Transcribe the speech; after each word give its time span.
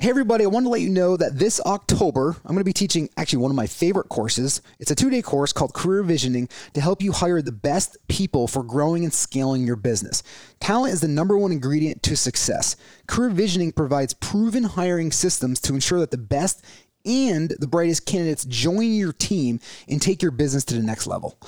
Hey, 0.00 0.10
everybody, 0.10 0.44
I 0.44 0.46
want 0.46 0.64
to 0.64 0.70
let 0.70 0.80
you 0.80 0.90
know 0.90 1.16
that 1.16 1.40
this 1.40 1.60
October, 1.66 2.36
I'm 2.44 2.52
going 2.52 2.58
to 2.58 2.64
be 2.64 2.72
teaching 2.72 3.10
actually 3.16 3.40
one 3.40 3.50
of 3.50 3.56
my 3.56 3.66
favorite 3.66 4.08
courses. 4.08 4.62
It's 4.78 4.92
a 4.92 4.94
two 4.94 5.10
day 5.10 5.22
course 5.22 5.52
called 5.52 5.74
Career 5.74 6.04
Visioning 6.04 6.48
to 6.74 6.80
help 6.80 7.02
you 7.02 7.10
hire 7.10 7.42
the 7.42 7.50
best 7.50 7.96
people 8.06 8.46
for 8.46 8.62
growing 8.62 9.02
and 9.02 9.12
scaling 9.12 9.66
your 9.66 9.74
business. 9.74 10.22
Talent 10.60 10.94
is 10.94 11.00
the 11.00 11.08
number 11.08 11.36
one 11.36 11.50
ingredient 11.50 12.04
to 12.04 12.16
success. 12.16 12.76
Career 13.08 13.30
Visioning 13.30 13.72
provides 13.72 14.14
proven 14.14 14.62
hiring 14.62 15.10
systems 15.10 15.58
to 15.62 15.74
ensure 15.74 15.98
that 15.98 16.12
the 16.12 16.16
best 16.16 16.64
and 17.04 17.50
the 17.58 17.66
brightest 17.66 18.06
candidates 18.06 18.44
join 18.44 18.92
your 18.92 19.12
team 19.12 19.58
and 19.88 20.00
take 20.00 20.22
your 20.22 20.30
business 20.30 20.64
to 20.66 20.74
the 20.74 20.82
next 20.82 21.08
level. 21.08 21.38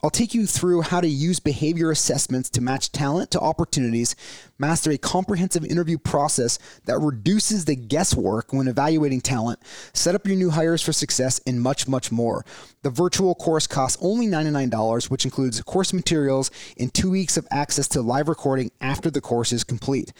I'll 0.00 0.10
take 0.10 0.32
you 0.32 0.46
through 0.46 0.82
how 0.82 1.00
to 1.00 1.08
use 1.08 1.40
behavior 1.40 1.90
assessments 1.90 2.48
to 2.50 2.60
match 2.60 2.92
talent 2.92 3.32
to 3.32 3.40
opportunities, 3.40 4.14
master 4.56 4.92
a 4.92 4.98
comprehensive 4.98 5.64
interview 5.64 5.98
process 5.98 6.60
that 6.84 7.00
reduces 7.00 7.64
the 7.64 7.74
guesswork 7.74 8.52
when 8.52 8.68
evaluating 8.68 9.20
talent, 9.20 9.58
set 9.92 10.14
up 10.14 10.24
your 10.24 10.36
new 10.36 10.50
hires 10.50 10.82
for 10.82 10.92
success, 10.92 11.40
and 11.48 11.60
much, 11.60 11.88
much 11.88 12.12
more. 12.12 12.44
The 12.82 12.90
virtual 12.90 13.34
course 13.34 13.66
costs 13.66 13.98
only 14.00 14.28
$99, 14.28 15.10
which 15.10 15.24
includes 15.24 15.60
course 15.62 15.92
materials 15.92 16.52
and 16.78 16.94
two 16.94 17.10
weeks 17.10 17.36
of 17.36 17.48
access 17.50 17.88
to 17.88 18.00
live 18.00 18.28
recording 18.28 18.70
after 18.80 19.10
the 19.10 19.20
course 19.20 19.52
is 19.52 19.64
complete. 19.64 20.12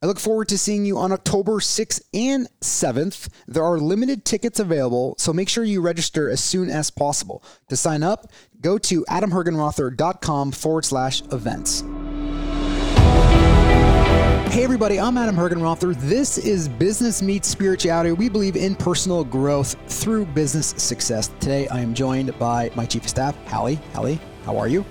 I 0.00 0.06
look 0.06 0.20
forward 0.20 0.48
to 0.50 0.58
seeing 0.58 0.84
you 0.84 0.96
on 0.96 1.10
October 1.10 1.54
6th 1.54 2.02
and 2.14 2.48
7th. 2.60 3.28
There 3.48 3.64
are 3.64 3.78
limited 3.80 4.24
tickets 4.24 4.60
available, 4.60 5.16
so 5.18 5.32
make 5.32 5.48
sure 5.48 5.64
you 5.64 5.80
register 5.80 6.30
as 6.30 6.40
soon 6.40 6.70
as 6.70 6.88
possible. 6.88 7.42
To 7.68 7.76
sign 7.76 8.04
up, 8.04 8.30
go 8.60 8.78
to 8.78 9.04
adamhergenrother.com 9.06 10.52
forward 10.52 10.84
slash 10.84 11.22
events. 11.32 11.80
Hey 14.52 14.62
everybody, 14.62 15.00
I'm 15.00 15.18
Adam 15.18 15.34
Hergenrother. 15.34 15.96
This 15.96 16.38
is 16.38 16.68
Business 16.68 17.20
Meets 17.20 17.48
Spirituality. 17.48 18.12
We 18.12 18.28
believe 18.28 18.54
in 18.54 18.76
personal 18.76 19.24
growth 19.24 19.74
through 19.92 20.26
business 20.26 20.74
success. 20.76 21.32
Today 21.40 21.66
I 21.68 21.80
am 21.80 21.92
joined 21.92 22.38
by 22.38 22.70
my 22.76 22.86
chief 22.86 23.02
of 23.02 23.10
staff, 23.10 23.36
Hallie. 23.48 23.80
Hallie, 23.94 24.20
how 24.44 24.56
are 24.58 24.68
you? 24.68 24.84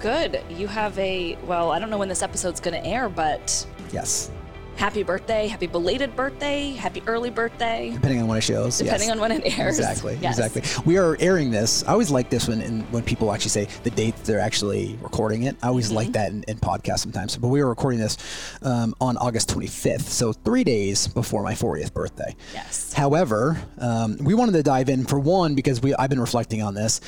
Good. 0.00 0.42
You 0.48 0.66
have 0.66 0.98
a, 0.98 1.36
well, 1.44 1.70
I 1.70 1.78
don't 1.78 1.88
know 1.88 1.98
when 1.98 2.08
this 2.08 2.22
episode's 2.22 2.58
going 2.58 2.82
to 2.82 2.84
air, 2.84 3.08
but 3.08 3.64
Yes. 3.92 4.30
happy 4.74 5.02
birthday, 5.02 5.46
happy 5.46 5.66
belated 5.66 6.16
birthday, 6.16 6.70
happy 6.72 7.02
early 7.06 7.28
birthday, 7.30 7.90
Depending 7.92 8.22
on 8.22 8.26
when 8.26 8.38
it 8.38 8.40
shows. 8.40 8.78
depending 8.78 9.08
yes. 9.08 9.14
on 9.14 9.20
when 9.20 9.30
it 9.30 9.58
airs. 9.58 9.78
Exactly. 9.78 10.18
Yes. 10.20 10.38
Exactly. 10.38 10.62
We 10.86 10.96
are 10.96 11.14
airing 11.20 11.50
this. 11.50 11.84
I 11.84 11.92
always 11.92 12.10
like 12.10 12.30
this 12.30 12.48
when 12.48 12.62
in, 12.62 12.80
when 12.90 13.02
people 13.04 13.30
actually 13.32 13.50
say 13.50 13.68
the 13.84 13.90
date 13.90 14.16
they're 14.24 14.40
actually 14.40 14.98
recording 15.02 15.42
it. 15.44 15.56
I 15.62 15.68
always 15.68 15.88
Mm-hmm. 15.88 15.96
like 15.96 16.12
that 16.12 16.30
in, 16.32 16.42
in 16.48 16.56
podcasts 16.58 17.00
sometimes. 17.00 17.36
But 17.36 17.48
we 17.48 17.60
are 17.60 17.68
recording 17.68 18.00
this 18.00 18.16
um, 18.62 18.94
on 19.00 19.18
August 19.18 19.50
25th, 19.54 20.00
so 20.08 20.32
three 20.32 20.64
days 20.64 21.06
before 21.06 21.42
my 21.42 21.52
40th 21.52 21.92
birthday. 21.92 22.34
Yes. 22.54 22.94
However, 22.94 23.60
um, 23.78 24.16
we 24.22 24.32
wanted 24.34 24.52
to 24.52 24.62
dive 24.62 24.88
in 24.88 25.04
for 25.04 25.20
one 25.20 25.54
because 25.54 25.82
we 25.82 25.94
I've 25.94 26.10
been 26.10 26.18
reflecting 26.20 26.62
on 26.62 26.72
this 26.74 27.00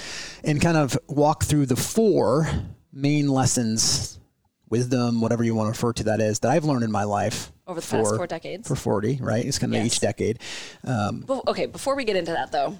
and 0.44 0.60
kind 0.60 0.76
of 0.76 0.96
walk 1.08 1.44
through 1.44 1.64
the 1.66 1.76
four 1.76 2.46
main 2.92 3.26
lessons, 3.28 4.20
wisdom, 4.70 5.20
whatever 5.20 5.44
you 5.44 5.54
want 5.54 5.66
to 5.66 5.70
refer 5.70 5.92
to 5.94 6.04
that 6.04 6.20
is, 6.20 6.40
that 6.40 6.50
I've 6.50 6.64
learned 6.64 6.84
in 6.84 6.90
my 6.92 7.04
life 7.04 7.52
Over 7.66 7.80
the 7.80 7.86
past 7.86 8.16
four 8.16 8.26
decades. 8.26 8.66
For 8.66 8.76
40, 8.76 9.18
right? 9.20 9.44
It's 9.44 9.58
kind 9.58 9.72
of 9.74 9.78
Yes. 9.82 9.86
each 9.94 10.00
decade. 10.00 10.38
Um, 10.84 11.20
Be- 11.20 11.40
okay, 11.48 11.66
before 11.66 11.94
we 11.96 12.04
get 12.04 12.16
into 12.16 12.32
that 12.32 12.50
though, 12.52 12.76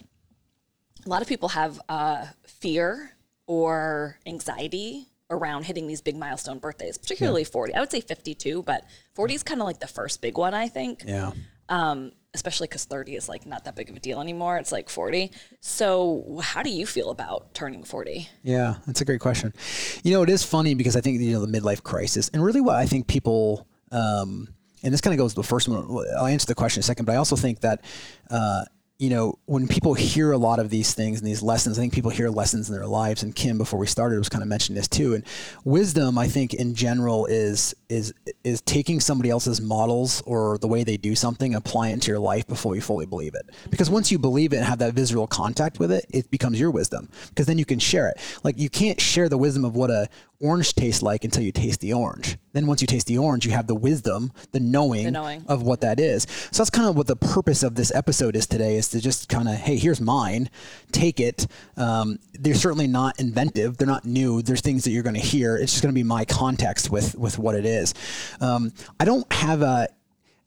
a 1.05 1.09
lot 1.09 1.23
of 1.23 1.29
people 1.29 1.51
have 1.51 1.81
uh, 1.89 2.27
fear 2.47 3.11
or 3.47 4.19
anxiety 4.27 5.09
around 5.31 5.65
hitting 5.65 5.87
these 5.87 6.01
big 6.01 6.17
milestone 6.17 6.59
birthdays, 6.59 6.97
particularly 6.99 7.45
40. 7.45 7.75
I 7.75 7.81
would 7.81 7.91
say 7.91 8.01
52, 8.01 8.63
but 8.63 8.85
40 9.15 9.35
is 9.35 9.43
kind 9.43 9.61
of 9.61 9.67
like 9.67 9.81
the 9.81 9.87
first 9.87 10.21
big 10.21 10.37
one, 10.39 10.55
I 10.55 10.69
think. 10.69 11.03
yeah. 11.07 11.33
um, 11.69 12.13
especially 12.35 12.67
because 12.67 12.85
30 12.85 13.17
is 13.17 13.29
like 13.29 13.47
not 13.47 13.65
that 13.65 13.77
big 13.77 13.89
of 13.89 13.97
a 13.97 14.01
deal 14.01 14.21
anymore. 14.21 14.59
It's 14.59 14.73
like 14.73 14.91
40. 14.91 15.31
So, 15.61 16.41
how 16.43 16.63
do 16.63 16.71
you 16.71 16.87
feel 16.87 17.11
about 17.11 17.55
turning 17.55 17.85
40? 17.85 18.29
Yeah, 18.43 18.75
that's 18.87 19.01
a 19.01 19.05
great 19.05 19.21
question. 19.21 19.55
You 20.03 20.13
know, 20.13 20.23
it 20.23 20.29
is 20.29 20.43
funny 20.43 20.75
because 20.75 20.97
I 20.97 21.01
think 21.01 21.21
you 21.21 21.33
know 21.33 21.45
the 21.45 21.59
midlife 21.61 21.83
crisis, 21.83 22.29
and 22.35 22.45
really 22.45 22.61
what 22.61 22.77
I 22.77 22.87
think 22.87 23.07
people, 23.07 23.67
um, 23.93 24.49
and 24.83 24.93
this 24.93 25.01
kind 25.01 25.15
of 25.15 25.19
goes 25.19 25.33
to 25.33 25.41
the 25.41 25.47
first 25.47 25.69
one. 25.69 26.07
I'll 26.19 26.27
answer 26.27 26.47
the 26.47 26.55
question 26.55 26.81
in 26.81 26.83
a 26.83 26.85
second, 26.85 27.07
but 27.07 27.13
I 27.13 27.17
also 27.17 27.37
think 27.37 27.61
that. 27.61 27.85
Uh, 28.31 28.65
you 28.99 29.11
know, 29.11 29.39
when 29.47 29.67
people 29.67 29.95
hear 29.95 30.31
a 30.31 30.39
lot 30.39 30.61
of 30.61 30.71
these 30.71 30.95
things 30.95 31.19
and 31.19 31.27
these 31.27 31.43
lessons, 31.43 31.77
I 31.77 31.83
think 31.83 31.93
people 31.93 32.13
hear 32.13 32.31
lessons 32.31 32.69
in 32.69 32.77
their 32.77 32.87
lives. 32.87 33.25
And 33.25 33.35
Kim, 33.35 33.59
before 33.59 33.79
we 33.81 33.89
started, 33.89 34.19
was 34.19 34.29
kind 34.29 34.41
of 34.43 34.49
mentioning 34.49 34.77
this 34.77 34.87
too. 34.87 35.15
And 35.15 35.25
wisdom, 35.65 36.17
I 36.17 36.29
think, 36.29 36.55
in 36.55 36.75
general, 36.77 37.27
is 37.27 37.75
is 37.89 38.15
is 38.45 38.61
taking 38.63 39.01
somebody 39.01 39.31
else's 39.31 39.61
models 39.61 40.23
or 40.27 40.59
the 40.59 40.69
way 40.69 40.85
they 40.85 40.97
do 40.97 41.17
something, 41.17 41.55
and 41.55 41.65
apply 41.67 41.89
it 41.89 41.95
into 41.95 42.13
your 42.13 42.21
life 42.21 42.47
before 42.47 42.77
you 42.77 42.81
fully 42.81 43.05
believe 43.07 43.35
it. 43.35 43.51
Because 43.69 43.91
once 43.91 44.13
you 44.13 44.19
believe 44.19 44.53
it 44.53 44.57
and 44.59 44.65
have 44.65 44.79
that 44.79 44.95
visual 44.95 45.27
contact 45.27 45.81
with 45.81 45.91
it, 45.91 46.07
it 46.11 46.31
becomes 46.31 46.61
your 46.61 46.71
wisdom. 46.71 47.09
Because 47.31 47.47
then 47.47 47.59
you 47.59 47.65
can 47.65 47.81
share 47.81 48.09
it. 48.09 48.21
Like 48.45 48.59
you 48.59 48.71
can't 48.71 49.01
share 49.01 49.29
the 49.29 49.39
wisdom 49.39 49.65
of 49.65 49.75
what 49.75 49.91
a 49.91 50.09
orange 50.41 50.75
tastes 50.75 51.01
like 51.03 51.25
until 51.25 51.43
you 51.43 51.53
taste 51.53 51.81
the 51.81 51.93
orange. 51.93 52.37
Then 52.53 52.67
once 52.67 52.81
you 52.81 52.87
taste 52.87 53.07
the 53.07 53.19
orange, 53.19 53.47
you 53.47 53.53
have 53.53 53.67
the 53.67 53.75
wisdom, 53.75 54.31
the 54.53 54.61
knowing, 54.61 55.05
The 55.05 55.11
knowing. 55.11 55.45
of 55.49 55.63
what 55.63 55.81
that 55.81 55.99
is. 55.99 56.27
So 56.51 56.59
that's 56.63 56.71
kind 56.71 56.89
of 56.89 56.97
what 56.97 57.07
the 57.07 57.17
purpose 57.17 57.63
of 57.63 57.75
this 57.77 57.93
episode 57.95 58.37
is 58.37 58.47
today 58.47 58.77
is 58.77 58.84
to 58.89 59.01
just 59.01 59.29
kind 59.29 59.49
of, 59.49 59.55
hey, 59.55 59.77
here's 59.77 60.01
mine, 60.01 60.51
take 60.93 61.21
it. 61.21 61.47
Um, 61.77 62.19
they're 62.33 62.55
certainly 62.55 62.87
not 62.87 63.19
inventive. 63.19 63.77
They're 63.77 63.87
not 63.87 64.05
new. 64.05 64.43
There's 64.43 64.61
things 64.61 64.85
that 64.85 64.91
you're 64.91 65.03
going 65.03 65.15
to 65.15 65.21
hear. 65.21 65.57
It's 65.57 65.73
just 65.73 65.83
going 65.83 65.93
to 65.93 65.99
be 65.99 66.03
my 66.05 66.25
context 66.25 66.91
with, 66.91 67.15
with 67.17 67.39
what 67.39 67.55
it 67.55 67.67
is. 67.67 67.95
Um, 68.41 68.73
I 68.99 69.05
don't 69.05 69.31
have 69.33 69.63
a, 69.63 69.89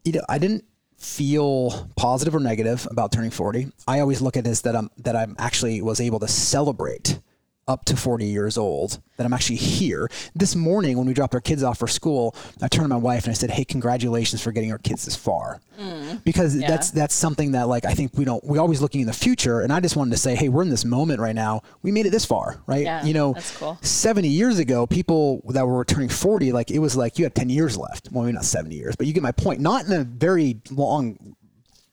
you 0.03 0.13
know, 0.13 0.21
I 0.29 0.37
didn't 0.37 0.65
feel 0.97 1.89
positive 1.95 2.35
or 2.35 2.39
negative 2.39 2.87
about 2.89 3.11
turning 3.11 3.31
40. 3.31 3.71
I 3.87 3.99
always 3.99 4.21
look 4.21 4.35
at 4.35 4.47
it 4.47 4.49
as 4.49 4.61
that 4.61 4.75
I'm, 4.75 4.89
that 4.99 5.15
I'm 5.15 5.35
actually 5.37 5.81
was 5.81 6.01
able 6.01 6.19
to 6.19 6.27
celebrate 6.27 7.19
up 7.67 7.85
to 7.85 7.97
40 7.97 8.25
years 8.25 8.57
old 8.57 8.99
that 9.17 9.25
I'm 9.25 9.33
actually 9.33 9.57
here. 9.57 10.09
This 10.35 10.55
morning 10.55 10.97
when 10.97 11.07
we 11.07 11.13
dropped 11.13 11.33
our 11.33 11.41
kids 11.41 11.63
off 11.63 11.79
for 11.79 11.87
school, 11.87 12.35
I 12.61 12.67
turned 12.67 12.85
to 12.85 12.87
my 12.87 12.95
wife 12.95 13.25
and 13.25 13.31
I 13.31 13.33
said, 13.33 13.51
"Hey, 13.51 13.65
congratulations 13.65 14.41
for 14.41 14.51
getting 14.51 14.71
our 14.71 14.77
kids 14.77 15.05
this 15.05 15.15
far." 15.15 15.59
Mm. 15.79 16.23
Because 16.23 16.57
that's 16.57 16.91
that's 16.91 17.13
something 17.13 17.51
that 17.51 17.67
like 17.67 17.85
I 17.85 17.93
think 17.93 18.17
we 18.17 18.25
don't 18.25 18.43
we 18.43 18.57
always 18.57 18.81
looking 18.81 19.01
in 19.01 19.07
the 19.07 19.13
future 19.13 19.61
and 19.61 19.71
I 19.73 19.79
just 19.79 19.95
wanted 19.95 20.11
to 20.11 20.17
say, 20.17 20.35
"Hey, 20.35 20.49
we're 20.49 20.63
in 20.63 20.69
this 20.69 20.85
moment 20.85 21.19
right 21.19 21.35
now. 21.35 21.61
We 21.81 21.91
made 21.91 22.05
it 22.05 22.11
this 22.11 22.25
far, 22.25 22.61
right?" 22.67 22.83
Yeah, 22.83 23.03
you 23.03 23.13
know, 23.13 23.33
that's 23.33 23.57
cool. 23.57 23.77
70 23.81 24.27
years 24.27 24.59
ago, 24.59 24.87
people 24.87 25.41
that 25.49 25.67
were 25.67 25.83
turning 25.83 26.09
40 26.09 26.51
like 26.51 26.71
it 26.71 26.79
was 26.79 26.95
like 26.95 27.17
you 27.17 27.25
had 27.25 27.35
10 27.35 27.49
years 27.49 27.77
left. 27.77 28.09
Well, 28.11 28.23
maybe 28.23 28.35
not 28.35 28.45
70 28.45 28.75
years, 28.75 28.95
but 28.95 29.07
you 29.07 29.13
get 29.13 29.23
my 29.23 29.31
point. 29.31 29.59
Not 29.59 29.85
in 29.85 29.93
a 29.93 30.03
very 30.03 30.61
long 30.71 31.35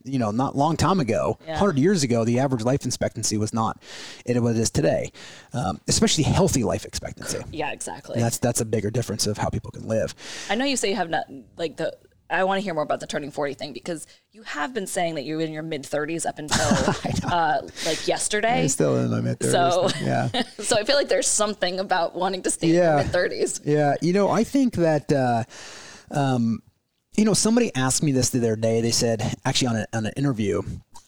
you 0.05 0.19
know, 0.19 0.31
not 0.31 0.55
long 0.55 0.77
time 0.77 1.01
ago, 1.01 1.39
Yeah. 1.45 1.53
100 1.53 1.79
years 1.79 2.03
ago, 2.03 2.25
the 2.25 2.39
average 2.39 2.63
life 2.63 2.85
expectancy 2.85 3.39
was 3.39 3.53
not 3.55 3.83
it 4.27 4.41
what 4.43 4.55
it 4.57 4.59
is 4.59 4.71
today, 4.71 5.11
um, 5.55 5.81
especially 5.89 6.25
healthy 6.25 6.63
life 6.63 6.85
expectancy. 6.85 7.39
Yeah, 7.51 7.73
exactly. 7.73 8.15
And 8.17 8.23
that's 8.25 8.39
that's 8.39 8.61
a 8.61 8.65
bigger 8.67 8.91
difference 8.91 9.27
of 9.27 9.39
how 9.39 9.49
people 9.49 9.71
can 9.71 9.89
live. 9.89 10.15
I 10.51 10.55
know 10.57 10.65
you 10.67 10.77
say 10.77 10.91
you 10.91 10.97
have 10.97 11.09
not, 11.11 11.25
like, 11.57 11.77
the, 11.79 11.97
I 12.31 12.45
want 12.45 12.59
to 12.59 12.65
hear 12.65 12.75
more 12.75 12.83
about 12.83 13.01
the 13.01 13.07
turning 13.07 13.31
40 13.31 13.55
thing 13.55 13.73
because 13.73 14.07
you 14.33 14.43
have 14.43 14.73
been 14.75 14.87
saying 14.87 15.15
that 15.17 15.25
you're 15.25 15.41
in 15.41 15.53
your 15.53 15.63
mid 15.63 15.83
30s 15.85 16.27
up 16.27 16.39
until 16.39 16.67
uh, 17.33 17.63
like 17.87 18.07
yesterday. 18.09 18.63
I'm 18.63 18.69
still 18.69 18.97
in 18.97 19.11
my 19.11 19.21
mid 19.21 19.39
30s. 19.39 19.51
So, 19.53 19.89
yeah. 20.05 20.29
so 20.59 20.77
I 20.77 20.85
feel 20.85 20.97
like 20.97 21.09
there's 21.09 21.29
something 21.29 21.81
about 21.81 22.15
wanting 22.15 22.43
to 22.43 22.51
stay 22.51 22.69
Yeah. 22.69 23.01
in 23.01 23.11
your 23.13 23.29
mid 23.29 23.31
30s. 23.33 23.61
Yeah, 23.65 23.95
you 24.03 24.13
know, 24.13 24.29
I 24.31 24.43
think 24.45 24.75
that, 24.75 25.13
uh, 25.13 25.45
um, 26.11 26.61
you 27.17 27.25
know, 27.25 27.35
somebody 27.35 27.75
asked 27.75 28.03
me 28.03 28.13
this 28.13 28.31
the 28.31 28.39
other 28.39 28.57
day. 28.57 28.81
They 28.81 28.91
said, 28.91 29.35
actually, 29.45 29.69
on, 29.69 29.77
a, 29.77 29.87
on 29.93 30.07
an 30.07 30.13
interview, 30.17 30.59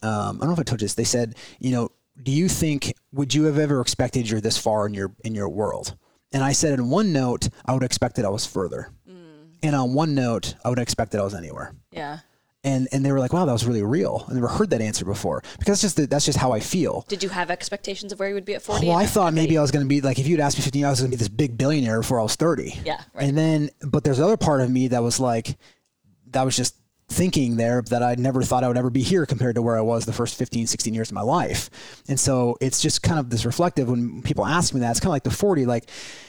um, 0.03 0.37
I 0.37 0.41
don't 0.41 0.49
know 0.49 0.53
if 0.53 0.59
I 0.59 0.62
told 0.62 0.81
you 0.81 0.87
this. 0.87 0.94
They 0.94 1.05
said, 1.05 1.34
you 1.59 1.72
know, 1.72 1.91
do 2.22 2.33
you 2.33 2.49
think 2.49 2.94
would 3.12 3.34
you 3.34 3.44
have 3.44 3.59
ever 3.59 3.81
expected 3.81 4.28
you're 4.28 4.41
this 4.41 4.59
far 4.59 4.87
in 4.87 4.94
your 4.94 5.12
in 5.25 5.34
your 5.34 5.49
world? 5.49 5.97
And 6.33 6.43
I 6.43 6.53
said, 6.53 6.78
in 6.78 6.91
one 6.91 7.12
note, 7.12 7.49
I 7.65 7.75
would 7.75 7.83
expect 7.83 8.17
that 8.17 8.25
I 8.25 8.28
was 8.28 8.47
further, 8.47 8.91
and 9.62 9.75
on 9.75 9.94
one 9.94 10.15
note, 10.15 10.55
I 10.65 10.71
would 10.71 10.78
expect 10.78 11.12
that 11.12 11.21
I 11.21 11.25
was 11.25 11.34
anywhere. 11.34 11.75
Yeah. 11.91 12.21
And 12.65 12.88
and 12.91 13.05
they 13.05 13.12
were 13.12 13.21
like, 13.21 13.33
wow, 13.33 13.44
that 13.44 13.53
was 13.53 13.65
really 13.65 13.82
real. 13.82 14.25
I 14.29 14.35
never 14.35 14.49
heard 14.49 14.70
that 14.70 14.81
answer 14.81 15.05
before 15.05 15.43
because 15.59 15.67
that's 15.67 15.82
just 15.82 15.97
the, 15.97 16.06
that's 16.06 16.25
just 16.25 16.38
how 16.38 16.52
I 16.52 16.59
feel. 16.59 17.05
Did 17.06 17.23
you 17.23 17.29
have 17.29 17.49
expectations 17.50 18.12
of 18.12 18.19
where 18.19 18.29
you 18.29 18.35
would 18.35 18.44
be 18.44 18.55
at 18.55 18.62
40? 18.62 18.88
Well, 18.88 18.97
I 18.97 19.06
thought 19.06 19.35
maybe 19.35 19.56
I 19.56 19.62
was 19.62 19.70
going 19.70 19.85
to 19.85 19.88
be 19.88 20.00
like, 20.00 20.19
if 20.19 20.26
you'd 20.26 20.41
asked 20.41 20.59
me 20.59 20.64
15 20.64 20.81
years, 20.81 20.87
I 20.87 20.91
was 20.91 21.00
going 21.00 21.11
to 21.12 21.17
be 21.17 21.19
this 21.19 21.29
big 21.29 21.56
billionaire 21.56 22.00
before 22.00 22.19
I 22.19 22.25
was 22.25 22.35
30. 22.35 22.81
Yeah, 22.85 23.00
right. 23.14 23.29
And 23.29 23.38
then, 23.38 23.70
but 23.82 24.02
there's 24.02 24.19
other 24.19 24.37
part 24.37 24.62
of 24.62 24.70
me 24.70 24.88
that 24.88 25.02
was 25.02 25.20
like, 25.20 25.56
that 26.32 26.44
was 26.44 26.56
just 26.56 26.76
thinking 27.08 27.56
there 27.56 27.82
that 27.82 28.02
I 28.02 28.17
never 28.17 28.43
thought 28.43 28.64
I 28.64 28.69
would 28.69 28.76
ever 28.76 28.90
be 28.90 29.02
here 29.02 29.26
compared 29.26 29.55
to 29.55 29.62
where 29.62 29.76
I 29.76 29.81
was 29.81 30.06
the 30.06 30.12
first 30.12 30.37
15, 30.37 30.67
16 30.67 30.93
years 30.93 31.11
of 31.11 31.14
my 31.14 31.20
life. 31.20 32.02
And 32.08 32.19
so 32.19 32.56
it's 32.61 32.82
just 32.82 33.02
kind 33.02 33.20
of 33.20 33.31
this 33.31 33.44
reflective 33.44 33.88
when 33.88 34.23
people 34.23 34.44
ask 34.44 34.75
me 34.75 34.81
that, 34.81 34.90
it's 34.90 35.00
kind 35.00 35.11
of 35.11 35.12
like 35.12 35.23
the 35.23 35.31
40, 35.31 35.67
like, 35.67 35.88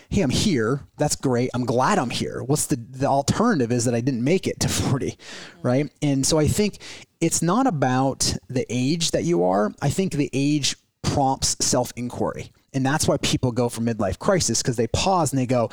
hey, 0.10 0.22
I'm 0.22 0.30
here. 0.30 0.82
That's 0.98 1.16
great. 1.16 1.50
I'm 1.54 1.66
glad 1.66 1.98
I'm 1.98 2.12
here. 2.12 2.44
What's 2.44 2.68
the, 2.68 2.76
the 2.76 3.08
alternative 3.08 3.72
is 3.72 3.86
that 3.86 3.96
I 3.96 4.02
didn't 4.02 4.24
make 4.24 4.48
it 4.48 4.60
to 4.62 4.70
40, 4.70 5.18
right? 5.64 5.92
And 6.02 6.26
so 6.26 6.38
I 6.38 6.48
think 6.48 6.78
it's 7.20 7.42
not 7.42 7.66
about 7.66 8.36
the 8.48 8.66
age 8.70 9.12
that 9.12 9.24
you 9.24 9.44
are. 9.44 9.74
I 9.82 9.90
think 9.90 10.14
the 10.14 10.30
age 10.32 10.76
prompts 11.14 11.56
self 11.60 11.92
inquiry. 11.96 12.52
And 12.74 12.86
that's 12.86 13.08
why 13.08 13.18
people 13.18 13.52
go 13.52 13.70
for 13.70 13.82
midlife 13.82 14.20
crisis 14.20 14.62
because 14.62 14.76
they 14.76 14.88
pause 14.88 15.32
and 15.32 15.40
they 15.40 15.48
go, 15.48 15.70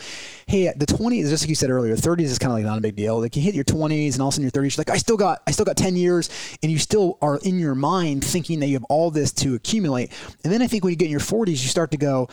"Hey, 0.46 0.72
the 0.74 0.86
20s, 0.86 1.28
just 1.28 1.42
like 1.42 1.50
you 1.50 1.54
said 1.54 1.68
earlier, 1.68 1.96
30s 1.96 2.24
is 2.24 2.38
kind 2.38 2.52
of 2.52 2.58
like 2.58 2.64
not 2.64 2.78
a 2.78 2.80
big 2.80 2.96
deal. 2.96 3.20
Like 3.20 3.36
you 3.36 3.42
hit 3.42 3.54
your 3.54 3.64
20s 3.64 4.14
and 4.14 4.22
all 4.22 4.28
of 4.28 4.32
a 4.32 4.36
sudden 4.36 4.44
your 4.44 4.50
30s, 4.52 4.76
you're 4.76 4.84
like, 4.86 4.90
I 4.90 4.96
still 4.96 5.16
got, 5.16 5.42
I 5.46 5.50
still 5.50 5.66
got 5.66 5.76
10 5.76 5.96
years, 5.96 6.30
and 6.62 6.72
you 6.72 6.78
still 6.78 7.18
are 7.20 7.38
in 7.42 7.58
your 7.58 7.74
mind 7.74 8.24
thinking 8.24 8.60
that 8.60 8.68
you 8.68 8.74
have 8.74 8.84
all 8.84 9.10
this 9.10 9.32
to 9.32 9.54
accumulate. 9.54 10.12
And 10.44 10.52
then 10.52 10.62
I 10.62 10.66
think 10.66 10.84
when 10.84 10.92
you 10.92 10.96
get 10.96 11.06
in 11.06 11.10
your 11.10 11.20
40s, 11.20 11.48
you 11.50 11.68
start 11.68 11.90
to 11.90 11.98
go, 11.98 12.28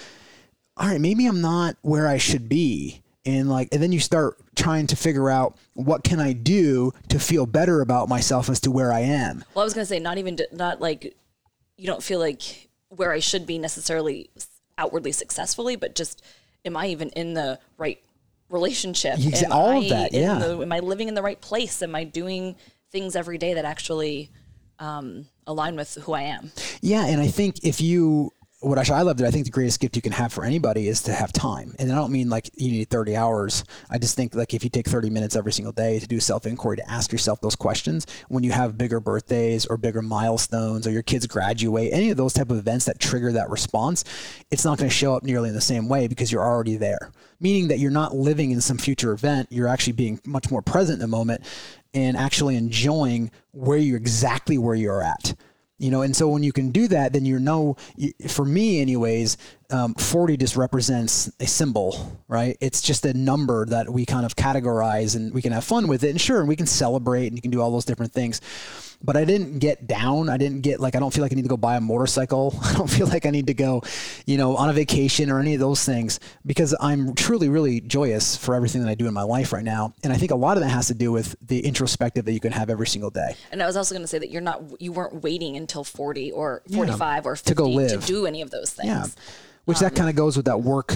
all 0.77 0.87
right, 0.87 1.01
maybe 1.01 1.25
I'm 1.25 1.41
not 1.41 1.75
where 1.81 2.07
I 2.07 2.17
should 2.17 2.47
be 2.47 3.01
and 3.25 3.49
like 3.49 3.69
and 3.71 3.83
then 3.83 3.91
you 3.91 3.99
start 3.99 4.37
trying 4.55 4.87
to 4.87 4.95
figure 4.95 5.29
out 5.29 5.55
what 5.75 6.03
can 6.03 6.19
i 6.19 6.33
do 6.33 6.91
to 7.07 7.19
feel 7.19 7.45
better 7.45 7.81
about 7.81 8.09
myself 8.09 8.49
as 8.49 8.59
to 8.59 8.71
where 8.71 8.91
i 8.91 9.01
am 9.01 9.43
Well, 9.53 9.61
I 9.61 9.65
was 9.65 9.73
to 9.75 9.85
say, 9.85 9.99
not 9.99 10.17
even, 10.17 10.39
not 10.51 10.81
like 10.81 11.15
you 11.77 11.87
don't 11.87 12.03
feel 12.03 12.19
like 12.19 12.69
where 12.95 13.11
I 13.11 13.19
should 13.19 13.45
be 13.45 13.57
necessarily 13.57 14.29
outwardly 14.77 15.11
successfully, 15.11 15.75
but 15.75 15.95
just 15.95 16.21
am 16.65 16.77
I 16.77 16.87
even 16.87 17.09
in 17.09 17.33
the 17.33 17.59
right 17.77 17.99
relationship? 18.49 19.17
Am 19.17 19.51
all 19.51 19.77
of 19.79 19.85
I 19.85 19.89
that, 19.89 20.13
yeah. 20.13 20.37
the- 20.39 20.59
am 20.61 20.71
I 20.71 20.79
living 20.79 21.07
in 21.07 21.15
the 21.15 21.21
right 21.21 21.39
place? 21.39 21.81
Am 21.81 21.95
I 21.95 22.03
doing 22.03 22.55
things 22.91 23.15
every 23.15 23.37
day 23.37 23.53
that 23.53 23.63
actually 23.65 24.29
um, 24.79 25.27
align 25.47 25.75
with 25.75 25.95
who 26.03 26.13
I 26.13 26.23
am? 26.23 26.51
yeah 26.81 27.05
and 27.05 27.21
i 27.21 27.27
think 27.27 27.63
if 27.63 27.79
you 27.79 28.31
what 28.61 28.77
I, 28.77 28.99
I 28.99 29.01
love 29.01 29.17
that 29.17 29.27
I 29.27 29.31
think 29.31 29.45
the 29.45 29.51
greatest 29.51 29.79
gift 29.79 29.95
you 29.95 30.03
can 30.03 30.11
have 30.11 30.31
for 30.31 30.45
anybody 30.45 30.87
is 30.87 31.01
to 31.03 31.13
have 31.13 31.33
time. 31.33 31.75
And 31.79 31.91
I 31.91 31.95
don't 31.95 32.11
mean 32.11 32.29
like 32.29 32.49
you 32.55 32.71
need 32.71 32.89
30 32.89 33.15
hours. 33.15 33.63
I 33.89 33.97
just 33.97 34.15
think 34.15 34.35
like 34.35 34.53
if 34.53 34.63
you 34.63 34.69
take 34.69 34.87
30 34.87 35.09
minutes 35.09 35.35
every 35.35 35.51
single 35.51 35.73
day 35.73 35.99
to 35.99 36.07
do 36.07 36.19
self 36.19 36.45
inquiry, 36.45 36.77
to 36.77 36.89
ask 36.89 37.11
yourself 37.11 37.41
those 37.41 37.55
questions 37.55 38.05
when 38.29 38.43
you 38.43 38.51
have 38.51 38.77
bigger 38.77 38.99
birthdays 38.99 39.65
or 39.65 39.77
bigger 39.77 40.03
milestones 40.03 40.85
or 40.85 40.91
your 40.91 41.01
kids 41.01 41.25
graduate, 41.25 41.89
any 41.91 42.11
of 42.11 42.17
those 42.17 42.33
type 42.33 42.51
of 42.51 42.57
events 42.57 42.85
that 42.85 42.99
trigger 42.99 43.31
that 43.31 43.49
response, 43.49 44.03
it's 44.51 44.63
not 44.63 44.77
going 44.77 44.89
to 44.89 44.95
show 44.95 45.15
up 45.15 45.23
nearly 45.23 45.49
in 45.49 45.55
the 45.55 45.61
same 45.61 45.89
way 45.89 46.07
because 46.07 46.31
you're 46.31 46.45
already 46.45 46.77
there. 46.77 47.11
Meaning 47.39 47.69
that 47.69 47.79
you're 47.79 47.89
not 47.89 48.15
living 48.15 48.51
in 48.51 48.61
some 48.61 48.77
future 48.77 49.11
event. 49.11 49.47
You're 49.49 49.67
actually 49.67 49.93
being 49.93 50.21
much 50.23 50.51
more 50.51 50.61
present 50.61 50.95
in 50.95 50.99
the 50.99 51.07
moment 51.07 51.43
and 51.95 52.15
actually 52.15 52.55
enjoying 52.57 53.31
where 53.53 53.79
you're 53.79 53.97
exactly 53.97 54.59
where 54.59 54.75
you're 54.75 55.01
at 55.01 55.33
you 55.81 55.91
know 55.91 56.01
and 56.01 56.15
so 56.15 56.27
when 56.27 56.43
you 56.43 56.51
can 56.51 56.71
do 56.71 56.87
that 56.87 57.13
then 57.13 57.25
you 57.25 57.39
know 57.39 57.75
for 58.27 58.45
me 58.45 58.81
anyways 58.81 59.37
um, 59.71 59.93
40 59.95 60.37
just 60.37 60.57
represents 60.57 61.31
a 61.39 61.47
symbol 61.47 62.21
right? 62.27 62.57
It's 62.61 62.81
just 62.81 63.05
a 63.05 63.13
number 63.13 63.65
that 63.65 63.89
we 63.89 64.05
kind 64.05 64.25
of 64.25 64.35
categorize 64.35 65.15
and 65.15 65.33
we 65.33 65.41
can 65.41 65.51
have 65.51 65.65
fun 65.65 65.87
with 65.87 66.03
it 66.03 66.09
and 66.09 66.21
sure 66.21 66.39
and 66.39 66.47
we 66.47 66.55
can 66.55 66.65
celebrate 66.65 67.27
and 67.27 67.35
you 67.35 67.41
can 67.41 67.51
do 67.51 67.61
all 67.61 67.71
those 67.71 67.85
different 67.85 68.13
things 68.13 68.39
but 69.03 69.17
i 69.17 69.25
didn't 69.25 69.59
get 69.59 69.87
down 69.87 70.29
i 70.29 70.37
didn't 70.37 70.61
get 70.61 70.79
like 70.79 70.95
i 70.95 70.99
don't 70.99 71.13
feel 71.13 71.23
like 71.23 71.31
i 71.31 71.35
need 71.35 71.43
to 71.43 71.49
go 71.49 71.57
buy 71.57 71.75
a 71.77 71.81
motorcycle 71.81 72.53
i 72.63 72.73
don't 72.73 72.89
feel 72.89 73.07
like 73.07 73.25
i 73.25 73.29
need 73.29 73.47
to 73.47 73.53
go 73.53 73.81
you 74.25 74.37
know 74.37 74.55
on 74.55 74.69
a 74.69 74.73
vacation 74.73 75.29
or 75.29 75.39
any 75.39 75.53
of 75.53 75.59
those 75.59 75.83
things 75.85 76.19
because 76.45 76.75
i'm 76.79 77.13
truly 77.15 77.49
really 77.49 77.81
joyous 77.81 78.35
for 78.35 78.55
everything 78.55 78.81
that 78.83 78.89
i 78.89 78.95
do 78.95 79.07
in 79.07 79.13
my 79.13 79.23
life 79.23 79.51
right 79.53 79.63
now 79.63 79.93
and 80.03 80.13
i 80.13 80.17
think 80.17 80.31
a 80.31 80.35
lot 80.35 80.57
of 80.57 80.63
that 80.63 80.69
has 80.69 80.87
to 80.87 80.93
do 80.93 81.11
with 81.11 81.35
the 81.41 81.59
introspective 81.65 82.25
that 82.25 82.33
you 82.33 82.39
can 82.39 82.51
have 82.51 82.69
every 82.69 82.87
single 82.87 83.09
day 83.09 83.35
And 83.51 83.61
I 83.61 83.65
was 83.65 83.75
also 83.75 83.93
going 83.93 84.03
to 84.03 84.07
say 84.07 84.19
that 84.19 84.29
you're 84.29 84.41
not, 84.41 84.61
you 84.79 84.91
weren't 84.91 85.23
waiting 85.23 85.55
until 85.55 85.83
40 85.83 86.31
or 86.31 86.61
45 86.73 87.25
or 87.25 87.35
50 87.35 87.49
to 87.49 87.55
go 87.55 87.65
live. 87.65 88.01
to 88.01 88.07
do 88.07 88.25
any 88.25 88.41
of 88.41 88.51
those 88.51 88.71
things. 88.71 88.87
Yeah. 88.87 89.05
Which 89.65 89.79
that 89.79 89.91
um, 89.91 89.95
kind 89.95 90.09
of 90.09 90.15
goes 90.15 90.35
with 90.37 90.45
that 90.45 90.61
work, 90.61 90.95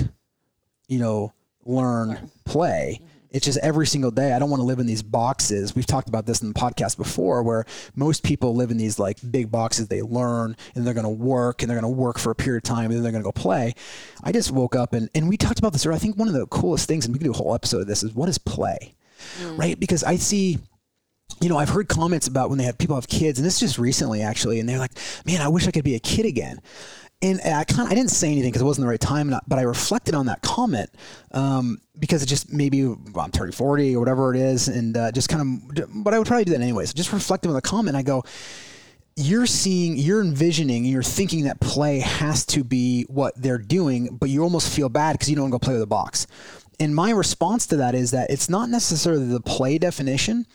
you 0.87 0.99
know, 0.99 1.33
learn, 1.65 2.31
play. 2.45 2.99
Mm-hmm. 3.01 3.14
It's 3.35 3.45
just 3.45 3.59
every 3.59 3.85
single 3.85 4.11
day. 4.11 4.31
I 4.31 4.39
don't 4.39 4.49
want 4.49 4.61
to 4.61 4.65
live 4.65 4.79
in 4.79 4.85
these 4.85 5.03
boxes. 5.03 5.75
We've 5.75 5.85
talked 5.85 6.07
about 6.07 6.25
this 6.25 6.41
in 6.41 6.47
the 6.47 6.53
podcast 6.53 6.95
before 6.95 7.43
where 7.43 7.65
most 7.93 8.23
people 8.23 8.55
live 8.55 8.71
in 8.71 8.77
these 8.77 8.97
like 8.97 9.17
big 9.29 9.51
boxes. 9.51 9.89
They 9.89 10.01
learn 10.01 10.55
and 10.73 10.87
they're 10.87 10.93
going 10.93 11.03
to 11.03 11.09
work 11.09 11.61
and 11.61 11.69
they're 11.69 11.77
going 11.77 11.93
to 11.93 11.99
work 12.01 12.17
for 12.17 12.31
a 12.31 12.35
period 12.35 12.63
of 12.63 12.69
time 12.69 12.85
and 12.85 12.93
then 12.93 13.03
they're 13.03 13.11
going 13.11 13.25
to 13.25 13.27
go 13.27 13.33
play. 13.33 13.73
I 14.23 14.31
just 14.31 14.51
woke 14.51 14.73
up 14.73 14.93
and, 14.93 15.09
and 15.13 15.27
we 15.27 15.35
talked 15.35 15.59
about 15.59 15.73
this 15.73 15.85
earlier. 15.85 15.97
I 15.97 15.99
think 15.99 16.15
one 16.15 16.29
of 16.29 16.33
the 16.33 16.47
coolest 16.47 16.87
things, 16.87 17.05
and 17.05 17.13
we 17.13 17.19
can 17.19 17.25
do 17.25 17.33
a 17.33 17.35
whole 17.35 17.53
episode 17.53 17.81
of 17.81 17.87
this, 17.87 18.03
is 18.03 18.13
what 18.13 18.29
is 18.29 18.37
play? 18.37 18.95
Mm. 19.41 19.59
Right? 19.59 19.77
Because 19.77 20.01
I 20.01 20.15
see 20.15 20.59
you 21.41 21.49
know, 21.49 21.57
I've 21.57 21.69
heard 21.69 21.89
comments 21.89 22.27
about 22.27 22.49
when 22.49 22.57
they 22.57 22.63
have 22.63 22.77
people 22.77 22.95
have 22.95 23.07
kids, 23.07 23.39
and 23.39 23.45
this 23.45 23.59
just 23.59 23.77
recently 23.77 24.21
actually, 24.21 24.59
and 24.59 24.69
they're 24.69 24.79
like, 24.79 24.91
"Man, 25.25 25.41
I 25.41 25.49
wish 25.49 25.67
I 25.67 25.71
could 25.71 25.83
be 25.83 25.95
a 25.95 25.99
kid 25.99 26.25
again." 26.25 26.61
And 27.21 27.39
I 27.41 27.63
kind 27.63 27.87
I 27.89 27.95
didn't 27.95 28.11
say 28.11 28.27
anything 28.31 28.51
because 28.51 28.61
it 28.61 28.65
wasn't 28.65 28.85
the 28.85 28.89
right 28.89 28.99
time, 28.99 29.33
but 29.47 29.57
I 29.57 29.63
reflected 29.63 30.15
on 30.15 30.27
that 30.27 30.41
comment 30.41 30.89
um, 31.31 31.79
because 31.97 32.21
it 32.21 32.27
just 32.27 32.51
maybe 32.51 32.85
well, 32.85 33.25
I'm 33.25 33.31
30, 33.31 33.53
40 33.53 33.95
or 33.95 33.99
whatever 33.99 34.35
it 34.35 34.39
is, 34.39 34.67
and 34.67 34.95
uh, 34.95 35.11
just 35.11 35.29
kind 35.29 35.41
of, 35.77 36.03
but 36.03 36.13
I 36.13 36.19
would 36.19 36.27
probably 36.27 36.45
do 36.45 36.51
that 36.51 36.61
anyways. 36.61 36.93
Just 36.93 37.13
reflecting 37.13 37.49
on 37.49 37.55
the 37.55 37.61
comment, 37.61 37.95
I 37.95 38.03
go, 38.03 38.23
you're 39.15 39.45
seeing, 39.45 39.97
you're 39.97 40.21
envisioning, 40.21 40.83
you're 40.83 41.01
thinking 41.01 41.45
that 41.45 41.59
play 41.61 41.99
has 41.99 42.45
to 42.47 42.63
be 42.63 43.03
what 43.03 43.33
they're 43.41 43.57
doing, 43.57 44.17
but 44.17 44.29
you 44.29 44.43
almost 44.43 44.73
feel 44.73 44.89
bad 44.89 45.13
because 45.13 45.29
you 45.29 45.37
don't 45.37 45.49
go 45.49 45.59
play 45.59 45.73
with 45.73 45.81
the 45.81 45.87
box. 45.87 46.27
And 46.79 46.93
my 46.93 47.11
response 47.11 47.65
to 47.67 47.77
that 47.77 47.95
is 47.95 48.11
that 48.11 48.29
it's 48.29 48.49
not 48.49 48.69
necessarily 48.69 49.25
the 49.27 49.39
play 49.39 49.77
definition. 49.77 50.45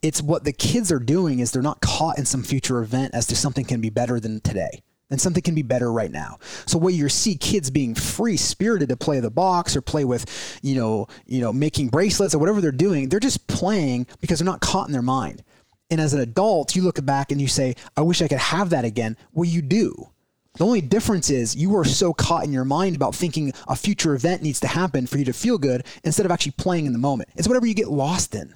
It's 0.00 0.22
what 0.22 0.44
the 0.44 0.52
kids 0.52 0.90
are 0.90 0.98
doing 0.98 1.40
is 1.40 1.50
they're 1.50 1.60
not 1.60 1.82
caught 1.82 2.18
in 2.18 2.24
some 2.24 2.42
future 2.42 2.80
event 2.80 3.14
as 3.14 3.26
to 3.26 3.36
something 3.36 3.66
can 3.66 3.82
be 3.82 3.90
better 3.90 4.18
than 4.18 4.40
today. 4.40 4.82
And 5.08 5.20
something 5.20 5.42
can 5.42 5.54
be 5.54 5.62
better 5.62 5.92
right 5.92 6.10
now. 6.10 6.38
So 6.66 6.78
what 6.78 6.94
you 6.94 7.08
see 7.08 7.36
kids 7.36 7.70
being 7.70 7.94
free 7.94 8.36
spirited 8.36 8.88
to 8.88 8.96
play 8.96 9.20
the 9.20 9.30
box 9.30 9.76
or 9.76 9.80
play 9.80 10.04
with, 10.04 10.58
you 10.62 10.74
know, 10.74 11.06
you 11.26 11.40
know, 11.40 11.52
making 11.52 11.88
bracelets 11.88 12.34
or 12.34 12.38
whatever 12.38 12.60
they're 12.60 12.72
doing, 12.72 13.08
they're 13.08 13.20
just 13.20 13.46
playing 13.46 14.08
because 14.20 14.40
they're 14.40 14.46
not 14.46 14.60
caught 14.60 14.88
in 14.88 14.92
their 14.92 15.02
mind. 15.02 15.44
And 15.90 16.00
as 16.00 16.12
an 16.12 16.20
adult, 16.20 16.74
you 16.74 16.82
look 16.82 17.04
back 17.06 17.30
and 17.30 17.40
you 17.40 17.46
say, 17.46 17.76
I 17.96 18.00
wish 18.00 18.20
I 18.20 18.26
could 18.26 18.38
have 18.38 18.70
that 18.70 18.84
again. 18.84 19.16
Well, 19.32 19.48
you 19.48 19.62
do. 19.62 20.10
The 20.56 20.64
only 20.64 20.80
difference 20.80 21.30
is 21.30 21.54
you 21.54 21.76
are 21.76 21.84
so 21.84 22.12
caught 22.12 22.44
in 22.44 22.52
your 22.52 22.64
mind 22.64 22.96
about 22.96 23.14
thinking 23.14 23.52
a 23.68 23.76
future 23.76 24.14
event 24.14 24.42
needs 24.42 24.58
to 24.60 24.66
happen 24.66 25.06
for 25.06 25.18
you 25.18 25.24
to 25.26 25.32
feel 25.32 25.58
good 25.58 25.84
instead 26.02 26.26
of 26.26 26.32
actually 26.32 26.52
playing 26.52 26.86
in 26.86 26.92
the 26.92 26.98
moment. 26.98 27.28
It's 27.36 27.46
whatever 27.46 27.66
you 27.66 27.74
get 27.74 27.88
lost 27.88 28.34
in. 28.34 28.54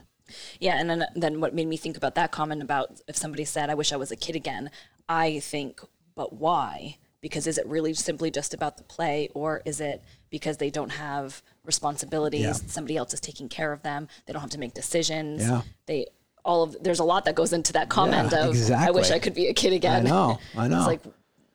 Yeah, 0.60 0.78
and 0.78 0.88
then 0.88 1.04
then 1.14 1.40
what 1.40 1.54
made 1.54 1.66
me 1.66 1.76
think 1.76 1.96
about 1.96 2.14
that 2.14 2.30
comment 2.30 2.62
about 2.62 3.00
if 3.08 3.16
somebody 3.16 3.44
said, 3.44 3.68
"I 3.68 3.74
wish 3.74 3.92
I 3.92 3.96
was 3.96 4.10
a 4.10 4.16
kid 4.16 4.36
again," 4.36 4.70
I 5.08 5.40
think, 5.40 5.80
but 6.20 6.34
why? 6.34 6.98
Because 7.22 7.46
is 7.46 7.56
it 7.56 7.66
really 7.66 7.94
simply 7.94 8.30
just 8.30 8.52
about 8.52 8.76
the 8.76 8.82
play, 8.82 9.30
or 9.32 9.62
is 9.64 9.80
it 9.80 10.02
because 10.28 10.58
they 10.58 10.68
don't 10.68 10.90
have 10.90 11.40
responsibilities? 11.64 12.42
Yeah. 12.42 12.52
Somebody 12.52 12.98
else 12.98 13.14
is 13.14 13.20
taking 13.20 13.48
care 13.48 13.72
of 13.72 13.82
them. 13.82 14.06
They 14.26 14.34
don't 14.34 14.42
have 14.42 14.50
to 14.50 14.58
make 14.58 14.74
decisions. 14.74 15.40
Yeah. 15.40 15.62
They 15.86 16.08
all 16.44 16.64
of 16.64 16.76
there's 16.82 16.98
a 16.98 17.04
lot 17.04 17.24
that 17.24 17.36
goes 17.36 17.54
into 17.54 17.72
that 17.72 17.88
comment 17.88 18.32
Yeah, 18.32 18.48
of 18.48 18.70
I 18.72 18.90
wish. 18.90 19.10
I 19.10 19.18
could 19.18 19.32
be 19.32 19.46
a 19.46 19.54
kid 19.54 19.72
again. 19.72 20.06
I 20.06 20.10
know, 20.10 20.38
I 20.54 20.68
know. 20.72 20.76
it's 20.76 20.86
like 20.86 21.00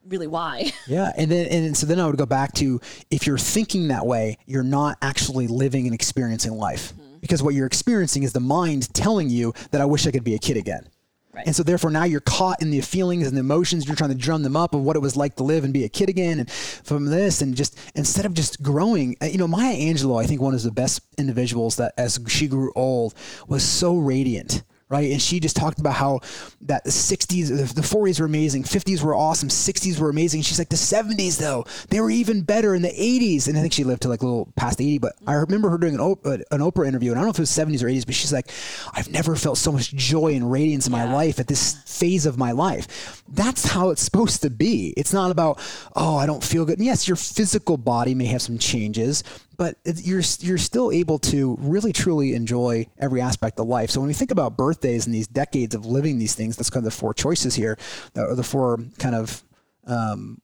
really 0.07 0.25
why? 0.25 0.71
Yeah, 0.87 1.11
and 1.15 1.29
then 1.29 1.45
and 1.45 1.77
so 1.77 1.85
then 1.85 1.99
I 1.99 2.07
would 2.07 2.17
go 2.17 2.25
back 2.25 2.53
to 2.53 2.81
if 3.11 3.27
you're 3.27 3.37
thinking 3.37 3.89
that 3.89 4.07
way, 4.07 4.39
you're 4.47 4.63
not 4.63 4.97
actually 5.03 5.45
living 5.45 5.85
and 5.85 5.93
experiencing 5.93 6.53
life. 6.53 6.93
Mm-hmm. 6.93 7.17
Because 7.19 7.43
what 7.43 7.53
you're 7.53 7.67
experiencing 7.67 8.23
is 8.23 8.33
the 8.33 8.39
mind 8.39 8.91
telling 8.95 9.29
you 9.29 9.53
that 9.69 9.79
I 9.79 9.85
wish 9.85 10.07
I 10.07 10.11
could 10.11 10.23
be 10.23 10.33
a 10.33 10.39
kid 10.39 10.57
again. 10.57 10.87
Right. 11.35 11.45
And 11.45 11.55
so 11.55 11.63
therefore 11.63 11.91
now 11.91 12.05
you're 12.05 12.21
caught 12.21 12.61
in 12.61 12.71
the 12.71 12.79
feelings 12.79 13.27
and 13.27 13.35
the 13.35 13.41
emotions, 13.41 13.85
you're 13.85 13.95
trying 13.95 14.11
to 14.11 14.15
drum 14.15 14.41
them 14.43 14.55
up 14.55 14.73
of 14.73 14.81
what 14.81 14.95
it 14.95 14.99
was 14.99 15.17
like 15.17 15.35
to 15.35 15.43
live 15.43 15.65
and 15.65 15.73
be 15.73 15.83
a 15.83 15.89
kid 15.89 16.07
again 16.07 16.39
and 16.39 16.49
from 16.49 17.05
this 17.05 17.41
and 17.41 17.55
just 17.55 17.77
instead 17.93 18.25
of 18.25 18.33
just 18.33 18.63
growing, 18.63 19.17
uh, 19.21 19.25
you 19.25 19.37
know, 19.37 19.47
Maya 19.47 19.75
Angelou, 19.75 20.21
I 20.21 20.27
think 20.27 20.39
one 20.39 20.53
of 20.53 20.63
the 20.63 20.71
best 20.71 21.01
individuals 21.17 21.75
that 21.75 21.93
as 21.97 22.19
she 22.27 22.47
grew 22.47 22.71
old 22.73 23.13
was 23.49 23.63
so 23.63 23.97
radiant 23.97 24.63
right? 24.95 25.11
And 25.11 25.21
she 25.21 25.39
just 25.39 25.55
talked 25.55 25.79
about 25.79 25.93
how 25.93 26.21
that 26.61 26.83
the 26.83 26.89
60s, 26.89 27.49
the 27.49 27.73
the 27.73 27.81
40s 27.81 28.19
were 28.19 28.25
amazing, 28.25 28.63
50s 28.63 29.01
were 29.01 29.15
awesome, 29.15 29.49
60s 29.49 29.99
were 29.99 30.09
amazing. 30.09 30.41
She's 30.41 30.59
like, 30.59 30.69
the 30.69 30.75
70s, 30.75 31.37
though, 31.37 31.65
they 31.89 31.99
were 31.99 32.09
even 32.09 32.41
better 32.41 32.73
in 32.75 32.81
the 32.81 32.89
80s. 32.89 33.47
And 33.47 33.57
I 33.57 33.61
think 33.61 33.73
she 33.73 33.83
lived 33.83 34.03
to 34.03 34.09
like 34.09 34.21
a 34.21 34.25
little 34.25 34.51
past 34.55 34.81
80, 34.81 34.99
but 34.99 35.13
I 35.27 35.33
remember 35.33 35.69
her 35.69 35.77
doing 35.77 35.95
an, 35.95 35.99
Op- 35.99 36.25
uh, 36.25 36.37
an 36.51 36.59
Oprah 36.59 36.87
interview, 36.87 37.11
and 37.11 37.19
I 37.19 37.21
don't 37.21 37.27
know 37.27 37.31
if 37.31 37.39
it 37.39 37.41
was 37.41 37.51
70s 37.51 37.83
or 37.83 37.87
80s, 37.87 38.05
but 38.05 38.15
she's 38.15 38.33
like, 38.33 38.49
I've 38.93 39.09
never 39.09 39.35
felt 39.35 39.57
so 39.57 39.71
much 39.71 39.93
joy 39.93 40.33
and 40.33 40.51
radiance 40.51 40.87
in 40.87 40.91
my 40.91 41.11
life 41.11 41.39
at 41.39 41.47
this 41.47 41.75
phase 41.85 42.25
of 42.25 42.37
my 42.37 42.51
life. 42.51 43.23
That's 43.27 43.65
how 43.65 43.89
it's 43.89 44.01
supposed 44.01 44.41
to 44.43 44.49
be. 44.49 44.93
It's 44.97 45.13
not 45.13 45.31
about, 45.31 45.59
oh, 45.95 46.15
I 46.15 46.25
don't 46.25 46.43
feel 46.43 46.65
good. 46.65 46.77
And 46.77 46.85
yes, 46.85 47.07
your 47.07 47.17
physical 47.17 47.77
body 47.77 48.15
may 48.15 48.25
have 48.25 48.41
some 48.41 48.57
changes, 48.57 49.23
but 49.57 49.77
you're 49.85 50.23
you're 50.39 50.57
still 50.57 50.91
able 50.91 51.19
to 51.19 51.57
really 51.59 51.93
truly 51.93 52.33
enjoy 52.33 52.87
every 52.99 53.21
aspect 53.21 53.59
of 53.59 53.67
life. 53.67 53.89
So 53.89 53.99
when 53.99 54.07
we 54.07 54.13
think 54.13 54.31
about 54.31 54.57
birthdays 54.57 55.05
and 55.05 55.13
these 55.13 55.27
decades 55.27 55.75
of 55.75 55.85
living 55.85 56.17
these 56.17 56.35
things, 56.35 56.55
that's 56.55 56.69
kind 56.69 56.85
of 56.85 56.91
the 56.91 56.97
four 56.97 57.13
choices 57.13 57.55
here, 57.55 57.77
or 58.15 58.35
the 58.35 58.43
four 58.43 58.79
kind 58.99 59.15
of 59.15 59.43
um, 59.87 60.41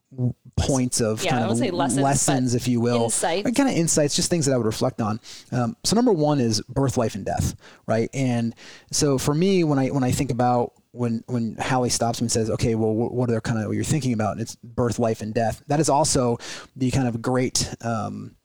points 0.55 1.01
of 1.01 1.23
Yeah, 1.23 1.31
kind 1.31 1.51
of 1.51 1.57
say 1.57 1.71
lessons, 1.71 2.53
if 2.53 2.67
you 2.67 2.79
will, 2.79 3.05
insights. 3.05 3.51
Kind 3.51 3.69
of 3.69 3.75
insights, 3.75 4.15
just 4.15 4.29
things 4.29 4.45
that 4.45 4.53
I 4.53 4.57
would 4.57 4.65
reflect 4.65 5.01
on. 5.01 5.19
Um, 5.51 5.75
so 5.83 5.95
number 5.95 6.11
one 6.11 6.39
is 6.39 6.61
birth, 6.61 6.97
life, 6.97 7.15
and 7.15 7.25
death, 7.25 7.55
right? 7.87 8.09
And 8.13 8.55
so 8.91 9.17
for 9.17 9.33
me, 9.33 9.63
when 9.63 9.79
I 9.79 9.87
when 9.87 10.03
I 10.03 10.11
think 10.11 10.31
about 10.31 10.73
when 10.91 11.23
when 11.27 11.55
Hallie 11.59 11.89
stops 11.89 12.21
me 12.21 12.25
and 12.25 12.31
says, 12.31 12.49
"Okay, 12.51 12.75
well, 12.75 12.93
what 12.93 13.29
are 13.29 13.33
they 13.33 13.41
kind 13.41 13.59
of 13.59 13.65
what 13.67 13.75
you're 13.75 13.83
thinking 13.83 14.13
about?" 14.13 14.33
And 14.33 14.41
it's 14.41 14.55
birth, 14.55 14.99
life, 14.99 15.21
and 15.21 15.33
death. 15.33 15.63
That 15.67 15.79
is 15.79 15.89
also 15.89 16.37
the 16.75 16.91
kind 16.91 17.07
of 17.07 17.21
great. 17.21 17.73
Um, 17.81 18.35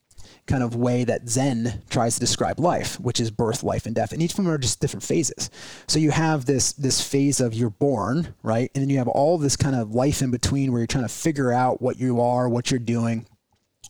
kind 0.46 0.62
of 0.62 0.76
way 0.76 1.04
that 1.04 1.28
Zen 1.28 1.82
tries 1.90 2.14
to 2.14 2.20
describe 2.20 2.60
life, 2.60 2.98
which 3.00 3.20
is 3.20 3.30
birth, 3.30 3.62
life, 3.62 3.86
and 3.86 3.94
death. 3.94 4.12
And 4.12 4.22
each 4.22 4.32
of 4.32 4.36
them 4.36 4.48
are 4.48 4.58
just 4.58 4.80
different 4.80 5.02
phases. 5.02 5.50
So 5.86 5.98
you 5.98 6.10
have 6.10 6.46
this 6.46 6.72
this 6.72 7.00
phase 7.00 7.40
of 7.40 7.54
you're 7.54 7.70
born, 7.70 8.34
right? 8.42 8.70
And 8.74 8.82
then 8.82 8.90
you 8.90 8.98
have 8.98 9.08
all 9.08 9.38
this 9.38 9.56
kind 9.56 9.76
of 9.76 9.94
life 9.94 10.22
in 10.22 10.30
between 10.30 10.72
where 10.72 10.80
you're 10.80 10.86
trying 10.86 11.04
to 11.04 11.12
figure 11.12 11.52
out 11.52 11.82
what 11.82 11.98
you 11.98 12.20
are, 12.20 12.48
what 12.48 12.70
you're 12.70 12.80
doing, 12.80 13.26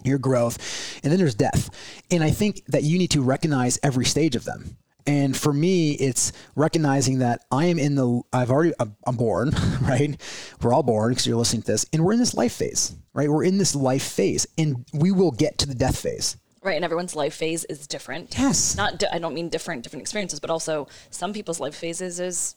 your 0.04 0.18
growth. 0.18 1.00
And 1.02 1.12
then 1.12 1.18
there's 1.18 1.34
death. 1.34 1.70
And 2.10 2.22
I 2.22 2.30
think 2.30 2.64
that 2.66 2.82
you 2.82 2.98
need 2.98 3.10
to 3.12 3.22
recognize 3.22 3.78
every 3.82 4.04
stage 4.04 4.36
of 4.36 4.44
them. 4.44 4.76
And 5.08 5.36
for 5.36 5.52
me, 5.52 5.92
it's 5.92 6.32
recognizing 6.56 7.20
that 7.20 7.44
I 7.52 7.66
am 7.66 7.78
in 7.78 7.94
the, 7.94 8.22
I've 8.32 8.50
already, 8.50 8.72
I'm 8.80 9.16
born, 9.16 9.50
right? 9.82 10.20
We're 10.60 10.72
all 10.72 10.82
born 10.82 11.10
because 11.10 11.26
you're 11.26 11.36
listening 11.36 11.62
to 11.62 11.72
this, 11.72 11.86
and 11.92 12.04
we're 12.04 12.12
in 12.12 12.18
this 12.18 12.34
life 12.34 12.54
phase, 12.54 12.96
right? 13.14 13.28
We're 13.28 13.44
in 13.44 13.56
this 13.58 13.76
life 13.76 14.02
phase, 14.02 14.48
and 14.58 14.84
we 14.92 15.12
will 15.12 15.30
get 15.30 15.58
to 15.58 15.68
the 15.68 15.76
death 15.76 16.00
phase. 16.00 16.36
Right, 16.66 16.74
and 16.74 16.84
everyone's 16.84 17.14
life 17.14 17.36
phase 17.36 17.64
is 17.66 17.86
different. 17.86 18.36
Yes. 18.36 18.76
Not, 18.76 19.00
I 19.12 19.20
don't 19.20 19.34
mean 19.34 19.50
different, 19.50 19.84
different 19.84 20.00
experiences, 20.00 20.40
but 20.40 20.50
also 20.50 20.88
some 21.10 21.32
people's 21.32 21.60
life 21.60 21.76
phases 21.76 22.18
is 22.18 22.56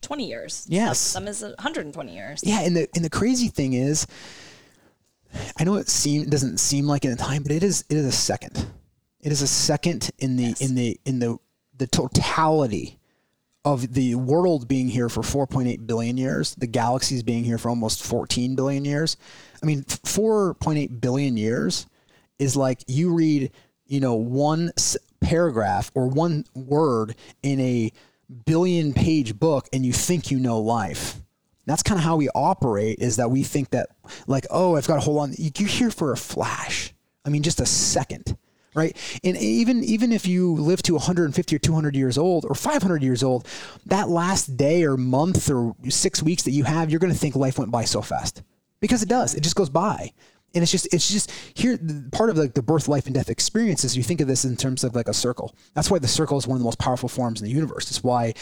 20 0.00 0.26
years. 0.26 0.66
Yes. 0.66 0.98
Some, 0.98 1.24
some 1.24 1.28
is 1.28 1.42
120 1.42 2.14
years. 2.14 2.40
Yeah, 2.42 2.62
and 2.62 2.74
the 2.74 2.88
and 2.94 3.04
the 3.04 3.10
crazy 3.10 3.48
thing 3.48 3.74
is, 3.74 4.06
I 5.58 5.64
know 5.64 5.74
it 5.74 5.90
seem 5.90 6.30
doesn't 6.30 6.56
seem 6.56 6.86
like 6.86 7.04
it 7.04 7.10
in 7.10 7.18
time, 7.18 7.42
but 7.42 7.52
it 7.52 7.62
is 7.62 7.84
it 7.90 7.98
is 7.98 8.06
a 8.06 8.12
second. 8.12 8.66
It 9.20 9.30
is 9.30 9.42
a 9.42 9.46
second 9.46 10.10
in 10.18 10.36
the 10.36 10.44
yes. 10.44 10.62
in 10.62 10.74
the 10.74 10.98
in 11.04 11.18
the 11.18 11.36
the 11.76 11.86
totality 11.86 12.98
of 13.62 13.92
the 13.92 14.14
world 14.14 14.68
being 14.68 14.88
here 14.88 15.10
for 15.10 15.20
4.8 15.20 15.86
billion 15.86 16.16
years, 16.16 16.54
the 16.54 16.66
galaxies 16.66 17.22
being 17.22 17.44
here 17.44 17.58
for 17.58 17.68
almost 17.68 18.02
14 18.02 18.56
billion 18.56 18.86
years. 18.86 19.18
I 19.62 19.66
mean, 19.66 19.82
4.8 19.82 21.00
billion 21.02 21.36
years 21.36 21.86
is 22.38 22.56
like 22.56 22.84
you 22.86 23.14
read, 23.14 23.50
you 23.86 24.00
know, 24.00 24.14
one 24.14 24.72
paragraph 25.20 25.90
or 25.94 26.06
one 26.08 26.44
word 26.54 27.16
in 27.42 27.60
a 27.60 27.92
billion 28.46 28.92
page 28.92 29.38
book 29.38 29.68
and 29.72 29.84
you 29.84 29.92
think 29.92 30.30
you 30.30 30.38
know 30.38 30.60
life. 30.60 31.20
That's 31.66 31.82
kind 31.82 31.98
of 31.98 32.04
how 32.04 32.16
we 32.16 32.28
operate 32.34 32.98
is 32.98 33.16
that 33.16 33.30
we 33.30 33.42
think 33.42 33.70
that 33.70 33.88
like, 34.26 34.46
oh, 34.50 34.76
I've 34.76 34.86
got 34.86 34.96
to 34.96 35.00
hold 35.00 35.18
on. 35.18 35.34
You're 35.38 35.68
here 35.68 35.90
for 35.90 36.12
a 36.12 36.16
flash. 36.16 36.92
I 37.24 37.30
mean, 37.30 37.42
just 37.42 37.60
a 37.60 37.66
second 37.66 38.36
right? 38.74 38.96
And 39.22 39.36
even 39.36 39.82
even 39.84 40.12
if 40.12 40.26
you 40.26 40.54
live 40.54 40.82
to 40.82 40.94
150 40.94 41.56
or 41.56 41.58
200 41.58 41.96
years 41.96 42.18
old 42.18 42.44
or 42.44 42.54
500 42.54 43.02
years 43.02 43.22
old, 43.22 43.46
that 43.86 44.08
last 44.08 44.56
day 44.56 44.84
or 44.84 44.96
month 44.96 45.48
or 45.48 45.74
six 45.88 46.22
weeks 46.22 46.42
that 46.42 46.50
you 46.50 46.64
have, 46.64 46.90
you're 46.90 47.00
going 47.00 47.12
to 47.12 47.18
think 47.18 47.36
life 47.36 47.58
went 47.58 47.70
by 47.70 47.84
so 47.84 48.02
fast 48.02 48.42
because 48.80 49.02
it 49.02 49.08
does. 49.08 49.34
It 49.34 49.42
just 49.42 49.56
goes 49.56 49.70
by 49.70 50.12
and 50.54 50.62
it's 50.62 50.72
just 50.72 50.92
it's 50.92 51.10
just 51.10 51.30
here 51.54 51.78
part 52.12 52.30
of 52.30 52.36
like 52.36 52.54
the 52.54 52.62
birth 52.62 52.88
life 52.88 53.06
and 53.06 53.14
death 53.14 53.30
experiences 53.30 53.96
you 53.96 54.02
think 54.02 54.20
of 54.20 54.28
this 54.28 54.44
in 54.44 54.56
terms 54.56 54.84
of 54.84 54.94
like 54.94 55.08
a 55.08 55.14
circle. 55.14 55.54
That's 55.74 55.90
why 55.90 55.98
the 55.98 56.08
circle 56.08 56.38
is 56.38 56.46
one 56.46 56.56
of 56.56 56.60
the 56.60 56.64
most 56.64 56.78
powerful 56.78 57.08
forms 57.08 57.40
in 57.40 57.46
the 57.46 57.52
universe. 57.52 57.90
It's 57.90 58.02
why 58.02 58.34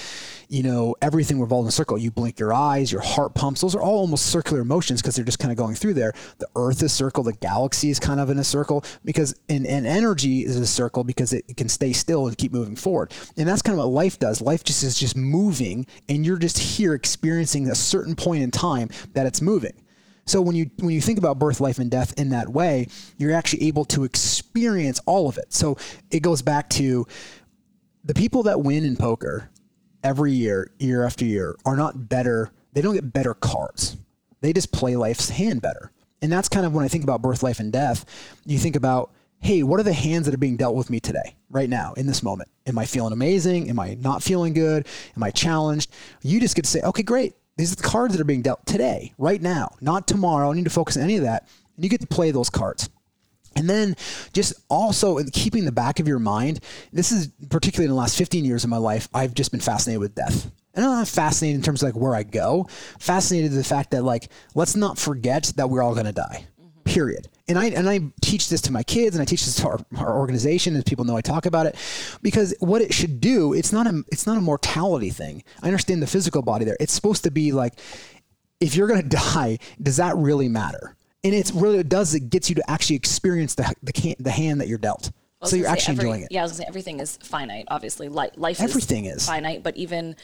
you 0.49 0.63
know 0.63 0.95
everything 1.03 1.41
revolves 1.41 1.67
in 1.67 1.69
a 1.69 1.73
circle. 1.73 1.99
You 1.99 2.11
blink 2.11 2.39
your 2.39 2.53
eyes 2.53 2.93
your 2.93 3.01
heart 3.01 3.35
pumps. 3.35 3.61
Those 3.61 3.75
are 3.75 3.83
all 3.83 3.99
almost 3.99 4.27
circular 4.27 4.65
motions 4.65 5.01
because 5.01 5.17
they're 5.17 5.25
just 5.25 5.39
kind 5.39 5.51
of 5.53 5.59
going 5.59 5.75
through 5.75 5.95
there. 5.95 6.13
The 6.39 6.49
earth 6.57 6.83
is 6.83 6.93
circle 6.93 7.23
the 7.23 7.33
galaxy 7.33 7.91
is 7.91 7.99
kind 7.99 8.21
of 8.21 8.31
in 8.31 8.39
a 8.39 8.45
circle 8.45 8.85
because 9.05 9.35
and, 9.49 9.67
and 9.67 9.87
energy 9.87 10.45
is 10.45 10.57
a 10.57 10.67
circle 10.67 11.05
because 11.05 11.33
it, 11.33 11.45
it 11.49 11.57
can 11.57 11.69
stay 11.69 11.93
still 11.93 12.27
and 12.27 12.37
keep 12.37 12.53
moving 12.53 12.77
forward. 12.77 13.13
And 13.37 13.49
that's 13.49 13.63
kind 13.63 13.79
of 13.79 13.85
what 13.85 13.93
life 13.93 14.19
does. 14.19 14.41
Life 14.41 14.65
just 14.65 14.83
is 14.83 14.99
just 14.99 15.17
moving 15.17 15.87
and 16.09 16.25
you're 16.25 16.39
just 16.39 16.59
here 16.59 16.95
experiencing 16.95 17.69
a 17.69 17.75
certain 17.75 18.15
point 18.15 18.43
in 18.43 18.51
time 18.51 18.91
that 19.15 19.27
it's 19.27 19.41
moving 19.41 19.75
so 20.25 20.41
when 20.41 20.55
you 20.55 20.71
when 20.79 20.91
you 20.91 21.01
think 21.01 21.19
about 21.19 21.39
birth, 21.39 21.61
life, 21.61 21.79
and 21.79 21.91
death 21.91 22.19
in 22.19 22.31
that 22.31 22.49
way, 22.49 22.87
you're 23.19 23.33
actually 23.33 23.65
able 23.65 23.85
to 23.87 24.05
experience 24.05 25.01
all 25.07 25.29
of 25.29 25.39
it. 25.39 25.53
So 25.53 25.77
it 26.11 26.21
goes 26.21 26.43
back 26.43 26.71
to 26.71 27.07
the 28.05 28.15
people 28.15 28.45
that 28.45 28.61
win 28.61 28.85
in 28.85 28.97
poker 28.97 29.51
every 30.03 30.33
year, 30.33 30.71
year 30.79 31.05
after 31.05 31.25
year, 31.25 31.57
are 31.65 31.77
not 31.77 32.09
better. 32.09 32.51
They 32.73 32.81
don't 32.81 32.95
get 32.95 33.13
better 33.13 33.35
cards. 33.35 33.97
They 34.41 34.53
just 34.53 34.73
play 34.73 34.97
life's 34.97 35.31
hand 35.31 35.63
better. 35.63 35.93
And 36.21 36.31
that's 36.31 36.49
kind 36.49 36.65
of 36.67 36.73
when 36.73 36.85
I 36.85 36.89
think 36.89 37.05
about 37.05 37.23
birth, 37.23 37.43
life, 37.43 37.61
and 37.61 37.73
death. 37.73 38.05
You 38.47 38.59
think 38.59 38.77
about, 38.77 39.13
hey, 39.41 39.63
what 39.63 39.81
are 39.81 39.85
the 39.85 39.93
hands 39.93 40.27
that 40.27 40.35
are 40.35 40.39
being 40.39 40.57
dealt 40.57 40.77
with 40.77 40.89
me 40.89 41.01
today, 41.01 41.37
right 41.51 41.69
now, 41.69 41.93
in 41.95 42.07
this 42.07 42.23
moment? 42.23 42.49
Am 42.67 42.79
I 42.79 42.87
feeling 42.87 43.13
amazing? 43.13 43.69
Am 43.69 43.79
I 43.79 43.95
not 43.95 44.23
feeling 44.23 44.53
good? 44.53 44.87
Am 45.17 45.23
I 45.23 45.31
challenged? 45.31 45.93
You 46.23 46.41
just 46.41 46.55
get 46.55 46.65
to 46.65 46.71
say, 46.71 46.81
okay, 46.83 47.03
great. 47.03 47.35
These 47.57 47.73
are 47.73 47.77
the 47.77 47.83
cards 47.83 48.15
that 48.15 48.21
are 48.21 48.25
being 48.25 48.43
dealt 48.43 48.65
today, 48.67 49.13
right 49.19 49.41
now, 49.41 49.77
not 49.81 50.07
tomorrow. 50.07 50.47
I 50.47 50.49
don't 50.49 50.57
need 50.57 50.65
to 50.65 50.71
focus 50.71 50.97
on 50.97 51.03
any 51.03 51.17
of 51.17 51.25
that. 51.25 51.49
And 51.77 51.85
you 51.85 51.91
get 51.91 52.01
to 52.01 52.07
play 52.07 52.31
those 52.31 52.51
cards. 52.51 52.89
And 53.55 53.69
then 53.69 53.97
just 54.33 54.55
also 54.71 55.19
in 55.19 55.29
keeping 55.31 55.67
the 55.67 55.73
back 55.73 56.01
of 56.01 56.09
your 56.09 56.19
mind, 56.19 56.61
this 56.93 57.13
is 57.13 57.29
particularly 57.51 57.87
in 57.87 57.91
the 57.91 57.97
last 57.97 58.17
15 58.17 58.45
years 58.45 58.65
of 58.65 58.71
my 58.71 58.79
life, 58.79 59.09
I've 59.13 59.35
just 59.35 59.51
been 59.51 59.61
fascinated 59.61 60.01
with 60.01 60.15
death. 60.15 60.51
And 60.75 60.85
I'm 60.85 60.93
not 60.93 61.09
fascinated 61.09 61.57
in 61.57 61.63
terms 61.63 61.83
of 61.83 61.89
like 61.89 62.03
where 62.03 62.15
I 62.15 62.23
go, 62.23 62.67
fascinated 62.99 63.51
with 63.51 63.59
the 63.59 63.69
fact 63.69 63.91
that 63.91 64.05
like, 64.05 64.31
let's 64.55 64.75
not 64.75 64.99
forget 64.99 65.53
that 65.57 65.69
we're 65.69 65.83
all 65.83 65.93
going 65.93 66.07
to 66.07 66.13
die 66.13 66.47
period. 66.85 67.29
And 67.49 67.59
I 67.59 67.67
and 67.67 67.89
I 67.89 68.01
teach 68.21 68.49
this 68.49 68.61
to 68.63 68.73
my 68.73 68.83
kids, 68.83 69.17
and 69.17 69.23
I 69.23 69.25
teach 69.25 69.45
this 69.45 69.57
to 69.57 69.69
our, 69.69 69.81
our 69.97 70.19
organization, 70.19 70.77
as 70.77 70.85
people 70.85 71.05
know 71.05 71.17
I 71.17 71.21
talk 71.21 71.47
about 71.47 71.67
it, 71.67 71.77
because 72.23 72.55
what 72.61 72.83
it 72.83 72.95
should 72.95 73.21
do, 73.21 73.53
it's 73.53 73.73
not 73.73 73.87
a 73.87 74.05
it's 74.11 74.27
not 74.27 74.39
a 74.39 74.41
mortality 74.41 75.11
thing. 75.11 75.43
I 75.63 75.67
understand 75.67 76.03
the 76.03 76.07
physical 76.07 76.43
body 76.43 76.65
there. 76.65 76.77
It's 76.81 76.93
supposed 76.93 77.25
to 77.25 77.31
be 77.31 77.53
like, 77.53 77.75
if 78.61 78.75
you're 78.75 78.89
going 78.89 79.03
to 79.09 79.09
die, 79.09 79.59
does 79.81 79.97
that 79.97 80.17
really 80.17 80.49
matter? 80.49 80.97
And 81.25 81.35
it's 81.35 81.53
really 81.53 81.79
it 81.79 81.89
does 81.89 82.15
it 82.15 82.31
gets 82.31 82.49
you 82.49 82.57
to 82.57 82.71
actually 82.71 82.97
experience 82.97 83.55
the 83.55 83.73
the, 83.83 83.93
can, 83.93 84.15
the 84.19 84.31
hand 84.31 84.61
that 84.61 84.69
you're 84.69 84.79
dealt. 84.79 85.11
So 85.45 85.57
you're 85.57 85.67
actually 85.67 85.95
every, 85.95 86.05
enjoying 86.05 86.23
it. 86.23 86.29
Yeah, 86.31 86.41
I 86.41 86.43
was 86.45 86.53
gonna 86.53 86.63
say 86.63 86.69
everything 86.69 87.01
is 87.01 87.17
finite. 87.17 87.65
Obviously, 87.67 88.09
life, 88.09 88.33
life 88.37 88.61
everything 88.61 89.07
is, 89.07 89.17
is 89.17 89.27
finite, 89.27 89.65
but 89.65 89.77
even 89.77 90.15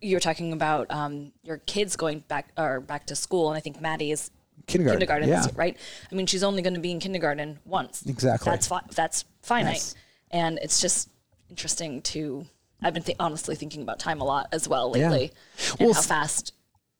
you're 0.00 0.20
talking 0.20 0.52
about 0.52 0.90
um, 0.90 1.32
your 1.42 1.58
kids 1.58 1.96
going 1.96 2.20
back 2.28 2.50
or 2.56 2.80
back 2.80 3.06
to 3.06 3.16
school, 3.16 3.48
and 3.48 3.56
I 3.56 3.60
think 3.60 3.80
Maddie 3.80 4.12
is 4.12 4.30
kindergarten, 4.66 5.00
kindergarten 5.00 5.28
yeah. 5.28 5.46
right? 5.54 5.76
I 6.10 6.14
mean, 6.14 6.26
she's 6.26 6.42
only 6.42 6.62
going 6.62 6.74
to 6.74 6.80
be 6.80 6.90
in 6.90 7.00
kindergarten 7.00 7.58
once. 7.64 8.04
Exactly. 8.06 8.50
That's 8.50 8.66
fi- 8.66 8.80
that's 8.94 9.24
finite, 9.42 9.74
Yes. 9.74 9.94
and 10.30 10.58
it's 10.62 10.80
just 10.80 11.08
interesting 11.50 12.02
to. 12.02 12.46
I've 12.82 12.94
been 12.94 13.02
th- 13.02 13.16
honestly 13.18 13.56
thinking 13.56 13.82
about 13.82 13.98
time 13.98 14.20
a 14.20 14.24
lot 14.24 14.48
as 14.52 14.68
well 14.68 14.90
lately, 14.92 15.32
and 15.70 15.80
Well, 15.80 15.94
how 15.94 16.02
fast 16.02 16.52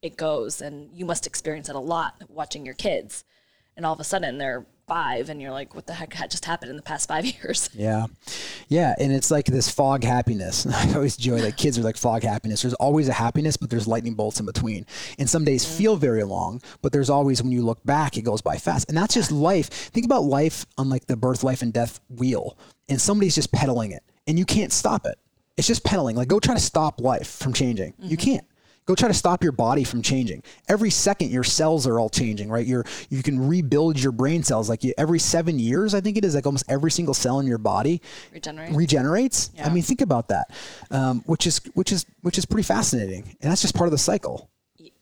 it 0.03 0.17
goes, 0.17 0.61
and 0.61 0.91
you 0.93 1.05
must 1.05 1.27
experience 1.27 1.69
it 1.69 1.77
a 1.77 1.81
lot 1.81 2.21
watching 2.29 2.65
your 2.65 2.75
kids, 2.75 3.25
and 3.77 3.87
all 3.87 3.93
of 3.93 4.01
a 4.01 4.05
sudden 4.05 4.39
they're 4.39 4.67
five, 4.89 5.29
and 5.29 5.41
you're 5.41 5.53
like, 5.53 5.75
"What 5.75 5.87
the 5.87 5.93
heck 5.93 6.13
had 6.15 6.31
just 6.31 6.45
happened 6.45 6.71
in 6.71 6.77
the 6.77 6.83
past 6.83 7.09
five 7.09 7.25
years?" 7.43 7.71
Yeah. 7.75 8.07
Yeah. 8.69 8.95
And 8.99 9.13
it's 9.13 9.31
like 9.31 9.47
this 9.47 9.71
fog 9.71 10.03
happiness. 10.03 10.67
I 10.73 10.95
always 10.95 11.17
enjoy 11.17 11.41
that 11.43 11.57
kids 11.57 11.79
are 11.79 11.83
like 11.83 11.97
fog 11.97 12.23
happiness. 12.23 12.63
There's 12.63 12.75
always 12.75 13.09
a 13.09 13.13
happiness, 13.13 13.57
but 13.57 13.71
there's 13.71 13.87
lightning 13.87 14.15
bolts 14.15 14.41
in 14.41 14.47
between. 14.47 14.87
And 15.19 15.29
some 15.29 15.45
days 15.45 15.65
mm-hmm. 15.65 15.79
feel 15.79 15.97
very 15.97 16.25
long, 16.25 16.63
but 16.83 16.93
there's 16.93 17.11
always, 17.11 17.43
when 17.43 17.53
you 17.53 17.63
look 17.63 17.85
back, 17.85 18.17
it 18.17 18.23
goes 18.23 18.41
by 18.43 18.57
fast. 18.57 18.89
And 18.89 18.97
that's 18.97 19.15
just 19.15 19.31
life. 19.31 19.69
Think 19.69 20.07
about 20.07 20.25
life 20.25 20.67
on 20.77 20.89
like 20.89 21.07
the 21.07 21.17
birth, 21.17 21.45
life, 21.45 21.63
and 21.63 21.73
death 21.73 22.01
wheel. 22.09 22.57
And 22.89 23.01
somebody's 23.01 23.35
just 23.35 23.53
pedaling 23.53 23.93
it 23.93 24.03
and 24.27 24.39
you 24.39 24.45
can't 24.45 24.73
stop 24.73 25.07
it. 25.07 25.19
It's 25.57 25.67
just 25.67 25.85
pedaling. 25.85 26.15
Like 26.15 26.29
go 26.29 26.39
try 26.39 26.55
to 26.55 26.61
stop 26.61 27.01
life 27.01 27.29
from 27.29 27.53
changing. 27.53 27.95
You 27.99 28.17
mm-hmm. 28.17 28.31
can't. 28.31 28.47
Go 28.89 28.95
try 28.95 29.07
to 29.09 29.15
stop 29.15 29.43
your 29.43 29.53
body 29.53 29.85
from 29.85 30.01
changing. 30.01 30.43
Every 30.67 30.89
second, 30.89 31.31
your 31.31 31.45
cells 31.45 31.87
are 31.87 32.01
all 32.01 32.09
changing, 32.09 32.49
right? 32.49 32.67
You're 32.67 32.87
you 33.11 33.23
can 33.23 33.47
rebuild 33.47 34.01
your 34.03 34.13
brain 34.13 34.43
cells. 34.43 34.71
Like 34.71 34.83
you, 34.83 34.95
every 34.97 35.19
seven 35.19 35.59
years, 35.59 35.93
I 35.95 36.01
think 36.01 36.17
it 36.17 36.25
is. 36.25 36.35
Like 36.35 36.47
almost 36.47 36.65
every 36.71 36.91
single 36.91 37.13
cell 37.13 37.39
in 37.39 37.47
your 37.47 37.59
body 37.59 38.01
Regenerate. 38.33 38.75
regenerates. 38.75 39.51
I 39.63 39.69
mean, 39.69 39.83
think 39.83 40.01
about 40.01 40.29
that, 40.29 40.51
um, 40.91 41.21
which 41.27 41.47
is 41.47 41.61
which 41.75 41.93
is 41.93 42.07
which 42.23 42.39
is 42.39 42.47
pretty 42.47 42.63
fascinating, 42.63 43.37
and 43.43 43.51
that's 43.51 43.61
just 43.61 43.75
part 43.75 43.89
of 43.89 43.93
the 43.93 43.99
cycle. 43.99 44.49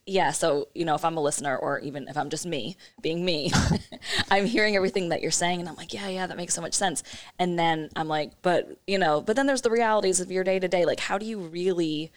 yeah 0.05 0.31
so 0.31 0.67
you 0.73 0.83
know 0.85 0.95
if 0.95 1.03
i'm 1.05 1.17
a 1.17 1.21
listener 1.21 1.55
or 1.57 1.79
even 1.79 2.07
if 2.07 2.17
i'm 2.17 2.29
just 2.29 2.45
me 2.45 2.75
being 3.01 3.23
me 3.25 3.51
i'm 4.31 4.45
hearing 4.45 4.75
everything 4.75 5.09
that 5.09 5.21
you're 5.21 5.31
saying 5.31 5.59
and 5.59 5.67
i'm 5.69 5.75
like 5.75 5.93
yeah 5.93 6.07
yeah 6.07 6.25
that 6.27 6.37
makes 6.37 6.53
so 6.53 6.61
much 6.61 6.73
sense 6.73 7.03
and 7.39 7.59
then 7.59 7.89
i'm 7.95 8.07
like 8.07 8.31
but 8.41 8.77
you 8.87 8.97
know 8.97 9.19
but 9.21 9.35
then 9.35 9.45
there's 9.47 9.61
the 9.63 9.69
realities 9.71 10.19
of 10.21 10.31
your 10.31 10.43
day 10.43 10.59
to 10.59 10.67
day 10.67 10.85
like 10.85 10.99
how 11.01 11.17
do 11.17 11.25
you 11.25 11.39
really 11.39 12.09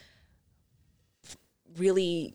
really 1.77 2.35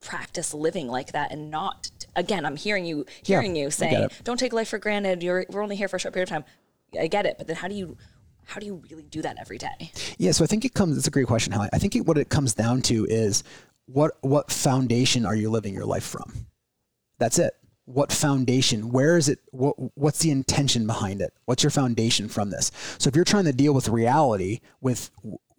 practice 0.00 0.52
living 0.52 0.88
like 0.88 1.12
that 1.12 1.30
and 1.30 1.50
not 1.50 1.90
again 2.16 2.44
i'm 2.44 2.56
hearing 2.56 2.84
you 2.84 3.06
hearing 3.22 3.54
you 3.54 3.66
get 3.66 3.72
saying 3.72 4.08
don't 4.24 4.38
take 4.38 4.52
life 4.52 4.68
for 4.68 4.78
granted 4.78 5.22
you're 5.22 5.46
we're 5.50 5.62
only 5.62 5.76
here 5.76 5.86
for 5.86 5.96
a 5.96 6.00
short 6.00 6.12
period 6.12 6.28
of 6.28 6.32
time 6.32 6.44
i 7.00 7.06
get 7.06 7.24
it 7.24 7.36
but 7.38 7.46
then 7.46 7.54
how 7.54 7.68
do 7.68 7.74
you 7.74 7.96
how 8.46 8.58
do 8.58 8.66
you 8.66 8.82
really 8.90 9.04
do 9.04 9.22
that 9.22 9.36
every 9.40 9.58
day 9.58 9.92
Yeah, 10.18 10.32
so 10.32 10.44
I 10.44 10.46
think 10.46 10.64
it 10.64 10.74
comes. 10.74 10.96
It's 10.96 11.06
a 11.06 11.10
great 11.10 11.26
question, 11.26 11.52
Hallie. 11.52 11.68
I 11.72 11.78
think 11.78 11.96
it, 11.96 12.06
what 12.06 12.18
it 12.18 12.28
comes 12.28 12.54
down 12.54 12.82
to 12.82 13.06
is 13.06 13.44
what 13.86 14.12
what 14.20 14.50
foundation 14.50 15.26
are 15.26 15.34
you 15.34 15.50
living 15.50 15.74
your 15.74 15.84
life 15.84 16.04
from? 16.04 16.46
That's 17.18 17.38
it. 17.38 17.54
What 17.84 18.12
foundation? 18.12 18.90
Where 18.90 19.16
is 19.16 19.28
it? 19.28 19.40
What 19.50 19.74
what's 19.96 20.20
the 20.20 20.30
intention 20.30 20.86
behind 20.86 21.20
it? 21.20 21.32
What's 21.46 21.62
your 21.62 21.70
foundation 21.70 22.28
from 22.28 22.50
this? 22.50 22.70
So 22.98 23.08
if 23.08 23.16
you're 23.16 23.24
trying 23.24 23.44
to 23.44 23.52
deal 23.52 23.74
with 23.74 23.88
reality 23.88 24.60
with 24.80 25.10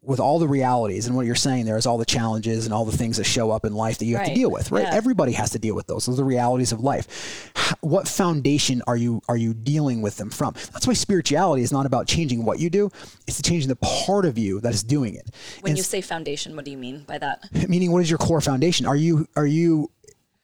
with 0.03 0.19
all 0.19 0.37
the 0.37 0.47
realities 0.47 1.07
and 1.07 1.15
what 1.15 1.25
you're 1.25 1.33
saying 1.35 1.65
there 1.65 1.77
is 1.77 1.85
all 1.85 1.97
the 1.97 2.05
challenges 2.05 2.65
and 2.65 2.73
all 2.73 2.83
the 2.85 2.95
things 2.95 3.17
that 3.17 3.23
show 3.23 3.51
up 3.51 3.65
in 3.65 3.73
life 3.73 3.99
that 3.99 4.05
you 4.05 4.17
have 4.17 4.27
to 4.27 4.35
deal 4.35 4.51
with, 4.51 4.71
right? 4.71 4.83
Yeah. 4.83 4.93
Everybody 4.93 5.31
has 5.33 5.51
to 5.51 5.59
deal 5.59 5.75
with 5.75 5.87
those. 5.87 6.05
Those 6.05 6.15
are 6.15 6.17
the 6.17 6.23
realities 6.25 6.71
of 6.71 6.81
life. 6.81 7.51
what 7.81 8.07
foundation 8.07 8.81
are 8.85 8.97
you 8.97 9.21
are 9.27 9.37
you 9.37 9.53
dealing 9.53 10.01
with 10.01 10.17
them 10.17 10.29
from? 10.29 10.53
That's 10.73 10.85
why 10.85 10.93
spirituality 10.93 11.63
is 11.63 11.71
not 11.71 11.85
about 11.85 12.07
changing 12.07 12.43
what 12.43 12.59
you 12.59 12.69
do; 12.69 12.89
it's 13.27 13.41
changing 13.41 13.69
the 13.69 13.77
part 13.77 14.25
of 14.25 14.37
you 14.37 14.59
that 14.61 14.73
is 14.73 14.83
doing 14.83 15.15
it. 15.15 15.29
When 15.61 15.71
And 15.71 15.77
you 15.77 15.83
say 15.83 16.01
foundation, 16.01 16.55
what 16.55 16.65
do 16.65 16.71
you 16.71 16.77
mean 16.77 17.03
by 17.07 17.17
that? 17.19 17.43
meaning 17.69 17.91
what 17.91 18.01
is 18.01 18.09
your 18.09 18.19
core 18.19 18.41
foundation 18.41 18.85
are 18.85 18.95
you 18.95 19.27
are 19.35 19.45
you 19.45 19.89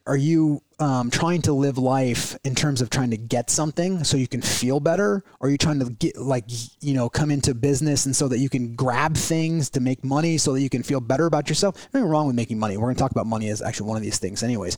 are 0.10 0.18
you 0.18 0.64
um, 0.80 1.12
trying 1.12 1.44
to 1.44 1.54
live 1.54 1.78
life 1.78 2.36
in 2.44 2.56
terms 2.56 2.82
of 2.82 2.90
trying 2.90 3.12
to 3.12 3.18
get 3.18 3.52
something 3.52 4.04
so 4.04 4.18
you 4.18 4.28
can 4.28 4.42
feel 4.42 4.80
better? 4.80 5.24
Or 5.40 5.48
are 5.48 5.52
you 5.52 5.58
trying 5.58 5.78
to 5.80 5.92
get 5.92 6.18
like 6.18 6.46
you 6.82 6.96
know 6.96 7.10
come 7.10 7.30
into 7.30 7.54
business 7.54 8.08
and 8.08 8.16
so 8.16 8.28
that 8.28 8.40
you 8.40 8.50
can 8.50 8.76
grab 8.76 9.16
things 9.16 9.70
to 9.72 9.80
make 9.80 10.04
money 10.04 10.40
so 10.40 10.54
that 10.54 10.62
you 10.62 10.70
can 10.70 10.82
feel 10.82 11.00
better 11.00 11.28
about 11.28 11.48
yourself? 11.48 11.88
Nothing 11.94 12.10
wrong 12.10 12.26
with 12.26 12.36
making 12.36 12.58
money. 12.58 12.76
We're 12.76 12.88
going 12.88 12.96
to 12.96 13.00
talk 13.00 13.12
about 13.12 13.28
money 13.28 13.50
as 13.50 13.62
actually 13.62 13.88
one 13.88 13.98
of 13.98 14.04
these 14.04 14.18
things 14.18 14.42
anyways. 14.42 14.78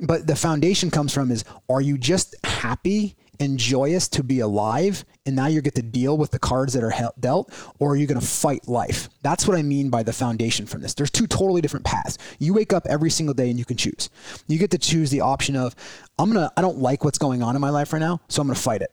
But 0.00 0.26
the 0.26 0.34
foundation 0.34 0.90
comes 0.90 1.14
from 1.14 1.30
is 1.30 1.44
are 1.70 1.80
you 1.80 1.96
just 1.96 2.34
happy 2.44 3.14
and 3.40 3.58
joyous 3.58 4.08
to 4.08 4.22
be 4.22 4.40
alive 4.40 5.04
and 5.26 5.34
now 5.34 5.46
you 5.46 5.60
get 5.60 5.74
to 5.74 5.82
deal 5.82 6.16
with 6.16 6.30
the 6.30 6.38
cards 6.38 6.72
that 6.72 6.82
are 6.82 6.92
dealt 7.20 7.52
or 7.78 7.92
are 7.92 7.96
you 7.96 8.06
going 8.06 8.20
to 8.20 8.26
fight 8.26 8.66
life 8.68 9.08
that's 9.22 9.46
what 9.46 9.56
i 9.56 9.62
mean 9.62 9.90
by 9.90 10.02
the 10.02 10.12
foundation 10.12 10.66
from 10.66 10.80
this 10.80 10.94
there's 10.94 11.10
two 11.10 11.26
totally 11.26 11.60
different 11.60 11.84
paths 11.84 12.18
you 12.38 12.54
wake 12.54 12.72
up 12.72 12.86
every 12.88 13.10
single 13.10 13.34
day 13.34 13.50
and 13.50 13.58
you 13.58 13.64
can 13.64 13.76
choose 13.76 14.10
you 14.46 14.58
get 14.58 14.70
to 14.70 14.78
choose 14.78 15.10
the 15.10 15.20
option 15.20 15.56
of 15.56 15.74
i'm 16.18 16.30
going 16.32 16.46
to 16.46 16.52
i 16.56 16.60
don't 16.60 16.78
like 16.78 17.04
what's 17.04 17.18
going 17.18 17.42
on 17.42 17.54
in 17.54 17.60
my 17.60 17.70
life 17.70 17.92
right 17.92 17.98
now 17.98 18.20
so 18.28 18.40
i'm 18.40 18.48
going 18.48 18.54
to 18.54 18.60
fight 18.62 18.82
it 18.82 18.90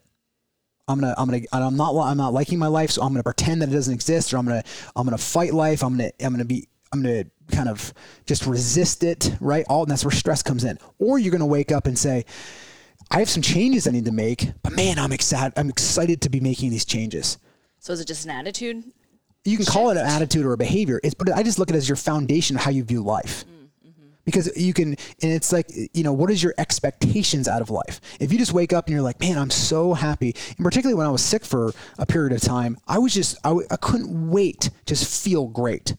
I'm 0.88 1.00
gonna, 1.00 1.16
I'm 1.18 1.30
gonna, 1.30 1.44
I'm 1.54 1.78
not, 1.78 1.96
I'm 1.96 2.18
not 2.18 2.34
liking 2.34 2.60
my 2.60 2.68
life, 2.68 2.92
so 2.92 3.02
I'm 3.02 3.14
gonna 3.14 3.24
pretend 3.24 3.62
that 3.62 3.70
it 3.70 3.72
doesn't 3.72 3.94
exist, 3.94 4.34
or 4.34 4.38
I'm 4.38 4.46
gonna, 4.46 4.64
I'm 4.96 5.06
gonna 5.06 5.18
fight 5.18 5.54
life. 5.54 5.84
I'm 5.84 5.96
gonna, 5.96 6.12
I'm 6.20 6.34
gonna 6.34 6.44
be, 6.44 6.68
I'm 6.92 7.02
gonna 7.02 7.26
kind 7.52 7.70
of 7.70 7.94
just 8.26 8.46
resist 8.46 9.04
it, 9.04 9.32
right? 9.40 9.66
All, 9.70 9.84
and 9.84 9.92
that's 9.92 10.04
where 10.04 10.12
stress 10.12 10.44
comes 10.44 10.64
in. 10.64 10.78
Or 11.00 11.18
you're 11.18 11.32
gonna 11.32 11.46
wake 11.46 11.72
up 11.72 11.88
and 11.88 11.98
say, 11.98 12.26
I 13.14 13.20
have 13.20 13.30
some 13.30 13.42
changes 13.42 13.88
I 13.88 13.92
need 13.92 14.06
to 14.06 14.12
make, 14.14 14.54
but 14.64 14.72
man, 14.72 14.98
I'm 14.98 15.12
excited. 15.12 15.52
I'm 15.58 15.68
excited 15.68 16.22
to 16.22 16.30
be 16.30 16.40
making 16.40 16.70
these 16.70 16.86
changes. 16.86 17.38
So 17.80 17.92
is 17.92 18.00
it 18.00 18.08
just 18.08 18.24
an 18.24 18.32
attitude? 18.32 18.86
You 19.44 19.58
can 19.58 19.66
call 19.66 19.90
it 19.90 19.98
an 19.98 20.06
attitude 20.06 20.46
or 20.46 20.54
a 20.54 20.58
behavior. 20.58 21.02
It's, 21.04 21.14
but 21.14 21.30
I 21.34 21.44
just 21.44 21.60
look 21.60 21.70
at 21.70 21.76
it 21.76 21.80
as 21.80 21.90
your 21.90 21.98
foundation 21.98 22.56
of 22.56 22.62
how 22.62 22.72
you 22.72 22.86
view 22.86 23.04
life. 23.04 23.44
Mm, 23.44 23.90
mm-hmm. 23.90 24.06
Because 24.24 24.56
you 24.56 24.74
can, 24.74 24.90
and 24.90 25.32
it's 25.32 25.52
like, 25.52 25.70
you 25.94 26.04
know, 26.04 26.14
what 26.14 26.32
is 26.32 26.42
your 26.42 26.54
expectations 26.58 27.50
out 27.50 27.62
of 27.62 27.70
life? 27.70 28.00
If 28.22 28.32
you 28.32 28.38
just 28.38 28.54
wake 28.54 28.72
up 28.72 28.86
and 28.86 28.94
you're 28.94 29.02
like, 29.02 29.20
man, 29.20 29.38
I'm 29.38 29.50
so 29.50 29.94
happy. 29.94 30.34
And 30.56 30.64
particularly 30.64 30.96
when 30.96 31.08
I 31.08 31.12
was 31.12 31.22
sick 31.22 31.44
for 31.44 31.74
a 31.98 32.06
period 32.06 32.32
of 32.32 32.40
time, 32.40 32.78
I 32.88 32.98
was 33.00 33.14
just, 33.14 33.38
I, 33.44 33.58
I 33.70 33.76
couldn't 33.76 34.30
wait 34.30 34.62
to 34.62 34.72
just 34.86 35.22
feel 35.22 35.48
great. 35.48 35.98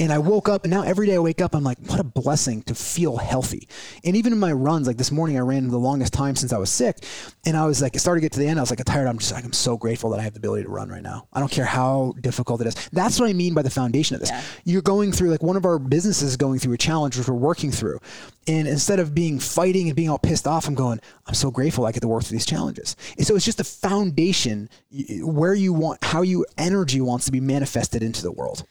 And 0.00 0.10
I 0.10 0.18
woke 0.18 0.48
up, 0.48 0.64
and 0.64 0.72
now 0.72 0.82
every 0.82 1.06
day 1.06 1.16
I 1.16 1.18
wake 1.18 1.42
up, 1.42 1.54
I'm 1.54 1.62
like, 1.62 1.78
what 1.86 2.00
a 2.00 2.04
blessing 2.04 2.62
to 2.62 2.74
feel 2.74 3.18
healthy. 3.18 3.68
And 4.02 4.16
even 4.16 4.32
in 4.32 4.38
my 4.38 4.50
runs, 4.50 4.86
like 4.86 4.96
this 4.96 5.12
morning, 5.12 5.36
I 5.36 5.40
ran 5.40 5.68
the 5.68 5.78
longest 5.78 6.14
time 6.14 6.36
since 6.36 6.54
I 6.54 6.58
was 6.58 6.70
sick. 6.70 7.04
And 7.44 7.54
I 7.54 7.66
was 7.66 7.82
like, 7.82 7.94
it 7.94 7.98
started 7.98 8.20
to 8.20 8.24
get 8.24 8.32
to 8.32 8.38
the 8.38 8.46
end. 8.46 8.58
I 8.58 8.62
was 8.62 8.70
like, 8.70 8.80
I'm 8.80 8.86
tired. 8.86 9.06
I'm 9.06 9.18
just 9.18 9.30
like, 9.30 9.44
I'm 9.44 9.52
so 9.52 9.76
grateful 9.76 10.08
that 10.10 10.20
I 10.20 10.22
have 10.22 10.32
the 10.32 10.38
ability 10.38 10.62
to 10.64 10.70
run 10.70 10.88
right 10.88 11.02
now. 11.02 11.28
I 11.34 11.38
don't 11.38 11.52
care 11.52 11.66
how 11.66 12.14
difficult 12.18 12.62
it 12.62 12.68
is. 12.68 12.88
That's 12.92 13.20
what 13.20 13.28
I 13.28 13.34
mean 13.34 13.52
by 13.52 13.60
the 13.60 13.68
foundation 13.68 14.14
of 14.14 14.20
this. 14.20 14.30
Yeah. 14.30 14.42
You're 14.64 14.82
going 14.82 15.12
through, 15.12 15.32
like, 15.32 15.42
one 15.42 15.56
of 15.56 15.66
our 15.66 15.78
businesses 15.78 16.30
is 16.30 16.36
going 16.38 16.60
through 16.60 16.72
a 16.72 16.78
challenge, 16.78 17.18
which 17.18 17.28
we're 17.28 17.34
working 17.34 17.70
through. 17.70 18.00
And 18.48 18.66
instead 18.66 19.00
of 19.00 19.14
being 19.14 19.38
fighting 19.38 19.88
and 19.88 19.96
being 19.96 20.08
all 20.08 20.18
pissed 20.18 20.46
off, 20.46 20.66
I'm 20.66 20.74
going, 20.74 20.98
I'm 21.26 21.34
so 21.34 21.50
grateful 21.50 21.84
I 21.84 21.92
get 21.92 22.00
to 22.00 22.08
work 22.08 22.24
through 22.24 22.36
these 22.36 22.46
challenges. 22.46 22.96
And 23.18 23.26
so 23.26 23.36
it's 23.36 23.44
just 23.44 23.58
the 23.58 23.64
foundation 23.64 24.70
where 25.20 25.52
you 25.52 25.74
want, 25.74 26.02
how 26.02 26.22
you 26.22 26.46
energy 26.56 27.02
wants 27.02 27.26
to 27.26 27.32
be 27.32 27.40
manifested 27.40 28.02
into 28.02 28.22
the 28.22 28.32
world. 28.32 28.64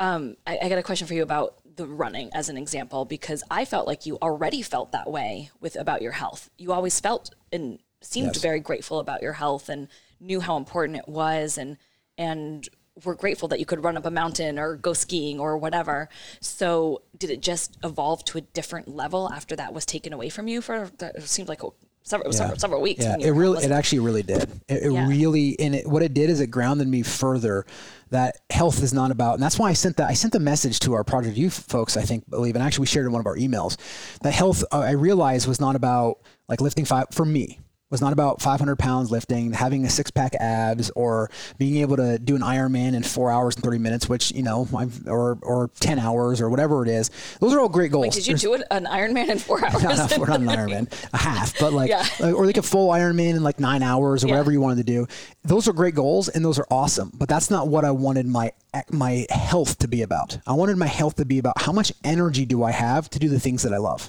Um, 0.00 0.36
I, 0.46 0.58
I 0.62 0.68
got 0.68 0.78
a 0.78 0.82
question 0.82 1.06
for 1.06 1.14
you 1.14 1.22
about 1.22 1.56
the 1.76 1.86
running 1.86 2.30
as 2.34 2.48
an 2.48 2.56
example 2.56 3.04
because 3.04 3.44
I 3.50 3.64
felt 3.64 3.86
like 3.86 4.06
you 4.06 4.18
already 4.20 4.62
felt 4.62 4.92
that 4.92 5.08
way 5.10 5.50
with 5.60 5.76
about 5.76 6.02
your 6.02 6.12
health. 6.12 6.50
You 6.58 6.72
always 6.72 6.98
felt 6.98 7.34
and 7.52 7.78
seemed 8.00 8.34
Yes. 8.34 8.42
very 8.42 8.60
grateful 8.60 8.98
about 8.98 9.22
your 9.22 9.34
health 9.34 9.68
and 9.68 9.88
knew 10.18 10.40
how 10.40 10.56
important 10.56 10.98
it 10.98 11.08
was 11.08 11.58
and 11.58 11.76
and 12.18 12.68
were 13.04 13.14
grateful 13.14 13.48
that 13.48 13.58
you 13.60 13.64
could 13.66 13.82
run 13.84 13.96
up 13.96 14.04
a 14.04 14.10
mountain 14.10 14.58
or 14.58 14.74
go 14.76 14.92
skiing 14.92 15.38
or 15.38 15.56
whatever. 15.56 16.08
So 16.40 17.02
did 17.16 17.30
it 17.30 17.40
just 17.40 17.78
evolve 17.84 18.24
to 18.26 18.38
a 18.38 18.40
different 18.40 18.88
level 18.88 19.30
after 19.32 19.54
that 19.56 19.72
was 19.72 19.86
taken 19.86 20.12
away 20.12 20.28
from 20.28 20.48
you 20.48 20.60
for 20.60 20.90
that 20.98 21.16
it 21.16 21.22
seemed 21.22 21.48
like 21.48 21.62
several, 22.10 22.28
was 22.28 22.36
several, 22.36 22.58
several 22.58 22.80
weeks? 22.82 23.04
Yeah, 23.04 23.16
it 23.18 23.30
really, 23.30 23.64
it 23.64 23.70
actually 23.70 24.00
really 24.00 24.22
did. 24.22 24.42
It, 24.68 24.84
it 24.84 24.92
Yeah. 24.92 25.06
really, 25.06 25.58
and 25.58 25.74
it, 25.74 25.86
what 25.86 26.02
it 26.02 26.12
did 26.12 26.28
is 26.30 26.40
it 26.40 26.48
grounded 26.48 26.86
me 26.88 27.02
further 27.02 27.64
that 28.10 28.36
health 28.50 28.82
is 28.82 28.92
not 28.92 29.10
about, 29.10 29.34
and 29.34 29.42
that's 29.42 29.58
why 29.58 29.70
I 29.70 29.72
sent 29.72 29.96
that. 29.98 30.10
I 30.10 30.14
sent 30.14 30.32
the 30.32 30.40
message 30.40 30.80
to 30.80 30.94
our 30.94 31.04
Project 31.04 31.36
Youth 31.36 31.64
folks. 31.68 31.96
I 31.96 32.02
think 32.02 32.28
believe, 32.28 32.56
and 32.56 32.62
actually 32.62 32.82
we 32.82 32.86
shared 32.86 33.06
in 33.06 33.12
one 33.12 33.20
of 33.20 33.26
our 33.26 33.36
emails 33.36 33.76
that 34.22 34.32
health. 34.32 34.64
Uh, 34.72 34.80
I 34.80 34.92
realized 34.92 35.46
was 35.48 35.60
not 35.60 35.76
about 35.76 36.18
like 36.48 36.60
lifting 36.60 36.84
five 36.84 37.06
for 37.12 37.24
me. 37.24 37.60
Was 37.90 38.00
not 38.00 38.12
about 38.12 38.40
500 38.40 38.76
pounds 38.78 39.10
lifting, 39.10 39.52
having 39.52 39.84
a 39.84 39.90
six 39.90 40.12
pack 40.12 40.36
abs, 40.36 40.90
or 40.94 41.28
being 41.58 41.78
able 41.78 41.96
to 41.96 42.20
do 42.20 42.36
an 42.36 42.40
Ironman 42.40 42.94
in 42.94 43.02
four 43.02 43.32
hours 43.32 43.56
and 43.56 43.64
30 43.64 43.78
minutes, 43.78 44.08
which 44.08 44.30
you 44.30 44.44
know, 44.44 44.68
I've, 44.76 45.08
or 45.08 45.38
or 45.42 45.70
10 45.80 45.98
hours, 45.98 46.40
or 46.40 46.48
whatever 46.48 46.84
it 46.84 46.88
is. 46.88 47.10
Those 47.40 47.52
are 47.52 47.58
all 47.58 47.68
great 47.68 47.90
goals. 47.90 48.14
did 48.14 48.28
you 48.28 48.34
There's- 48.34 48.42
do 48.42 48.54
it, 48.54 48.62
an 48.70 48.84
Ironman 48.84 49.28
in 49.28 49.40
four 49.40 49.64
hours? 49.64 49.82
we're 50.16 50.26
not 50.28 50.38
an 50.40 50.46
Ironman, 50.46 50.92
a 51.12 51.16
half, 51.16 51.58
but 51.58 51.72
like, 51.72 51.88
Yeah. 51.90 52.06
or 52.32 52.46
like 52.46 52.58
a 52.58 52.62
full 52.62 52.90
Ironman 52.90 53.30
in 53.34 53.42
like 53.42 53.58
nine 53.58 53.82
hours 53.82 54.22
or 54.22 54.28
Yeah. 54.28 54.34
whatever 54.34 54.52
you 54.52 54.60
wanted 54.60 54.86
to 54.86 54.92
do. 54.92 55.08
Those 55.42 55.66
are 55.66 55.72
great 55.72 55.96
goals 55.96 56.28
and 56.28 56.44
those 56.44 56.60
are 56.60 56.66
awesome, 56.70 57.10
but 57.12 57.28
that's 57.28 57.50
not 57.50 57.66
what 57.66 57.84
I 57.84 57.90
wanted 57.90 58.24
my 58.26 58.52
my 58.92 59.26
health 59.30 59.78
to 59.78 59.88
be 59.88 60.02
about. 60.02 60.38
I 60.46 60.52
wanted 60.52 60.76
my 60.76 60.86
health 60.86 61.16
to 61.16 61.24
be 61.24 61.40
about 61.40 61.60
how 61.60 61.72
much 61.72 61.92
energy 62.04 62.46
do 62.46 62.62
I 62.62 62.70
have 62.70 63.10
to 63.10 63.18
do 63.18 63.28
the 63.28 63.40
things 63.40 63.64
that 63.64 63.72
I 63.74 63.78
love. 63.78 64.08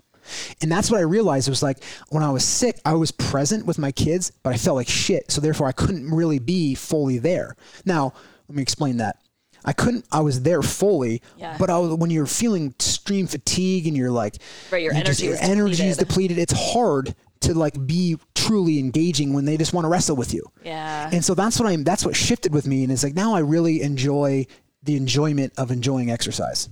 And 0.62 0.72
that's 0.72 0.90
what 0.92 0.98
I 1.00 1.04
realized 1.04 1.48
It 1.48 1.52
was 1.52 1.64
like 1.64 1.84
when 2.10 2.24
I 2.24 2.30
was 2.32 2.44
sick, 2.44 2.80
I 2.86 2.94
was 2.94 3.12
present 3.12 3.66
with 3.66 3.78
my 3.78 3.92
kids, 3.92 4.32
but 4.44 4.54
I 4.54 4.58
felt 4.58 4.76
like 4.76 4.88
shit. 4.88 5.32
So 5.32 5.42
therefore 5.42 5.68
I 5.68 5.72
couldn't 5.72 6.10
really 6.14 6.40
be 6.40 6.76
fully 6.76 7.18
there. 7.18 7.56
Now, 7.86 8.14
let 8.48 8.56
me 8.56 8.62
explain 8.62 8.98
that. 8.98 9.18
I 9.64 9.74
couldn't, 9.74 10.06
I 10.12 10.22
was 10.22 10.42
there 10.42 10.62
fully, 10.64 11.22
Yeah. 11.38 11.56
but 11.60 11.70
I 11.70 11.78
was, 11.78 11.94
when 11.96 12.10
you're 12.10 12.26
feeling 12.26 12.68
extreme 12.72 13.28
fatigue 13.28 13.86
and 13.88 13.96
you're 13.96 14.10
like, 14.12 14.38
Right, 14.72 14.82
your 14.82 14.94
you 14.94 15.04
just- 15.04 15.22
energy 15.22 15.24
your 15.26 15.32
was 15.34 15.42
energy 15.42 15.84
is 15.88 15.98
depleted. 15.98 16.38
depleted. 16.38 16.38
It's 16.40 16.74
hard 16.74 17.16
to 17.42 17.54
like 17.54 17.86
be 17.88 18.18
truly 18.36 18.80
engaging 18.80 19.34
when 19.34 19.46
they 19.46 19.58
just 19.58 19.74
want 19.74 19.86
to 19.86 19.90
wrestle 19.90 20.16
with 20.16 20.34
you. 20.34 20.44
Yeah. 20.64 21.10
And 21.14 21.24
so 21.24 21.34
that's 21.36 21.60
what 21.60 21.68
I'm, 21.70 21.84
that's 21.84 22.04
what 22.06 22.16
shifted 22.16 22.54
with 22.54 22.66
me. 22.68 22.84
And 22.84 22.92
it's 22.92 23.04
like, 23.04 23.14
now 23.16 23.34
I 23.36 23.40
really 23.40 23.82
enjoy 23.82 24.46
the 24.84 24.96
enjoyment 24.96 25.54
of 25.58 25.70
enjoying 25.72 26.10
exercise. 26.10 26.70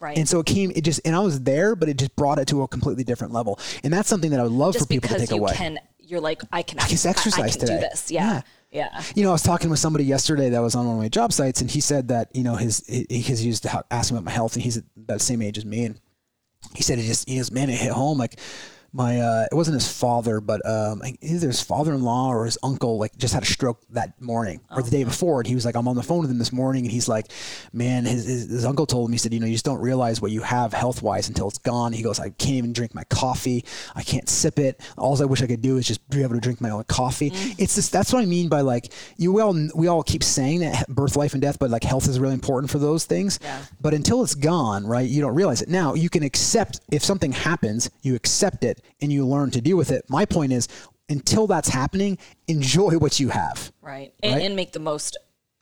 Right. 0.00 0.16
And 0.16 0.28
so 0.28 0.40
it 0.40 0.46
came, 0.46 0.72
it 0.74 0.82
just, 0.82 1.00
and 1.04 1.14
I 1.14 1.20
was 1.20 1.40
there, 1.40 1.76
but 1.76 1.88
it 1.88 1.98
just 1.98 2.14
brought 2.16 2.38
it 2.38 2.48
to 2.48 2.62
a 2.62 2.68
completely 2.68 3.04
different 3.04 3.32
level. 3.32 3.58
And 3.82 3.92
that's 3.92 4.08
something 4.08 4.30
that 4.30 4.40
I 4.40 4.42
would 4.42 4.52
love 4.52 4.74
just 4.74 4.86
for 4.86 4.88
people 4.88 5.08
to 5.08 5.14
because 5.14 5.28
take 5.28 5.36
you 5.36 5.42
away. 5.42 5.52
can, 5.54 5.78
you're 5.98 6.20
like, 6.20 6.42
I 6.52 6.62
can, 6.62 6.78
I 6.78 6.82
can 6.82 6.92
exercise 6.92 7.38
I, 7.38 7.48
can 7.48 7.60
today. 7.60 7.74
do 7.74 7.80
this. 7.80 8.10
Yeah. 8.10 8.42
Yeah. 8.70 9.02
You 9.14 9.22
know, 9.22 9.30
I 9.30 9.32
was 9.32 9.42
talking 9.42 9.70
with 9.70 9.78
somebody 9.78 10.04
yesterday 10.04 10.50
that 10.50 10.60
was 10.60 10.74
on 10.74 10.86
one 10.86 10.96
of 10.96 11.02
my 11.02 11.08
job 11.08 11.32
sites, 11.32 11.62
and 11.62 11.70
he 11.70 11.80
said 11.80 12.08
that 12.08 12.28
you 12.34 12.42
know 12.44 12.54
his 12.54 12.84
he, 12.86 13.06
he's 13.08 13.42
used 13.44 13.62
to 13.62 13.84
ask 13.90 14.10
him 14.10 14.18
about 14.18 14.26
my 14.26 14.30
health, 14.30 14.54
and 14.54 14.62
he's 14.62 14.76
about 14.76 15.18
the 15.18 15.24
same 15.24 15.40
age 15.40 15.56
as 15.56 15.64
me, 15.64 15.86
and 15.86 16.00
he 16.74 16.82
said 16.82 16.98
it 16.98 17.02
just 17.02 17.26
he 17.26 17.38
goes, 17.38 17.50
man, 17.50 17.70
it 17.70 17.78
hit 17.78 17.92
home 17.92 18.18
like 18.18 18.38
my 18.92 19.20
uh, 19.20 19.46
it 19.50 19.54
wasn't 19.54 19.74
his 19.74 19.90
father, 19.90 20.40
but 20.40 20.64
um, 20.66 21.02
either 21.20 21.48
his 21.48 21.60
father-in-law 21.60 22.28
or 22.28 22.46
his 22.46 22.56
uncle 22.62 22.98
like 22.98 23.16
just 23.16 23.34
had 23.34 23.42
a 23.42 23.46
stroke 23.46 23.80
that 23.90 24.20
morning 24.20 24.60
or 24.70 24.82
the 24.82 24.90
day 24.90 25.04
before, 25.04 25.40
and 25.40 25.46
he 25.46 25.54
was 25.54 25.64
like, 25.64 25.76
I'm 25.76 25.86
on 25.88 25.96
the 25.96 26.02
phone 26.02 26.20
with 26.20 26.30
him 26.30 26.38
this 26.38 26.52
morning, 26.52 26.84
and 26.84 26.92
he's 26.92 27.08
like, 27.08 27.30
man, 27.72 28.06
his, 28.06 28.26
his, 28.26 28.48
his 28.48 28.64
uncle 28.64 28.86
told 28.86 29.08
him, 29.08 29.12
he 29.12 29.18
said, 29.18 29.34
you 29.34 29.40
know, 29.40 29.46
you 29.46 29.52
just 29.52 29.64
don't 29.64 29.80
realize 29.80 30.22
what 30.22 30.30
you 30.30 30.40
have 30.40 30.72
health-wise 30.72 31.28
until 31.28 31.48
it's 31.48 31.58
gone. 31.58 31.92
He 31.92 32.02
goes, 32.02 32.18
I 32.18 32.30
can't 32.30 32.54
even 32.54 32.72
drink 32.72 32.94
my 32.94 33.04
coffee, 33.04 33.64
I 33.94 34.02
can't 34.02 34.28
sip 34.28 34.58
it. 34.58 34.80
All 34.96 35.20
I 35.20 35.26
wish 35.26 35.42
I 35.42 35.46
could 35.46 35.62
do 35.62 35.76
is 35.76 35.86
just 35.86 36.08
be 36.08 36.22
able 36.22 36.34
to 36.34 36.40
drink 36.40 36.60
my 36.60 36.70
own 36.70 36.84
coffee. 36.84 37.30
It's 37.58 37.74
just 37.74 37.92
that's 37.92 38.12
what 38.12 38.22
I 38.22 38.26
mean 38.26 38.48
by 38.48 38.60
like 38.62 38.92
you 39.16 39.40
all 39.40 39.56
we 39.74 39.88
all 39.88 40.02
keep 40.02 40.22
saying 40.22 40.60
that 40.60 40.88
birth, 40.88 41.16
life, 41.16 41.32
and 41.32 41.42
death, 41.42 41.58
but 41.58 41.70
like 41.70 41.84
health 41.84 42.08
is 42.08 42.20
really 42.20 42.34
important 42.34 42.70
for 42.70 42.78
those 42.78 43.04
things. 43.04 43.38
Yeah. 43.42 43.60
But 43.80 43.94
until 43.94 44.22
it's 44.22 44.34
gone, 44.34 44.86
right, 44.86 45.08
you 45.08 45.20
don't 45.20 45.34
realize 45.34 45.62
it. 45.62 45.68
Now 45.68 45.94
you 45.94 46.08
can 46.08 46.22
accept 46.22 46.80
if 46.90 47.04
something 47.04 47.32
happens, 47.32 47.90
you 48.02 48.14
accept 48.14 48.64
it 48.64 48.77
and 49.00 49.12
you 49.12 49.26
learn 49.26 49.50
to 49.52 49.60
deal 49.60 49.76
with 49.76 49.90
it. 49.90 50.04
My 50.08 50.24
point 50.24 50.52
is, 50.52 50.68
until 51.08 51.46
that's 51.46 51.68
happening, 51.68 52.18
enjoy 52.48 52.98
what 52.98 53.18
you 53.18 53.28
have. 53.30 53.72
Right. 53.80 54.12
And, 54.22 54.34
Right? 54.34 54.42
and 54.44 54.56
make 54.56 54.72
the 54.72 54.80
most 54.80 55.16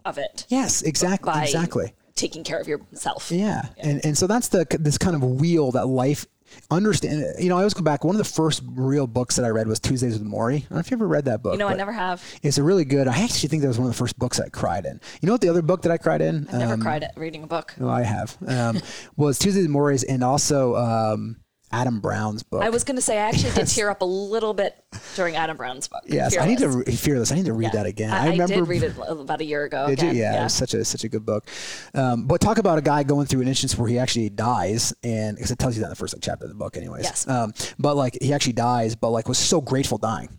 of 0.04 0.18
it 0.18 0.44
Yes, 0.48 0.82
exactly, 0.82 1.32
by 1.32 1.44
exactly. 1.44 1.92
taking 2.14 2.44
care 2.44 2.58
of 2.60 2.66
yourself. 2.68 3.30
Yeah. 3.30 3.66
And 3.78 4.04
and 4.04 4.16
so 4.18 4.26
that's 4.26 4.48
the 4.48 4.66
this 4.80 4.98
kind 4.98 5.14
of 5.16 5.22
wheel 5.24 5.72
that 5.72 5.86
life 5.86 6.26
understand. 6.70 7.24
You 7.40 7.48
know, 7.48 7.56
I 7.56 7.58
always 7.58 7.74
go 7.74 7.82
back. 7.82 8.04
One 8.04 8.14
of 8.14 8.18
the 8.18 8.24
first 8.24 8.62
real 8.66 9.06
books 9.06 9.36
that 9.36 9.44
I 9.44 9.48
read 9.48 9.66
was 9.66 9.80
Tuesdays 9.80 10.18
with 10.18 10.26
Morrie. 10.26 10.56
I 10.56 10.58
don't 10.60 10.70
know 10.72 10.78
if 10.78 10.90
you 10.90 10.96
ever 10.96 11.06
read 11.08 11.24
that 11.26 11.42
book. 11.42 11.54
You 11.54 11.58
know, 11.58 11.68
I 11.68 11.74
never 11.74 11.92
have. 11.92 12.22
It's 12.42 12.58
a 12.58 12.62
really 12.62 12.84
good. 12.84 13.08
I 13.08 13.22
actually 13.22 13.48
think 13.48 13.62
that 13.62 13.68
was 13.68 13.78
one 13.78 13.88
of 13.88 13.94
the 13.94 13.98
first 13.98 14.18
books 14.18 14.38
I 14.40 14.48
cried 14.48 14.84
in. 14.86 15.00
You 15.20 15.26
know 15.26 15.32
what 15.32 15.40
the 15.40 15.48
other 15.48 15.62
book 15.62 15.82
that 15.82 15.92
I 15.92 15.98
cried 15.98 16.20
in? 16.20 16.44
Never 16.52 16.74
Um, 16.74 16.80
cried 16.82 17.02
at 17.02 17.16
reading 17.16 17.42
a 17.42 17.46
book. 17.48 17.74
No, 17.78 17.88
I 17.88 18.02
have. 18.02 18.36
Um, 18.46 18.80
was 19.16 19.38
Tuesdays 19.38 19.64
with 19.64 19.70
Morrie's, 19.70 20.04
and 20.04 20.22
also 20.22 20.76
um, 20.76 21.36
Adam 21.72 22.00
Brown's 22.00 22.42
book. 22.42 22.62
I 22.62 22.70
was 22.70 22.84
going 22.84 22.96
to 22.96 23.02
say 23.02 23.18
I 23.18 23.28
actually 23.28 23.52
did 23.52 23.66
tear 23.68 23.90
up 23.90 24.02
a 24.02 24.04
little 24.04 24.54
bit 24.54 24.82
during 25.14 25.36
Adam 25.36 25.56
Brown's 25.56 25.88
book. 25.88 26.02
yes, 26.06 26.36
I 26.38 26.46
need 26.46 26.58
to 26.58 26.68
re- 26.68 26.84
fearless. 26.84 27.32
I 27.32 27.34
need 27.34 27.46
to 27.46 27.52
read 27.52 27.72
that 27.72 27.86
again. 27.86 28.10
I, 28.10 28.26
I 28.26 28.30
remember 28.30 28.54
did 28.54 28.68
read 28.68 28.82
it 28.84 28.94
about 29.08 29.40
a 29.40 29.44
year 29.44 29.64
ago. 29.64 29.88
Did 29.88 30.02
you? 30.02 30.10
again. 30.10 30.20
Yeah, 30.34 30.40
it 30.40 30.44
was 30.44 30.54
such 30.54 30.74
a 30.74 30.84
such 30.84 31.04
a 31.04 31.08
good 31.08 31.26
book. 31.26 31.46
Um, 31.94 32.26
but 32.26 32.40
talk 32.40 32.58
about 32.58 32.78
a 32.78 32.82
guy 32.82 33.02
going 33.02 33.26
through 33.26 33.42
an 33.42 33.48
instance 33.48 33.76
where 33.76 33.88
he 33.88 33.98
actually 33.98 34.30
dies, 34.30 34.94
and 35.02 35.36
because 35.36 35.50
it 35.50 35.58
tells 35.58 35.76
you 35.76 35.80
that 35.80 35.86
in 35.86 35.90
the 35.90 35.96
first 35.96 36.14
like, 36.14 36.22
chapter 36.22 36.44
of 36.44 36.50
the 36.50 36.56
book, 36.56 36.76
anyways. 36.76 37.04
Yes. 37.04 37.28
Um, 37.28 37.52
but 37.78 37.96
like 37.96 38.16
he 38.20 38.32
actually 38.32 38.54
dies, 38.54 38.94
but 38.94 39.10
like 39.10 39.28
was 39.28 39.38
so 39.38 39.60
grateful 39.60 39.98
dying, 39.98 40.38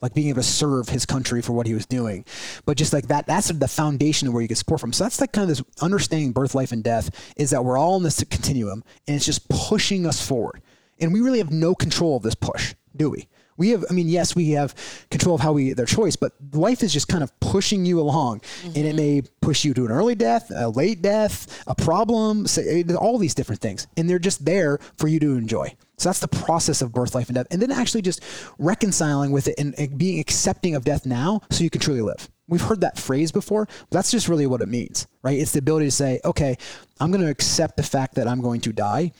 like 0.00 0.14
being 0.14 0.28
able 0.28 0.42
to 0.42 0.48
serve 0.48 0.88
his 0.88 1.06
country 1.06 1.40
for 1.40 1.52
what 1.52 1.66
he 1.66 1.74
was 1.74 1.86
doing. 1.86 2.24
But 2.66 2.76
just 2.76 2.92
like 2.92 3.08
that, 3.08 3.26
that's 3.26 3.48
the 3.48 3.68
foundation 3.68 4.28
of 4.28 4.34
where 4.34 4.42
you 4.42 4.48
get 4.48 4.58
support 4.58 4.80
from. 4.80 4.92
So 4.92 5.04
that's 5.04 5.20
like 5.20 5.32
kind 5.32 5.50
of 5.50 5.56
this 5.56 5.64
understanding 5.80 6.32
birth, 6.32 6.54
life, 6.54 6.72
and 6.72 6.84
death 6.84 7.32
is 7.36 7.50
that 7.50 7.64
we're 7.64 7.78
all 7.78 7.96
in 7.96 8.02
this 8.02 8.22
continuum, 8.24 8.84
and 9.06 9.16
it's 9.16 9.26
just 9.26 9.48
pushing 9.48 10.06
us 10.06 10.24
forward, 10.26 10.60
and 10.98 11.12
we 11.12 11.20
really 11.20 11.38
have 11.38 11.52
no 11.52 11.74
control 11.74 12.16
of 12.16 12.22
this 12.22 12.34
push, 12.34 12.74
do 12.94 13.10
we? 13.10 13.28
We 13.56 13.70
have, 13.70 13.84
I 13.88 13.92
mean, 13.92 14.08
yes, 14.08 14.34
we 14.34 14.50
have 14.50 14.74
control 15.10 15.36
of 15.36 15.40
how 15.40 15.52
we 15.52 15.72
their 15.72 15.86
choice, 15.86 16.16
but 16.16 16.32
life 16.52 16.82
is 16.82 16.92
just 16.92 17.08
kind 17.08 17.22
of 17.22 17.38
pushing 17.40 17.84
you 17.86 18.00
along, 18.00 18.42
and 18.64 18.76
it 18.76 18.84
mm-hmm. 18.86 18.96
may 18.96 19.22
push 19.40 19.64
you 19.64 19.74
to 19.74 19.84
an 19.84 19.92
early 19.92 20.14
death, 20.14 20.50
a 20.54 20.68
late 20.68 21.02
death, 21.02 21.62
a 21.66 21.74
problem, 21.74 22.46
say, 22.46 22.84
all 22.98 23.18
these 23.18 23.34
different 23.34 23.60
things, 23.60 23.86
and 23.96 24.08
they're 24.08 24.18
just 24.18 24.44
there 24.44 24.78
for 24.96 25.08
you 25.08 25.20
to 25.20 25.36
enjoy. 25.36 25.74
So 25.98 26.08
that's 26.08 26.18
the 26.18 26.28
process 26.28 26.82
of 26.82 26.92
birth, 26.92 27.14
life, 27.14 27.28
and 27.28 27.36
death, 27.36 27.46
and 27.50 27.62
then 27.62 27.70
actually 27.70 28.02
just 28.02 28.22
reconciling 28.58 29.30
with 29.30 29.46
it 29.46 29.54
and, 29.58 29.78
and 29.78 29.96
being 29.96 30.18
accepting 30.18 30.74
of 30.74 30.84
death 30.84 31.06
now, 31.06 31.40
so 31.50 31.62
you 31.62 31.70
can 31.70 31.80
truly 31.80 32.02
live. 32.02 32.28
We've 32.48 32.60
heard 32.60 32.80
that 32.80 32.98
phrase 32.98 33.32
before, 33.32 33.66
but 33.66 33.90
that's 33.90 34.10
just 34.10 34.28
really 34.28 34.46
what 34.46 34.60
it 34.60 34.68
means, 34.68 35.06
right? 35.22 35.38
It's 35.38 35.52
the 35.52 35.60
ability 35.60 35.86
to 35.86 35.92
say, 35.92 36.20
okay, 36.24 36.58
I'm 37.00 37.10
going 37.10 37.24
to 37.24 37.30
accept 37.30 37.76
the 37.76 37.82
fact 37.82 38.16
that 38.16 38.28
I'm 38.28 38.40
going 38.40 38.60
to 38.62 38.72
die 38.72 39.12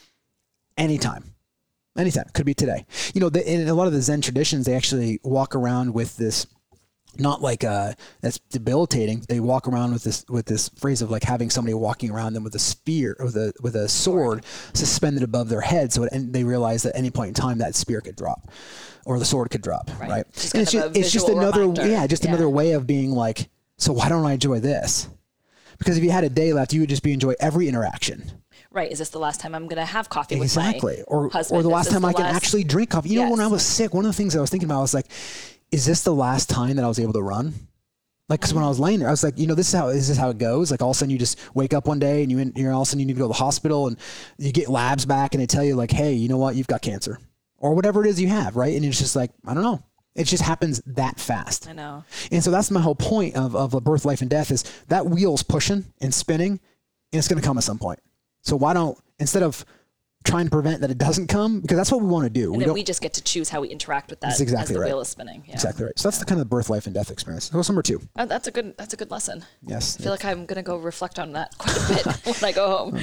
anytime 0.76 1.33
anytime. 1.96 2.26
Could 2.34 2.46
be 2.46 2.54
today. 2.54 2.84
You 3.14 3.20
know 3.20 3.28
the, 3.28 3.48
in 3.50 3.68
a 3.68 3.74
lot 3.74 3.86
of 3.86 3.92
the 3.92 4.02
zen 4.02 4.20
traditions 4.20 4.66
they 4.66 4.74
actually 4.74 5.20
walk 5.22 5.54
around 5.54 5.94
with 5.94 6.16
this 6.16 6.46
not 7.16 7.40
like 7.40 7.62
uh 7.62 7.92
that's 8.22 8.38
debilitating. 8.50 9.24
They 9.28 9.38
walk 9.38 9.68
around 9.68 9.92
with 9.92 10.02
this 10.02 10.24
with 10.28 10.46
this 10.46 10.68
phrase 10.70 11.00
of 11.00 11.10
like 11.12 11.22
having 11.22 11.48
somebody 11.48 11.74
walking 11.74 12.10
around 12.10 12.32
them 12.32 12.42
with 12.42 12.54
a 12.56 12.58
spear 12.58 13.16
with 13.20 13.36
a 13.36 13.52
with 13.62 13.76
a 13.76 13.88
sword 13.88 14.44
suspended 14.72 15.22
above 15.22 15.48
their 15.48 15.60
head. 15.60 15.92
So 15.92 16.02
it, 16.02 16.12
and 16.12 16.32
they 16.32 16.42
realize 16.42 16.82
that 16.82 16.94
at 16.94 16.98
any 16.98 17.10
point 17.12 17.28
in 17.28 17.34
time 17.34 17.58
that 17.58 17.76
spear 17.76 18.00
could 18.00 18.16
drop 18.16 18.50
or 19.06 19.18
the 19.20 19.24
sword 19.24 19.50
could 19.50 19.62
drop 19.62 19.90
right, 20.00 20.10
Right. 20.10 20.32
Just 20.32 20.54
and 20.54 20.62
it's 20.62 20.72
just, 20.72 20.96
it's 20.96 21.12
just 21.12 21.28
another 21.28 21.60
reminder. 21.60 21.86
yeah 21.86 22.06
just 22.08 22.24
Yeah. 22.24 22.30
another 22.30 22.48
way 22.48 22.72
of 22.72 22.86
being 22.86 23.12
like 23.12 23.48
so 23.76 23.92
why 23.92 24.08
don't 24.08 24.24
i 24.26 24.32
enjoy 24.32 24.58
this? 24.60 25.08
Because 25.78 25.98
if 25.98 26.02
you 26.04 26.10
had 26.10 26.24
a 26.24 26.28
day 26.28 26.52
left 26.52 26.72
you 26.72 26.80
would 26.80 26.88
just 26.88 27.02
be 27.04 27.12
enjoy 27.12 27.34
every 27.38 27.68
interaction 27.68 28.24
Right. 28.74 28.90
Is 28.90 28.98
this 28.98 29.10
the 29.10 29.20
last 29.20 29.40
time 29.40 29.54
I'm 29.54 29.68
going 29.68 29.76
to 29.76 29.84
have 29.84 30.08
coffee 30.08 30.34
with 30.34 30.46
exactly 30.46 30.96
my 30.96 31.02
or 31.06 31.28
husband? 31.30 31.60
or 31.60 31.62
the 31.62 31.68
last 31.68 31.92
time 31.92 32.02
the 32.02 32.08
i 32.08 32.12
can 32.12 32.26
actually 32.26 32.64
drink 32.64 32.90
coffee 32.90 33.10
you 33.10 33.20
know 33.20 33.30
when 33.30 33.38
i 33.38 33.46
was 33.46 33.64
sick 33.64 33.94
one 33.94 34.04
of 34.04 34.10
the 34.10 34.16
things 34.16 34.34
i 34.34 34.40
was 34.40 34.50
thinking 34.50 34.68
about 34.68 34.80
was 34.80 34.92
like 34.92 35.06
is 35.70 35.86
this 35.86 36.02
the 36.02 36.12
last 36.14 36.50
time 36.50 36.74
that 36.76 36.84
i 36.84 36.88
was 36.88 36.98
able 36.98 37.12
to 37.12 37.22
run 37.22 37.54
like 38.28 38.40
because 38.40 38.52
when 38.52 38.64
i 38.64 38.68
was 38.68 38.80
laying 38.80 38.98
there 38.98 39.06
i 39.06 39.12
was 39.12 39.22
like 39.22 39.38
you 39.38 39.46
know 39.46 39.54
this 39.54 39.68
is 39.68 39.74
how 39.74 39.88
is 39.88 39.94
this 39.94 40.10
is 40.10 40.16
how 40.16 40.28
it 40.28 40.38
goes 40.38 40.72
like 40.72 40.82
all 40.82 40.90
of 40.90 40.96
a 40.96 40.98
sudden 40.98 41.10
you 41.10 41.18
just 41.18 41.38
wake 41.54 41.72
up 41.72 41.86
one 41.86 42.00
day 42.00 42.22
and 42.22 42.32
you 42.32 42.52
you're 42.56 42.72
all 42.72 42.82
of 42.82 42.88
a 42.88 42.90
sudden 42.90 43.00
you 43.00 43.06
need 43.06 43.12
to 43.14 43.18
go 43.18 43.24
to 43.24 43.28
the 43.28 43.34
hospital 43.34 43.86
and 43.86 43.96
you 44.38 44.50
get 44.50 44.68
labs 44.68 45.06
back 45.06 45.34
and 45.34 45.40
they 45.40 45.46
tell 45.46 45.64
you 45.64 45.76
like 45.76 45.92
hey 45.92 46.12
you 46.12 46.28
know 46.28 46.38
what 46.38 46.56
you've 46.56 46.66
got 46.66 46.82
cancer 46.82 47.20
or 47.58 47.74
whatever 47.74 48.04
it 48.04 48.08
is 48.08 48.20
you 48.20 48.28
have 48.28 48.56
right 48.56 48.74
and 48.74 48.84
it's 48.84 48.98
just 48.98 49.14
like 49.14 49.30
i 49.46 49.54
don't 49.54 49.62
know 49.62 49.80
it 50.14 50.24
just 50.24 50.42
happens 50.42 50.82
that 50.86 51.18
fast 51.18 51.68
I 51.68 51.72
know. 51.72 52.04
and 52.30 52.42
so 52.42 52.50
that's 52.50 52.70
my 52.70 52.80
whole 52.80 52.94
point 52.94 53.36
of, 53.36 53.56
of 53.56 53.74
a 53.74 53.80
birth, 53.80 54.04
life, 54.04 54.20
and 54.20 54.30
death 54.30 54.50
is 54.50 54.64
that 54.88 55.06
wheel's 55.06 55.42
pushing 55.42 55.86
and 56.00 56.14
spinning, 56.14 56.52
and 56.52 57.18
it's 57.18 57.26
going 57.26 57.40
to 57.40 57.44
come 57.44 57.58
at 57.58 57.64
some 57.64 57.78
point. 57.78 57.98
So 58.44 58.56
why 58.56 58.72
don't 58.74 58.98
instead 59.18 59.42
of 59.42 59.64
trying 60.24 60.46
to 60.46 60.50
prevent 60.50 60.80
that 60.80 60.90
it 60.90 60.96
doesn't 60.96 61.26
come, 61.26 61.60
because 61.60 61.76
that's 61.76 61.92
what 61.92 62.00
we 62.00 62.06
want 62.06 62.24
to 62.24 62.30
do. 62.30 62.44
And 62.44 62.52
we 62.52 62.58
then 62.60 62.68
don't 62.68 62.74
we 62.74 62.82
just 62.82 63.02
get 63.02 63.12
to 63.14 63.22
choose 63.22 63.50
how 63.50 63.60
we 63.60 63.68
interact 63.68 64.08
with 64.08 64.20
that 64.20 64.28
That's 64.28 64.40
exactly 64.40 64.62
as 64.62 64.76
the 64.76 64.80
right. 64.80 64.88
wheel 64.88 65.00
is 65.00 65.08
spinning. 65.08 65.44
Yeah. 65.46 65.54
exactly 65.54 65.84
right. 65.84 65.98
So 65.98 66.08
that's 66.08 66.18
the 66.18 66.24
kind 66.24 66.40
of 66.40 66.48
birth, 66.48 66.70
life, 66.70 66.86
and 66.86 66.94
death 66.94 67.10
experience. 67.10 67.50
So 67.50 67.58
what's 67.58 67.68
number 67.68 67.82
two? 67.82 68.00
Oh, 68.16 68.24
that's 68.26 68.48
a 68.48 68.50
good. 68.50 68.74
That's 68.78 68.94
a 68.94 68.96
good 68.96 69.10
lesson. 69.10 69.44
Yes. 69.66 69.98
I 70.00 70.02
feel 70.02 70.12
like 70.12 70.24
I'm 70.24 70.46
gonna 70.46 70.62
go 70.62 70.76
reflect 70.78 71.18
on 71.18 71.32
that 71.32 71.56
quite 71.58 71.76
a 71.76 71.94
bit 71.94 72.06
when 72.40 72.44
I 72.50 72.52
go 72.52 72.76
home. 72.76 73.00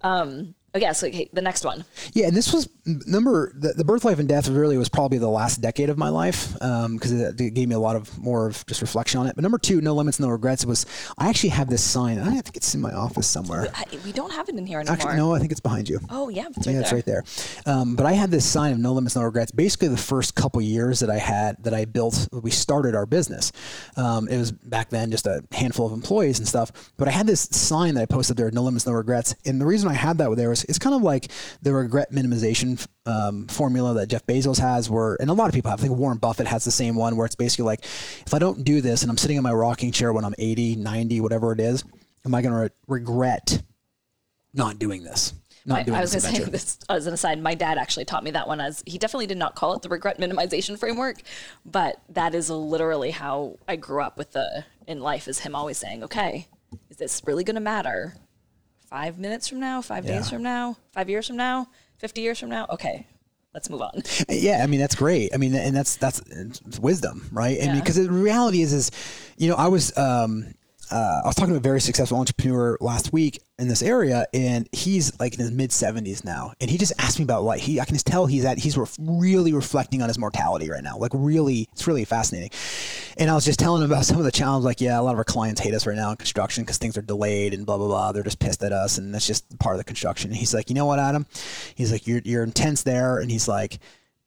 Um. 0.00 0.54
Okay. 0.76 0.92
So 0.92 1.06
okay, 1.06 1.28
the 1.32 1.42
next 1.42 1.64
one. 1.64 1.84
Yeah, 2.12 2.26
and 2.26 2.36
this 2.36 2.52
was 2.52 2.68
number 2.84 3.52
the, 3.54 3.72
the 3.72 3.84
birth, 3.84 4.04
life, 4.04 4.18
and 4.18 4.28
death 4.28 4.48
really 4.48 4.76
was 4.76 4.88
probably 4.88 5.18
the 5.18 5.28
last 5.28 5.60
decade 5.60 5.90
of 5.90 5.98
my 5.98 6.08
life 6.08 6.52
because 6.52 7.12
it, 7.12 7.40
it 7.40 7.54
gave 7.54 7.68
me 7.68 7.74
a 7.74 7.78
lot 7.78 7.96
of 7.96 8.16
more 8.18 8.46
of 8.46 8.64
just 8.66 8.82
reflection 8.82 9.20
on 9.20 9.26
it. 9.26 9.34
But 9.34 9.42
number 9.42 9.58
two, 9.58 9.80
no 9.80 9.94
limits, 9.94 10.20
no 10.20 10.28
regrets 10.28 10.64
was 10.64 10.86
I 11.18 11.28
actually 11.28 11.50
have 11.50 11.70
this 11.70 11.82
sign. 11.82 12.18
I 12.18 12.30
think 12.40 12.56
it's 12.56 12.74
in 12.74 12.80
my 12.80 12.92
office 12.92 13.26
somewhere. 13.26 13.68
I, 13.74 13.84
we 14.04 14.12
don't 14.12 14.32
have 14.32 14.48
it 14.48 14.54
in 14.54 14.66
here 14.66 14.80
anymore. 14.80 14.94
Actually, 14.94 15.16
no, 15.16 15.34
I 15.34 15.38
think 15.38 15.52
it's 15.52 15.60
behind 15.60 15.88
you. 15.88 16.00
Oh 16.10 16.28
yeah, 16.28 16.46
it's 16.48 16.58
right 16.58 16.66
yeah, 16.66 16.72
there. 16.72 16.80
it's 16.82 16.92
right 16.92 17.06
there. 17.06 17.24
Um, 17.66 17.96
but 17.96 18.06
I 18.06 18.12
had 18.12 18.30
this 18.30 18.44
sign 18.44 18.72
of 18.72 18.78
no 18.78 18.92
limits, 18.92 19.16
no 19.16 19.22
regrets. 19.22 19.52
Basically, 19.52 19.88
the 19.88 19.96
first 19.96 20.34
couple 20.34 20.60
years 20.60 21.00
that 21.00 21.10
I 21.10 21.18
had 21.18 21.62
that 21.64 21.74
I 21.74 21.84
built, 21.84 22.28
we 22.32 22.50
started 22.50 22.94
our 22.94 23.06
business. 23.06 23.52
Um, 23.96 24.28
it 24.28 24.36
was 24.36 24.52
back 24.52 24.90
then 24.90 25.10
just 25.10 25.26
a 25.26 25.42
handful 25.52 25.86
of 25.86 25.92
employees 25.92 26.38
and 26.38 26.46
stuff. 26.46 26.92
But 26.96 27.08
I 27.08 27.10
had 27.10 27.26
this 27.26 27.40
sign 27.40 27.94
that 27.94 28.02
I 28.02 28.06
posted 28.06 28.36
there, 28.36 28.50
no 28.50 28.62
limits, 28.62 28.86
no 28.86 28.92
regrets. 28.92 29.34
And 29.44 29.60
the 29.60 29.66
reason 29.66 29.88
I 29.88 29.94
had 29.94 30.18
that 30.18 30.36
there 30.36 30.50
was 30.50 30.64
it's 30.68 30.78
kind 30.78 30.94
of 30.94 31.02
like 31.02 31.30
the 31.62 31.72
regret 31.72 32.12
minimization 32.12 32.84
um, 33.06 33.46
formula 33.48 33.94
that 33.94 34.08
Jeff 34.08 34.26
Bezos 34.26 34.58
has, 34.58 34.90
where 34.90 35.16
and 35.20 35.30
a 35.30 35.32
lot 35.32 35.48
of 35.48 35.54
people 35.54 35.70
have. 35.70 35.80
I 35.80 35.82
think 35.82 35.96
Warren 35.96 36.18
Buffett 36.18 36.46
has 36.46 36.64
the 36.64 36.70
same 36.70 36.96
one, 36.96 37.16
where 37.16 37.26
it's 37.26 37.36
basically 37.36 37.64
like, 37.64 37.84
if 37.84 38.34
I 38.34 38.38
don't 38.38 38.64
do 38.64 38.80
this 38.80 39.02
and 39.02 39.10
I'm 39.10 39.18
sitting 39.18 39.36
in 39.36 39.42
my 39.42 39.52
rocking 39.52 39.92
chair 39.92 40.12
when 40.12 40.24
I'm 40.24 40.34
80, 40.38 40.76
90, 40.76 41.20
whatever 41.20 41.52
it 41.52 41.60
is, 41.60 41.84
am 42.24 42.34
I 42.34 42.42
going 42.42 42.52
to 42.52 42.60
re- 42.60 42.98
regret 43.00 43.62
not 44.54 44.78
doing 44.78 45.04
this? 45.04 45.34
Not 45.64 45.80
I, 45.80 45.82
doing 45.82 45.98
I 45.98 46.00
was 46.00 46.12
going 46.12 46.34
to 46.34 46.44
say 46.44 46.50
this 46.50 46.78
as 46.88 47.06
an 47.06 47.14
aside. 47.14 47.42
My 47.42 47.54
dad 47.54 47.76
actually 47.76 48.04
taught 48.04 48.22
me 48.22 48.30
that 48.32 48.46
one. 48.46 48.60
As 48.60 48.84
he 48.86 48.98
definitely 48.98 49.26
did 49.26 49.36
not 49.36 49.56
call 49.56 49.74
it 49.74 49.82
the 49.82 49.88
regret 49.88 50.18
minimization 50.18 50.78
framework, 50.78 51.16
but 51.64 52.00
that 52.10 52.34
is 52.36 52.50
literally 52.50 53.10
how 53.10 53.56
I 53.66 53.74
grew 53.74 54.00
up 54.00 54.16
with 54.16 54.30
the 54.30 54.64
in 54.86 55.00
life. 55.00 55.26
Is 55.26 55.40
him 55.40 55.56
always 55.56 55.76
saying, 55.76 56.04
"Okay, 56.04 56.46
is 56.88 56.98
this 56.98 57.20
really 57.26 57.42
going 57.42 57.56
to 57.56 57.60
matter? 57.60 58.14
Five 58.96 59.18
minutes 59.18 59.46
from 59.46 59.60
now, 59.60 59.82
five 59.82 60.06
Yeah. 60.06 60.12
days 60.14 60.30
from 60.30 60.42
now, 60.42 60.78
five 60.92 61.10
years 61.10 61.26
from 61.26 61.36
now, 61.36 61.68
fifty 61.98 62.22
years 62.22 62.38
from 62.38 62.48
now? 62.48 62.64
Okay, 62.70 63.06
let's 63.52 63.68
move 63.68 63.82
on." 63.82 64.02
Yeah, 64.30 64.62
I 64.64 64.66
mean 64.66 64.80
that's 64.80 64.94
great. 64.94 65.34
I 65.34 65.36
mean, 65.36 65.54
and 65.54 65.76
that's 65.76 65.96
that's 65.96 66.22
wisdom, 66.80 67.28
right? 67.30 67.58
Yeah. 67.58 67.64
And 67.64 67.74
Yeah. 67.74 67.80
because 67.82 67.96
the 67.96 68.10
reality 68.10 68.62
is, 68.62 68.72
is 68.72 68.90
you 69.36 69.48
know, 69.50 69.54
I 69.56 69.68
was 69.68 69.94
um, 69.98 70.54
uh, 70.90 71.20
I 71.24 71.26
was 71.26 71.34
talking 71.34 71.54
to 71.54 71.58
a 71.58 71.60
very 71.60 71.80
successful 71.80 72.18
entrepreneur 72.18 72.76
last 72.80 73.12
week 73.12 73.42
in 73.58 73.68
this 73.68 73.82
area, 73.82 74.26
and 74.32 74.68
he's 74.72 75.18
like 75.18 75.34
in 75.34 75.40
his 75.40 75.50
mid 75.50 75.72
seventies 75.72 76.24
now, 76.24 76.52
and 76.60 76.70
he 76.70 76.78
just 76.78 76.92
asked 76.98 77.18
me 77.18 77.24
about 77.24 77.42
life. 77.42 77.60
He 77.60 77.80
I 77.80 77.84
can 77.84 77.94
just 77.94 78.06
tell 78.06 78.26
he's 78.26 78.44
at 78.44 78.58
he's 78.58 78.76
ref- 78.76 78.96
really 79.00 79.52
reflecting 79.52 80.02
on 80.02 80.08
his 80.08 80.18
mortality 80.18 80.70
right 80.70 80.82
now. 80.82 80.98
Like 80.98 81.12
really, 81.14 81.68
it's 81.72 81.86
really 81.86 82.04
fascinating. 82.04 82.50
And 83.18 83.30
I 83.30 83.34
was 83.34 83.44
just 83.44 83.58
telling 83.58 83.82
him 83.82 83.90
about 83.90 84.04
some 84.06 84.18
of 84.18 84.24
the 84.24 84.32
challenges. 84.32 84.64
Like, 84.64 84.80
yeah, 84.80 85.00
a 85.00 85.02
lot 85.02 85.12
of 85.12 85.18
our 85.18 85.24
clients 85.24 85.60
hate 85.60 85.74
us 85.74 85.86
right 85.86 85.96
now 85.96 86.10
in 86.10 86.16
construction 86.16 86.64
because 86.64 86.78
things 86.78 86.96
are 86.96 87.02
delayed 87.02 87.54
and 87.54 87.66
blah 87.66 87.78
blah 87.78 87.88
blah. 87.88 88.12
They're 88.12 88.22
just 88.22 88.38
pissed 88.38 88.62
at 88.62 88.72
us, 88.72 88.98
and 88.98 89.14
that's 89.14 89.26
just 89.26 89.58
part 89.58 89.74
of 89.74 89.78
the 89.78 89.84
construction. 89.84 90.30
And 90.30 90.36
he's 90.38 90.54
like, 90.54 90.68
you 90.68 90.74
know 90.74 90.86
what, 90.86 90.98
Adam? 90.98 91.26
He's 91.74 91.90
like, 91.90 92.06
you're 92.06 92.22
you're 92.24 92.44
intense 92.44 92.82
there, 92.82 93.18
and 93.18 93.30
he's 93.30 93.48
like 93.48 93.78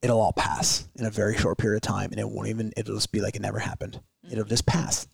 it'll 0.02 0.20
all 0.20 0.32
pass 0.32 0.88
in 0.96 1.04
a 1.04 1.10
very 1.10 1.36
short 1.36 1.58
period 1.58 1.76
of 1.76 1.82
time 1.82 2.10
and 2.10 2.18
it 2.18 2.26
won't 2.26 2.48
even 2.48 2.72
it'll 2.74 2.94
just 2.94 3.12
be 3.12 3.20
like 3.20 3.36
it 3.36 3.42
never 3.42 3.58
happened 3.58 4.00
it'll 4.30 4.44
just 4.44 4.64
pass 4.64 5.06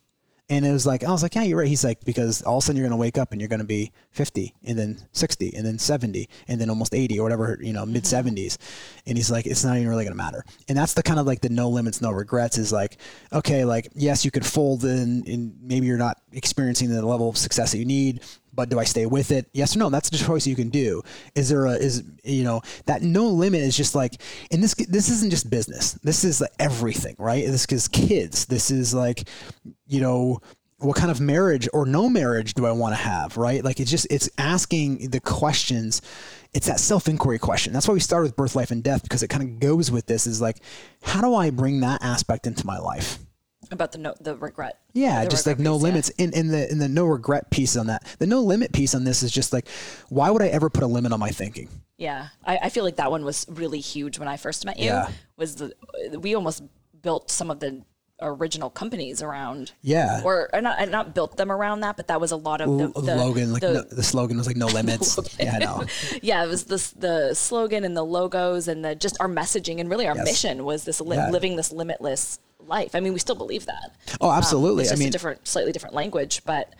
and 0.49 0.65
it 0.65 0.71
was 0.71 0.85
like 0.85 1.03
i 1.03 1.11
was 1.11 1.23
like 1.23 1.35
yeah 1.35 1.43
you're 1.43 1.59
right. 1.59 1.67
He's 1.67 1.83
like 1.83 2.03
because 2.05 2.41
all 2.43 2.57
of 2.57 2.63
a 2.63 2.65
sudden 2.65 2.77
you're 2.77 2.87
going 2.87 2.97
to 2.97 3.01
wake 3.01 3.17
up 3.17 3.31
and 3.31 3.41
you're 3.41 3.47
going 3.47 3.59
to 3.59 3.65
be 3.65 3.91
50 4.11 4.53
and 4.65 4.77
then 4.77 4.97
60 5.11 5.55
and 5.55 5.65
then 5.65 5.79
70 5.79 6.29
and 6.47 6.59
then 6.59 6.69
almost 6.69 6.93
80 6.93 7.19
or 7.19 7.23
whatever 7.23 7.57
you 7.61 7.73
know 7.73 7.85
mid 7.85 8.03
mm-hmm. 8.03 8.29
70s 8.29 8.57
and 9.05 9.17
he's 9.17 9.31
like 9.31 9.45
it's 9.45 9.63
not 9.63 9.77
even 9.77 9.87
really 9.87 10.03
going 10.03 10.13
to 10.13 10.17
matter. 10.17 10.43
And 10.67 10.77
that's 10.77 10.93
the 10.93 11.03
kind 11.03 11.19
of 11.19 11.25
like 11.25 11.41
the 11.41 11.49
no 11.49 11.69
limits 11.69 12.01
no 12.01 12.11
regrets 12.11 12.57
is 12.57 12.71
like 12.71 12.97
okay 13.33 13.65
like 13.65 13.89
yes 13.95 14.25
you 14.25 14.31
could 14.31 14.45
fold 14.45 14.83
in 14.83 15.23
and 15.27 15.57
maybe 15.61 15.87
you're 15.87 15.97
not 15.97 16.17
experiencing 16.33 16.89
the 16.89 17.05
level 17.05 17.29
of 17.29 17.37
success 17.37 17.71
that 17.71 17.77
you 17.77 17.85
need 17.85 18.21
but 18.57 18.67
do 18.69 18.79
I 18.79 18.83
stay 18.83 19.05
with 19.05 19.31
it? 19.31 19.49
Yes 19.53 19.75
or 19.75 19.79
no? 19.79 19.89
That's 19.89 20.09
the 20.09 20.17
choice 20.17 20.45
you 20.45 20.55
can 20.55 20.69
do. 20.69 21.01
Is 21.35 21.47
there 21.47 21.67
a 21.67 21.73
is 21.73 22.03
you 22.25 22.43
know 22.43 22.61
that 22.87 23.03
no 23.03 23.27
limit 23.27 23.61
is 23.61 23.77
just 23.77 23.95
like 23.95 24.21
and 24.51 24.61
this 24.61 24.73
this 24.73 25.09
isn't 25.09 25.29
just 25.29 25.49
business. 25.49 25.93
This 26.03 26.25
is 26.25 26.41
like 26.41 26.51
everything, 26.59 27.15
right? 27.17 27.45
This 27.45 27.65
is 27.67 27.87
kids. 27.87 28.47
This 28.47 28.71
is 28.71 28.93
like 28.93 29.29
you 29.85 30.01
know 30.01 30.41
what 30.79 30.95
kind 30.95 31.09
of 31.09 31.19
marriage 31.19 31.67
or 31.73 31.85
no 31.85 32.07
marriage 32.09 32.53
do 32.53 32.65
I 32.65 32.71
want 32.71 32.93
to 32.93 33.01
have, 33.01 33.37
right? 33.37 33.63
Like 33.63 33.79
it's 33.79 33.89
just 33.89 34.07
it's 34.09 34.29
asking 34.37 35.11
the 35.11 35.19
questions. 35.19 36.01
It's 36.53 36.67
that 36.67 36.79
self 36.79 37.07
inquiry 37.07 37.39
question. 37.39 37.73
That's 37.73 37.87
why 37.87 37.93
we 37.93 37.99
start 37.99 38.23
with 38.23 38.35
birth, 38.35 38.55
life, 38.55 38.71
and 38.71 38.83
death 38.83 39.03
because 39.03 39.21
it 39.23 39.27
kind 39.27 39.43
of 39.43 39.59
goes 39.59 39.91
with 39.91 40.07
this. 40.07 40.27
Is 40.27 40.41
like, 40.41 40.57
how 41.03 41.21
do 41.21 41.35
I 41.35 41.51
bring 41.51 41.81
that 41.81 42.03
aspect 42.03 42.47
into 42.47 42.65
my 42.65 42.79
life? 42.79 43.19
About 43.71 43.91
the 43.91 43.97
no, 43.97 44.13
the 44.19 44.35
regret. 44.35 44.79
Yeah, 44.93 45.23
The 45.23 45.29
just 45.29 45.45
regret 45.45 45.59
like 45.59 45.63
no 45.63 45.73
piece, 45.73 45.81
yeah. 45.81 45.87
limits. 45.89 46.09
In 46.09 46.33
in 46.33 46.47
the 46.47 46.71
in 46.71 46.79
the 46.79 46.87
no 46.87 47.05
regret 47.05 47.49
piece 47.51 47.75
on 47.75 47.87
that. 47.87 48.03
The 48.19 48.27
no 48.27 48.41
limit 48.41 48.71
piece 48.71 48.95
on 48.95 49.03
this 49.03 49.23
is 49.23 49.31
just 49.31 49.51
like, 49.53 49.67
why 50.09 50.29
would 50.29 50.41
I 50.41 50.47
ever 50.47 50.69
put 50.69 50.83
a 50.83 50.87
limit 50.87 51.11
on 51.11 51.19
my 51.19 51.29
thinking? 51.29 51.69
Yeah, 51.97 52.27
I, 52.45 52.57
I 52.63 52.69
feel 52.69 52.83
like 52.83 52.97
that 52.97 53.11
one 53.11 53.25
was 53.25 53.45
really 53.49 53.79
huge 53.79 54.19
when 54.19 54.27
I 54.27 54.37
first 54.37 54.65
met 54.65 54.77
you. 54.79 54.85
Yeah. 54.85 55.09
Was 55.35 55.55
the 55.55 55.73
we 56.19 56.35
almost 56.35 56.63
built 57.01 57.29
some 57.31 57.51
of 57.51 57.59
the 57.59 57.83
original 58.21 58.69
companies 58.69 59.21
around. 59.21 59.73
Yeah. 59.81 60.21
Or, 60.23 60.49
or 60.53 60.61
not, 60.61 60.79
uh, 60.79 60.85
not 60.85 61.13
built 61.13 61.37
them 61.37 61.51
around 61.51 61.81
that, 61.81 61.97
but 61.97 62.07
that 62.07 62.19
was 62.19 62.31
a 62.31 62.35
lot 62.35 62.61
of 62.61 62.77
the, 62.77 62.83
L- 62.95 63.01
the 63.03 63.15
Logan, 63.15 63.53
like 63.53 63.61
the- 63.61 63.73
no, 63.73 63.81
the 63.83 64.03
slogan 64.03 64.37
was 64.37 64.47
like 64.47 64.57
no 64.57 64.67
limits. 64.67 65.17
yeah, 65.39 65.57
no. 65.59 65.83
yeah, 66.21 66.43
it 66.43 66.47
was 66.47 66.63
this 66.65 66.91
the 66.91 67.33
slogan 67.33 67.83
and 67.83 67.95
the 67.95 68.03
logos 68.03 68.67
and 68.67 68.83
the 68.83 68.95
just 68.95 69.17
our 69.19 69.27
messaging 69.29 69.79
and 69.79 69.89
really 69.89 70.07
our 70.07 70.15
Yes. 70.15 70.25
mission 70.25 70.63
was 70.65 70.83
this 70.83 70.99
li- 70.99 71.15
Yeah. 71.15 71.29
living 71.29 71.55
this 71.57 71.71
limitless 71.71 72.39
life. 72.65 72.95
I 72.95 72.99
mean, 73.01 73.13
we 73.13 73.19
still 73.19 73.35
believe 73.35 73.65
that. 73.67 73.95
Oh, 74.19 74.31
absolutely. 74.31 74.81
Um, 74.81 74.85
it's 74.85 74.89
I 74.89 74.93
just 74.93 74.99
mean, 74.99 75.09
a 75.09 75.11
different, 75.11 75.47
slightly 75.47 75.71
different 75.71 75.93
language, 75.95 76.41
but 76.43 76.73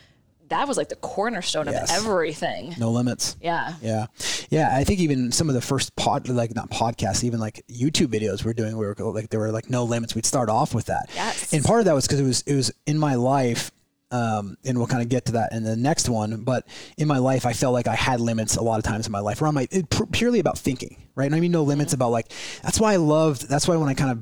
that 0.49 0.67
was 0.67 0.77
like 0.77 0.89
the 0.89 0.95
cornerstone 0.97 1.65
Yes. 1.67 1.89
of 1.97 2.05
everything. 2.05 2.75
no 2.77 2.91
limits. 2.91 3.36
Yeah. 3.41 3.73
Yeah. 3.81 4.07
Yeah. 4.49 4.69
I 4.75 4.83
think 4.83 4.99
even 4.99 5.31
some 5.31 5.49
of 5.49 5.55
the 5.55 5.62
first 5.62 5.95
pod, 5.95 6.27
like 6.29 6.55
not 6.55 6.69
podcasts, 6.69 7.23
even 7.23 7.39
like 7.39 7.63
YouTube 7.67 8.07
videos 8.07 8.43
we 8.43 8.51
are 8.51 8.53
doing, 8.53 8.77
we 8.77 8.86
were 8.86 8.95
like, 8.97 9.29
there 9.29 9.39
were 9.39 9.51
like 9.51 9.69
no 9.69 9.83
limits. 9.83 10.15
We'd 10.15 10.25
start 10.25 10.49
off 10.49 10.73
with 10.73 10.86
that. 10.86 11.10
Yes. 11.15 11.53
And 11.53 11.63
part 11.63 11.79
of 11.79 11.86
that 11.86 11.93
was 11.93 12.05
because 12.07 12.19
it 12.19 12.23
was, 12.25 12.41
it 12.47 12.55
was 12.55 12.71
in 12.86 12.97
my 12.97 13.15
life. 13.15 13.71
Um, 14.10 14.55
and 14.63 14.77
we'll 14.77 14.88
kind 14.88 15.01
of 15.03 15.10
get 15.10 15.25
to 15.25 15.31
that 15.33 15.51
in 15.51 15.63
the 15.65 15.75
next 15.75 16.07
one. 16.07 16.43
But 16.45 16.65
in 16.97 17.10
my 17.10 17.17
life, 17.17 17.45
I 17.45 17.51
felt 17.51 17.73
like 17.73 17.88
I 17.88 17.95
had 17.95 18.21
limits 18.21 18.55
a 18.55 18.62
lot 18.63 18.77
of 18.77 18.86
times 18.86 19.05
in 19.05 19.12
my 19.12 19.19
life 19.19 19.41
around 19.41 19.55
my 19.55 19.67
it, 19.69 19.93
purely 20.13 20.39
about 20.39 20.57
thinking, 20.57 21.10
right? 21.15 21.25
And 21.25 21.36
I 21.36 21.41
mean, 21.41 21.51
no 21.51 21.63
limits 21.63 21.91
about 21.91 22.12
like, 22.12 22.31
that's 22.63 22.79
why 22.79 22.93
I 22.93 22.95
loved, 22.95 23.49
that's 23.49 23.67
why 23.67 23.75
when 23.75 23.89
I 23.89 23.93
kind 23.95 24.12
of 24.12 24.19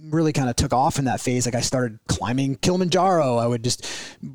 really 0.00 0.32
kind 0.32 0.48
of 0.48 0.56
took 0.56 0.72
off 0.72 0.98
in 0.98 1.06
that 1.06 1.20
phase. 1.20 1.46
Like 1.46 1.54
I 1.54 1.60
started 1.60 1.98
climbing 2.06 2.56
Kilimanjaro. 2.56 3.36
I 3.36 3.46
would 3.46 3.64
just 3.64 3.86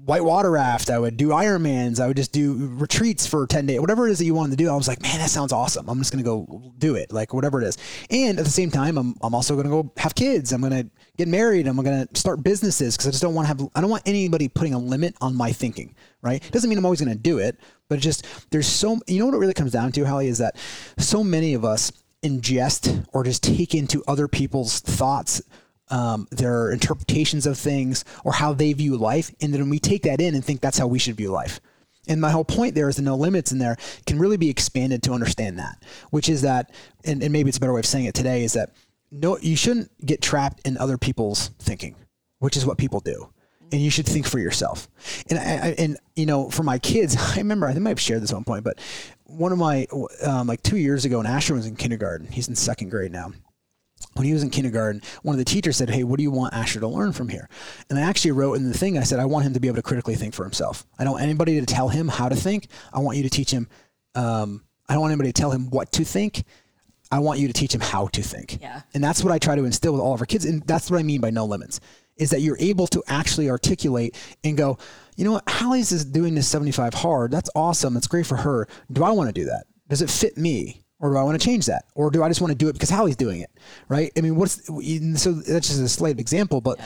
whitewater 0.05 0.51
raft. 0.51 0.89
I 0.89 0.99
would 0.99 1.17
do 1.17 1.29
Ironmans. 1.29 1.99
I 1.99 2.07
would 2.07 2.17
just 2.17 2.31
do 2.31 2.69
retreats 2.73 3.25
for 3.25 3.47
10 3.47 3.65
days, 3.65 3.79
whatever 3.79 4.07
it 4.07 4.11
is 4.11 4.19
that 4.19 4.25
you 4.25 4.33
wanted 4.33 4.51
to 4.51 4.63
do. 4.63 4.69
I 4.69 4.75
was 4.75 4.87
like, 4.87 5.01
man, 5.01 5.19
that 5.19 5.29
sounds 5.29 5.51
awesome. 5.51 5.89
I'm 5.89 5.99
just 5.99 6.11
going 6.11 6.23
to 6.23 6.29
go 6.29 6.73
do 6.77 6.95
it. 6.95 7.11
Like 7.11 7.33
whatever 7.33 7.61
it 7.61 7.65
is. 7.65 7.77
And 8.09 8.39
at 8.39 8.45
the 8.45 8.51
same 8.51 8.71
time, 8.71 8.97
I'm, 8.97 9.15
I'm 9.21 9.33
also 9.33 9.55
going 9.55 9.65
to 9.65 9.69
go 9.69 9.91
have 9.97 10.15
kids. 10.15 10.51
I'm 10.51 10.61
going 10.61 10.73
to 10.73 10.89
get 11.17 11.27
married. 11.27 11.67
I'm 11.67 11.77
going 11.77 12.07
to 12.07 12.19
start 12.19 12.43
businesses 12.43 12.95
because 12.95 13.07
I 13.07 13.11
just 13.11 13.21
don't 13.21 13.33
want 13.33 13.45
to 13.45 13.47
have, 13.47 13.69
I 13.75 13.81
don't 13.81 13.89
want 13.89 14.03
anybody 14.05 14.47
putting 14.47 14.73
a 14.73 14.79
limit 14.79 15.15
on 15.21 15.35
my 15.35 15.51
thinking, 15.51 15.95
right? 16.21 16.43
Doesn't 16.51 16.69
mean 16.69 16.77
I'm 16.77 16.85
always 16.85 17.01
going 17.01 17.15
to 17.15 17.21
do 17.21 17.37
it, 17.39 17.59
but 17.89 17.99
just, 17.99 18.25
there's 18.51 18.67
so, 18.67 18.99
you 19.07 19.19
know 19.19 19.25
what 19.25 19.35
it 19.35 19.39
really 19.39 19.53
comes 19.53 19.71
down 19.71 19.91
to, 19.93 20.03
Hallie, 20.05 20.27
is 20.27 20.39
that 20.39 20.57
so 20.97 21.23
many 21.23 21.53
of 21.53 21.63
us 21.63 21.91
ingest 22.23 23.05
or 23.13 23.23
just 23.23 23.43
take 23.43 23.75
into 23.75 24.03
other 24.07 24.27
people's 24.27 24.79
thoughts 24.79 25.41
um, 25.89 26.27
their 26.31 26.71
interpretations 26.71 27.45
of 27.45 27.57
things 27.57 28.03
or 28.23 28.33
how 28.33 28.53
they 28.53 28.73
view 28.73 28.97
life. 28.97 29.31
And 29.41 29.53
then 29.53 29.69
we 29.69 29.79
take 29.79 30.03
that 30.03 30.21
in 30.21 30.33
and 30.33 30.43
think 30.43 30.61
that's 30.61 30.77
how 30.77 30.87
we 30.87 30.99
should 30.99 31.15
view 31.15 31.31
life. 31.31 31.59
And 32.07 32.19
my 32.19 32.31
whole 32.31 32.45
point 32.45 32.75
there 32.75 32.89
is 32.89 32.95
the 32.95 33.01
no 33.01 33.15
limits 33.15 33.51
in 33.51 33.59
there 33.59 33.77
can 34.05 34.19
really 34.19 34.37
be 34.37 34.49
expanded 34.49 35.03
to 35.03 35.13
understand 35.13 35.59
that 35.59 35.81
which 36.09 36.27
is 36.27 36.41
that 36.41 36.69
and, 37.05 37.23
and 37.23 37.31
maybe 37.31 37.47
it's 37.47 37.57
a 37.57 37.61
better 37.61 37.71
way 37.71 37.79
of 37.79 37.85
saying 37.85 38.05
it 38.05 38.13
today 38.13 38.43
is 38.43 38.51
that 38.53 38.71
no 39.09 39.37
you 39.37 39.55
shouldn't 39.55 39.89
get 40.05 40.21
trapped 40.21 40.67
in 40.67 40.77
other 40.77 40.97
people's 40.97 41.51
thinking 41.59 41.95
which 42.43 42.57
is 42.57 42.65
what 42.65 42.77
people 42.77 42.99
do. 42.99 43.29
And 43.71 43.81
you 43.81 43.89
should 43.89 44.05
think 44.05 44.27
for 44.27 44.37
yourself. 44.37 44.89
And 45.29 45.39
I, 45.39 45.75
and 45.77 45.97
you 46.13 46.25
know, 46.25 46.49
for 46.49 46.61
my 46.61 46.77
kids, 46.77 47.15
I 47.33 47.37
remember 47.37 47.67
I 47.67 47.73
might 47.79 47.91
have 47.91 48.01
shared 48.01 48.21
this 48.21 48.33
one 48.33 48.43
point, 48.43 48.65
but 48.65 48.79
one 49.25 49.51
of 49.51 49.57
my 49.57 49.87
um, 50.25 50.47
like 50.47 50.61
two 50.63 50.77
years 50.77 51.05
ago, 51.05 51.19
and 51.19 51.27
Asher 51.27 51.53
was 51.53 51.65
in 51.65 51.75
kindergarten, 51.75 52.27
he's 52.27 52.47
in 52.47 52.55
second 52.55 52.89
grade 52.89 53.11
now. 53.11 53.31
When 54.13 54.27
he 54.27 54.33
was 54.33 54.43
in 54.43 54.49
kindergarten, 54.51 55.01
one 55.23 55.33
of 55.33 55.39
the 55.39 55.45
teachers 55.45 55.77
said, 55.77 55.89
"Hey, 55.89 56.03
what 56.03 56.17
do 56.17 56.23
you 56.23 56.31
want 56.31 56.53
Asher 56.53 56.79
to 56.79 56.87
learn 56.87 57.13
from 57.13 57.29
here?" 57.29 57.49
And 57.89 57.97
I 57.97 58.03
actually 58.03 58.31
wrote 58.31 58.55
in 58.55 58.67
the 58.67 58.77
thing, 58.77 58.97
I 58.97 59.03
said, 59.03 59.19
"I 59.19 59.25
want 59.25 59.45
him 59.45 59.53
to 59.53 59.59
be 59.59 59.67
able 59.67 59.77
to 59.77 59.81
critically 59.81 60.15
think 60.15 60.33
for 60.33 60.43
himself. 60.43 60.85
I 60.99 61.03
don't 61.03 61.13
want 61.13 61.23
anybody 61.23 61.59
to 61.59 61.65
tell 61.65 61.89
him 61.89 62.09
how 62.09 62.29
to 62.29 62.35
think. 62.35 62.67
I 62.91 62.99
want 62.99 63.17
you 63.17 63.23
to 63.23 63.29
teach 63.29 63.51
him. 63.51 63.67
Um, 64.13 64.63
I 64.87 64.93
don't 64.93 65.01
want 65.01 65.11
anybody 65.13 65.31
to 65.31 65.41
tell 65.41 65.51
him 65.51 65.69
what 65.69 65.91
to 65.93 66.03
think. 66.03 66.43
I 67.11 67.19
want 67.19 67.39
you 67.39 67.47
to 67.47 67.53
teach 67.53 67.73
him 67.73 67.81
how 67.81 68.07
to 68.07 68.21
think. 68.21 68.59
Yeah. 68.61 68.81
And 68.93 69.03
that's 69.03 69.23
what 69.23 69.31
I 69.31 69.37
try 69.37 69.55
to 69.55 69.65
instill 69.65 69.93
with 69.93 70.01
all 70.01 70.13
of 70.13 70.19
our 70.19 70.25
kids. 70.25 70.45
And 70.45 70.63
that's 70.63 70.89
what 70.91 70.99
I 70.99 71.03
mean 71.03 71.21
by 71.21 71.29
no 71.29 71.45
limits 71.45 71.79
is 72.17 72.29
that 72.29 72.41
you're 72.41 72.57
able 72.59 72.87
to 72.87 73.03
actually 73.07 73.49
articulate 73.49 74.15
and 74.43 74.57
go, 74.57 74.77
you 75.15 75.25
know 75.25 75.33
what, 75.33 75.43
Hallie's 75.47 75.91
is 75.91 76.05
doing 76.05 76.35
this 76.35 76.47
75 76.47 76.93
hard. 76.93 77.31
That's 77.31 77.49
awesome. 77.55 77.93
That's 77.93 78.07
great 78.07 78.25
for 78.25 78.37
her. 78.37 78.67
Do 78.91 79.03
I 79.03 79.11
want 79.11 79.29
to 79.29 79.33
do 79.33 79.45
that? 79.45 79.65
Does 79.89 80.01
it 80.01 80.09
fit 80.09 80.37
me? 80.37 80.79
Or 80.99 81.11
do 81.11 81.17
I 81.17 81.23
want 81.23 81.39
to 81.39 81.45
change 81.45 81.65
that? 81.65 81.85
Or 81.95 82.09
do 82.09 82.23
I 82.23 82.29
just 82.29 82.39
want 82.39 82.51
to 82.51 82.57
do 82.57 82.69
it 82.69 82.73
because 82.73 82.89
Hallie's 82.89 83.17
doing 83.17 83.41
it? 83.41 83.51
Right? 83.89 84.11
I 84.17 84.21
mean, 84.21 84.37
what's 84.37 84.65
so 84.65 85.33
that's 85.33 85.67
just 85.67 85.81
a 85.81 85.89
slight 85.89 86.17
example, 86.17 86.61
but 86.61 86.79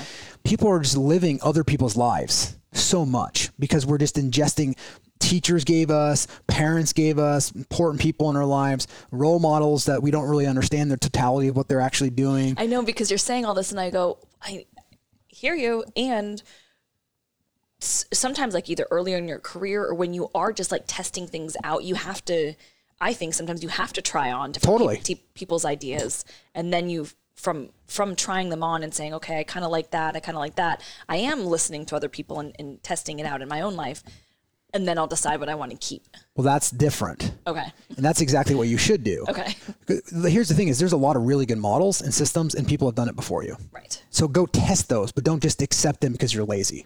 people 0.44 0.68
are 0.70 0.80
just 0.80 0.98
living 0.98 1.40
other 1.44 1.63
people's 1.63 1.96
lives 1.96 2.58
so 2.72 3.06
much 3.06 3.52
because 3.60 3.86
we're 3.86 4.00
just 4.00 4.16
ingesting 4.16 4.76
teachers 5.20 5.63
gave 5.63 5.92
us, 5.92 6.28
parents 6.48 6.94
gave 6.94 7.20
us, 7.20 7.52
important 7.52 8.02
people 8.02 8.30
in 8.30 8.36
our 8.36 8.46
lives, 8.46 8.88
role 9.12 9.40
models 9.40 9.86
that 9.86 10.02
we 10.02 10.10
don't 10.10 10.28
really 10.28 10.48
understand 10.48 10.90
the 10.90 10.98
totality 10.98 11.48
of 11.48 11.56
what 11.56 11.68
they're 11.68 11.82
actually 11.82 12.10
doing. 12.10 12.56
I 12.58 12.66
know 12.66 12.82
because 12.82 13.12
you're 13.12 13.18
saying 13.18 13.46
all 13.46 13.54
this, 13.54 13.72
and 13.72 13.80
I 13.80 13.90
go, 13.90 14.18
I 14.42 14.66
hear 15.28 15.54
you. 15.54 15.84
And 15.96 16.42
sometimes, 17.80 18.54
like 18.54 18.70
either 18.70 18.88
earlier 18.92 19.18
in 19.18 19.28
your 19.28 19.40
career 19.40 19.84
or 19.84 19.94
when 19.94 20.13
you 20.13 20.30
are 20.34 20.52
just 20.52 20.72
like 20.72 20.84
testing 20.88 21.28
things 21.28 21.56
out, 21.63 21.84
you 21.84 21.96
have 21.96 22.24
to. 22.26 22.54
I 23.00 23.13
think 23.13 23.36
sometimes 23.36 23.62
you 23.62 23.70
have 23.70 23.94
to 23.94 24.02
try 24.02 24.32
on 24.32 24.52
different 24.52 24.80
Totally. 24.80 25.02
pe- 25.04 25.22
people's 25.36 25.66
ideas, 25.66 26.26
and 26.56 26.74
then 26.74 26.90
you 26.90 27.08
from 27.36 27.70
from 27.86 28.16
trying 28.16 28.50
them 28.50 28.63
on 28.63 28.84
and 28.84 28.94
saying, 28.94 29.13
okay, 29.13 29.40
I 29.40 29.44
kind 29.44 29.63
of 29.63 29.72
like 29.72 29.92
that, 29.92 30.16
I 30.16 30.20
kind 30.20 30.36
of 30.36 30.40
like 30.40 30.56
that. 30.56 30.82
I 31.08 31.18
am 31.18 31.46
listening 31.46 31.86
to 31.88 31.96
other 31.96 32.10
people 32.10 32.40
and, 32.40 32.56
and 32.58 32.82
testing 32.82 33.20
it 33.20 33.26
out 33.26 33.42
in 33.44 33.48
my 33.48 33.62
own 33.62 33.76
life, 33.76 34.04
and 34.74 34.88
then 34.88 34.98
I'll 34.98 35.08
decide 35.08 35.40
what 35.40 35.48
I 35.48 35.56
want 35.56 35.72
to 35.72 35.78
keep. 35.78 36.04
Well, 36.36 36.44
that's 36.44 36.72
different. 36.72 37.34
Okay. 37.46 37.66
And 37.96 38.04
that's 38.04 38.22
exactly 38.22 38.56
what 38.56 38.68
you 38.68 38.78
should 38.78 39.04
do. 39.04 39.26
Okay. 39.30 39.56
Here's 40.28 40.50
the 40.50 40.56
thing 40.56 40.68
is 40.68 40.80
there's 40.80 40.94
a 40.94 40.98
lot 40.98 41.16
of 41.16 41.24
really 41.24 41.46
good 41.46 41.58
models 41.58 42.02
and 42.02 42.13
systems 42.13 42.56
and 42.56 42.68
people 42.68 42.88
have 42.88 42.96
done 42.96 43.10
it 43.10 43.16
before 43.16 43.44
you. 43.44 43.56
Right. 43.72 44.04
So 44.10 44.28
go 44.28 44.46
test 44.46 44.90
those, 44.90 45.12
but 45.12 45.24
don't 45.24 45.42
just 45.42 45.62
accept 45.62 46.02
them 46.02 46.12
because 46.12 46.34
you're 46.34 46.46
lazy. 46.46 46.86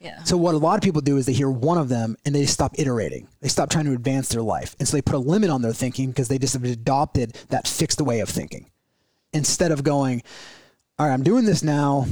Yeah. 0.00 0.22
So 0.22 0.36
what 0.36 0.54
a 0.54 0.58
lot 0.58 0.76
of 0.76 0.82
people 0.82 1.00
do 1.00 1.16
is 1.16 1.26
they 1.26 1.32
hear 1.32 1.50
one 1.50 1.76
of 1.76 1.88
them 1.88 2.16
and 2.24 2.34
they 2.34 2.46
stop 2.46 2.78
iterating. 2.78 3.26
They 3.40 3.48
stop 3.48 3.68
trying 3.68 3.86
to 3.86 3.92
advance 3.92 4.28
their 4.28 4.42
life. 4.42 4.76
And 4.78 4.86
so 4.86 4.96
they 4.96 5.02
put 5.02 5.16
a 5.16 5.18
limit 5.18 5.50
on 5.50 5.60
their 5.62 5.72
thinking 5.72 6.10
because 6.10 6.28
they 6.28 6.38
just 6.38 6.52
have 6.54 6.62
adopted 6.64 7.32
that 7.48 7.66
fixed 7.66 8.00
way 8.00 8.20
of 8.20 8.28
thinking. 8.28 8.70
Instead 9.32 9.72
of 9.72 9.82
going, 9.82 10.22
all 10.98 11.06
right, 11.06 11.12
I'm 11.12 11.24
doing 11.24 11.44
this 11.44 11.62
now. 11.64 12.06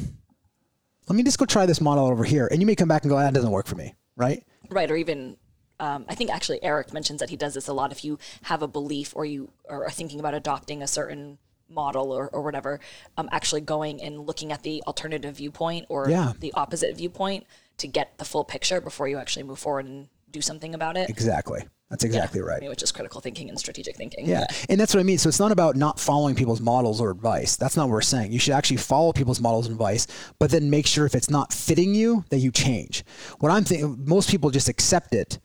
Let 1.08 1.14
me 1.16 1.22
just 1.22 1.38
go 1.38 1.44
try 1.44 1.64
this 1.66 1.80
model 1.80 2.06
over 2.06 2.24
here. 2.24 2.48
And 2.50 2.60
you 2.60 2.66
may 2.66 2.74
come 2.74 2.88
back 2.88 3.02
and 3.04 3.10
go, 3.10 3.16
that 3.18 3.32
doesn't 3.34 3.50
work 3.52 3.66
for 3.66 3.76
me. 3.76 3.94
Right? 4.16 4.42
right 4.70 4.90
or 4.90 4.96
even 4.96 5.36
um, 5.78 6.04
i 6.08 6.14
think 6.16 6.28
actually 6.34 6.58
eric 6.64 6.92
mentions 6.92 7.20
that 7.20 7.30
he 7.30 7.36
does 7.36 7.54
this 7.54 7.68
a 7.68 7.72
lot 7.72 7.92
if 7.92 8.04
you 8.04 8.18
have 8.42 8.62
a 8.62 8.66
belief 8.66 9.12
or 9.14 9.24
you 9.24 9.48
are 9.68 9.88
thinking 9.90 10.18
about 10.18 10.34
adopting 10.34 10.82
a 10.82 10.88
certain 10.88 11.38
model 11.68 12.10
or, 12.10 12.28
or 12.30 12.42
whatever 12.42 12.80
um, 13.16 13.28
actually 13.30 13.60
going 13.60 14.02
and 14.02 14.18
looking 14.26 14.50
at 14.50 14.64
the 14.64 14.82
alternative 14.88 15.36
viewpoint 15.36 15.86
or 15.88 16.08
Yeah. 16.10 16.32
the 16.40 16.52
opposite 16.54 16.96
viewpoint 16.96 17.46
to 17.78 17.86
get 17.86 18.18
the 18.18 18.24
full 18.24 18.44
picture 18.44 18.80
before 18.80 19.08
you 19.08 19.18
actually 19.18 19.42
move 19.42 19.58
forward 19.58 19.86
and 19.86 20.08
do 20.30 20.40
something 20.40 20.74
about 20.74 20.96
it 20.96 21.08
Exactly. 21.08 21.62
That's 21.90 22.02
exactly 22.02 22.40
right. 22.40 22.56
I 22.56 22.60
mean, 22.60 22.70
which 22.70 22.82
is 22.82 22.90
critical 22.90 23.20
thinking 23.20 23.48
and 23.48 23.58
strategic 23.58 23.96
thinking 23.96 24.26
Yeah. 24.26 24.46
And 24.68 24.80
that's 24.80 24.92
what 24.92 24.98
I 24.98 25.04
mean. 25.04 25.18
So 25.18 25.28
it's 25.28 25.38
not 25.38 25.52
about 25.52 25.76
not 25.76 26.00
following 26.00 26.34
people's 26.34 26.60
models 26.60 27.00
or 27.00 27.10
advice. 27.12 27.56
That's 27.56 27.76
not 27.76 27.84
what 27.84 27.92
we're 27.92 28.00
saying. 28.00 28.32
You 28.32 28.40
should 28.40 28.54
actually 28.54 28.78
follow 28.78 29.12
people's 29.12 29.40
models 29.40 29.66
and 29.66 29.74
advice, 29.74 30.08
but 30.40 30.50
then 30.50 30.68
make 30.68 30.86
sure 30.86 31.06
if 31.06 31.14
it's 31.14 31.30
not 31.30 31.52
fitting 31.52 31.94
you 31.94 32.24
that 32.30 32.38
you 32.38 32.50
change. 32.50 33.04
What 33.38 33.50
I'm 33.50 33.62
thinking, 33.62 34.04
most 34.04 34.28
people 34.30 34.50
just 34.50 34.68
accept 34.68 35.14
it, 35.14 35.38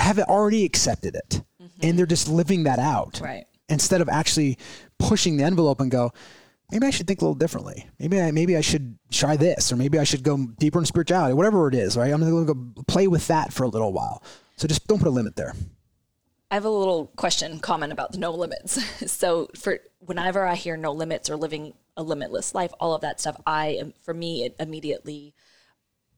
have 0.00 0.18
it 0.18 0.26
already 0.28 0.64
accepted 0.64 1.14
it, 1.14 1.42
mm-hmm. 1.62 1.66
and 1.82 1.96
they're 1.96 2.06
just 2.06 2.28
living 2.28 2.64
that 2.64 2.80
out. 2.80 3.20
Right. 3.22 3.44
Instead 3.68 4.00
of 4.00 4.08
actually 4.08 4.58
pushing 4.98 5.36
the 5.36 5.44
envelope 5.44 5.80
and 5.80 5.92
go, 5.92 6.10
maybe 6.74 6.86
I 6.88 6.90
should 6.90 7.06
think 7.06 7.22
a 7.22 7.24
little 7.24 7.36
differently. 7.36 7.88
Maybe 7.98 8.20
I, 8.20 8.32
maybe 8.32 8.56
I 8.56 8.60
should 8.60 8.98
try 9.10 9.36
this, 9.36 9.72
or 9.72 9.76
maybe 9.76 9.98
I 9.98 10.04
should 10.04 10.24
go 10.24 10.36
deeper 10.58 10.80
in 10.80 10.84
spirituality, 10.84 11.32
whatever 11.32 11.68
it 11.68 11.74
is, 11.74 11.96
right? 11.96 12.12
I'm 12.12 12.20
going 12.20 12.46
to 12.46 12.54
go 12.54 12.82
play 12.88 13.06
with 13.06 13.28
that 13.28 13.52
for 13.52 13.62
a 13.62 13.68
little 13.68 13.92
while. 13.92 14.22
So 14.56 14.66
just 14.66 14.86
don't 14.88 14.98
put 14.98 15.08
a 15.08 15.10
limit 15.10 15.36
there. 15.36 15.54
I 16.50 16.54
have 16.54 16.64
a 16.64 16.70
little 16.70 17.06
question 17.16 17.58
comment 17.60 17.92
about 17.92 18.12
the 18.12 18.18
no 18.18 18.32
limits. 18.32 18.82
so 19.10 19.48
for 19.56 19.78
whenever 20.00 20.46
I 20.46 20.56
hear 20.56 20.76
no 20.76 20.92
limits 20.92 21.30
or 21.30 21.36
living 21.36 21.74
a 21.96 22.02
limitless 22.02 22.54
life, 22.54 22.72
all 22.80 22.94
of 22.94 23.02
that 23.02 23.20
stuff, 23.20 23.40
I 23.46 23.68
am 23.68 23.94
for 24.02 24.12
me 24.12 24.44
it 24.44 24.56
immediately 24.58 25.34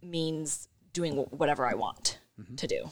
means 0.02 0.68
doing 0.92 1.16
whatever 1.16 1.66
I 1.66 1.74
want 1.74 2.18
mm-hmm. 2.40 2.54
to 2.56 2.66
do 2.66 2.90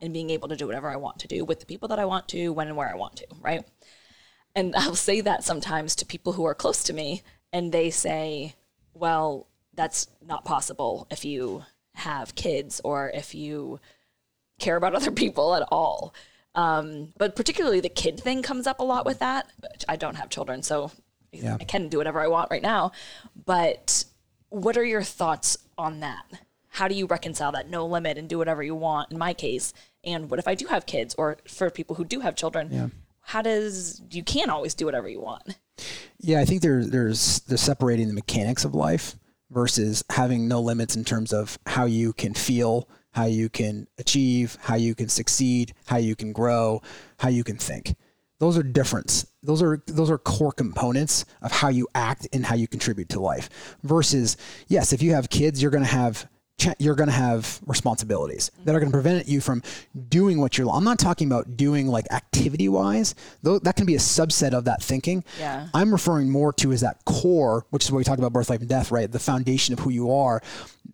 and 0.00 0.12
being 0.12 0.30
able 0.30 0.48
to 0.48 0.56
do 0.56 0.66
whatever 0.66 0.88
I 0.88 0.96
want 0.96 1.18
to 1.20 1.28
do 1.28 1.44
with 1.44 1.60
the 1.60 1.66
people 1.66 1.88
that 1.88 1.98
I 1.98 2.04
want 2.04 2.28
to, 2.28 2.50
when 2.50 2.68
and 2.68 2.76
where 2.76 2.88
I 2.88 2.94
want 2.94 3.16
to, 3.16 3.26
right? 3.40 3.66
And 4.54 4.74
I'll 4.76 4.94
say 4.94 5.20
that 5.20 5.44
sometimes 5.44 5.94
to 5.96 6.06
people 6.06 6.32
who 6.32 6.44
are 6.44 6.54
close 6.54 6.82
to 6.84 6.92
me 6.92 7.22
and 7.52 7.72
they 7.72 7.90
say, 7.90 8.54
"Well, 8.94 9.46
that's 9.74 10.08
not 10.26 10.44
possible 10.44 11.06
if 11.10 11.24
you 11.24 11.64
have 11.94 12.34
kids 12.34 12.80
or 12.84 13.10
if 13.10 13.34
you 13.34 13.80
care 14.58 14.76
about 14.76 14.94
other 14.96 15.10
people 15.10 15.54
at 15.54 15.66
all. 15.70 16.14
Um, 16.54 17.12
but 17.16 17.36
particularly 17.36 17.80
the 17.80 17.88
kid 17.88 18.18
thing 18.20 18.42
comes 18.42 18.66
up 18.66 18.80
a 18.80 18.84
lot 18.84 19.06
with 19.06 19.20
that. 19.20 19.50
I 19.88 19.96
don't 19.96 20.16
have 20.16 20.28
children, 20.28 20.62
so 20.62 20.90
I 21.60 21.64
can 21.64 21.88
do 21.88 21.98
whatever 21.98 22.20
I 22.20 22.26
want 22.26 22.50
right 22.50 22.62
now. 22.62 22.92
But 23.46 24.04
what 24.48 24.76
are 24.76 24.84
your 24.84 25.02
thoughts 25.02 25.58
on 25.76 26.00
that? 26.00 26.24
How 26.70 26.88
do 26.88 26.94
you 26.94 27.06
reconcile 27.06 27.52
that 27.52 27.68
no 27.68 27.86
limit 27.86 28.18
and 28.18 28.28
do 28.28 28.38
whatever 28.38 28.62
you 28.62 28.74
want 28.74 29.12
in 29.12 29.18
my 29.18 29.34
case? 29.34 29.72
And 30.04 30.30
what 30.30 30.40
if 30.40 30.48
I 30.48 30.54
do 30.54 30.66
have 30.66 30.86
kids 30.86 31.14
or 31.16 31.38
for 31.46 31.70
people 31.70 31.96
who 31.96 32.04
do 32.04 32.20
have 32.20 32.34
children? 32.34 32.68
How 33.28 33.42
does 33.42 34.00
you 34.10 34.22
can't 34.22 34.50
always 34.50 34.72
do 34.74 34.86
whatever 34.86 35.06
you 35.06 35.20
want? 35.20 35.58
Yeah, 36.18 36.40
I 36.40 36.46
think 36.46 36.62
there's 36.62 36.88
there's 36.88 37.40
there's 37.40 37.60
separating 37.60 38.08
the 38.08 38.14
mechanics 38.14 38.64
of 38.64 38.74
life 38.74 39.16
versus 39.50 40.02
having 40.08 40.48
no 40.48 40.62
limits 40.62 40.96
in 40.96 41.04
terms 41.04 41.34
of 41.34 41.58
how 41.66 41.84
you 41.84 42.14
can 42.14 42.32
feel, 42.32 42.88
how 43.12 43.26
you 43.26 43.50
can 43.50 43.86
achieve, 43.98 44.56
how 44.62 44.76
you 44.76 44.94
can 44.94 45.10
succeed, 45.10 45.74
how 45.84 45.98
you 45.98 46.16
can 46.16 46.32
grow, 46.32 46.80
how 47.18 47.28
you 47.28 47.44
can 47.44 47.58
think. 47.58 47.96
Those 48.40 48.56
are 48.56 48.62
difference. 48.62 49.26
Those 49.42 49.62
are 49.62 49.82
those 49.86 50.10
are 50.10 50.16
core 50.16 50.52
components 50.52 51.26
of 51.42 51.52
how 51.52 51.68
you 51.68 51.86
act 51.94 52.26
and 52.32 52.46
how 52.46 52.54
you 52.54 52.66
contribute 52.66 53.10
to 53.10 53.20
life. 53.20 53.76
Versus, 53.82 54.38
yes, 54.68 54.94
if 54.94 55.02
you 55.02 55.12
have 55.12 55.28
kids, 55.28 55.60
you're 55.60 55.70
going 55.70 55.84
to 55.84 55.90
have 55.90 56.26
you're 56.78 56.94
going 56.94 57.08
to 57.08 57.14
have 57.14 57.60
responsibilities 57.66 58.50
that 58.64 58.74
are 58.74 58.80
going 58.80 58.90
to 58.90 58.96
prevent 58.96 59.28
you 59.28 59.40
from 59.40 59.62
doing 60.08 60.40
what 60.40 60.58
you're. 60.58 60.68
I'm 60.70 60.84
not 60.84 60.98
talking 60.98 61.26
about 61.26 61.56
doing 61.56 61.86
like 61.86 62.10
activity 62.10 62.68
wise. 62.68 63.14
Though 63.42 63.58
that 63.60 63.76
can 63.76 63.86
be 63.86 63.94
a 63.94 63.98
subset 63.98 64.52
of 64.52 64.64
that 64.64 64.82
thinking. 64.82 65.24
Yeah. 65.38 65.68
I'm 65.74 65.92
referring 65.92 66.30
more 66.30 66.52
to 66.54 66.72
as 66.72 66.80
that 66.80 67.04
core, 67.04 67.64
which 67.70 67.84
is 67.84 67.92
what 67.92 67.98
we 67.98 68.04
talk 68.04 68.18
about 68.18 68.32
birth, 68.32 68.50
life, 68.50 68.60
and 68.60 68.68
death, 68.68 68.90
right? 68.90 69.10
The 69.10 69.18
foundation 69.18 69.72
of 69.72 69.80
who 69.80 69.90
you 69.90 70.12
are. 70.12 70.42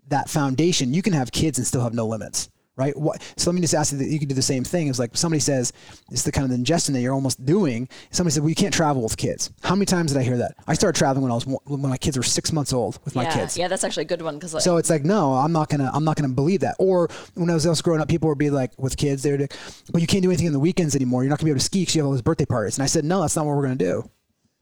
That 0.08 0.28
foundation, 0.28 0.92
you 0.92 1.02
can 1.02 1.14
have 1.14 1.32
kids 1.32 1.58
and 1.58 1.66
still 1.66 1.82
have 1.82 1.94
no 1.94 2.06
limits 2.06 2.50
right? 2.76 2.96
What, 2.98 3.22
so 3.36 3.50
let 3.50 3.54
me 3.54 3.60
just 3.60 3.74
ask 3.74 3.92
you 3.92 3.98
that 3.98 4.08
you 4.08 4.18
can 4.18 4.28
do 4.28 4.34
the 4.34 4.42
same 4.42 4.64
thing. 4.64 4.88
It's 4.88 4.98
like 4.98 5.16
somebody 5.16 5.40
says, 5.40 5.72
it's 6.10 6.22
the 6.22 6.32
kind 6.32 6.44
of 6.44 6.50
ingestion 6.50 6.94
that 6.94 7.00
you're 7.00 7.14
almost 7.14 7.44
doing. 7.44 7.88
Somebody 8.10 8.32
said, 8.32 8.42
well, 8.42 8.50
you 8.50 8.56
can't 8.56 8.74
travel 8.74 9.02
with 9.02 9.16
kids. 9.16 9.52
How 9.62 9.74
many 9.74 9.86
times 9.86 10.12
did 10.12 10.20
I 10.20 10.24
hear 10.24 10.36
that? 10.38 10.54
I 10.66 10.74
started 10.74 10.98
traveling 10.98 11.22
when 11.22 11.30
I 11.30 11.34
was, 11.34 11.46
when 11.46 11.82
my 11.82 11.96
kids 11.96 12.16
were 12.16 12.22
six 12.22 12.52
months 12.52 12.72
old 12.72 12.98
with 13.04 13.14
my 13.14 13.26
kids. 13.26 13.56
Yeah, 13.56 13.68
that's 13.68 13.84
actually 13.84 14.02
a 14.02 14.06
good 14.06 14.22
one. 14.22 14.40
Cause 14.40 14.54
like, 14.54 14.62
So 14.62 14.76
it's 14.76 14.90
like, 14.90 15.04
no, 15.04 15.34
I'm 15.34 15.52
not 15.52 15.68
gonna, 15.68 15.90
I'm 15.94 16.04
not 16.04 16.16
gonna 16.16 16.32
believe 16.32 16.60
that. 16.60 16.76
Or 16.78 17.08
when 17.34 17.48
I 17.50 17.54
was 17.54 17.66
else 17.66 17.80
growing 17.80 18.00
up, 18.00 18.08
people 18.08 18.28
would 18.28 18.38
be 18.38 18.50
like, 18.50 18.72
with 18.78 18.96
kids, 18.96 19.22
they'd, 19.22 19.36
be 19.36 19.44
like, 19.44 19.56
well, 19.92 20.00
you 20.00 20.06
can't 20.06 20.22
do 20.22 20.30
anything 20.30 20.48
on 20.48 20.52
the 20.52 20.60
weekends 20.60 20.96
anymore. 20.96 21.22
You're 21.22 21.30
not 21.30 21.38
gonna 21.38 21.46
be 21.46 21.50
able 21.52 21.60
to 21.60 21.64
ski 21.64 21.82
because 21.82 21.94
you 21.94 22.02
have 22.02 22.06
all 22.06 22.12
those 22.12 22.22
birthday 22.22 22.46
parties. 22.46 22.76
And 22.76 22.82
I 22.82 22.86
said, 22.86 23.04
no, 23.04 23.20
that's 23.20 23.36
not 23.36 23.46
what 23.46 23.56
we're 23.56 23.62
gonna 23.62 23.76
do. 23.76 24.08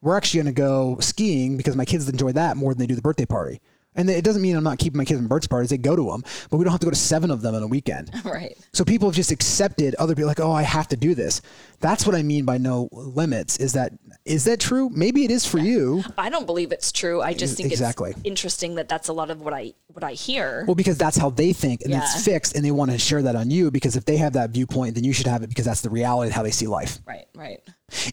We're 0.03 0.17
actually 0.17 0.41
gonna 0.41 0.53
go 0.53 0.99
skiing 1.01 1.57
because 1.57 1.77
my 1.77 1.85
kids 1.85 2.09
enjoy 2.09 2.33
that 2.33 2.57
more 2.57 2.75
than 2.75 2.81
they 2.81 2.87
do 2.87 2.97
the 2.97 3.03
birthday 3.03 3.27
party. 3.27 3.61
And 3.95 4.09
it 4.09 4.25
doesn't 4.25 4.41
mean 4.41 4.57
I'm 4.57 4.65
not 4.65 4.79
keeping 4.79 4.97
my 4.97 5.05
kids 5.05 5.21
in 5.21 5.27
birthday 5.27 5.49
parties. 5.49 5.71
They 5.71 5.77
go 5.77 5.95
to 5.95 6.05
them, 6.11 6.25
but 6.51 6.57
we 6.57 6.65
don't 6.65 6.71
have 6.73 6.81
to 6.81 6.87
go 6.87 6.91
to 6.91 6.97
seven 6.97 7.31
of 7.31 7.43
them 7.43 7.55
on 7.55 7.63
a 7.63 7.67
weekend. 7.67 8.11
right. 8.25 8.57
So 8.73 8.85
people 8.85 9.07
have 9.09 9.15
just 9.15 9.31
accepted 9.31 9.95
other 9.97 10.15
people 10.15 10.29
like, 10.29 10.41
oh, 10.41 10.51
I 10.53 10.63
have 10.63 10.89
to 10.89 10.97
do 10.97 11.15
this. 11.15 11.43
That's 11.81 12.07
what 12.07 12.15
I 12.15 12.23
mean 12.23 12.45
by 12.45 12.59
no 12.59 12.89
limits. 12.93 13.59
Is 13.59 13.73
that 13.75 13.93
is 14.25 14.45
that 14.45 14.61
true? 14.61 14.89
Maybe 14.91 15.25
it 15.25 15.31
is 15.31 15.45
for 15.45 15.59
you. 15.59 16.03
I 16.17 16.31
don't 16.31 16.47
believe 16.47 16.71
it's 16.73 16.93
true. 16.93 17.21
I 17.21 17.35
just 17.35 17.57
think 17.57 17.71
Exactly. 17.71 18.13
it's 18.13 18.21
interesting 18.25 18.77
that 18.77 18.89
that's 18.89 19.09
a 19.09 19.13
lot 19.13 19.31
of 19.31 19.41
what 19.41 19.53
I 19.53 19.73
what 19.89 20.05
I 20.05 20.13
hear. 20.13 20.65
Well, 20.67 20.75
because 20.77 20.97
that's 20.97 21.17
how 21.17 21.29
they 21.31 21.53
think, 21.53 21.83
and 21.83 21.91
Yeah. 21.91 22.03
it's 22.03 22.25
fixed, 22.25 22.55
and 22.57 22.65
they 22.65 22.71
want 22.71 22.93
to 22.93 22.99
share 22.99 23.21
that 23.23 23.35
on 23.37 23.51
you. 23.51 23.71
Because 23.71 23.97
if 23.97 24.05
they 24.05 24.17
have 24.19 24.33
that 24.35 24.51
viewpoint, 24.51 24.95
then 24.95 25.05
you 25.05 25.13
should 25.13 25.27
have 25.27 25.43
it 25.43 25.49
because 25.49 25.65
that's 25.67 25.81
the 25.83 25.91
reality 25.91 26.29
of 26.31 26.35
how 26.37 26.43
they 26.43 26.51
see 26.53 26.67
life. 26.67 26.99
right. 27.07 27.27
Right. 27.35 27.61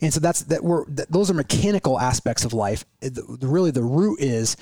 And 0.01 0.11
so 0.13 0.19
that's 0.19 0.41
that. 0.43 0.63
We're 0.63 0.85
that, 0.89 1.11
those 1.11 1.29
are 1.29 1.33
mechanical 1.35 1.99
aspects 1.99 2.43
of 2.43 2.51
life. 2.53 2.83
It- 3.01 3.13
the- 3.15 3.47
really, 3.47 3.71
the 3.71 3.83
root 3.83 4.19
is 4.19 4.57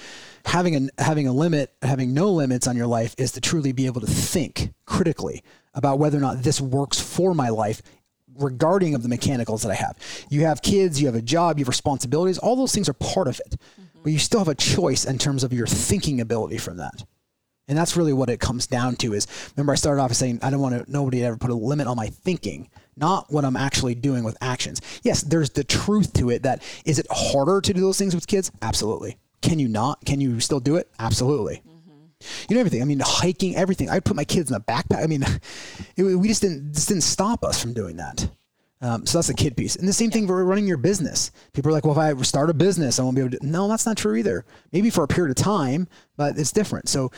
having 0.47 0.75
a 0.75 1.01
having 1.01 1.27
a 1.27 1.33
limit, 1.33 1.73
having 1.81 2.13
no 2.13 2.31
limits 2.31 2.67
on 2.67 2.77
your 2.77 2.87
life, 2.87 3.13
is 3.17 3.33
to 3.33 3.41
truly 3.41 3.73
be 3.73 3.85
able 3.85 4.01
to 4.01 4.07
think 4.07 4.73
critically 4.85 5.43
about 5.73 5.99
whether 5.99 6.17
or 6.17 6.21
not 6.21 6.41
this 6.41 6.61
works 6.61 6.99
for 6.99 7.33
my 7.33 7.49
life 7.49 7.81
regarding 8.39 8.95
of 8.95 9.03
the 9.03 9.09
mechanicals 9.09 9.63
that 9.63 9.71
I 9.71 9.75
have. 9.75 9.97
You 10.29 10.45
have 10.45 10.61
kids, 10.61 11.01
you 11.01 11.07
have 11.07 11.15
a 11.15 11.21
job, 11.21 11.59
you 11.59 11.63
have 11.63 11.69
responsibilities. 11.69 12.37
All 12.37 12.55
those 12.55 12.73
things 12.73 12.87
are 12.87 12.93
part 12.93 13.27
of 13.27 13.39
it, 13.45 13.57
mm-hmm. 13.59 13.99
but 14.03 14.11
you 14.11 14.19
still 14.19 14.39
have 14.39 14.47
a 14.47 14.55
choice 14.55 15.05
in 15.05 15.17
terms 15.17 15.43
of 15.43 15.51
your 15.51 15.67
thinking 15.67 16.21
ability 16.21 16.59
from 16.59 16.77
that. 16.77 17.03
And 17.67 17.77
that's 17.77 17.97
really 17.97 18.13
what 18.13 18.29
it 18.29 18.39
comes 18.39 18.65
down 18.65 18.95
to 18.97 19.13
is 19.13 19.27
remember 19.57 19.73
I 19.73 19.75
started 19.75 20.01
off 20.01 20.13
saying 20.13 20.39
I 20.41 20.49
don't 20.49 20.61
want 20.61 20.85
to 20.85 20.89
nobody 20.89 21.19
to 21.19 21.25
ever 21.25 21.37
put 21.37 21.51
a 21.51 21.55
limit 21.55 21.87
on 21.87 21.97
my 21.97 22.07
thinking, 22.07 22.69
not 22.95 23.25
what 23.29 23.43
I'm 23.43 23.57
actually 23.57 23.95
doing 23.95 24.23
with 24.23 24.37
actions. 24.39 24.79
Yes, 25.03 25.23
there's 25.23 25.49
the 25.49 25.65
truth 25.65 26.13
to 26.13 26.29
it 26.29 26.43
that 26.43 26.63
is 26.85 26.99
it 26.99 27.07
harder 27.11 27.59
to 27.59 27.73
do 27.73 27.81
those 27.81 27.97
things 27.97 28.15
with 28.15 28.27
kids? 28.27 28.49
Absolutely. 28.61 29.17
Can 29.41 29.59
you 29.59 29.67
not? 29.67 30.03
Can 30.05 30.19
you 30.21 30.39
still 30.39 30.59
do 30.59 30.75
it? 30.75 30.89
Absolutely. 30.99 31.61
You 32.49 32.55
know 32.55 32.59
everything. 32.59 32.81
I 32.81 32.85
mean, 32.85 32.99
hiking, 33.03 33.55
everything. 33.55 33.89
I 33.89 33.99
put 33.99 34.15
my 34.15 34.23
kids 34.23 34.49
in 34.49 34.55
a 34.55 34.59
backpack. 34.59 35.03
I 35.03 35.07
mean, 35.07 35.23
it, 35.95 36.03
we 36.03 36.27
just 36.27 36.41
didn't 36.41 36.73
this 36.73 36.87
didn't 36.87 37.03
stop 37.03 37.43
us 37.43 37.61
from 37.61 37.73
doing 37.73 37.97
that. 37.97 38.29
Um, 38.79 39.05
so 39.05 39.17
that's 39.17 39.27
the 39.27 39.33
kid 39.33 39.57
piece. 39.57 39.75
And 39.75 39.87
the 39.87 39.93
same 39.93 40.11
thing 40.11 40.27
for 40.27 40.43
running 40.45 40.67
your 40.67 40.77
business. 40.77 41.31
People 41.53 41.69
are 41.69 41.73
like, 41.73 41.83
well, 41.83 41.99
if 41.99 42.19
I 42.19 42.21
start 42.21 42.49
a 42.49 42.53
business, 42.53 42.99
I 42.99 43.03
won't 43.03 43.15
be 43.15 43.21
able 43.21 43.37
to. 43.37 43.45
No, 43.45 43.67
that's 43.67 43.85
not 43.85 43.97
true 43.97 44.15
either. 44.15 44.45
Maybe 44.71 44.89
for 44.89 45.03
a 45.03 45.07
period 45.07 45.37
of 45.37 45.43
time, 45.43 45.87
but 46.15 46.37
it's 46.37 46.51
different. 46.51 46.87
So 46.89 47.11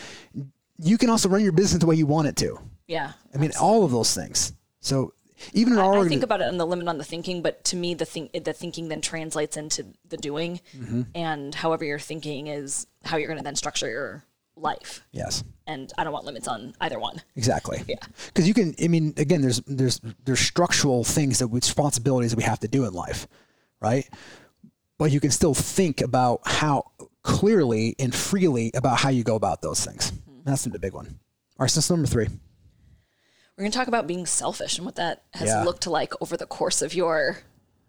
you 0.78 0.98
can 0.98 1.10
also 1.10 1.28
run 1.28 1.42
your 1.42 1.52
business 1.52 1.82
the 1.82 1.86
way 1.86 1.96
you 1.96 2.06
want 2.06 2.28
it 2.28 2.36
to. 2.38 2.58
Yeah. 2.88 3.12
I 3.34 3.38
mean, 3.38 3.52
all 3.60 3.84
of 3.84 3.92
those 3.92 4.14
things. 4.16 4.54
So 4.80 5.14
even 5.54 5.74
in 5.74 5.80
our 5.80 5.94
I 5.94 5.98
organi- 5.98 6.10
think 6.10 6.24
about 6.24 6.42
it 6.42 6.48
on 6.48 6.58
the 6.58 6.66
limit 6.66 6.88
on 6.88 6.98
the 6.98 7.04
thinking, 7.04 7.42
but 7.42 7.64
to 7.66 7.76
me, 7.76 7.94
the 7.94 8.06
think 8.06 8.32
the 8.44 8.54
thinking 8.54 8.88
then 8.90 9.02
translates 9.02 9.58
into 9.58 9.86
the 10.08 10.18
doing, 10.18 10.60
Mm-hmm. 10.78 11.02
and 11.16 11.54
however 11.56 11.84
you're 11.86 12.00
thinking 12.00 12.48
is 12.48 12.88
how 13.06 13.18
you're 13.18 13.28
going 13.28 13.38
to 13.40 13.44
then 13.44 13.56
structure 13.56 13.90
your 13.90 14.24
life. 14.56 15.02
yes, 15.12 15.44
And 15.68 15.92
I 15.98 16.04
don't 16.04 16.12
want 16.12 16.26
limits 16.26 16.48
on 16.48 16.76
either 16.82 17.00
one. 17.00 17.22
exactly. 17.36 17.82
Yeah. 17.88 17.96
Because 18.28 18.48
you 18.48 18.54
can. 18.54 18.76
I 18.84 18.88
mean, 18.90 19.14
again, 19.18 19.42
there's 19.42 19.62
there's 19.68 20.02
there's 20.26 20.40
structural 20.40 21.04
things 21.04 21.40
that 21.40 21.48
responsibilities 21.48 22.32
that 22.32 22.38
we 22.38 22.44
have 22.44 22.60
to 22.60 22.68
do 22.68 22.86
in 22.86 22.94
life, 22.94 23.28
right? 23.82 24.08
But 24.98 25.12
you 25.12 25.22
can 25.22 25.32
still 25.32 25.54
think 25.54 26.02
about 26.02 26.42
how 26.46 26.92
clearly 27.24 27.96
and 28.00 28.14
freely 28.14 28.72
about 28.74 28.98
how 29.00 29.10
you 29.10 29.24
go 29.24 29.36
about 29.36 29.62
those 29.62 29.86
things. 29.86 30.12
Mm-hmm. 30.12 30.42
That's 30.44 30.64
the 30.66 30.78
big 30.80 30.94
one. 30.94 31.08
All 31.08 31.64
right, 31.64 31.70
so 31.72 31.80
that's 31.80 31.90
number 31.90 32.08
three. 32.08 32.28
We're 33.60 33.64
going 33.64 33.72
to 33.74 33.78
talk 33.78 33.90
about 33.90 34.08
being 34.08 34.26
selfish 34.26 34.78
and 34.78 34.86
what 34.86 34.96
that 34.96 35.22
has 35.34 35.50
Yeah. 35.50 35.64
looked 35.64 35.86
like 35.86 36.14
over 36.22 36.38
the 36.38 36.46
course 36.46 36.82
of 36.82 36.94
your 36.94 37.40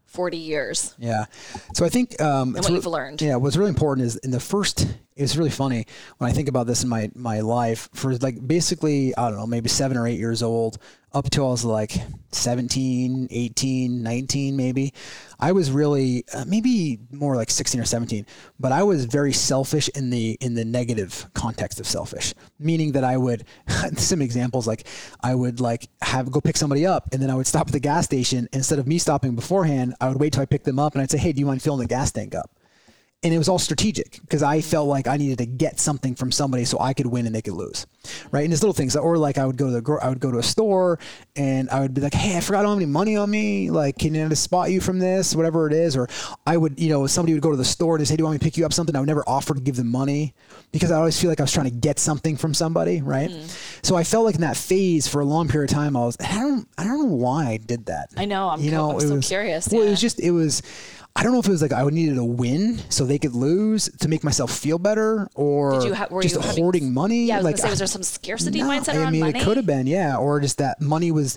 40 0.07 0.37
years. 0.37 0.95
Yeah. 0.99 1.27
So 1.75 1.85
I 1.85 1.89
think 1.89 2.21
um, 2.21 2.57
it's 2.57 2.65
what 2.67 2.71
re- 2.71 2.75
you've 2.75 2.87
learned. 2.87 3.23
Yeah. 3.23 3.37
What's 3.37 3.57
really 3.57 3.69
important 3.69 4.05
is 4.05 4.17
in 4.17 4.33
the 4.33 4.41
first. 4.41 4.89
It's 5.21 5.37
really 5.37 5.51
funny 5.51 5.87
when 6.19 6.31
I 6.31 6.33
think 6.33 6.49
about 6.49 6.67
this 6.67 6.83
in 6.83 6.89
my 6.89 7.11
my 7.15 7.41
life. 7.41 7.89
For 7.93 8.17
like 8.17 8.47
basically, 8.47 9.15
I 9.17 9.29
don't 9.29 9.39
know, 9.39 9.47
maybe 9.47 9.69
seven 9.69 9.97
or 9.97 10.07
eight 10.07 10.19
years 10.19 10.43
old, 10.43 10.79
up 11.13 11.29
till 11.29 11.47
I 11.47 11.51
was 11.51 11.65
like 11.65 11.93
17, 12.33 13.29
18, 13.31 14.03
19, 14.03 14.57
maybe. 14.57 14.95
I 15.39 15.53
was 15.53 15.71
really 15.71 16.25
uh, 16.33 16.45
maybe 16.47 17.01
more 17.11 17.35
like 17.37 17.51
16 17.51 17.81
or 17.81 17.85
17, 17.85 18.27
but 18.59 18.73
I 18.73 18.83
was 18.83 19.07
very 19.07 19.33
selfish 19.33 19.89
in 19.91 20.11
the 20.11 20.39
in 20.41 20.55
the 20.55 20.65
negative 20.65 21.27
context 21.35 21.81
of 21.81 21.87
selfish, 21.87 22.35
meaning 22.59 22.93
that 22.93 23.05
I 23.05 23.17
would 23.17 23.45
some 23.97 24.23
examples 24.23 24.67
like 24.67 24.87
I 25.23 25.35
would 25.35 25.61
like 25.61 25.89
have 26.03 26.31
go 26.31 26.41
pick 26.41 26.57
somebody 26.57 26.87
up 26.87 27.09
and 27.13 27.21
then 27.21 27.31
I 27.31 27.35
would 27.35 27.47
stop 27.47 27.67
at 27.67 27.73
the 27.73 27.81
gas 27.81 28.05
station 28.05 28.49
instead 28.53 28.79
of 28.79 28.87
me 28.87 28.99
stopping 28.99 29.35
beforehand, 29.35 29.95
I 30.01 30.09
would 30.09 30.21
wait 30.21 30.33
till 30.33 30.43
I 30.43 30.47
picked 30.47 30.65
them 30.65 30.79
up 30.79 30.95
and 30.95 31.03
I'd 31.03 31.11
say, 31.11 31.19
"Hey, 31.19 31.33
do 31.33 31.41
you 31.41 31.47
mind 31.47 31.63
filling 31.63 31.81
the 31.81 31.87
gas 31.87 32.13
tank 32.13 32.35
up?" 32.35 32.51
And 33.23 33.35
it 33.35 33.39
was 33.39 33.49
all 33.49 33.59
strategic 33.59 34.19
because 34.23 34.43
I 34.43 34.63
felt 34.63 34.89
like 34.89 35.07
I 35.07 35.19
needed 35.19 35.39
to 35.39 35.47
get 35.47 35.79
something 35.79 36.15
from 36.15 36.33
somebody 36.33 36.65
so 36.65 36.79
I 36.81 36.95
could 36.95 37.07
win 37.07 37.27
and 37.27 37.35
they 37.35 37.43
could 37.43 37.53
lose, 37.53 37.87
right? 38.31 38.45
And 38.45 38.53
it's 38.53 38.63
little 38.63 38.73
things, 38.73 38.97
or 38.97 39.19
like 39.19 39.37
I 39.37 39.45
would 39.45 39.59
go 39.59 39.67
to 39.67 39.81
the 39.81 39.99
I 40.03 40.09
would 40.09 40.21
go 40.21 40.31
to 40.31 40.39
a 40.39 40.43
store 40.43 40.99
and 41.37 41.69
I 41.69 41.81
would 41.81 41.93
be 41.93 42.01
like, 42.01 42.15
"Hey, 42.15 42.37
I 42.37 42.41
forgot 42.41 42.61
I 42.61 42.63
don't 42.63 42.73
have 42.73 42.79
any 42.79 42.87
money 42.87 43.17
on 43.17 43.31
me. 43.31 43.71
Like, 43.71 43.99
can 43.99 44.15
just 44.15 44.43
spot 44.43 44.71
you 44.71 44.81
from 44.81 44.99
this, 44.99 45.37
whatever 45.37 45.67
it 45.67 45.75
is?" 45.75 45.97
Or 45.97 46.09
I 46.47 46.57
would, 46.57 46.81
you 46.81 46.89
know, 46.89 47.07
somebody 47.07 47.35
would 47.35 47.43
go 47.43 47.51
to 47.51 47.57
the 47.57 47.65
store 47.65 47.97
and 47.97 48.09
say, 48.09 48.17
"Do 48.17 48.23
you 48.23 48.25
want 48.25 48.35
me 48.35 48.39
to 48.39 48.45
pick 48.45 48.57
you 48.57 48.65
up 48.65 48.73
something?" 48.73 48.97
I 48.97 49.01
would 49.01 49.09
never 49.09 49.25
offer 49.27 49.55
to 49.55 49.61
give 49.61 49.77
them 49.77 49.89
money 49.89 50.33
because 50.73 50.91
I 50.91 50.97
always 50.97 51.21
feel 51.21 51.31
like 51.31 51.41
I 51.41 51.45
was 51.45 51.53
trying 51.53 51.69
to 51.69 51.77
get 51.77 51.99
something 51.99 52.37
from 52.37 52.55
somebody, 52.55 53.03
right? 53.03 53.31
Mm-hmm. 53.31 53.47
So 53.83 53.97
I 53.97 54.05
felt 54.05 54.25
like 54.25 54.37
in 54.37 54.43
that 54.43 54.57
phase 54.57 55.09
for 55.09 55.21
a 55.21 55.25
long 55.25 55.49
period 55.49 55.71
of 55.71 55.75
time, 55.75 55.97
I 55.97 56.01
was, 56.01 56.17
I 56.21 56.41
don't, 56.41 56.69
I 56.79 56.85
don't 56.85 57.09
know 57.09 57.15
why 57.15 57.49
I 57.49 57.57
did 57.57 57.87
that. 57.87 58.11
I 58.17 58.25
know, 58.25 58.49
I'm 58.49 58.61
you 58.61 58.71
know, 58.71 58.93
I'm 58.93 59.01
so 59.01 59.15
was, 59.17 59.29
curious, 59.29 59.69
Well, 59.69 59.83
it 59.83 59.91
was 59.91 60.01
just, 60.01 60.21
it 60.21 60.31
was. 60.31 60.63
I 61.17 61.23
don't 61.23 61.33
know 61.33 61.41
if 61.41 61.47
it 61.47 61.51
was 61.51 61.61
like 61.61 61.73
I 61.73 61.85
needed 61.89 62.17
a 62.19 62.25
win 62.25 62.81
so 62.89 63.05
they 63.05 63.19
could 63.19 63.35
lose 63.35 63.91
to 64.01 64.09
make 64.09 64.23
myself 64.25 64.53
feel 64.57 64.79
better, 64.79 65.29
or 65.35 65.81
Did 65.81 65.85
you 65.89 65.95
ha- 65.95 66.07
were 66.11 66.23
just 66.23 66.37
you 66.37 66.41
having- 66.41 66.63
hoarding 66.63 66.95
money. 66.95 67.25
Yeah, 67.27 67.41
like 67.41 67.59
say, 67.59 67.67
I- 67.67 67.71
was 67.71 67.79
there 67.79 67.87
some 67.89 68.03
scarcity 68.05 68.61
no, 68.63 68.69
mindset 68.69 68.95
I 69.07 69.11
mean, 69.11 69.21
money? 69.21 69.39
it 69.39 69.43
could 69.43 69.57
have 69.57 69.67
been, 69.67 69.87
yeah, 69.87 70.17
or 70.17 70.41
just 70.41 70.59
that 70.59 70.81
money 70.81 71.11
was 71.11 71.37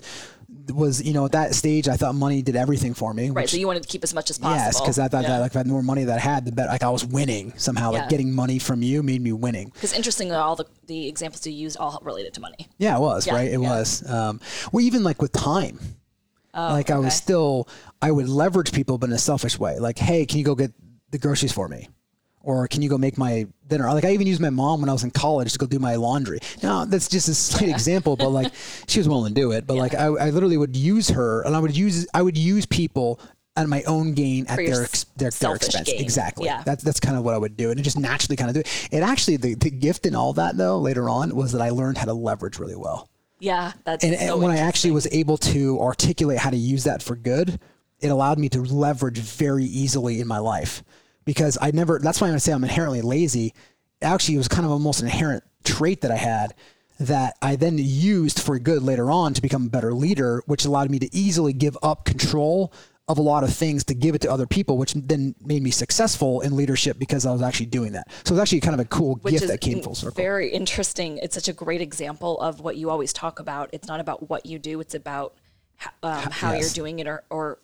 was 0.72 1.02
you 1.02 1.12
know 1.12 1.26
at 1.26 1.32
that 1.32 1.54
stage 1.54 1.88
I 1.88 1.96
thought 1.96 2.14
money 2.14 2.40
did 2.40 2.56
everything 2.56 2.94
for 2.94 3.12
me. 3.12 3.28
Right, 3.30 3.42
which- 3.42 3.50
so 3.50 3.56
you 3.56 3.66
wanted 3.66 3.82
to 3.82 3.88
keep 3.88 4.02
as 4.04 4.14
much 4.14 4.30
as 4.30 4.38
possible. 4.38 4.56
Yes, 4.64 4.80
because 4.80 4.98
I 4.98 5.08
thought 5.08 5.24
Yeah. 5.24 5.30
that 5.30 5.40
like 5.40 5.50
if 5.50 5.56
I 5.56 5.60
had 5.60 5.66
more 5.66 5.82
money 5.82 6.04
that 6.04 6.16
I 6.16 6.20
had, 6.20 6.44
the 6.46 6.52
better 6.52 6.70
like 6.70 6.82
I 6.84 6.90
was 6.90 7.04
winning 7.04 7.52
somehow. 7.56 7.92
Yeah. 7.92 7.98
Like 8.00 8.08
getting 8.08 8.32
money 8.32 8.58
from 8.60 8.80
you 8.82 9.02
made 9.02 9.20
me 9.20 9.32
winning. 9.32 9.70
Because 9.74 9.92
interestingly, 9.92 10.36
all 10.36 10.56
the, 10.56 10.66
the 10.86 11.08
examples 11.08 11.46
you 11.46 11.52
used 11.52 11.76
all 11.76 12.00
related 12.02 12.32
to 12.34 12.40
money. 12.40 12.68
Yeah, 12.78 12.96
it 12.96 13.00
was 13.00 13.26
Yeah, 13.26 13.34
right. 13.34 13.50
It 13.50 13.58
was. 13.60 14.08
Um, 14.08 14.40
well, 14.72 14.82
even 14.84 15.02
like 15.02 15.20
with 15.20 15.32
time, 15.32 15.78
like 16.54 16.90
I 16.90 16.98
was 16.98 17.06
Oh, 17.14 17.16
still, 17.16 17.68
I 18.00 18.10
would 18.10 18.28
leverage 18.28 18.72
people, 18.72 18.98
but 18.98 19.08
in 19.10 19.14
a 19.14 19.18
selfish 19.18 19.58
way. 19.58 19.78
Like, 19.78 19.98
hey, 19.98 20.26
can 20.26 20.38
you 20.38 20.44
go 20.44 20.54
get 20.54 20.72
the 21.10 21.18
groceries 21.18 21.52
for 21.52 21.68
me? 21.68 21.88
Or 22.40 22.68
can 22.68 22.82
you 22.82 22.90
go 22.90 22.98
make 22.98 23.16
my 23.16 23.46
dinner? 23.68 23.90
Like 23.92 24.04
I 24.04 24.12
even 24.12 24.26
used 24.26 24.40
my 24.40 24.50
mom 24.50 24.80
when 24.80 24.90
I 24.90 24.92
was 24.92 25.02
in 25.02 25.10
college 25.10 25.52
to 25.54 25.58
go 25.58 25.66
do 25.66 25.78
my 25.78 25.94
laundry. 25.94 26.40
Now 26.62 26.84
that's 26.84 27.08
just 27.08 27.26
a 27.28 27.34
slight 27.34 27.70
example, 27.70 28.16
but 28.16 28.28
like 28.28 28.52
she 28.86 28.98
was 29.00 29.08
willing 29.08 29.34
to 29.34 29.40
do 29.40 29.52
it. 29.52 29.66
But 29.66 29.76
like 29.78 29.94
I, 29.94 30.04
I 30.06 30.28
literally 30.30 30.58
would 30.58 30.76
use 30.76 31.08
her, 31.08 31.40
and 31.42 31.56
I 31.56 31.58
would 31.58 31.74
use 31.74 32.06
I 32.12 32.20
would 32.20 32.36
use 32.36 32.66
people 32.66 33.18
at 33.56 33.66
my 33.68 33.82
own 33.84 34.12
gain 34.12 34.46
at 34.48 34.56
their 34.56 34.82
ex, 34.82 35.04
their, 35.16 35.30
their 35.30 35.54
expense. 35.54 35.88
gain. 35.88 36.00
Exactly. 36.02 36.44
Yeah. 36.44 36.62
That's 36.66 36.84
that's 36.84 37.00
kind 37.00 37.16
of 37.16 37.24
what 37.24 37.32
I 37.34 37.38
would 37.38 37.56
do, 37.56 37.70
and 37.70 37.80
it 37.80 37.82
just 37.82 37.98
naturally 37.98 38.36
kind 38.36 38.50
of 38.50 38.54
do 38.54 38.60
it. 38.60 38.88
It 38.92 39.02
actually 39.02 39.38
the, 39.38 39.54
the 39.54 39.70
gift 39.70 40.04
in 40.04 40.14
all 40.14 40.34
that 40.34 40.58
though 40.58 40.78
later 40.78 41.08
on 41.08 41.34
was 41.34 41.52
that 41.52 41.62
I 41.62 41.70
learned 41.70 41.96
how 41.96 42.04
to 42.04 42.12
leverage 42.14 42.58
really 42.58 42.76
well 42.76 43.08
Yeah, 43.44 43.72
that's 43.84 44.02
and, 44.02 44.18
so 44.18 44.34
and 44.34 44.42
when 44.42 44.50
I 44.50 44.58
actually 44.58 44.92
was 44.92 45.06
able 45.12 45.36
to 45.38 45.78
articulate 45.78 46.38
how 46.38 46.48
to 46.48 46.56
use 46.56 46.84
that 46.84 47.02
for 47.02 47.14
good, 47.14 47.60
it 48.00 48.08
allowed 48.08 48.38
me 48.38 48.48
to 48.48 48.62
leverage 48.62 49.18
very 49.18 49.64
easily 49.64 50.20
in 50.20 50.26
my 50.26 50.38
life 50.38 50.82
because 51.26 51.58
I 51.60 51.70
never. 51.70 51.98
That's 51.98 52.20
why 52.20 52.28
I'm 52.28 52.32
gonna 52.32 52.40
say 52.40 52.52
I'm 52.52 52.64
inherently 52.64 53.02
lazy. 53.02 53.52
actually 54.00 54.36
it 54.36 54.38
was 54.38 54.48
kind 54.48 54.64
of 54.64 54.70
almost 54.70 55.00
an 55.00 55.08
inherent 55.08 55.44
trait 55.62 56.00
that 56.00 56.10
I 56.10 56.16
had 56.16 56.54
that 57.00 57.36
I 57.42 57.56
then 57.56 57.76
used 57.76 58.40
for 58.40 58.58
good 58.58 58.82
later 58.82 59.10
on 59.10 59.34
to 59.34 59.42
become 59.42 59.66
a 59.66 59.70
better 59.70 59.92
leader, 59.92 60.42
which 60.46 60.64
allowed 60.64 60.90
me 60.90 60.98
to 61.00 61.14
easily 61.14 61.52
give 61.52 61.76
up 61.82 62.06
control 62.06 62.72
of 63.06 63.18
a 63.18 63.22
lot 63.22 63.44
of 63.44 63.52
things 63.52 63.84
to 63.84 63.94
give 63.94 64.14
it 64.14 64.22
to 64.22 64.30
other 64.30 64.46
people, 64.46 64.78
which 64.78 64.94
then 64.94 65.34
made 65.44 65.62
me 65.62 65.70
successful 65.70 66.40
in 66.40 66.56
leadership 66.56 66.98
because 66.98 67.26
I 67.26 67.32
was 67.32 67.42
actually 67.42 67.66
doing 67.66 67.92
that. 67.92 68.10
So 68.24 68.32
it 68.32 68.36
was 68.36 68.40
actually 68.40 68.60
kind 68.60 68.74
of 68.74 68.80
a 68.80 68.88
cool 68.88 69.16
Which 69.16 69.32
gift 69.32 69.48
that 69.48 69.60
came 69.60 69.82
full 69.82 69.94
circle. 69.94 70.16
Very 70.16 70.50
interesting. 70.50 71.18
It's 71.18 71.34
such 71.34 71.48
a 71.48 71.52
great 71.52 71.82
example 71.82 72.40
of 72.40 72.60
what 72.60 72.76
you 72.76 72.88
always 72.88 73.12
talk 73.12 73.40
about. 73.40 73.68
It's 73.72 73.88
not 73.88 74.00
about 74.00 74.30
what 74.30 74.46
you 74.46 74.58
do; 74.58 74.80
it's 74.80 74.94
about 74.94 75.34
um, 76.02 76.30
how 76.30 76.52
yes. 76.52 76.62
you're 76.62 76.84
doing 76.84 76.98
it, 77.00 77.06
or, 77.06 77.24
or 77.28 77.58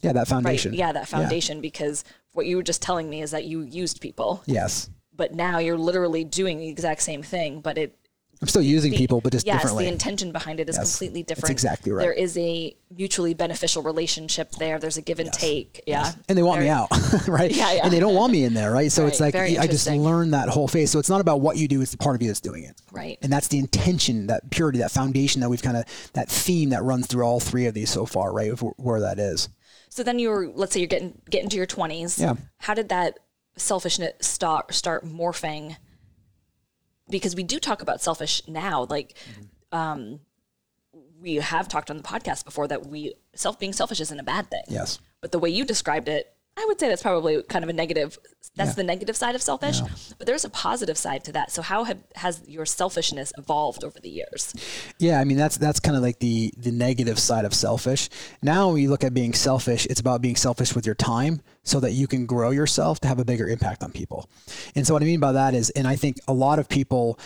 yeah, 0.00 0.12
that 0.12 0.20
right, 0.20 0.28
foundation. 0.28 0.74
yeah, 0.74 0.90
that 0.90 1.08
foundation. 1.08 1.60
Because 1.60 2.02
what 2.32 2.46
you 2.46 2.56
were 2.56 2.62
just 2.64 2.82
telling 2.82 3.08
me 3.08 3.22
is 3.22 3.30
that 3.30 3.44
you 3.44 3.60
used 3.62 4.00
people, 4.00 4.42
Yes. 4.46 4.90
but 5.14 5.34
now 5.34 5.58
you're 5.58 5.78
literally 5.78 6.24
doing 6.24 6.58
the 6.58 6.68
exact 6.68 7.02
same 7.02 7.22
thing, 7.22 7.60
but 7.60 7.78
it 7.78 7.96
I'm 8.42 8.48
still 8.48 8.62
using 8.62 8.94
people, 8.94 9.20
but 9.20 9.32
just 9.32 9.46
yes, 9.46 9.56
differently. 9.60 9.84
the 9.84 9.92
intention 9.92 10.32
behind 10.32 10.60
it 10.60 10.68
is 10.70 10.76
Yes, 10.76 10.92
completely 10.92 11.22
that's 11.22 11.40
different. 11.40 11.50
exactly 11.52 11.92
right. 11.92 12.02
There 12.02 12.12
is 12.12 12.38
a 12.38 12.74
mutually 12.96 13.34
beneficial 13.34 13.82
relationship 13.82 14.52
there. 14.52 14.78
There's 14.78 14.96
a 14.96 15.02
give 15.02 15.20
and 15.20 15.30
take. 15.30 15.82
Yeah. 15.86 16.12
and 16.26 16.38
they 16.38 16.42
want 16.42 16.60
me 16.62 16.68
out, 16.68 16.88
right? 17.28 17.50
Yeah, 17.54 17.72
yeah. 17.72 17.80
And 17.84 17.92
they 17.92 18.00
don't 18.00 18.14
want 18.14 18.32
me 18.32 18.44
in 18.44 18.54
there, 18.54 18.72
right? 18.72 18.90
So 18.90 19.06
it's 19.06 19.20
like 19.20 19.32
very 19.34 19.58
I 19.58 19.66
just 19.66 19.86
learned 19.90 20.32
that 20.32 20.48
whole 20.48 20.68
phase. 20.68 20.90
So 20.90 20.98
it's 20.98 21.10
not 21.10 21.20
about 21.20 21.40
what 21.42 21.58
you 21.58 21.68
do; 21.68 21.82
it's 21.82 21.90
the 21.90 21.98
part 21.98 22.16
of 22.16 22.22
you 22.22 22.28
that's 22.28 22.40
doing 22.40 22.64
it, 22.64 22.80
Right. 22.90 23.18
And 23.20 23.30
that's 23.30 23.48
the 23.48 23.58
intention, 23.58 24.28
that 24.28 24.50
purity, 24.50 24.78
that 24.78 24.90
foundation 24.90 25.42
that 25.42 25.50
we've 25.50 25.62
kind 25.62 25.76
of 25.76 25.84
that 26.14 26.30
theme 26.30 26.70
that 26.70 26.82
runs 26.82 27.08
through 27.08 27.24
all 27.24 27.40
three 27.40 27.66
of 27.66 27.74
these 27.74 27.90
so 27.90 28.06
far, 28.06 28.32
right? 28.32 28.50
Of 28.50 28.60
where 28.78 29.00
that 29.00 29.18
is. 29.18 29.50
So 29.90 30.02
then 30.02 30.18
you 30.18 30.30
were, 30.30 30.48
let's 30.54 30.72
say 30.72 30.80
you're 30.80 30.86
getting 30.86 31.20
getting 31.28 31.50
to 31.50 31.56
your 31.56 31.66
20s. 31.66 32.18
Yeah. 32.18 32.34
How 32.58 32.72
did 32.72 32.88
that 32.88 33.18
selfishness 33.56 34.12
start 34.26 34.72
start 34.72 35.04
morphing? 35.04 35.76
Because 37.10 37.34
we 37.34 37.42
do 37.42 37.58
talk 37.58 37.82
about 37.82 38.00
selfish 38.00 38.42
now, 38.48 38.86
like 38.88 39.14
um, 39.72 40.20
we 41.20 41.36
have 41.36 41.68
talked 41.68 41.90
on 41.90 41.96
the 41.96 42.02
podcast 42.02 42.44
before 42.44 42.68
that 42.68 42.86
we 42.86 43.14
self 43.34 43.58
being 43.58 43.72
selfish 43.72 44.00
isn't 44.00 44.18
a 44.18 44.24
bad 44.24 44.50
thing. 44.50 44.64
Yes. 44.68 44.98
But 45.20 45.32
the 45.32 45.38
way 45.38 45.50
you 45.50 45.64
described 45.64 46.08
it, 46.08 46.34
I 46.56 46.64
would 46.66 46.78
say 46.78 46.88
that's 46.88 47.02
probably 47.02 47.42
kind 47.44 47.64
of 47.64 47.68
a 47.70 47.72
negative. 47.72 48.18
That's 48.56 48.74
the 48.74 48.82
negative 48.82 49.16
side 49.16 49.34
of 49.34 49.40
selfish. 49.40 49.80
But 50.18 50.26
there's 50.26 50.44
a 50.44 50.50
positive 50.50 50.98
side 50.98 51.24
to 51.24 51.32
that. 51.32 51.50
So 51.50 51.62
how 51.62 51.84
have, 51.84 51.98
has 52.16 52.42
your 52.46 52.66
selfishness 52.66 53.32
evolved 53.38 53.84
over 53.84 53.98
the 53.98 54.10
years? 54.10 54.54
Yeah, 54.98 55.20
I 55.20 55.24
mean 55.24 55.38
that's 55.38 55.56
that's 55.56 55.80
kind 55.80 55.96
of 55.96 56.02
like 56.02 56.18
the 56.18 56.52
the 56.56 56.72
negative 56.72 57.18
side 57.18 57.44
of 57.44 57.54
selfish. 57.54 58.10
Now 58.42 58.72
when 58.72 58.82
you 58.82 58.90
look 58.90 59.04
at 59.04 59.14
being 59.14 59.32
selfish, 59.32 59.86
it's 59.86 60.00
about 60.00 60.20
being 60.20 60.36
selfish 60.36 60.74
with 60.74 60.84
your 60.84 60.96
time 60.96 61.40
so 61.62 61.80
that 61.80 61.92
you 61.92 62.06
can 62.06 62.26
grow 62.26 62.50
yourself 62.50 63.00
to 63.00 63.08
have 63.08 63.18
a 63.18 63.24
bigger 63.24 63.48
impact 63.48 63.82
on 63.82 63.92
people. 63.92 64.28
And 64.74 64.86
so 64.86 64.92
what 64.94 65.02
I 65.02 65.06
mean 65.06 65.20
by 65.20 65.32
that 65.32 65.54
is, 65.54 65.70
and 65.70 65.86
I 65.86 65.96
think 65.96 66.18
a 66.28 66.32
lot 66.32 66.58
of 66.58 66.68
people 66.68 67.18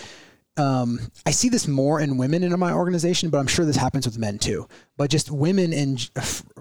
um, 0.56 1.00
I 1.26 1.30
see 1.32 1.48
this 1.48 1.66
more 1.66 2.00
in 2.00 2.16
women 2.16 2.42
in 2.42 2.58
my 2.58 2.72
organization, 2.72 3.30
but 3.30 3.38
I'm 3.38 3.46
sure 3.46 3.64
this 3.64 3.76
happens 3.76 4.06
with 4.06 4.18
men 4.18 4.38
too. 4.38 4.68
But 4.96 5.10
just 5.10 5.30
women 5.30 5.72
in 5.72 5.98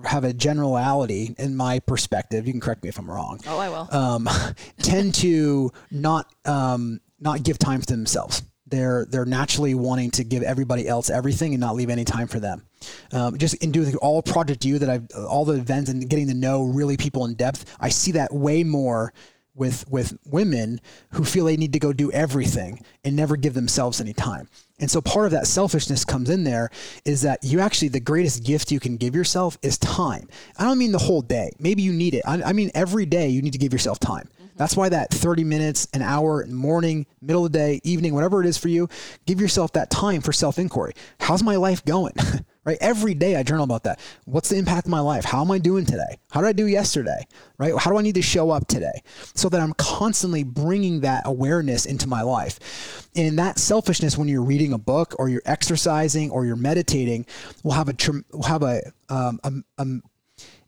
have 0.05 0.23
a 0.23 0.33
generality, 0.33 1.35
in 1.37 1.55
my 1.55 1.79
perspective. 1.79 2.47
You 2.47 2.53
can 2.53 2.61
correct 2.61 2.83
me 2.83 2.89
if 2.89 2.97
I'm 2.97 3.09
wrong. 3.09 3.39
Oh, 3.47 3.59
I 3.59 3.69
will. 3.69 3.87
Um, 3.91 4.29
tend 4.79 5.15
to 5.15 5.71
not 5.91 6.33
um, 6.45 7.01
not 7.19 7.43
give 7.43 7.59
time 7.59 7.81
to 7.81 7.85
themselves. 7.87 8.41
They're 8.65 9.05
they're 9.05 9.25
naturally 9.25 9.75
wanting 9.75 10.09
to 10.11 10.23
give 10.23 10.41
everybody 10.41 10.87
else 10.87 11.11
everything 11.11 11.53
and 11.53 11.61
not 11.61 11.75
leave 11.75 11.91
any 11.91 12.05
time 12.05 12.27
for 12.27 12.39
them. 12.39 12.65
Um, 13.11 13.37
just 13.37 13.55
in 13.55 13.71
doing 13.71 13.95
all 13.97 14.23
Project 14.23 14.65
U 14.65 14.79
that 14.79 14.89
I've 14.89 15.07
all 15.15 15.45
the 15.45 15.53
events 15.53 15.91
and 15.91 16.09
getting 16.09 16.27
to 16.29 16.33
know 16.33 16.63
really 16.63 16.97
people 16.97 17.25
in 17.25 17.35
depth, 17.35 17.77
I 17.79 17.89
see 17.89 18.13
that 18.13 18.33
way 18.33 18.63
more 18.63 19.13
with 19.55 19.87
with 19.89 20.17
women 20.25 20.81
who 21.11 21.23
feel 21.23 21.45
they 21.45 21.57
need 21.57 21.73
to 21.73 21.79
go 21.79 21.93
do 21.93 22.11
everything 22.11 22.83
and 23.03 23.15
never 23.15 23.35
give 23.35 23.53
themselves 23.53 24.01
any 24.01 24.13
time. 24.13 24.47
And 24.79 24.89
so 24.89 25.01
part 25.01 25.25
of 25.25 25.31
that 25.31 25.47
selfishness 25.47 26.03
comes 26.03 26.29
in 26.29 26.43
there 26.43 26.69
is 27.05 27.21
that 27.21 27.43
you 27.43 27.59
actually 27.59 27.89
the 27.89 27.99
greatest 27.99 28.43
gift 28.43 28.71
you 28.71 28.79
can 28.79 28.97
give 28.97 29.15
yourself 29.15 29.57
is 29.61 29.77
time. 29.77 30.27
I 30.57 30.63
don't 30.63 30.77
mean 30.77 30.91
the 30.91 30.99
whole 30.99 31.21
day. 31.21 31.51
Maybe 31.59 31.83
you 31.83 31.93
need 31.93 32.13
it. 32.15 32.23
I, 32.25 32.41
I 32.43 32.53
mean 32.53 32.71
every 32.73 33.05
day 33.05 33.29
you 33.29 33.41
need 33.41 33.53
to 33.53 33.59
give 33.59 33.71
yourself 33.71 33.99
time. 33.99 34.27
Mm-hmm. 34.33 34.47
That's 34.57 34.75
why 34.75 34.89
that 34.89 35.11
30 35.11 35.43
minutes, 35.43 35.87
an 35.93 36.01
hour, 36.01 36.45
morning, 36.47 37.05
middle 37.21 37.45
of 37.45 37.51
the 37.51 37.57
day, 37.57 37.81
evening, 37.83 38.13
whatever 38.13 38.41
it 38.41 38.47
is 38.47 38.57
for 38.57 38.67
you, 38.69 38.89
give 39.25 39.39
yourself 39.39 39.73
that 39.73 39.89
time 39.89 40.21
for 40.21 40.33
self 40.33 40.57
inquiry. 40.57 40.93
How's 41.19 41.43
my 41.43 41.55
life 41.55 41.85
going? 41.85 42.13
right? 42.65 42.77
Every 42.81 43.13
day 43.13 43.35
I 43.35 43.43
journal 43.43 43.63
about 43.63 43.83
that. 43.83 43.99
What's 44.25 44.49
the 44.49 44.57
impact 44.57 44.87
of 44.87 44.91
my 44.91 44.99
life? 44.99 45.25
How 45.25 45.41
am 45.41 45.51
I 45.51 45.57
doing 45.57 45.85
today? 45.85 46.17
How 46.31 46.41
did 46.41 46.47
I 46.47 46.53
do 46.53 46.67
yesterday? 46.67 47.27
Right? 47.57 47.73
How 47.77 47.91
do 47.91 47.97
I 47.97 48.01
need 48.01 48.15
to 48.15 48.21
show 48.21 48.51
up 48.51 48.67
today? 48.67 49.01
So 49.35 49.49
that 49.49 49.61
I'm 49.61 49.73
constantly 49.73 50.43
bringing 50.43 51.01
that 51.01 51.23
awareness 51.25 51.85
into 51.85 52.07
my 52.07 52.21
life. 52.21 53.09
And 53.15 53.37
that 53.37 53.59
selfishness, 53.59 54.17
when 54.17 54.27
you're 54.27 54.43
reading 54.43 54.73
a 54.73 54.77
book 54.77 55.15
or 55.19 55.29
you're 55.29 55.43
exercising 55.45 56.31
or 56.31 56.45
you're 56.45 56.55
meditating, 56.55 57.25
will 57.63 57.73
have 57.73 57.89
a, 57.89 57.95
will 58.31 58.43
have 58.43 58.63
a 58.63 58.81
um, 59.09 59.39
a, 59.43 59.83
a 59.83 59.85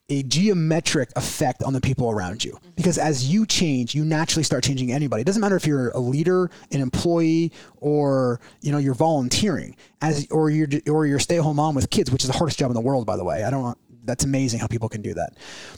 a 0.09 0.21
geometric 0.23 1.11
effect 1.15 1.63
on 1.63 1.73
the 1.73 1.81
people 1.81 2.11
around 2.11 2.43
you. 2.43 2.57
Because 2.75 2.97
as 2.97 3.31
you 3.31 3.45
change 3.45 3.95
you 3.95 4.05
naturally 4.05 4.43
start 4.43 4.63
changing 4.63 4.91
anybody. 4.91 5.21
It 5.21 5.25
doesn't 5.25 5.41
matter 5.41 5.55
if 5.55 5.65
you're 5.65 5.89
a 5.91 5.99
leader 5.99 6.49
an 6.71 6.81
employee 6.81 7.51
or 7.77 8.39
you 8.61 8.71
know 8.71 8.77
you're 8.77 8.93
volunteering. 8.93 9.75
As 10.01 10.27
or 10.29 10.49
you're 10.49 10.67
or 10.87 11.05
you're 11.05 11.19
stay-at-home 11.19 11.55
mom 11.55 11.75
with 11.75 11.89
kids 11.89 12.11
which 12.11 12.23
is 12.23 12.29
the 12.29 12.37
hardest 12.37 12.59
job 12.59 12.69
in 12.69 12.75
the 12.75 12.81
world 12.81 13.05
by 13.05 13.17
the 13.17 13.23
way. 13.23 13.43
I 13.43 13.49
don't 13.49 13.77
that's 14.05 14.23
amazing 14.23 14.59
how 14.59 14.67
people 14.67 14.87
can 14.87 15.01
do 15.01 15.15
that. 15.15 15.33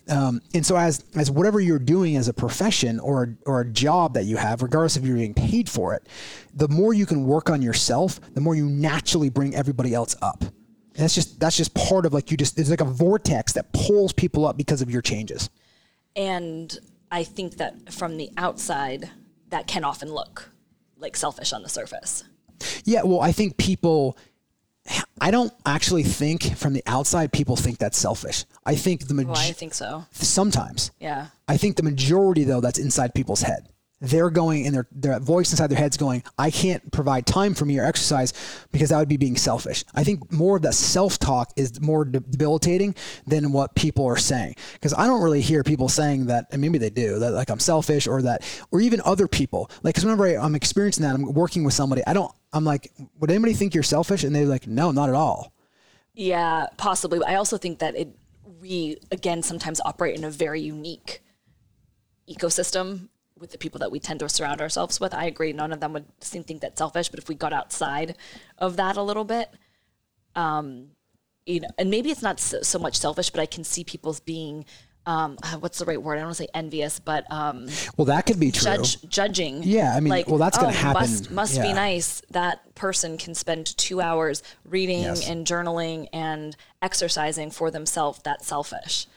Um, 0.10 0.42
and 0.54 0.66
so 0.66 0.76
as 0.76 1.06
as 1.16 1.32
whatever 1.32 1.60
you're 1.60 1.80
doing 1.80 2.18
as 2.18 2.28
a 2.28 2.34
profession 2.34 3.00
or 3.00 3.38
or 3.46 3.62
a 3.62 3.66
job 3.66 4.14
that 4.16 4.26
you 4.26 4.38
have 4.38 4.62
regardless 4.62 4.98
if 4.98 5.06
you're 5.06 5.16
being 5.16 5.34
paid 5.34 5.70
for 5.70 5.94
it 5.94 6.08
the 6.54 6.68
more 6.68 6.94
you 6.94 7.06
can 7.06 7.26
work 7.26 7.50
on 7.50 7.62
yourself 7.62 8.20
the 8.34 8.42
more 8.42 8.56
you 8.56 8.68
naturally 8.68 9.30
bring 9.30 9.56
everybody 9.56 9.94
else 9.94 10.16
up 10.22 10.44
and 10.98 11.04
that's 11.04 11.14
just 11.14 11.40
that's 11.40 11.56
just 11.56 11.76
part 11.76 12.08
of 12.08 12.14
like 12.14 12.32
you 12.32 12.38
just 12.38 12.58
it's 12.58 12.72
like 12.72 12.82
a 12.82 12.86
vortex 12.86 13.54
that 13.54 13.72
pulls 13.72 14.14
people 14.14 14.48
up 14.48 14.58
because 14.58 14.82
of 14.82 14.90
your 14.90 15.04
changes. 15.04 15.50
And 16.16 16.76
I 17.12 17.24
think 17.24 17.58
that 17.58 17.94
from 17.94 18.18
the 18.18 18.32
outside, 18.36 19.12
that 19.50 19.68
can 19.68 19.84
often 19.84 20.12
look 20.12 20.50
like 20.98 21.16
selfish 21.16 21.54
on 21.54 21.62
the 21.62 21.70
surface. 21.70 22.24
Yeah, 22.84 23.04
well, 23.04 23.22
I 23.22 23.32
think 23.32 23.58
people 23.58 24.18
I 25.22 25.30
don't 25.30 25.54
actually 25.68 26.02
think 26.02 26.56
from 26.56 26.74
the 26.74 26.84
outside 26.88 27.32
people 27.32 27.56
think 27.56 27.78
that's 27.78 27.98
selfish. 27.98 28.46
I 28.66 28.76
think 28.76 29.08
the 29.08 29.14
majority. 29.14 29.40
Well, 29.40 29.50
I 29.50 29.54
think 29.54 29.76
so. 29.76 30.06
sometimes. 30.12 30.90
Yeah. 31.00 31.28
I 31.48 31.58
think 31.58 31.76
the 31.76 31.84
majority 31.84 32.44
though 32.44 32.62
that's 32.62 32.80
inside 32.80 33.14
people's 33.14 33.44
head. 33.44 33.70
They're 34.00 34.30
going 34.30 34.68
and 34.68 34.76
their 34.76 34.88
their 34.92 35.20
voice 35.20 35.52
inside 35.52 35.68
their 35.68 35.78
heads 35.78 35.98
going, 35.98 36.24
I 36.38 36.52
can't 36.52 36.92
provide 36.92 37.26
time 37.26 37.56
for 37.56 37.66
me 37.66 37.80
or 37.80 37.84
exercise 37.84 38.32
because 38.72 38.90
that 38.90 39.00
would 39.00 39.08
be 39.08 39.18
being 39.18 39.38
selfish. 39.38 39.84
I 39.96 40.04
think 40.04 40.32
more 40.32 40.58
of 40.58 40.62
that 40.64 40.76
self 40.76 41.18
talk 41.18 41.52
is 41.56 41.82
more 41.82 42.06
debilitating 42.06 42.94
than 43.26 43.52
what 43.52 43.74
people 43.74 44.06
are 44.06 44.18
saying. 44.18 44.56
Because 44.74 44.94
I 44.94 45.08
don't 45.08 45.24
really 45.24 45.42
hear 45.42 45.64
people 45.64 45.90
saying 45.90 46.28
that, 46.28 46.46
and 46.52 46.62
maybe 46.62 46.78
they 46.78 46.92
do, 46.92 47.18
that 47.20 47.32
like 47.32 47.50
I'm 47.50 47.60
selfish 47.60 48.08
or 48.08 48.22
that, 48.22 48.44
or 48.72 48.82
even 48.82 49.02
other 49.04 49.28
people. 49.28 49.72
Like, 49.82 49.96
because 49.96 50.06
whenever 50.06 50.28
I, 50.28 50.38
I'm 50.38 50.54
experiencing 50.54 51.04
that, 51.04 51.16
I'm 51.16 51.34
working 51.34 51.64
with 51.64 51.74
somebody, 51.74 52.04
I 52.06 52.14
don't, 52.14 52.32
I'm 52.54 52.66
like, 52.66 52.92
would 53.20 53.32
anybody 53.32 53.54
think 53.54 53.74
you're 53.74 53.84
selfish? 53.84 54.24
And 54.24 54.36
they're 54.36 54.46
like, 54.46 54.68
no, 54.68 54.92
not 54.92 55.10
at 55.10 55.16
all. 55.16 55.54
Yeah, 56.14 56.68
possibly. 56.78 57.20
But 57.20 57.30
I 57.30 57.36
also 57.36 57.58
think 57.58 57.80
that 57.80 57.96
it 57.96 58.10
we 58.60 58.98
again 59.12 59.44
sometimes 59.44 59.80
operate 59.86 60.18
in 60.18 60.24
a 60.24 60.30
very 60.30 60.62
unique 60.62 61.22
ecosystem 62.30 63.10
with 63.40 63.52
the 63.52 63.58
people 63.58 63.80
that 63.80 63.92
we 63.92 64.00
tend 64.00 64.20
to 64.22 64.30
surround 64.30 64.62
ourselves 64.62 65.00
with. 65.00 65.14
I 65.14 65.26
agree. 65.26 65.54
None 65.54 65.72
of 65.72 65.80
them 65.80 65.94
would 65.94 66.06
seem 66.22 66.44
think 66.44 66.62
that 66.62 66.78
selfish, 66.78 67.10
but 67.10 67.20
if 67.20 67.30
we 67.30 67.36
got 67.36 67.54
outside 67.54 68.16
of 68.58 68.76
that 68.78 68.98
a 68.98 69.04
little 69.04 69.24
bit, 69.24 69.50
um, 70.36 70.90
you 71.46 71.62
know, 71.62 71.70
and 71.78 71.90
maybe 71.90 72.12
it's 72.12 72.22
not 72.22 72.40
so, 72.40 72.62
so 72.62 72.78
much 72.78 72.98
selfish, 72.98 73.30
but 73.30 73.40
I 73.40 73.46
can 73.46 73.64
see 73.64 73.84
people's 73.84 74.20
being. 74.20 74.66
Um, 75.06 75.38
uh, 75.42 75.56
what's 75.60 75.80
the 75.80 75.86
right 75.86 76.02
word? 76.02 76.16
I 76.16 76.18
don't 76.18 76.26
want 76.26 76.36
to 76.38 76.44
say 76.44 76.50
envious, 76.54 77.00
but 77.00 77.26
um, 77.32 77.70
Well, 77.96 78.04
that 78.06 78.26
could 78.26 78.42
be 78.42 78.52
true. 78.52 78.64
judge, 78.64 79.02
judging. 79.08 79.64
Yeah, 79.64 79.94
I 79.96 80.02
mean, 80.02 80.26
well, 80.28 80.38
that's 80.38 80.58
gonna 80.58 80.70
oh, 80.70 80.72
happen. 80.72 81.02
Must, 81.02 81.32
must 81.32 81.62
be 81.62 81.72
nice. 81.72 82.22
That 82.32 82.76
person 82.76 83.18
can 83.18 83.34
spend 83.34 83.78
two 83.78 84.02
hours 84.02 84.44
reading 84.66 85.04
Yes. 85.04 85.30
and 85.30 85.48
journaling 85.48 86.08
and 86.12 86.58
exercising 86.82 87.52
for 87.52 87.72
themselves. 87.72 88.20
That's 88.26 88.46
selfish. 88.46 89.08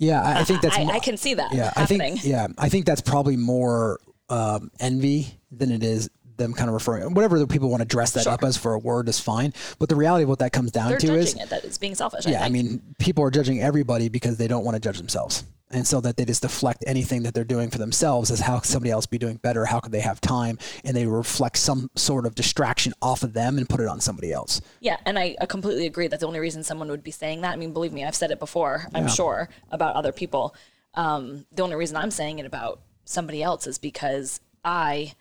Yeah, 0.00 0.22
I, 0.22 0.40
I 0.40 0.44
think 0.44 0.62
that's. 0.62 0.76
I, 0.76 0.84
mo- 0.84 0.92
I 0.92 0.98
can 0.98 1.16
see 1.18 1.34
that 1.34 1.52
yeah, 1.52 1.72
happening. 1.76 2.00
I 2.00 2.16
think 2.16 2.24
yeah, 2.24 2.46
I 2.58 2.68
think 2.70 2.86
that's 2.86 3.02
probably 3.02 3.36
more 3.36 4.00
um, 4.30 4.70
envy 4.80 5.38
than 5.52 5.70
it 5.70 5.84
is 5.84 6.08
them 6.38 6.54
kind 6.54 6.68
of 6.70 6.74
referring 6.74 7.12
whatever 7.12 7.38
the 7.38 7.46
people 7.46 7.68
want 7.68 7.82
to 7.82 7.86
dress 7.86 8.12
that 8.12 8.26
up 8.26 8.42
as 8.42 8.56
for 8.56 8.72
a 8.72 8.78
word 8.78 9.10
is 9.10 9.20
fine. 9.20 9.52
But 9.78 9.90
the 9.90 9.96
reality 9.96 10.22
of 10.22 10.30
what 10.30 10.38
that 10.38 10.52
comes 10.52 10.72
down 10.72 10.88
to 10.88 10.94
is 10.96 11.02
They're 11.02 11.16
to 11.16 11.22
judging 11.22 11.38
is 11.38 11.44
it 11.44 11.50
that 11.50 11.64
it's 11.64 11.76
being 11.76 11.94
selfish. 11.94 12.26
yeah, 12.26 12.42
I, 12.42 12.46
I 12.46 12.48
mean 12.48 12.82
people 12.98 13.22
are 13.24 13.30
judging 13.30 13.60
everybody 13.60 14.08
because 14.08 14.38
they 14.38 14.48
don't 14.48 14.64
want 14.64 14.74
to 14.74 14.80
judge 14.80 14.96
themselves. 14.96 15.44
And 15.72 15.86
so 15.86 16.00
that 16.00 16.16
they 16.16 16.24
just 16.24 16.42
deflect 16.42 16.82
anything 16.86 17.22
that 17.22 17.32
they're 17.32 17.44
doing 17.44 17.70
for 17.70 17.78
themselves 17.78 18.30
as 18.30 18.40
how 18.40 18.58
could 18.58 18.68
somebody 18.68 18.90
else 18.90 19.06
be 19.06 19.18
doing 19.18 19.36
better? 19.36 19.64
How 19.64 19.78
could 19.78 19.92
they 19.92 20.00
have 20.00 20.20
time? 20.20 20.58
And 20.84 20.96
they 20.96 21.06
reflect 21.06 21.58
some 21.58 21.90
sort 21.94 22.26
of 22.26 22.34
distraction 22.34 22.92
off 23.00 23.22
of 23.22 23.34
them 23.34 23.56
and 23.56 23.68
put 23.68 23.80
it 23.80 23.86
on 23.86 24.00
somebody 24.00 24.32
else. 24.32 24.60
Yeah, 24.80 24.96
and 25.06 25.18
I, 25.18 25.36
I 25.40 25.46
completely 25.46 25.86
agree 25.86 26.08
that 26.08 26.18
the 26.18 26.26
only 26.26 26.40
reason 26.40 26.64
someone 26.64 26.88
would 26.88 27.04
be 27.04 27.12
saying 27.12 27.42
that, 27.42 27.52
I 27.52 27.56
mean, 27.56 27.72
believe 27.72 27.92
me, 27.92 28.04
I've 28.04 28.16
said 28.16 28.32
it 28.32 28.40
before, 28.40 28.88
I'm 28.94 29.08
sure, 29.08 29.48
about 29.70 29.94
other 29.94 30.12
people. 30.12 30.54
Um, 30.94 31.46
the 31.52 31.62
only 31.62 31.76
reason 31.76 31.96
I'm 31.96 32.10
saying 32.10 32.40
it 32.40 32.46
about 32.46 32.80
somebody 33.04 33.42
else 33.42 33.66
is 33.68 33.78
because 33.78 34.40
I 34.64 35.14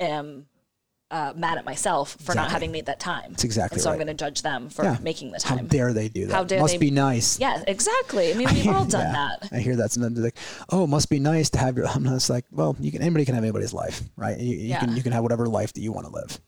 am 0.00 0.46
uh, 1.10 1.32
mad 1.34 1.56
at 1.58 1.64
myself 1.64 2.16
for 2.20 2.34
not 2.34 2.50
having 2.50 2.70
made 2.70 2.84
that 2.86 3.00
time. 3.00 3.30
That's 3.30 3.44
exactly 3.44 3.76
And 3.76 3.82
so 3.82 3.90
I'm 3.90 3.96
going 3.96 4.08
to 4.08 4.14
judge 4.14 4.42
them 4.42 4.68
for 4.68 4.84
Yeah. 4.84 4.98
making 5.02 5.30
the 5.32 5.38
time. 5.38 5.58
How 5.58 5.64
dare 5.64 5.92
they 5.94 6.08
do 6.08 6.26
that? 6.26 6.34
How 6.34 6.44
dare 6.44 6.58
they? 6.58 6.62
Must 6.62 6.74
they- 6.74 6.78
be 6.78 6.90
nice. 6.90 7.38
yeah, 7.40 7.62
exactly. 7.66 8.32
I 8.32 8.36
mean, 8.36 8.48
we've 8.52 8.68
all 8.74 8.84
done 8.84 9.06
Yeah, 9.12 9.30
that. 9.40 9.48
I 9.52 9.60
hear 9.60 9.76
that 9.76 9.90
sometimes 9.92 10.18
like, 10.18 10.36
"Oh, 10.70 10.84
it 10.84 10.88
must 10.88 11.08
be 11.08 11.18
nice 11.18 11.48
to 11.50 11.58
have 11.58 11.76
your." 11.76 11.86
I'm 11.94 12.04
just 12.04 12.28
like, 12.28 12.44
well, 12.52 12.76
you 12.78 12.92
can. 12.92 13.00
Anybody 13.00 13.24
can 13.24 13.34
have 13.34 13.44
anybody's 13.44 13.72
life, 13.72 14.02
right? 14.16 14.38
You, 14.38 14.54
you 14.56 14.68
Yeah. 14.68 14.80
can 14.80 14.94
you 14.96 15.02
can 15.02 15.12
have 15.12 15.22
whatever 15.22 15.46
life 15.46 15.72
that 15.72 15.80
you 15.80 15.92
want 15.92 16.06
to 16.08 16.12
live, 16.12 16.38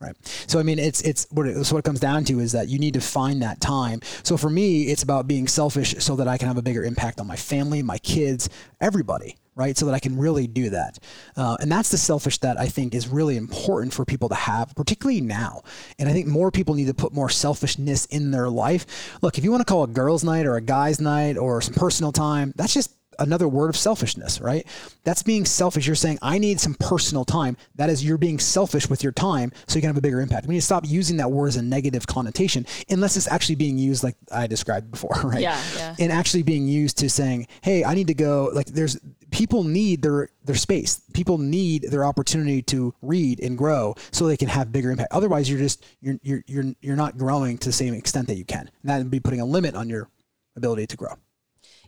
right? 0.00 0.16
So 0.48 0.58
I 0.58 0.64
mean, 0.64 0.80
it's 0.80 1.00
it's 1.02 1.28
what 1.30 1.46
it, 1.46 1.64
so 1.64 1.76
what 1.76 1.80
it 1.80 1.84
comes 1.84 2.00
down 2.00 2.24
to 2.24 2.40
is 2.40 2.50
that 2.52 2.68
you 2.68 2.80
need 2.80 2.94
to 2.94 3.00
find 3.00 3.40
that 3.42 3.60
time. 3.60 4.00
So 4.24 4.36
for 4.36 4.50
me, 4.50 4.84
it's 4.84 5.04
about 5.04 5.28
being 5.28 5.46
selfish 5.46 5.94
so 6.00 6.16
that 6.16 6.26
I 6.26 6.38
can 6.38 6.48
have 6.48 6.58
a 6.58 6.62
bigger 6.62 6.82
impact 6.82 7.20
on 7.20 7.28
my 7.28 7.36
family, 7.36 7.82
my 7.82 7.98
kids, 7.98 8.48
everybody. 8.80 9.36
Right, 9.54 9.76
so 9.76 9.84
that 9.84 9.92
I 9.94 9.98
can 9.98 10.16
really 10.16 10.46
do 10.46 10.70
that, 10.70 10.98
uh, 11.36 11.58
and 11.60 11.70
that's 11.70 11.90
the 11.90 11.98
selfish 11.98 12.38
that 12.38 12.58
I 12.58 12.68
think 12.68 12.94
is 12.94 13.08
really 13.08 13.36
important 13.36 13.92
for 13.92 14.06
people 14.06 14.30
to 14.30 14.34
have, 14.34 14.74
particularly 14.74 15.20
now. 15.20 15.60
And 15.98 16.08
I 16.08 16.14
think 16.14 16.26
more 16.26 16.50
people 16.50 16.74
need 16.74 16.86
to 16.86 16.94
put 16.94 17.12
more 17.12 17.28
selfishness 17.28 18.06
in 18.06 18.30
their 18.30 18.48
life. 18.48 19.18
Look, 19.20 19.36
if 19.36 19.44
you 19.44 19.50
want 19.50 19.60
to 19.60 19.70
call 19.70 19.84
a 19.84 19.88
girls' 19.88 20.24
night 20.24 20.46
or 20.46 20.56
a 20.56 20.62
guys' 20.62 21.02
night 21.02 21.36
or 21.36 21.60
some 21.60 21.74
personal 21.74 22.12
time, 22.12 22.54
that's 22.56 22.72
just 22.72 22.96
another 23.18 23.48
word 23.48 23.68
of 23.68 23.76
selfishness, 23.76 24.40
right? 24.40 24.66
That's 25.04 25.22
being 25.22 25.44
selfish. 25.44 25.86
You're 25.86 25.96
saying, 25.96 26.18
I 26.22 26.38
need 26.38 26.60
some 26.60 26.74
personal 26.74 27.24
time. 27.24 27.56
That 27.76 27.90
is, 27.90 28.04
you're 28.04 28.18
being 28.18 28.38
selfish 28.38 28.88
with 28.88 29.02
your 29.02 29.12
time 29.12 29.52
so 29.66 29.76
you 29.76 29.80
can 29.80 29.88
have 29.88 29.96
a 29.96 30.00
bigger 30.00 30.20
impact. 30.20 30.46
We 30.46 30.54
need 30.54 30.60
to 30.60 30.66
stop 30.66 30.84
using 30.86 31.16
that 31.18 31.30
word 31.30 31.48
as 31.48 31.56
a 31.56 31.62
negative 31.62 32.06
connotation 32.06 32.66
unless 32.88 33.16
it's 33.16 33.28
actually 33.28 33.56
being 33.56 33.78
used 33.78 34.02
like 34.02 34.16
I 34.30 34.46
described 34.46 34.90
before, 34.90 35.16
right? 35.24 35.40
Yeah, 35.40 35.60
yeah. 35.76 35.96
And 35.98 36.12
actually 36.12 36.42
being 36.42 36.66
used 36.66 36.98
to 36.98 37.10
saying, 37.10 37.48
hey, 37.62 37.84
I 37.84 37.94
need 37.94 38.08
to 38.08 38.14
go, 38.14 38.50
like, 38.52 38.66
there's, 38.66 38.98
people 39.32 39.64
need 39.64 40.02
their 40.02 40.28
their 40.44 40.54
space. 40.54 41.00
People 41.12 41.38
need 41.38 41.84
their 41.90 42.04
opportunity 42.04 42.62
to 42.62 42.94
read 43.02 43.40
and 43.40 43.58
grow 43.58 43.96
so 44.12 44.26
they 44.26 44.36
can 44.36 44.48
have 44.48 44.70
bigger 44.70 44.92
impact. 44.92 45.12
Otherwise 45.12 45.50
you're 45.50 45.58
just 45.58 45.84
you're 46.00 46.18
you're 46.22 46.44
you're, 46.46 46.64
you're 46.80 46.96
not 46.96 47.18
growing 47.18 47.58
to 47.58 47.68
the 47.68 47.72
same 47.72 47.94
extent 47.94 48.28
that 48.28 48.36
you 48.36 48.44
can. 48.44 48.70
And 48.82 48.90
that 48.90 48.98
would 48.98 49.10
be 49.10 49.18
putting 49.18 49.40
a 49.40 49.44
limit 49.44 49.74
on 49.74 49.88
your 49.88 50.08
ability 50.54 50.86
to 50.86 50.96
grow. 50.96 51.14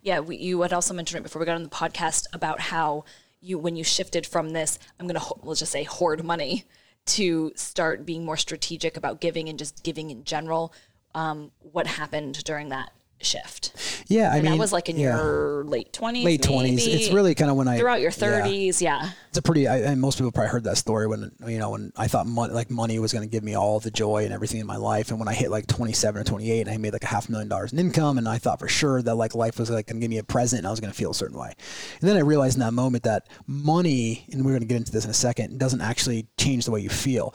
Yeah, 0.02 0.20
we, 0.20 0.36
you 0.36 0.60
had 0.62 0.72
also 0.72 0.92
mentioned 0.92 1.20
it 1.20 1.22
before 1.22 1.40
we 1.40 1.46
got 1.46 1.56
on 1.56 1.62
the 1.62 1.68
podcast 1.70 2.26
about 2.34 2.60
how 2.60 3.04
you, 3.40 3.58
when 3.58 3.74
you 3.74 3.84
shifted 3.84 4.26
from 4.26 4.50
this, 4.50 4.78
I'm 5.00 5.08
to, 5.08 5.20
let's 5.42 5.60
just 5.60 5.72
say, 5.72 5.84
hoard 5.84 6.22
money 6.22 6.64
to 7.06 7.52
start 7.56 8.04
being 8.04 8.24
more 8.24 8.36
strategic 8.36 8.98
about 8.98 9.20
giving 9.20 9.48
and 9.48 9.58
just 9.58 9.82
giving 9.82 10.10
in 10.10 10.24
general. 10.24 10.74
Um, 11.14 11.52
what 11.60 11.86
happened 11.86 12.42
during 12.44 12.68
that 12.70 12.92
shift? 13.20 13.72
yeah 14.08 14.30
i 14.30 14.34
And 14.36 14.42
mean 14.44 14.52
that 14.52 14.58
was 14.58 14.72
like 14.72 14.88
in 14.88 14.96
yeah. 14.98 15.16
your 15.16 15.64
late 15.64 15.92
20s, 15.92 16.24
late 16.24 16.42
20s 16.42 16.86
it's 16.86 17.10
really 17.10 17.34
kind 17.34 17.50
of 17.50 17.56
when 17.56 17.68
i 17.68 17.78
throughout 17.78 18.00
your 18.00 18.10
yeah. 18.10 18.46
30s. 18.46 18.80
Yeah. 18.80 19.10
it's 19.28 19.38
a 19.38 19.42
pretty 19.42 19.66
I, 19.66 19.78
and 19.78 20.00
most 20.00 20.18
people 20.18 20.30
probably 20.32 20.50
heard 20.50 20.64
that 20.64 20.76
story 20.76 21.06
when 21.06 21.32
you 21.46 21.58
know 21.58 21.70
when 21.70 21.92
i 21.96 22.06
thought 22.06 22.26
money 22.26 22.52
like 22.52 22.70
money 22.70 22.98
was 22.98 23.12
going 23.12 23.26
to 23.26 23.30
give 23.30 23.42
me 23.42 23.54
all 23.56 23.80
the 23.80 23.90
joy 23.90 24.24
and 24.24 24.32
everything 24.32 24.60
in 24.60 24.66
my 24.66 24.76
life 24.76 25.10
and 25.10 25.18
when 25.18 25.28
i 25.28 25.32
hit 25.32 25.50
like 25.50 25.66
27 25.66 26.20
or 26.20 26.24
28 26.24 26.60
and 26.62 26.70
i 26.70 26.76
made 26.76 26.92
like 26.92 27.04
a 27.04 27.08
half 27.08 27.28
million 27.28 27.48
dollars 27.48 27.72
in 27.72 27.78
income 27.78 28.18
and 28.18 28.28
i 28.28 28.36
thought 28.38 28.58
for 28.58 28.68
sure 28.68 29.00
that 29.02 29.14
like 29.14 29.34
life 29.34 29.58
was 29.58 29.70
like 29.70 29.86
going 29.86 29.96
to 29.96 30.00
give 30.00 30.10
me 30.10 30.18
a 30.18 30.24
present 30.24 30.58
and 30.58 30.66
i 30.66 30.70
was 30.70 30.80
going 30.80 30.92
to 30.92 30.96
feel 30.96 31.10
a 31.10 31.14
certain 31.14 31.38
way 31.38 31.52
and 32.00 32.08
then 32.08 32.16
i 32.16 32.20
realized 32.20 32.56
in 32.56 32.60
that 32.60 32.74
moment 32.74 33.04
that 33.04 33.26
money 33.46 34.26
and 34.32 34.44
we're 34.44 34.52
going 34.52 34.60
to 34.60 34.66
get 34.66 34.76
into 34.76 34.92
this 34.92 35.04
in 35.04 35.10
a 35.10 35.14
second 35.14 35.58
doesn't 35.58 35.80
actually 35.80 36.26
change 36.36 36.64
the 36.64 36.70
way 36.70 36.80
you 36.80 36.90
feel 36.90 37.34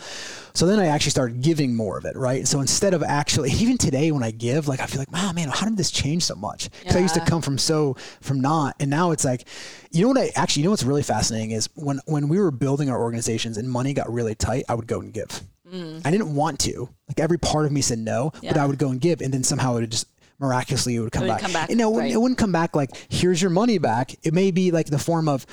so 0.60 0.66
then 0.66 0.80
i 0.80 0.88
actually 0.88 1.12
started 1.12 1.42
giving 1.42 1.74
more 1.76 1.98
of 1.98 2.04
it 2.06 2.16
right? 2.16 2.48
So 2.48 2.60
instead 2.60 2.94
of 2.94 3.02
actually 3.04 3.52
even 3.64 3.78
today 3.78 4.12
when 4.12 4.24
i 4.24 4.32
give 4.32 4.68
like 4.68 4.80
i 4.82 4.86
feel 4.86 5.00
like 5.00 5.12
wow 5.12 5.32
man 5.32 5.48
how 5.50 5.66
did 5.66 5.78
this 5.78 5.92
change 5.92 6.24
so 6.24 6.36
much? 6.36 6.70
Because 6.80 6.96
i 6.96 7.00
used 7.00 7.14
to 7.16 7.22
come 7.22 7.42
from 7.42 7.58
so 7.58 7.96
from 8.22 8.42
not 8.42 8.76
and 8.80 8.90
now 8.90 9.12
it's 9.12 9.24
like 9.26 9.48
you 9.92 10.02
know 10.02 10.10
what 10.10 10.18
i 10.18 10.30
actually 10.36 10.62
you 10.62 10.66
know 10.68 10.72
what's 10.72 10.84
really 10.84 11.04
fascinating 11.04 11.52
is 11.52 11.70
when 11.76 12.00
when 12.06 12.28
we 12.28 12.38
were 12.40 12.52
building 12.52 12.90
our 12.90 13.00
organizations 13.00 13.58
and 13.58 13.70
money 13.70 13.94
got 13.94 14.12
really 14.12 14.36
tight 14.36 14.64
i 14.70 14.74
would 14.76 14.88
go 14.88 15.00
and 15.00 15.14
give. 15.14 15.42
Mm. 15.72 16.02
I 16.04 16.10
didn't 16.10 16.34
want 16.34 16.60
to. 16.62 16.90
Like 17.08 17.20
every 17.20 17.38
part 17.38 17.66
of 17.68 17.72
me 17.72 17.82
said 17.82 18.00
no 18.00 18.32
but 18.44 18.58
i 18.58 18.66
would 18.66 18.80
go 18.80 18.90
and 18.90 19.00
give 19.00 19.22
and 19.22 19.34
then 19.34 19.44
somehow 19.44 19.78
it 19.78 19.82
would 19.82 19.92
just 19.92 20.08
miraculously 20.40 20.96
it 20.96 21.00
would 21.02 21.12
come 21.12 21.24
It 21.24 21.28
would 21.28 21.34
back. 21.34 21.42
come 21.42 21.54
back, 21.54 21.70
and 21.70 21.78
no, 21.78 21.90
it 21.90 21.94
wouldn't- 21.94 22.10
right. 22.10 22.14
it 22.14 22.22
wouldn't 22.22 22.38
come 22.38 22.52
back 22.52 22.76
like 22.76 22.90
here's 23.10 23.42
your 23.42 23.52
money 23.52 23.78
back. 23.78 24.16
It 24.24 24.34
may 24.34 24.52
be 24.52 24.72
like 24.72 24.88
the 24.88 24.98
form 25.00 25.28
of 25.28 25.46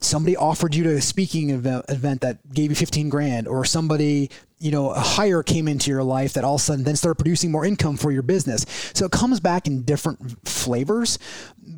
somebody 0.00 0.36
offered 0.36 0.74
you 0.74 0.84
to 0.84 0.96
a 0.96 1.00
speaking 1.00 1.50
event, 1.50 1.84
event 1.88 2.22
that 2.22 2.52
gave 2.52 2.70
you 2.70 2.76
15 2.76 3.08
grand 3.08 3.46
or 3.46 3.64
somebody 3.64 4.30
you 4.58 4.70
know 4.70 4.90
a 4.90 5.00
hire 5.00 5.42
came 5.42 5.68
into 5.68 5.90
your 5.90 6.02
life 6.02 6.34
that 6.34 6.44
all 6.44 6.56
of 6.56 6.60
a 6.60 6.64
sudden 6.64 6.84
then 6.84 6.96
started 6.96 7.16
producing 7.16 7.50
more 7.50 7.64
income 7.64 7.96
for 7.96 8.10
your 8.10 8.22
business 8.22 8.66
so 8.94 9.04
it 9.04 9.12
comes 9.12 9.40
back 9.40 9.66
in 9.66 9.82
different 9.82 10.46
flavors 10.48 11.18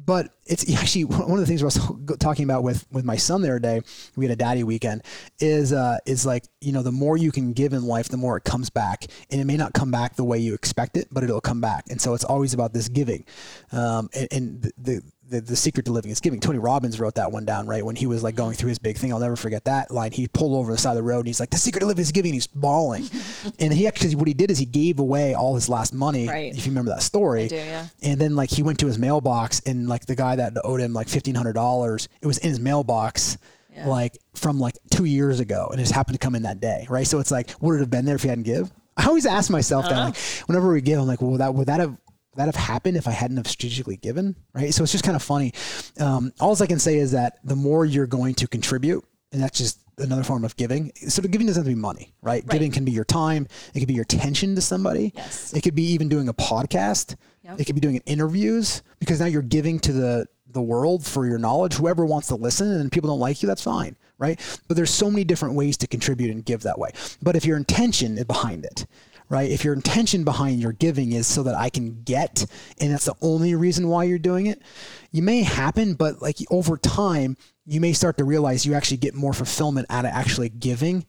but 0.04 0.30
it's 0.46 0.70
actually 0.80 1.04
one 1.04 1.32
of 1.32 1.38
the 1.38 1.46
things 1.46 1.62
I 1.62 1.66
was 1.66 1.80
talking 2.18 2.44
about 2.44 2.62
with 2.62 2.86
with 2.90 3.04
my 3.04 3.16
son 3.16 3.42
the 3.42 3.48
other 3.48 3.58
day. 3.58 3.82
We 4.16 4.24
had 4.24 4.32
a 4.32 4.36
daddy 4.36 4.64
weekend. 4.64 5.02
Is 5.40 5.72
uh, 5.72 5.98
is 6.06 6.26
like 6.26 6.44
you 6.60 6.72
know 6.72 6.82
the 6.82 6.92
more 6.92 7.16
you 7.16 7.32
can 7.32 7.52
give 7.52 7.72
in 7.72 7.84
life, 7.84 8.08
the 8.08 8.16
more 8.16 8.36
it 8.36 8.44
comes 8.44 8.70
back, 8.70 9.06
and 9.30 9.40
it 9.40 9.44
may 9.44 9.56
not 9.56 9.72
come 9.72 9.90
back 9.90 10.16
the 10.16 10.24
way 10.24 10.38
you 10.38 10.54
expect 10.54 10.96
it, 10.96 11.08
but 11.10 11.24
it'll 11.24 11.40
come 11.40 11.60
back. 11.60 11.84
And 11.90 12.00
so 12.00 12.14
it's 12.14 12.24
always 12.24 12.54
about 12.54 12.72
this 12.72 12.88
giving, 12.88 13.24
um, 13.72 14.08
and, 14.14 14.28
and 14.32 14.62
the, 14.62 14.72
the 14.78 15.02
the, 15.32 15.40
the 15.40 15.56
secret 15.56 15.86
to 15.86 15.92
living 15.92 16.10
is 16.10 16.20
giving. 16.20 16.38
Tony 16.38 16.58
Robbins 16.58 17.00
wrote 17.00 17.14
that 17.16 17.32
one 17.32 17.44
down, 17.44 17.66
right? 17.66 17.84
When 17.84 17.96
he 17.96 18.06
was 18.06 18.22
like 18.22 18.36
going 18.36 18.54
through 18.54 18.68
his 18.68 18.78
big 18.78 18.98
thing. 18.98 19.12
I'll 19.12 19.18
never 19.18 19.34
forget 19.34 19.64
that 19.64 19.90
line. 19.90 20.12
He 20.12 20.28
pulled 20.28 20.54
over 20.54 20.70
the 20.70 20.78
side 20.78 20.90
of 20.90 20.96
the 20.96 21.02
road 21.02 21.20
and 21.20 21.26
he's 21.28 21.40
like, 21.40 21.50
the 21.50 21.56
secret 21.56 21.80
to 21.80 21.86
living 21.86 22.02
is 22.02 22.12
giving. 22.12 22.32
He's 22.32 22.46
bawling. 22.46 23.08
and 23.58 23.72
he 23.72 23.86
actually, 23.86 24.14
what 24.14 24.28
he 24.28 24.34
did 24.34 24.50
is 24.50 24.58
he 24.58 24.66
gave 24.66 24.98
away 25.00 25.34
all 25.34 25.54
his 25.54 25.68
last 25.68 25.94
money. 25.94 26.28
Right. 26.28 26.54
If 26.54 26.66
you 26.66 26.70
remember 26.70 26.90
that 26.90 27.02
story. 27.02 27.44
I 27.44 27.48
do, 27.48 27.56
yeah. 27.56 27.86
And 28.02 28.20
then 28.20 28.36
like 28.36 28.50
he 28.50 28.62
went 28.62 28.78
to 28.80 28.86
his 28.86 28.98
mailbox 28.98 29.60
and 29.66 29.88
like 29.88 30.06
the 30.06 30.14
guy 30.14 30.36
that 30.36 30.52
owed 30.62 30.80
him 30.80 30.92
like 30.92 31.08
$1,500, 31.08 32.08
it 32.20 32.26
was 32.26 32.38
in 32.38 32.50
his 32.50 32.60
mailbox. 32.60 33.38
Like 33.86 34.18
from 34.34 34.60
like 34.60 34.76
two 34.90 35.06
years 35.06 35.40
ago, 35.40 35.68
and 35.72 35.80
it 35.80 35.84
just 35.84 35.94
happened 35.94 36.20
to 36.20 36.22
come 36.22 36.34
in 36.34 36.42
that 36.42 36.60
day, 36.60 36.86
right? 36.90 37.06
So 37.06 37.20
it's 37.20 37.30
like, 37.30 37.54
would 37.62 37.76
it 37.76 37.78
have 37.80 37.90
been 37.90 38.04
there 38.04 38.16
if 38.16 38.22
he 38.22 38.28
hadn't 38.28 38.44
give? 38.44 38.70
I 38.96 39.06
always 39.06 39.24
ask 39.24 39.50
myself 39.50 39.86
that, 39.86 39.92
uh-huh. 39.92 40.04
like, 40.04 40.16
whenever 40.46 40.70
we 40.70 40.82
give, 40.82 41.00
I'm 41.00 41.06
like, 41.06 41.22
well, 41.22 41.30
would 41.30 41.40
that 41.40 41.54
would 41.54 41.66
that 41.68 41.80
have 41.80 41.96
that 42.36 42.46
have 42.46 42.56
happened 42.56 42.96
if 42.96 43.06
I 43.06 43.10
hadn't 43.10 43.36
have 43.36 43.46
strategically 43.46 43.96
given, 43.96 44.36
right? 44.54 44.72
So 44.72 44.82
it's 44.82 44.92
just 44.92 45.04
kind 45.04 45.16
of 45.16 45.22
funny. 45.22 45.52
Um, 46.00 46.32
all 46.40 46.60
I 46.62 46.66
can 46.66 46.78
say 46.78 46.96
is 46.96 47.12
that 47.12 47.38
the 47.44 47.56
more 47.56 47.84
you're 47.84 48.06
going 48.06 48.34
to 48.36 48.48
contribute, 48.48 49.04
and 49.32 49.42
that's 49.42 49.58
just 49.58 49.80
another 49.98 50.22
form 50.22 50.44
of 50.44 50.56
giving. 50.56 50.92
So 51.08 51.22
the 51.22 51.28
giving 51.28 51.46
doesn't 51.46 51.60
have 51.60 51.70
to 51.70 51.74
be 51.74 51.80
money, 51.80 52.14
right? 52.22 52.46
Giving 52.46 52.70
can 52.70 52.84
be 52.84 52.92
your 52.92 53.04
time. 53.04 53.46
It 53.74 53.78
could 53.78 53.88
be 53.88 53.94
your 53.94 54.02
attention 54.02 54.54
to 54.54 54.60
somebody. 54.60 55.12
Yes. 55.14 55.52
It 55.52 55.62
could 55.62 55.74
be 55.74 55.84
even 55.84 56.08
doing 56.08 56.28
a 56.28 56.34
podcast. 56.34 57.16
Yep. 57.44 57.60
It 57.60 57.64
could 57.64 57.74
be 57.74 57.80
doing 57.80 58.02
interviews 58.06 58.82
because 58.98 59.20
now 59.20 59.26
you're 59.26 59.42
giving 59.42 59.78
to 59.80 59.92
the 59.92 60.26
the 60.52 60.62
world 60.62 61.04
for 61.04 61.26
your 61.26 61.38
knowledge. 61.38 61.74
Whoever 61.74 62.04
wants 62.04 62.28
to 62.28 62.34
listen 62.34 62.70
and 62.72 62.92
people 62.92 63.08
don't 63.08 63.20
like 63.20 63.42
you, 63.42 63.46
that's 63.46 63.62
fine, 63.62 63.96
right? 64.18 64.38
But 64.68 64.76
there's 64.76 64.90
so 64.90 65.10
many 65.10 65.24
different 65.24 65.54
ways 65.54 65.76
to 65.78 65.86
contribute 65.86 66.30
and 66.30 66.44
give 66.44 66.62
that 66.62 66.78
way. 66.78 66.90
But 67.22 67.36
if 67.36 67.44
your 67.44 67.56
intention 67.56 68.18
is 68.18 68.24
behind 68.24 68.64
it, 68.66 68.86
right? 69.28 69.50
If 69.50 69.64
your 69.64 69.74
intention 69.74 70.24
behind 70.24 70.60
your 70.60 70.72
giving 70.72 71.12
is 71.12 71.26
so 71.26 71.42
that 71.44 71.54
I 71.54 71.70
can 71.70 72.02
get, 72.02 72.44
and 72.80 72.92
that's 72.92 73.06
the 73.06 73.14
only 73.20 73.54
reason 73.54 73.88
why 73.88 74.04
you're 74.04 74.18
doing 74.18 74.46
it, 74.46 74.62
you 75.10 75.22
may 75.22 75.42
happen, 75.42 75.94
but 75.94 76.20
like 76.22 76.38
over 76.50 76.76
time, 76.76 77.36
you 77.66 77.80
may 77.80 77.92
start 77.92 78.18
to 78.18 78.24
realize 78.24 78.66
you 78.66 78.74
actually 78.74 78.96
get 78.96 79.14
more 79.14 79.32
fulfillment 79.32 79.86
out 79.90 80.04
of 80.04 80.10
actually 80.12 80.48
giving 80.48 81.06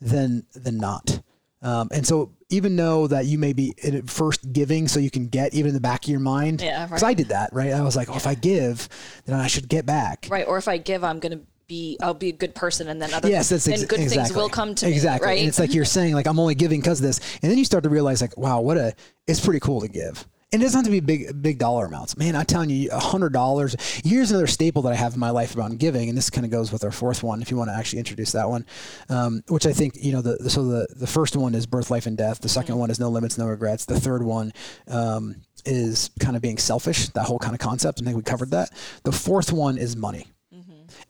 than 0.00 0.46
than 0.54 0.78
not. 0.78 1.20
Um, 1.62 1.88
and 1.90 2.06
so 2.06 2.32
even 2.50 2.76
though 2.76 3.06
that 3.08 3.26
you 3.26 3.38
may 3.38 3.52
be 3.52 3.74
at 3.82 4.08
first 4.08 4.52
giving 4.52 4.86
so 4.86 5.00
you 5.00 5.10
can 5.10 5.26
get 5.26 5.52
even 5.54 5.70
in 5.70 5.74
the 5.74 5.80
back 5.80 6.04
of 6.04 6.10
your 6.10 6.20
mind, 6.20 6.60
Yeah, 6.60 6.86
because 6.86 7.02
right. 7.02 7.10
I 7.10 7.14
did 7.14 7.28
that, 7.28 7.50
right? 7.52 7.72
I 7.72 7.82
was 7.82 7.96
like, 7.96 8.08
oh, 8.08 8.16
if 8.16 8.26
I 8.26 8.34
give, 8.34 8.88
then 9.24 9.34
I 9.34 9.48
should 9.48 9.68
get 9.68 9.84
back. 9.84 10.28
Right. 10.30 10.46
Or 10.46 10.58
if 10.58 10.68
I 10.68 10.76
give, 10.76 11.02
I'm 11.02 11.18
going 11.18 11.32
to 11.40 11.44
be, 11.68 11.96
I'll 12.00 12.14
be 12.14 12.28
a 12.28 12.32
good 12.32 12.54
person 12.54 12.88
and 12.88 13.00
then 13.00 13.12
other 13.12 13.28
Yes, 13.28 13.48
that's 13.48 13.66
ex- 13.68 13.80
and 13.80 13.88
good 13.88 14.00
exactly. 14.00 14.24
things 14.24 14.36
will 14.36 14.48
come 14.48 14.74
to 14.76 14.88
exactly. 14.88 15.26
me. 15.26 15.30
Right. 15.32 15.38
And 15.40 15.48
it's 15.48 15.58
like 15.58 15.74
you're 15.74 15.84
saying, 15.84 16.14
like 16.14 16.26
I'm 16.26 16.38
only 16.38 16.54
giving 16.54 16.80
because 16.80 17.00
of 17.00 17.06
this, 17.06 17.20
and 17.42 17.50
then 17.50 17.58
you 17.58 17.64
start 17.64 17.84
to 17.84 17.90
realize, 17.90 18.20
like, 18.20 18.36
wow, 18.36 18.60
what 18.60 18.76
a, 18.76 18.94
it's 19.26 19.40
pretty 19.40 19.60
cool 19.60 19.80
to 19.80 19.88
give. 19.88 20.26
And 20.52 20.62
it 20.62 20.66
doesn't 20.66 20.78
have 20.78 20.84
to 20.84 20.92
be 20.92 21.00
big, 21.00 21.42
big 21.42 21.58
dollar 21.58 21.86
amounts. 21.86 22.16
Man, 22.16 22.36
I'm 22.36 22.46
telling 22.46 22.70
you, 22.70 22.88
a 22.92 23.00
hundred 23.00 23.32
dollars. 23.32 23.74
Here's 24.04 24.30
another 24.30 24.46
staple 24.46 24.80
that 24.82 24.92
I 24.92 24.94
have 24.94 25.14
in 25.14 25.20
my 25.20 25.30
life 25.30 25.52
about 25.54 25.76
giving, 25.76 26.08
and 26.08 26.16
this 26.16 26.30
kind 26.30 26.44
of 26.44 26.52
goes 26.52 26.70
with 26.70 26.84
our 26.84 26.92
fourth 26.92 27.24
one. 27.24 27.42
If 27.42 27.50
you 27.50 27.56
want 27.56 27.68
to 27.68 27.74
actually 27.74 27.98
introduce 27.98 28.30
that 28.32 28.48
one, 28.48 28.64
um, 29.08 29.42
which 29.48 29.66
I 29.66 29.72
think 29.72 29.96
you 29.96 30.12
know, 30.12 30.22
the 30.22 30.48
so 30.48 30.64
the 30.64 30.86
the 30.94 31.06
first 31.06 31.36
one 31.36 31.56
is 31.56 31.66
birth, 31.66 31.90
life, 31.90 32.06
and 32.06 32.16
death. 32.16 32.40
The 32.40 32.48
2nd 32.48 32.76
one 32.76 32.90
is 32.90 33.00
no 33.00 33.10
limits, 33.10 33.36
no 33.36 33.46
regrets. 33.48 33.86
The 33.86 33.98
third 33.98 34.22
one 34.22 34.52
um, 34.86 35.34
is 35.64 36.10
kind 36.20 36.36
of 36.36 36.42
being 36.42 36.58
selfish. 36.58 37.08
That 37.08 37.24
whole 37.24 37.40
kind 37.40 37.54
of 37.54 37.58
concept. 37.58 38.00
I 38.00 38.04
think 38.04 38.16
we 38.16 38.22
covered 38.22 38.52
that. 38.52 38.70
The 39.02 39.12
fourth 39.12 39.52
one 39.52 39.78
is 39.78 39.96
money. 39.96 40.28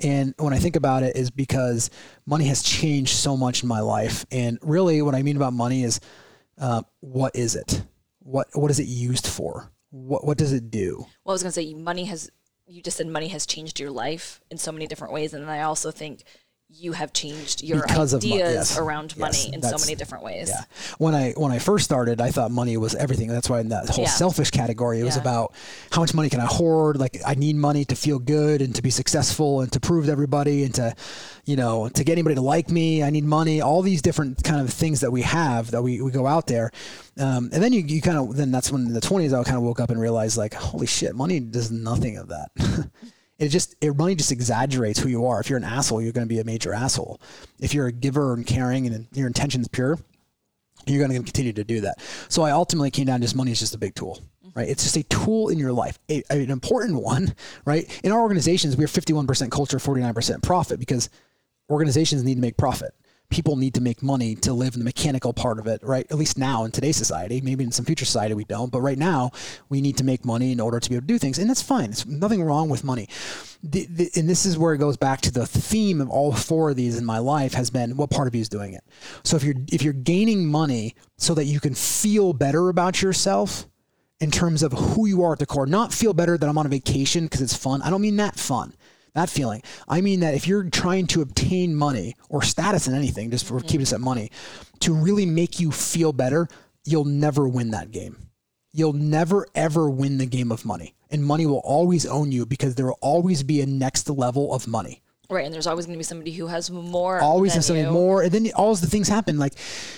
And 0.01 0.35
when 0.39 0.53
I 0.53 0.59
think 0.59 0.77
about 0.77 1.03
it, 1.03 1.17
is 1.17 1.31
because 1.31 1.91
money 2.27 2.47
has 2.47 2.63
changed 2.63 3.15
so 3.17 3.37
much 3.37 3.63
in 3.63 3.69
my 3.69 3.81
life. 3.81 4.27
And 4.31 4.59
really, 4.63 5.01
what 5.03 5.15
I 5.15 5.23
mean 5.23 5.37
about 5.37 5.53
money 5.53 5.83
is, 5.85 6.01
uh, 6.59 6.83
what 7.01 7.35
is 7.35 7.57
it? 7.57 7.83
What 8.21 8.49
what 8.55 8.71
is 8.71 8.81
it 8.81 8.87
used 8.87 9.27
for? 9.27 9.71
What 9.91 10.27
what 10.27 10.39
does 10.39 10.53
it 10.53 10.71
do? 10.71 11.07
Well, 11.25 11.33
I 11.33 11.33
was 11.33 11.43
going 11.43 11.53
to 11.53 11.61
say 11.61 11.75
money 11.75 12.05
has, 12.05 12.31
you 12.67 12.83
just 12.83 12.97
said 12.97 13.07
money 13.07 13.29
has 13.29 13.47
changed 13.47 13.79
your 13.79 13.91
life 13.91 14.41
in 14.51 14.59
so 14.59 14.73
many 14.73 14.87
different 14.87 15.13
ways. 15.13 15.33
And 15.33 15.49
I 15.49 15.63
also 15.63 15.91
think 15.91 16.25
you 16.69 16.93
have 16.93 17.13
changed 17.13 17.63
your 17.63 17.81
Because 17.87 18.13
of 18.13 18.23
mo- 18.25 18.29
ideas 18.35 18.53
yes. 18.55 18.79
around 18.79 19.17
money 19.17 19.39
Yes, 19.39 19.47
in 19.55 19.63
so 19.63 19.79
many 19.79 19.95
different 19.95 20.25
ways. 20.25 20.49
Yeah. 20.49 20.65
When 20.99 21.15
I 21.15 21.31
when 21.33 21.53
I 21.53 21.59
first 21.61 21.85
started, 21.85 22.21
I 22.21 22.31
thought 22.33 22.51
money 22.51 22.77
was 22.77 22.95
everything. 22.97 23.29
That's 23.29 23.49
why 23.49 23.61
in 23.61 23.69
that 23.69 23.89
whole 23.89 24.05
Yeah. 24.05 24.11
selfish 24.11 24.51
category, 24.51 25.01
it 25.01 25.05
was 25.05 25.17
about 25.17 25.55
how 25.93 26.01
much 26.01 26.13
money 26.13 26.29
can 26.29 26.41
I 26.41 26.47
hoard? 26.47 26.99
Like 26.99 27.19
I 27.25 27.35
need 27.35 27.55
money 27.57 27.85
to 27.87 27.95
feel 27.95 28.19
good 28.19 28.61
and 28.63 28.75
to 28.75 28.83
be 28.83 28.91
successful 28.91 29.61
and 29.61 29.71
to 29.73 29.81
prove 29.81 30.07
to 30.07 30.13
everybody 30.13 30.65
and 30.65 30.75
to, 30.75 30.95
you 31.45 31.55
know, 31.57 31.89
to 31.89 32.03
get 32.05 32.13
anybody 32.13 32.35
to 32.35 32.43
like 32.43 32.69
me. 32.69 33.03
I 33.03 33.11
need 33.11 33.25
money. 33.25 33.61
All 33.61 33.81
these 33.81 34.03
different 34.03 34.43
kind 34.43 34.61
of 34.61 34.71
things 34.73 35.01
that 35.01 35.13
we 35.13 35.23
have 35.23 35.71
that 35.71 35.83
we, 35.83 36.03
we 36.03 36.11
go 36.11 36.27
out 36.27 36.47
there. 36.49 36.73
Um, 37.17 37.49
and 37.53 37.63
then 37.63 37.73
you, 37.73 37.81
you 37.83 38.03
kind 38.03 38.19
of 38.19 38.37
then 38.37 38.51
that's 38.51 38.71
when 38.73 38.87
in 38.87 38.93
the 38.93 39.01
twenties 39.01 39.33
I 39.33 39.43
kind 39.45 39.57
of 39.57 39.63
woke 39.63 39.79
up 39.81 39.91
and 39.91 40.01
realized 40.01 40.37
like, 40.37 40.53
holy 40.53 40.87
shit, 40.87 41.15
money 41.15 41.39
does 41.41 41.71
nothing 41.71 42.17
of 42.19 42.29
that. 42.29 42.51
it 43.39 43.49
just 43.49 43.75
it 43.81 43.95
money 43.97 44.15
just 44.15 44.33
exaggerates 44.33 44.99
who 44.99 45.09
you 45.09 45.27
are. 45.27 45.41
If 45.41 45.51
you're 45.51 45.59
an 45.59 45.65
asshole, 45.65 46.03
you're 46.03 46.13
going 46.13 46.27
to 46.27 46.35
be 46.35 46.41
a 46.41 46.45
major 46.45 46.73
asshole. 46.73 47.21
If 47.61 47.75
you're 47.75 47.87
a 47.87 47.93
giver 47.93 48.35
and 48.35 48.47
caring 48.47 48.87
and 48.87 49.07
your 49.13 49.27
intention's 49.27 49.69
pure, 49.69 49.99
you're 50.87 51.07
going 51.07 51.11
to 51.11 51.25
continue 51.25 51.53
to 51.53 51.65
do 51.65 51.83
that. 51.83 52.01
So 52.29 52.43
I 52.43 52.53
ultimately 52.53 52.91
came 52.91 53.07
down 53.07 53.21
to 53.21 53.25
just 53.25 53.37
money 53.37 53.53
is 53.53 53.61
just 53.61 53.75
a 53.75 53.79
big 53.79 53.95
tool, 53.95 54.21
right? 54.55 54.69
It's 54.69 54.83
just 54.83 54.97
a 54.97 55.03
tool 55.05 55.49
in 55.49 55.59
your 55.59 55.73
life, 55.73 55.99
a, 56.09 56.23
an 56.31 56.51
important 56.51 57.03
one, 57.03 57.35
right? 57.65 58.01
In 58.05 58.13
our 58.13 58.21
organizations, 58.21 58.77
we're 58.77 58.87
51% 58.87 59.51
culture, 59.51 59.79
49% 59.79 60.43
profit 60.43 60.79
because 60.79 61.11
organizations 61.69 62.23
need 62.23 62.37
to 62.37 62.41
make 62.41 62.57
profit. 62.57 62.95
People 63.29 63.57
need 63.57 63.75
to 63.75 63.81
make 63.81 64.03
money 64.03 64.35
to 64.37 64.53
live 64.53 64.75
in 64.75 64.81
the 64.81 64.85
mechanical 64.85 65.33
part 65.33 65.59
of 65.59 65.67
it, 65.67 65.83
right? 65.83 66.07
At 66.11 66.19
least 66.19 66.39
now 66.39 66.65
in 66.65 66.71
today's 66.71 66.97
society, 66.97 67.41
maybe 67.41 67.65
in 67.65 67.73
some 67.73 67.85
future 67.85 68.05
society 68.05 68.35
we 68.35 68.45
don't, 68.45 68.71
but 68.71 68.81
right 68.81 68.99
now 68.99 69.31
we 69.69 69.81
need 69.81 69.97
to 69.99 70.05
make 70.05 70.25
money 70.25 70.53
in 70.53 70.61
order 70.61 70.81
to 70.81 70.89
be 70.89 70.97
able 70.97 71.03
to 71.03 71.07
do 71.07 71.19
things, 71.19 71.39
and 71.39 71.49
that's 71.49 71.63
fine. 71.63 71.91
It's 71.91 72.07
nothing 72.07 72.43
wrong 72.43 72.69
with 72.69 72.85
money. 72.85 73.09
The, 73.63 73.87
the, 73.87 74.11
and 74.17 74.29
this 74.29 74.47
is 74.47 74.57
where 74.57 74.75
it 74.75 74.79
goes 74.79 74.97
back 74.97 75.21
to 75.23 75.31
the 75.33 75.47
theme 75.47 76.01
of 76.01 76.11
all 76.11 76.33
four 76.33 76.71
of 76.71 76.77
these 76.77 76.97
in 76.97 77.05
my 77.05 77.19
life 77.19 77.55
has 77.55 77.71
been 77.71 77.97
what 77.97 78.11
part 78.11 78.29
of 78.29 78.35
you 78.35 78.41
is 78.41 78.49
doing 78.49 78.75
it. 78.75 78.85
So 79.25 79.37
if 79.37 79.43
you're 79.43 79.57
if 79.73 79.83
you're 79.83 79.93
gaining 79.93 80.47
money 80.47 80.95
so 81.17 81.35
that 81.35 81.45
you 81.45 81.61
can 81.61 81.75
feel 81.75 82.33
better 82.33 82.69
about 82.69 83.03
yourself, 83.03 83.67
in 84.21 84.31
terms 84.31 84.63
of 84.63 84.73
who 84.73 85.07
you 85.07 85.23
are 85.23 85.33
at 85.33 85.39
the 85.39 85.47
core. 85.47 85.67
Not 85.67 85.93
feel 85.93 86.15
better 86.15 86.39
that 86.39 86.49
I'm 86.49 86.57
on 86.59 86.67
a 86.67 86.71
vacation 86.71 87.25
because 87.25 87.43
it's 87.43 87.57
fun. 87.57 87.83
I 87.83 87.91
don't 87.91 88.01
mean 88.01 88.17
that 88.17 88.39
fun, 88.39 88.75
that 89.17 89.29
feeling. 89.29 89.63
I 89.89 90.01
mean 90.01 90.21
that 90.21 90.35
if 90.35 90.47
you're 90.47 90.71
trying 90.71 91.07
to 91.09 91.23
obtain 91.23 91.75
money 91.75 92.15
or 92.29 92.43
status 92.43 92.87
in 92.87 92.95
anything, 92.95 93.31
just 93.31 93.47
for 93.47 93.61
keeping 93.61 93.83
us 93.83 93.93
at 93.93 94.01
money, 94.01 94.31
to 94.81 94.95
really 94.95 95.27
make 95.27 95.59
you 95.59 95.73
feel 95.73 96.13
better, 96.13 96.49
you'll 96.85 97.05
never 97.05 97.49
win 97.49 97.73
that 97.73 97.91
game. 97.91 98.17
You'll 98.73 98.93
never 98.93 99.47
ever 99.55 99.91
win 99.91 100.19
the 100.19 100.27
game 100.27 100.53
of 100.53 100.65
money. 100.65 100.95
And 101.11 101.25
money 101.25 101.47
will 101.47 101.63
always 101.65 102.05
own 102.07 102.33
you 102.33 102.47
because 102.47 102.75
there 102.75 102.87
will 102.87 102.99
always 103.01 103.43
be 103.43 103.61
a 103.61 103.67
next 103.67 104.09
level 104.11 104.53
of 104.55 104.67
money 104.67 105.03
Right. 105.29 105.45
And 105.45 105.53
there's 105.55 105.67
always 105.67 105.87
going 105.87 105.95
to 105.95 105.99
be 105.99 106.05
somebody 106.05 106.33
who 106.33 106.47
has 106.47 106.71
more. 106.71 107.21
always 107.21 107.55
have 107.55 107.65
something 107.65 107.91
more 107.91 108.23
and 108.23 108.33
then 108.33 108.51
all 108.55 108.75
the 108.75 108.87
things 108.87 109.09
happen 109.09 109.39
like 109.39 109.55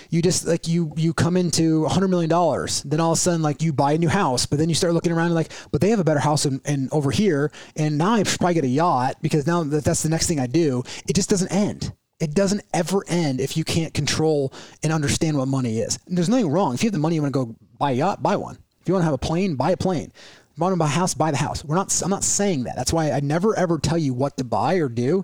you 0.09 0.21
just 0.21 0.47
like 0.47 0.67
you 0.67 0.91
you 0.95 1.13
come 1.13 1.37
into 1.37 1.85
a 1.85 1.89
hundred 1.89 2.07
million 2.09 2.29
dollars 2.29 2.81
then 2.83 2.99
all 2.99 3.11
of 3.11 3.17
a 3.17 3.21
sudden 3.21 3.41
like 3.41 3.61
you 3.61 3.71
buy 3.73 3.93
a 3.93 3.97
new 3.97 4.09
house 4.09 4.45
but 4.45 4.57
then 4.57 4.69
you 4.69 4.75
start 4.75 4.93
looking 4.93 5.11
around 5.11 5.27
and 5.27 5.35
like 5.35 5.51
but 5.71 5.81
they 5.81 5.89
have 5.89 5.99
a 5.99 6.03
better 6.03 6.19
house 6.19 6.45
in, 6.45 6.59
in 6.65 6.89
over 6.91 7.11
here 7.11 7.51
and 7.75 7.97
now 7.97 8.13
i 8.13 8.23
should 8.23 8.39
probably 8.39 8.55
get 8.55 8.63
a 8.63 8.67
yacht 8.67 9.15
because 9.21 9.45
now 9.45 9.63
that 9.63 9.83
that's 9.83 10.03
the 10.03 10.09
next 10.09 10.27
thing 10.27 10.39
i 10.39 10.47
do. 10.47 10.83
It 11.07 11.15
just 11.15 11.29
doesn't 11.29 11.51
end. 11.51 11.93
It 12.19 12.33
doesn't 12.33 12.61
ever 12.73 13.03
end 13.07 13.39
if 13.39 13.55
you 13.55 13.63
can't 13.63 13.93
control 13.93 14.53
and 14.83 14.91
understand 14.91 15.37
what 15.37 15.47
money 15.47 15.79
is. 15.79 15.97
And 16.05 16.17
there's 16.17 16.27
nothing 16.29 16.49
wrong. 16.49 16.73
If 16.73 16.83
you 16.83 16.87
have 16.87 16.93
the 16.93 16.99
money 16.99 17.15
you 17.15 17.21
want 17.21 17.33
to 17.33 17.45
go 17.45 17.55
buy 17.77 17.91
a 17.91 17.93
yacht 17.95 18.21
buy 18.21 18.35
one. 18.35 18.57
If 18.81 18.87
you 18.87 18.93
want 18.93 19.03
to 19.03 19.05
have 19.05 19.13
a 19.13 19.17
plane 19.17 19.55
buy 19.55 19.71
a 19.71 19.77
plane 19.77 20.11
want 20.59 20.73
to 20.73 20.77
buy 20.77 20.85
a 20.85 20.89
house, 20.89 21.13
buy 21.13 21.31
the 21.31 21.37
house. 21.37 21.63
We're 21.63 21.75
not. 21.75 22.01
I'm 22.03 22.09
not 22.09 22.23
saying 22.23 22.63
that. 22.63 22.75
That's 22.75 22.93
why 22.93 23.11
I 23.11 23.19
never 23.19 23.57
ever 23.57 23.79
tell 23.79 23.97
you 23.97 24.13
what 24.13 24.37
to 24.37 24.43
buy 24.43 24.75
or 24.75 24.89
do. 24.89 25.23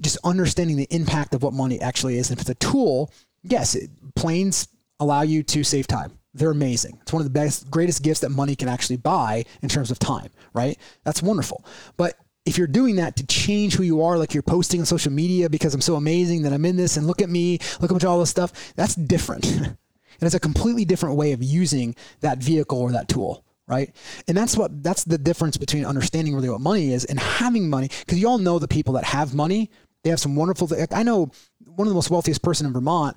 Just 0.00 0.18
understanding 0.24 0.76
the 0.76 0.88
impact 0.90 1.34
of 1.34 1.42
what 1.42 1.52
money 1.52 1.80
actually 1.80 2.16
is. 2.16 2.30
And 2.30 2.38
if 2.38 2.42
it's 2.42 2.50
a 2.50 2.54
tool, 2.54 3.12
yes, 3.42 3.74
it, 3.74 3.90
planes 4.14 4.68
allow 4.98 5.22
you 5.22 5.42
to 5.42 5.64
save 5.64 5.86
time. 5.86 6.12
They're 6.32 6.50
amazing. 6.50 6.98
It's 7.02 7.12
one 7.12 7.20
of 7.20 7.24
the 7.24 7.38
best, 7.38 7.70
greatest 7.70 8.02
gifts 8.02 8.20
that 8.20 8.30
money 8.30 8.54
can 8.54 8.68
actually 8.68 8.98
buy 8.98 9.44
in 9.62 9.68
terms 9.68 9.90
of 9.90 9.98
time. 9.98 10.30
Right? 10.54 10.78
That's 11.04 11.22
wonderful. 11.22 11.64
But 11.96 12.14
if 12.46 12.56
you're 12.56 12.66
doing 12.66 12.96
that 12.96 13.16
to 13.16 13.26
change 13.26 13.74
who 13.74 13.82
you 13.82 14.02
are, 14.02 14.16
like 14.16 14.32
you're 14.32 14.42
posting 14.42 14.80
on 14.80 14.86
social 14.86 15.12
media 15.12 15.50
because 15.50 15.74
I'm 15.74 15.80
so 15.80 15.96
amazing 15.96 16.42
that 16.42 16.52
I'm 16.52 16.64
in 16.64 16.76
this 16.76 16.96
and 16.96 17.06
look 17.06 17.20
at 17.20 17.28
me, 17.28 17.58
look 17.80 17.92
at 17.92 18.04
all 18.04 18.20
this 18.20 18.30
stuff, 18.30 18.74
that's 18.74 18.94
different. 18.94 19.46
and 19.56 19.76
it's 20.22 20.34
a 20.34 20.40
completely 20.40 20.84
different 20.84 21.16
way 21.16 21.32
of 21.32 21.42
using 21.42 21.94
that 22.20 22.38
vehicle 22.38 22.80
or 22.80 22.92
that 22.92 23.08
tool 23.08 23.44
right? 23.70 23.94
And 24.28 24.36
that's 24.36 24.56
what 24.56 24.82
that's 24.82 25.04
the 25.04 25.16
difference 25.16 25.56
between 25.56 25.86
understanding 25.86 26.34
really 26.34 26.50
what 26.50 26.60
money 26.60 26.92
is 26.92 27.04
and 27.04 27.18
having 27.18 27.70
money. 27.70 27.88
Because 28.00 28.18
you 28.18 28.28
all 28.28 28.38
know 28.38 28.58
the 28.58 28.68
people 28.68 28.94
that 28.94 29.04
have 29.04 29.34
money, 29.34 29.70
they 30.02 30.10
have 30.10 30.20
some 30.20 30.36
wonderful. 30.36 30.66
Like 30.66 30.92
I 30.92 31.02
know 31.02 31.30
one 31.64 31.86
of 31.86 31.90
the 31.90 31.94
most 31.94 32.10
wealthiest 32.10 32.42
person 32.42 32.66
in 32.66 32.72
Vermont. 32.72 33.16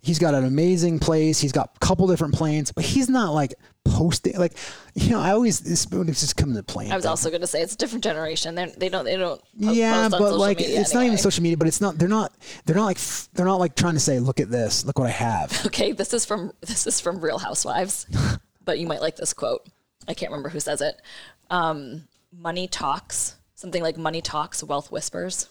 He's 0.00 0.18
got 0.18 0.34
an 0.34 0.44
amazing 0.44 0.98
place. 0.98 1.40
He's 1.40 1.52
got 1.52 1.70
a 1.76 1.78
couple 1.78 2.06
different 2.06 2.34
planes, 2.34 2.70
but 2.70 2.84
he's 2.84 3.08
not 3.08 3.32
like 3.32 3.54
posting. 3.86 4.36
Like 4.36 4.52
you 4.94 5.10
know, 5.10 5.20
I 5.20 5.30
always 5.30 5.60
this 5.60 5.86
it's 5.90 6.20
just 6.20 6.36
coming 6.36 6.56
to 6.56 6.62
plane. 6.62 6.92
I 6.92 6.96
was 6.96 7.06
also 7.06 7.30
going 7.30 7.40
to 7.40 7.46
say 7.46 7.62
it's 7.62 7.72
a 7.72 7.76
different 7.78 8.04
generation. 8.04 8.54
They're, 8.54 8.66
they 8.66 8.90
don't. 8.90 9.06
They 9.06 9.16
don't. 9.16 9.40
yeah, 9.54 10.10
but 10.10 10.34
like 10.36 10.60
it's 10.60 10.92
not 10.92 11.04
even 11.04 11.16
social 11.16 11.42
media. 11.42 11.56
But 11.56 11.68
it's 11.68 11.80
not. 11.80 11.96
They're 11.96 12.06
not. 12.06 12.34
They're 12.66 12.76
not 12.76 12.84
like. 12.84 12.98
They're 13.32 13.46
not 13.46 13.58
like 13.60 13.76
trying 13.76 13.94
to 13.94 14.00
say, 14.00 14.18
"Look 14.18 14.40
at 14.40 14.50
this. 14.50 14.84
Look 14.84 14.98
what 14.98 15.08
I 15.08 15.12
have." 15.12 15.52
Okay, 15.74 15.92
this 15.92 16.12
is 16.12 16.24
from 16.24 16.52
this 16.60 16.86
is 16.86 17.00
from 17.00 17.20
Real 17.20 17.38
Housewives, 17.38 18.06
but 18.64 18.78
you 18.78 18.86
might 18.86 19.00
like 19.00 19.16
this 19.16 19.32
quote. 19.32 19.66
I 20.08 20.14
can't 20.14 20.30
remember 20.30 20.48
who 20.48 20.60
says 20.60 20.80
it. 20.80 20.96
Um, 21.50 22.04
money 22.36 22.68
talks. 22.68 23.36
Something 23.54 23.82
like 23.82 23.96
money 23.96 24.20
talks, 24.20 24.62
wealth 24.62 24.90
whispers. 24.92 25.48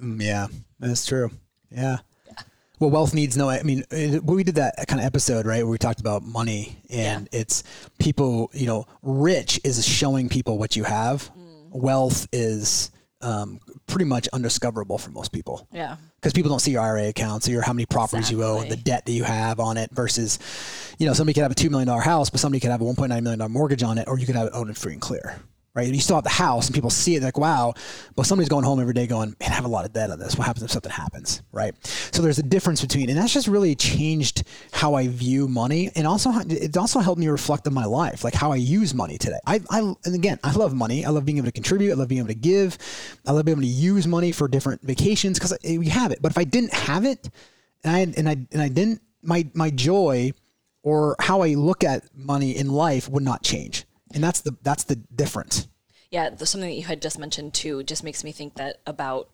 Mm, 0.00 0.22
Yeah, 0.22 0.46
that's 0.78 1.06
true. 1.06 1.30
Yeah. 1.70 1.98
Well, 2.78 2.90
wealth 2.90 3.14
needs 3.14 3.38
no. 3.38 3.48
I 3.48 3.62
mean, 3.62 3.84
it, 3.90 4.22
we 4.22 4.44
did 4.44 4.56
that 4.56 4.74
kind 4.86 5.00
of 5.00 5.06
episode, 5.06 5.46
right, 5.46 5.62
where 5.62 5.70
we 5.70 5.78
talked 5.78 5.98
about 6.00 6.22
money, 6.22 6.76
and 6.90 7.26
it's 7.32 7.62
people. 7.98 8.50
You 8.52 8.66
know, 8.66 8.86
rich 9.02 9.58
is 9.64 9.82
showing 9.86 10.28
people 10.28 10.58
what 10.58 10.76
you 10.76 10.84
have. 10.84 11.30
Wealth 11.70 12.28
is 12.32 12.90
um, 13.22 13.60
pretty 13.86 14.04
much 14.04 14.28
undiscoverable 14.28 14.98
for 14.98 15.10
most 15.10 15.32
people 15.32 15.66
Yeah. 15.72 15.96
Because 16.26 16.32
people 16.32 16.50
don't 16.50 16.58
see 16.58 16.72
your 16.72 16.82
IRA 16.82 17.06
accounts 17.06 17.46
or 17.46 17.52
your 17.52 17.62
how 17.62 17.72
many 17.72 17.86
properties 17.86 18.32
you 18.32 18.42
owe 18.42 18.58
and 18.58 18.68
the 18.68 18.74
debt 18.74 19.06
that 19.06 19.12
you 19.12 19.22
have 19.22 19.60
on 19.60 19.76
it 19.76 19.92
versus, 19.92 20.40
you 20.98 21.06
know, 21.06 21.12
somebody 21.12 21.34
could 21.34 21.44
have 21.44 21.52
a 21.52 21.54
two 21.54 21.70
million 21.70 21.86
dollar 21.86 22.00
house, 22.00 22.30
but 22.30 22.40
somebody 22.40 22.58
could 22.58 22.72
have 22.72 22.80
a 22.80 22.84
one 22.84 22.96
point 22.96 23.10
nine 23.10 23.22
million 23.22 23.38
dollar 23.38 23.48
mortgage 23.48 23.84
on 23.84 23.96
it, 23.96 24.08
or 24.08 24.18
you 24.18 24.26
could 24.26 24.34
have 24.34 24.48
it 24.48 24.52
owned 24.52 24.66
and 24.66 24.76
free 24.76 24.92
and 24.92 25.00
clear. 25.00 25.38
Right? 25.76 25.92
You 25.92 26.00
still 26.00 26.16
have 26.16 26.24
the 26.24 26.30
house, 26.30 26.66
and 26.66 26.74
people 26.74 26.88
see 26.88 27.16
it 27.16 27.22
like, 27.22 27.36
wow. 27.36 27.74
But 28.14 28.24
somebody's 28.24 28.48
going 28.48 28.64
home 28.64 28.80
every 28.80 28.94
day, 28.94 29.06
going, 29.06 29.36
man, 29.38 29.50
I 29.50 29.54
have 29.54 29.66
a 29.66 29.68
lot 29.68 29.84
of 29.84 29.92
debt 29.92 30.10
on 30.10 30.18
this. 30.18 30.36
What 30.36 30.46
happens 30.46 30.64
if 30.64 30.70
something 30.70 30.90
happens? 30.90 31.42
Right? 31.52 31.74
So 31.84 32.22
there's 32.22 32.38
a 32.38 32.42
difference 32.42 32.80
between, 32.80 33.10
and 33.10 33.18
that's 33.18 33.34
just 33.34 33.46
really 33.46 33.74
changed 33.74 34.44
how 34.72 34.94
I 34.94 35.06
view 35.08 35.48
money, 35.48 35.90
and 35.94 36.06
also 36.06 36.32
it 36.48 36.76
also 36.78 37.00
helped 37.00 37.20
me 37.20 37.28
reflect 37.28 37.66
on 37.66 37.74
my 37.74 37.84
life, 37.84 38.24
like 38.24 38.32
how 38.32 38.52
I 38.52 38.56
use 38.56 38.94
money 38.94 39.18
today. 39.18 39.38
I, 39.46 39.60
I 39.70 39.80
and 39.80 40.14
again, 40.14 40.38
I 40.42 40.52
love 40.52 40.72
money. 40.74 41.04
I 41.04 41.10
love 41.10 41.26
being 41.26 41.36
able 41.36 41.46
to 41.46 41.52
contribute. 41.52 41.92
I 41.92 41.94
love 41.94 42.08
being 42.08 42.20
able 42.20 42.28
to 42.28 42.34
give. 42.34 42.78
I 43.26 43.32
love 43.32 43.44
being 43.44 43.58
able 43.58 43.62
to 43.62 43.68
use 43.68 44.06
money 44.06 44.32
for 44.32 44.48
different 44.48 44.80
vacations 44.80 45.38
because 45.38 45.56
we 45.62 45.88
have 45.88 46.10
it. 46.10 46.22
But 46.22 46.32
if 46.32 46.38
I 46.38 46.44
didn't 46.44 46.72
have 46.72 47.04
it, 47.04 47.28
and 47.84 47.94
I 47.94 48.00
and 48.18 48.28
I 48.28 48.36
and 48.52 48.62
I 48.62 48.68
didn't 48.68 49.02
my 49.22 49.46
my 49.52 49.70
joy 49.70 50.32
or 50.82 51.16
how 51.18 51.42
I 51.42 51.54
look 51.54 51.84
at 51.84 52.04
money 52.16 52.56
in 52.56 52.68
life 52.68 53.08
would 53.08 53.24
not 53.24 53.42
change. 53.42 53.84
And 54.14 54.22
that's 54.22 54.40
the 54.40 54.56
that's 54.62 54.84
the 54.84 54.96
difference. 54.96 55.68
Yeah, 56.10 56.30
the, 56.30 56.46
something 56.46 56.70
that 56.70 56.76
you 56.76 56.84
had 56.84 57.02
just 57.02 57.18
mentioned 57.18 57.54
too 57.54 57.82
just 57.82 58.04
makes 58.04 58.22
me 58.22 58.32
think 58.32 58.54
that 58.54 58.76
about 58.86 59.28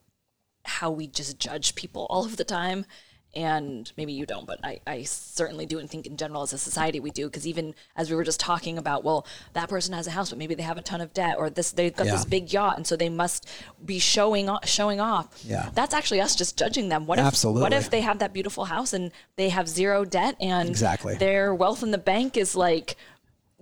how 0.64 0.90
we 0.90 1.06
just 1.06 1.38
judge 1.38 1.74
people 1.74 2.06
all 2.08 2.24
of 2.24 2.36
the 2.36 2.44
time. 2.44 2.86
And 3.34 3.90
maybe 3.96 4.12
you 4.12 4.26
don't, 4.26 4.46
but 4.46 4.60
I, 4.62 4.80
I 4.86 5.04
certainly 5.04 5.64
do 5.64 5.78
and 5.78 5.88
think 5.88 6.04
in 6.06 6.18
general 6.18 6.42
as 6.42 6.52
a 6.52 6.58
society 6.58 7.00
we 7.00 7.10
do. 7.10 7.28
Because 7.28 7.46
even 7.46 7.74
as 7.96 8.10
we 8.10 8.16
were 8.16 8.24
just 8.24 8.38
talking 8.38 8.76
about, 8.76 9.04
well, 9.04 9.26
that 9.54 9.70
person 9.70 9.94
has 9.94 10.06
a 10.06 10.10
house, 10.10 10.28
but 10.28 10.38
maybe 10.38 10.54
they 10.54 10.62
have 10.62 10.76
a 10.76 10.82
ton 10.82 11.00
of 11.00 11.14
debt, 11.14 11.36
or 11.38 11.48
this 11.48 11.72
they've 11.72 11.96
got 11.96 12.04
Yeah. 12.06 12.12
this 12.12 12.26
big 12.26 12.52
yacht, 12.52 12.76
and 12.76 12.86
so 12.86 12.94
they 12.94 13.08
must 13.08 13.48
be 13.82 13.98
showing 13.98 14.50
off, 14.50 14.68
showing 14.68 15.00
off. 15.00 15.28
Yeah. 15.46 15.70
that's 15.74 15.94
actually 15.94 16.20
us 16.20 16.36
just 16.36 16.58
judging 16.58 16.90
them. 16.90 17.06
What 17.06 17.18
if 17.18 17.42
what 17.44 17.72
if 17.72 17.88
they 17.88 18.02
have 18.02 18.18
that 18.18 18.34
beautiful 18.34 18.66
house 18.66 18.92
and 18.92 19.10
they 19.36 19.48
have 19.48 19.66
zero 19.66 20.04
debt 20.04 20.36
and 20.38 20.68
Exactly. 20.68 21.14
their 21.14 21.54
wealth 21.54 21.82
in 21.82 21.90
the 21.90 21.96
bank 21.98 22.36
is 22.36 22.54
like 22.54 22.96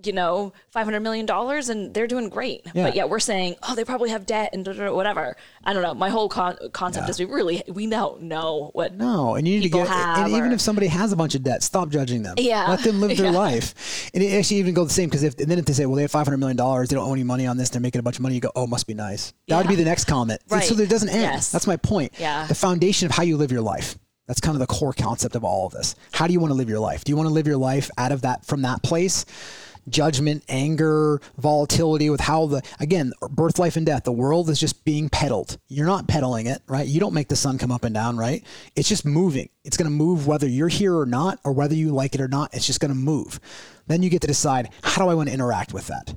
you 0.03 0.13
know, 0.13 0.53
five 0.69 0.85
hundred 0.85 1.01
million 1.01 1.25
dollars, 1.25 1.69
and 1.69 1.93
they're 1.93 2.07
doing 2.07 2.29
great. 2.29 2.61
Yeah. 2.73 2.85
But 2.85 2.95
yet 2.95 3.09
we're 3.09 3.19
saying, 3.19 3.55
oh, 3.67 3.75
they 3.75 3.83
probably 3.85 4.09
have 4.09 4.25
debt 4.25 4.49
and 4.53 4.65
whatever. 4.95 5.35
I 5.63 5.73
don't 5.73 5.83
know. 5.83 5.93
My 5.93 6.09
whole 6.09 6.29
con- 6.29 6.57
concept 6.73 7.05
Yeah. 7.07 7.09
is 7.11 7.19
we 7.19 7.25
really 7.25 7.63
we 7.67 7.87
don't 7.87 8.23
know 8.23 8.71
what. 8.73 8.93
No, 8.95 9.35
and 9.35 9.47
you 9.47 9.55
need 9.59 9.63
to 9.63 9.69
get. 9.69 9.87
and 9.89 10.31
even 10.33 10.51
if 10.51 10.61
somebody 10.61 10.87
has 10.87 11.11
a 11.11 11.15
bunch 11.15 11.35
of 11.35 11.43
debt, 11.43 11.63
stop 11.63 11.89
judging 11.89 12.23
them. 12.23 12.35
Yeah. 12.37 12.67
let 12.69 12.83
them 12.83 12.99
live 13.01 13.17
their 13.17 13.31
Yeah. 13.31 13.37
life. 13.37 14.09
And 14.13 14.23
it 14.23 14.33
actually 14.37 14.57
even 14.57 14.73
go 14.73 14.83
the 14.83 14.89
same 14.93 15.09
because 15.09 15.23
if 15.23 15.37
and 15.39 15.49
then 15.49 15.59
if 15.59 15.65
they 15.65 15.73
say, 15.73 15.85
well, 15.85 15.95
they 15.95 16.01
have 16.03 16.11
five 16.11 16.25
hundred 16.25 16.37
million 16.37 16.57
dollars, 16.57 16.89
they 16.89 16.95
don't 16.95 17.07
owe 17.07 17.13
any 17.13 17.23
money 17.23 17.47
on 17.47 17.57
this, 17.57 17.69
they're 17.69 17.81
making 17.81 17.99
a 17.99 18.03
bunch 18.03 18.17
of 18.17 18.21
money. 18.21 18.35
You 18.35 18.41
go, 18.41 18.51
oh, 18.55 18.67
must 18.67 18.87
be 18.87 18.93
nice. 18.93 19.33
That 19.47 19.57
would 19.57 19.67
be 19.67 19.75
the 19.75 19.85
next 19.85 20.05
comment. 20.05 20.41
Right. 20.49 20.63
So 20.63 20.75
it 20.77 20.89
doesn't 20.89 21.09
end. 21.09 21.21
Yes. 21.21 21.51
That's 21.51 21.67
my 21.67 21.77
point. 21.77 22.13
Yeah. 22.19 22.45
The 22.47 22.55
foundation 22.55 23.05
of 23.05 23.11
how 23.11 23.23
you 23.23 23.37
live 23.37 23.51
your 23.51 23.61
life. 23.61 23.97
That's 24.27 24.39
kind 24.39 24.55
of 24.55 24.59
the 24.59 24.67
core 24.67 24.93
concept 24.93 25.35
of 25.35 25.43
all 25.43 25.65
of 25.67 25.73
this. 25.73 25.95
How 26.13 26.25
do 26.25 26.31
you 26.31 26.39
want 26.39 26.51
to 26.51 26.55
live 26.55 26.69
your 26.69 26.79
life? 26.79 27.03
Do 27.03 27.11
you 27.11 27.17
want 27.17 27.27
to 27.27 27.33
live 27.33 27.47
your 27.47 27.57
life 27.57 27.89
out 27.97 28.13
of 28.13 28.21
that 28.21 28.45
from 28.45 28.61
that 28.61 28.81
place? 28.81 29.25
Judgment, 29.87 30.43
anger, 30.49 31.21
volatility 31.37 32.09
with 32.09 32.21
how 32.21 32.45
the, 32.45 32.61
again, 32.79 33.11
birth, 33.29 33.59
life, 33.59 33.75
and 33.75 33.85
death, 33.85 34.03
the 34.03 34.11
world 34.11 34.49
is 34.49 34.59
just 34.59 34.83
being 34.85 35.09
peddled. 35.09 35.57
You're 35.67 35.85
not 35.85 36.07
peddling 36.07 36.47
it, 36.47 36.61
right? 36.67 36.87
You 36.87 36.99
don't 36.99 37.13
make 37.13 37.27
the 37.27 37.35
sun 37.35 37.57
come 37.57 37.71
up 37.71 37.83
and 37.83 37.93
down, 37.93 38.17
right? 38.17 38.43
It's 38.75 38.89
just 38.89 39.05
moving. 39.05 39.49
It's 39.63 39.77
going 39.77 39.89
to 39.89 39.95
move 39.95 40.27
whether 40.27 40.47
you're 40.47 40.67
here 40.67 40.97
or 40.97 41.05
not, 41.05 41.39
or 41.43 41.51
whether 41.53 41.75
you 41.75 41.91
like 41.91 42.15
it 42.15 42.21
or 42.21 42.27
not. 42.27 42.53
It's 42.53 42.67
just 42.67 42.79
going 42.79 42.91
to 42.91 42.97
move. 42.97 43.39
Then 43.87 44.03
you 44.03 44.09
get 44.09 44.21
to 44.21 44.27
decide 44.27 44.69
how 44.83 45.03
do 45.03 45.09
I 45.09 45.13
want 45.13 45.29
to 45.29 45.33
interact 45.33 45.73
with 45.73 45.87
that? 45.87 46.15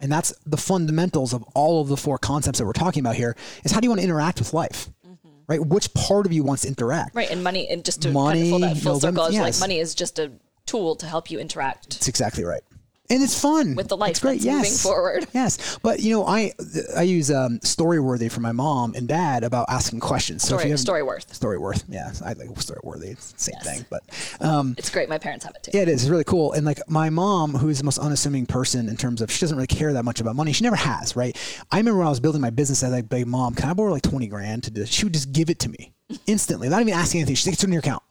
And 0.00 0.12
that's 0.12 0.34
the 0.44 0.56
fundamentals 0.56 1.32
of 1.32 1.42
all 1.54 1.80
of 1.80 1.88
the 1.88 1.96
four 1.96 2.18
concepts 2.18 2.58
that 2.58 2.66
we're 2.66 2.72
talking 2.72 3.00
about 3.00 3.14
here 3.14 3.36
is 3.62 3.72
how 3.72 3.80
do 3.80 3.86
you 3.86 3.90
want 3.90 4.00
to 4.00 4.04
interact 4.04 4.38
with 4.38 4.52
life? 4.52 4.90
Mm-hmm. 5.06 5.28
Right? 5.46 5.64
Which 5.64 5.94
part 5.94 6.26
of 6.26 6.32
you 6.32 6.42
wants 6.42 6.62
to 6.62 6.68
interact? 6.68 7.14
Right, 7.14 7.30
and 7.30 7.42
money, 7.42 7.68
and 7.68 7.84
just 7.84 8.02
to 8.02 8.10
Money, 8.10 8.50
kind 8.50 8.64
of 8.64 8.70
full, 8.70 8.78
that 8.78 8.82
full 8.82 9.00
circle, 9.00 9.26
is 9.26 9.38
like 9.38 9.60
money 9.60 9.78
is 9.78 9.94
just 9.94 10.18
a 10.18 10.32
tool 10.66 10.96
to 10.96 11.06
help 11.06 11.30
you 11.30 11.38
interact. 11.38 11.90
That's 11.90 12.08
exactly 12.08 12.44
right. 12.44 12.62
And 13.14 13.22
it's 13.22 13.40
fun 13.40 13.76
With 13.76 13.86
the 13.88 13.96
life 13.96 14.10
It's 14.10 14.20
great. 14.20 14.40
yes. 14.40 14.56
moving 14.64 14.78
forward. 14.78 15.26
Yes, 15.34 15.78
but 15.82 16.00
you 16.00 16.10
know, 16.14 16.26
I 16.26 16.52
I 16.96 17.02
use 17.02 17.30
um, 17.30 17.60
Storyworthy 17.60 18.30
for 18.30 18.40
my 18.40 18.50
mom 18.52 18.94
and 18.94 19.06
dad 19.06 19.44
about 19.44 19.66
asking 19.68 20.00
questions. 20.00 20.42
So 20.42 20.48
Story, 20.58 20.62
if 20.62 20.66
you 20.66 20.70
have 20.72 20.80
Storyworth. 20.80 21.26
Storyworth, 21.38 21.84
yeah, 21.88 22.10
I 22.24 22.32
like 22.32 22.48
Storyworthy. 22.54 23.12
It's 23.12 23.32
the 23.32 23.40
same 23.40 23.54
Yes. 23.62 23.66
thing, 23.76 23.86
but 23.90 24.02
um, 24.40 24.74
It's 24.78 24.90
great. 24.90 25.08
My 25.08 25.18
parents 25.18 25.44
have 25.44 25.54
it 25.54 25.62
too. 25.62 25.70
yeah, 25.74 25.82
it 25.82 25.88
is. 25.88 26.02
It's 26.02 26.10
really 26.10 26.24
cool. 26.24 26.52
And 26.54 26.66
like 26.66 26.80
my 26.88 27.08
mom, 27.10 27.54
who 27.54 27.68
is 27.68 27.78
the 27.78 27.84
most 27.84 27.98
unassuming 27.98 28.46
person 28.46 28.88
in 28.88 28.96
terms 28.96 29.20
of 29.22 29.30
she 29.30 29.40
doesn't 29.40 29.56
really 29.56 29.66
care 29.66 29.92
that 29.92 30.04
much 30.04 30.20
about 30.20 30.34
money. 30.36 30.52
She 30.52 30.64
never 30.64 30.76
has, 30.76 31.14
right? 31.16 31.36
I 31.70 31.78
remember 31.78 31.98
when 31.98 32.06
I 32.06 32.10
was 32.10 32.20
building 32.20 32.40
my 32.40 32.50
business, 32.50 32.82
I 32.82 32.86
was 32.88 32.94
like, 32.94 33.08
"Big 33.08 33.26
mom, 33.26 33.54
can 33.54 33.68
I 33.70 33.74
borrow 33.74 33.92
like 33.92 34.02
twenty 34.02 34.26
grand 34.26 34.64
to 34.64 34.70
do?" 34.70 34.80
this?" 34.82 34.90
She 34.90 35.04
would 35.04 35.14
just 35.14 35.32
give 35.32 35.50
it 35.50 35.58
to 35.60 35.68
me 35.68 35.92
instantly, 36.26 36.68
not 36.68 36.80
even 36.80 36.94
asking 36.94 37.20
anything. 37.22 37.34
She's 37.36 37.46
like, 37.46 37.54
it 37.54 37.64
in 37.64 37.72
your 37.72 37.80
account." 37.80 38.02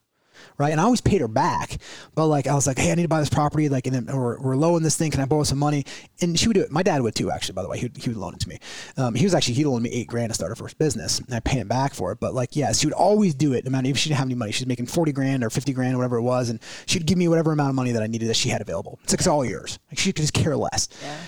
Right. 0.58 0.72
And 0.72 0.80
I 0.80 0.84
always 0.84 1.02
paid 1.02 1.22
her 1.22 1.28
back. 1.28 1.78
But 2.16 2.28
like, 2.28 2.48
I 2.48 2.54
was 2.54 2.68
like, 2.68 2.78
hey, 2.78 2.92
I 2.92 2.96
need 2.96 3.04
to 3.04 3.08
buy 3.08 3.20
this 3.20 3.30
property. 3.30 3.70
Like, 3.70 3.88
and 3.88 3.96
then 3.96 4.16
we're, 4.16 4.40
we're 4.40 4.56
low 4.56 4.78
in 4.78 4.84
this 4.84 4.96
thing. 4.96 5.12
Can 5.12 5.22
I 5.22 5.26
borrow 5.26 5.44
some 5.44 5.58
money? 5.58 5.86
And 6.22 6.38
she 6.38 6.48
would 6.48 6.54
do 6.54 6.62
it. 6.62 6.72
My 6.72 6.84
dad 6.84 7.02
would 7.02 7.16
too, 7.16 7.32
actually, 7.32 7.54
by 7.54 7.64
the 7.64 7.70
way. 7.70 7.80
He 7.80 7.86
would, 7.86 7.98
he 7.98 8.10
would 8.10 8.18
loan 8.18 8.34
it 8.34 8.40
to 8.42 8.50
me. 8.50 8.60
Um, 8.98 9.16
he 9.16 9.26
was 9.26 9.34
actually, 9.34 9.56
he 9.56 9.66
loaned 9.66 9.84
me 9.84 9.90
eight 9.92 10.08
grand 10.08 10.30
to 10.30 10.34
start 10.36 10.52
our 10.52 10.56
first 10.56 10.78
business. 10.78 11.20
And 11.20 11.34
I 11.34 11.40
paid 11.40 11.58
him 11.58 11.68
back 11.68 11.94
for 11.94 12.12
it. 12.12 12.20
But 12.20 12.34
like, 12.34 12.56
yeah, 12.56 12.72
she 12.72 12.88
would 12.88 12.94
always 12.94 13.34
do 13.34 13.54
it 13.54 13.66
no 13.66 13.72
matter 13.72 13.88
if 13.88 13.98
she 13.98 14.10
didn't 14.10 14.20
have 14.20 14.28
any 14.28 14.36
money. 14.36 14.52
She 14.52 14.64
was 14.64 14.68
making 14.68 14.88
40 14.88 15.12
grand 15.12 15.44
or 15.44 15.50
50 15.50 15.74
grand 15.74 15.96
or 15.96 15.98
whatever 15.98 16.18
it 16.18 16.24
was. 16.24 16.50
And 16.50 16.60
she'd 16.86 17.06
give 17.06 17.18
me 17.18 17.28
whatever 17.28 17.52
amount 17.52 17.70
of 17.70 17.76
money 17.76 17.92
that 17.92 18.04
I 18.04 18.08
needed 18.08 18.30
that 18.30 18.36
she 18.36 18.50
had 18.50 18.62
available. 18.62 19.00
It's 19.04 19.14
like, 19.14 19.20
it's 19.20 19.28
all 19.28 19.46
yours. 19.46 19.80
Like, 19.90 20.00
she 20.00 20.12
could 20.14 20.22
just 20.22 20.34
care 20.34 20.56
less. 20.56 20.88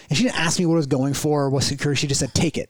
And 0.10 0.18
she 0.18 0.24
didn't 0.24 0.40
ask 0.40 0.60
me 0.60 0.66
what 0.66 0.76
I 0.76 0.78
was 0.78 0.88
going 0.88 1.14
for, 1.14 1.46
or 1.46 1.50
what 1.50 1.64
security. 1.64 2.00
She 2.00 2.08
just 2.08 2.20
said, 2.20 2.34
take 2.34 2.58
it 2.58 2.70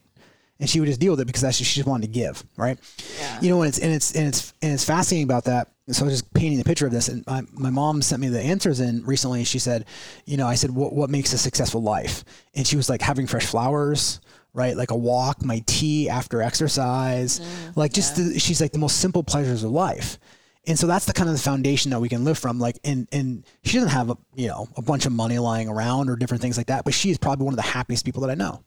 and 0.58 0.68
she 0.68 0.80
would 0.80 0.86
just 0.86 1.00
deal 1.00 1.12
with 1.12 1.20
it 1.20 1.26
because 1.26 1.42
that's 1.42 1.58
just, 1.58 1.70
she 1.70 1.80
just 1.80 1.88
wanted 1.88 2.06
to 2.06 2.12
give, 2.12 2.42
right? 2.56 2.78
Yeah. 3.18 3.40
You 3.42 3.50
know, 3.50 3.62
and 3.62 3.68
it's 3.68 3.78
and 3.78 3.92
it's 3.92 4.14
and 4.14 4.28
it's 4.28 4.54
and 4.62 4.72
it's 4.72 4.84
fascinating 4.84 5.24
about 5.24 5.44
that. 5.44 5.68
So 5.88 6.04
I 6.04 6.08
was 6.08 6.14
just 6.14 6.34
painting 6.34 6.58
the 6.58 6.64
picture 6.64 6.86
of 6.86 6.92
this, 6.92 7.08
and 7.08 7.24
my, 7.26 7.42
my 7.52 7.70
mom 7.70 8.02
sent 8.02 8.20
me 8.20 8.28
the 8.28 8.40
answers 8.40 8.80
in 8.80 9.04
recently. 9.04 9.44
She 9.44 9.60
said, 9.60 9.86
you 10.24 10.36
know, 10.36 10.46
I 10.46 10.56
said, 10.56 10.70
what 10.70 10.92
what 10.92 11.10
makes 11.10 11.32
a 11.32 11.38
successful 11.38 11.82
life? 11.82 12.24
And 12.54 12.66
she 12.66 12.76
was 12.76 12.88
like 12.88 13.02
having 13.02 13.26
fresh 13.26 13.46
flowers. 13.46 14.20
Right, 14.52 14.74
like 14.74 14.90
a 14.90 14.96
walk, 14.96 15.44
my 15.44 15.62
tea 15.66 16.08
after 16.08 16.40
exercise, 16.40 17.42
like 17.76 17.92
just 17.92 18.16
the, 18.16 18.38
she's 18.38 18.58
like 18.58 18.72
the 18.72 18.78
most 18.78 19.02
simple 19.02 19.22
pleasures 19.22 19.62
of 19.62 19.70
life, 19.70 20.18
and 20.66 20.78
so 20.78 20.86
that's 20.86 21.04
the 21.04 21.12
kind 21.12 21.28
of 21.28 21.36
the 21.36 21.42
foundation 21.42 21.90
that 21.90 22.00
we 22.00 22.08
can 22.08 22.24
live 22.24 22.38
from. 22.38 22.58
Like, 22.58 22.78
and 22.82 23.06
and 23.12 23.44
she 23.64 23.74
doesn't 23.74 23.90
have 23.90 24.08
a 24.08 24.16
you 24.34 24.48
know 24.48 24.66
a 24.74 24.80
bunch 24.80 25.04
of 25.04 25.12
money 25.12 25.38
lying 25.38 25.68
around 25.68 26.08
or 26.08 26.16
different 26.16 26.40
things 26.40 26.56
like 26.56 26.68
that, 26.68 26.86
but 26.86 26.94
she 26.94 27.10
is 27.10 27.18
probably 27.18 27.44
one 27.44 27.52
of 27.52 27.58
the 27.58 27.70
happiest 27.70 28.06
people 28.06 28.22
that 28.22 28.30
I 28.30 28.34
know. 28.34 28.64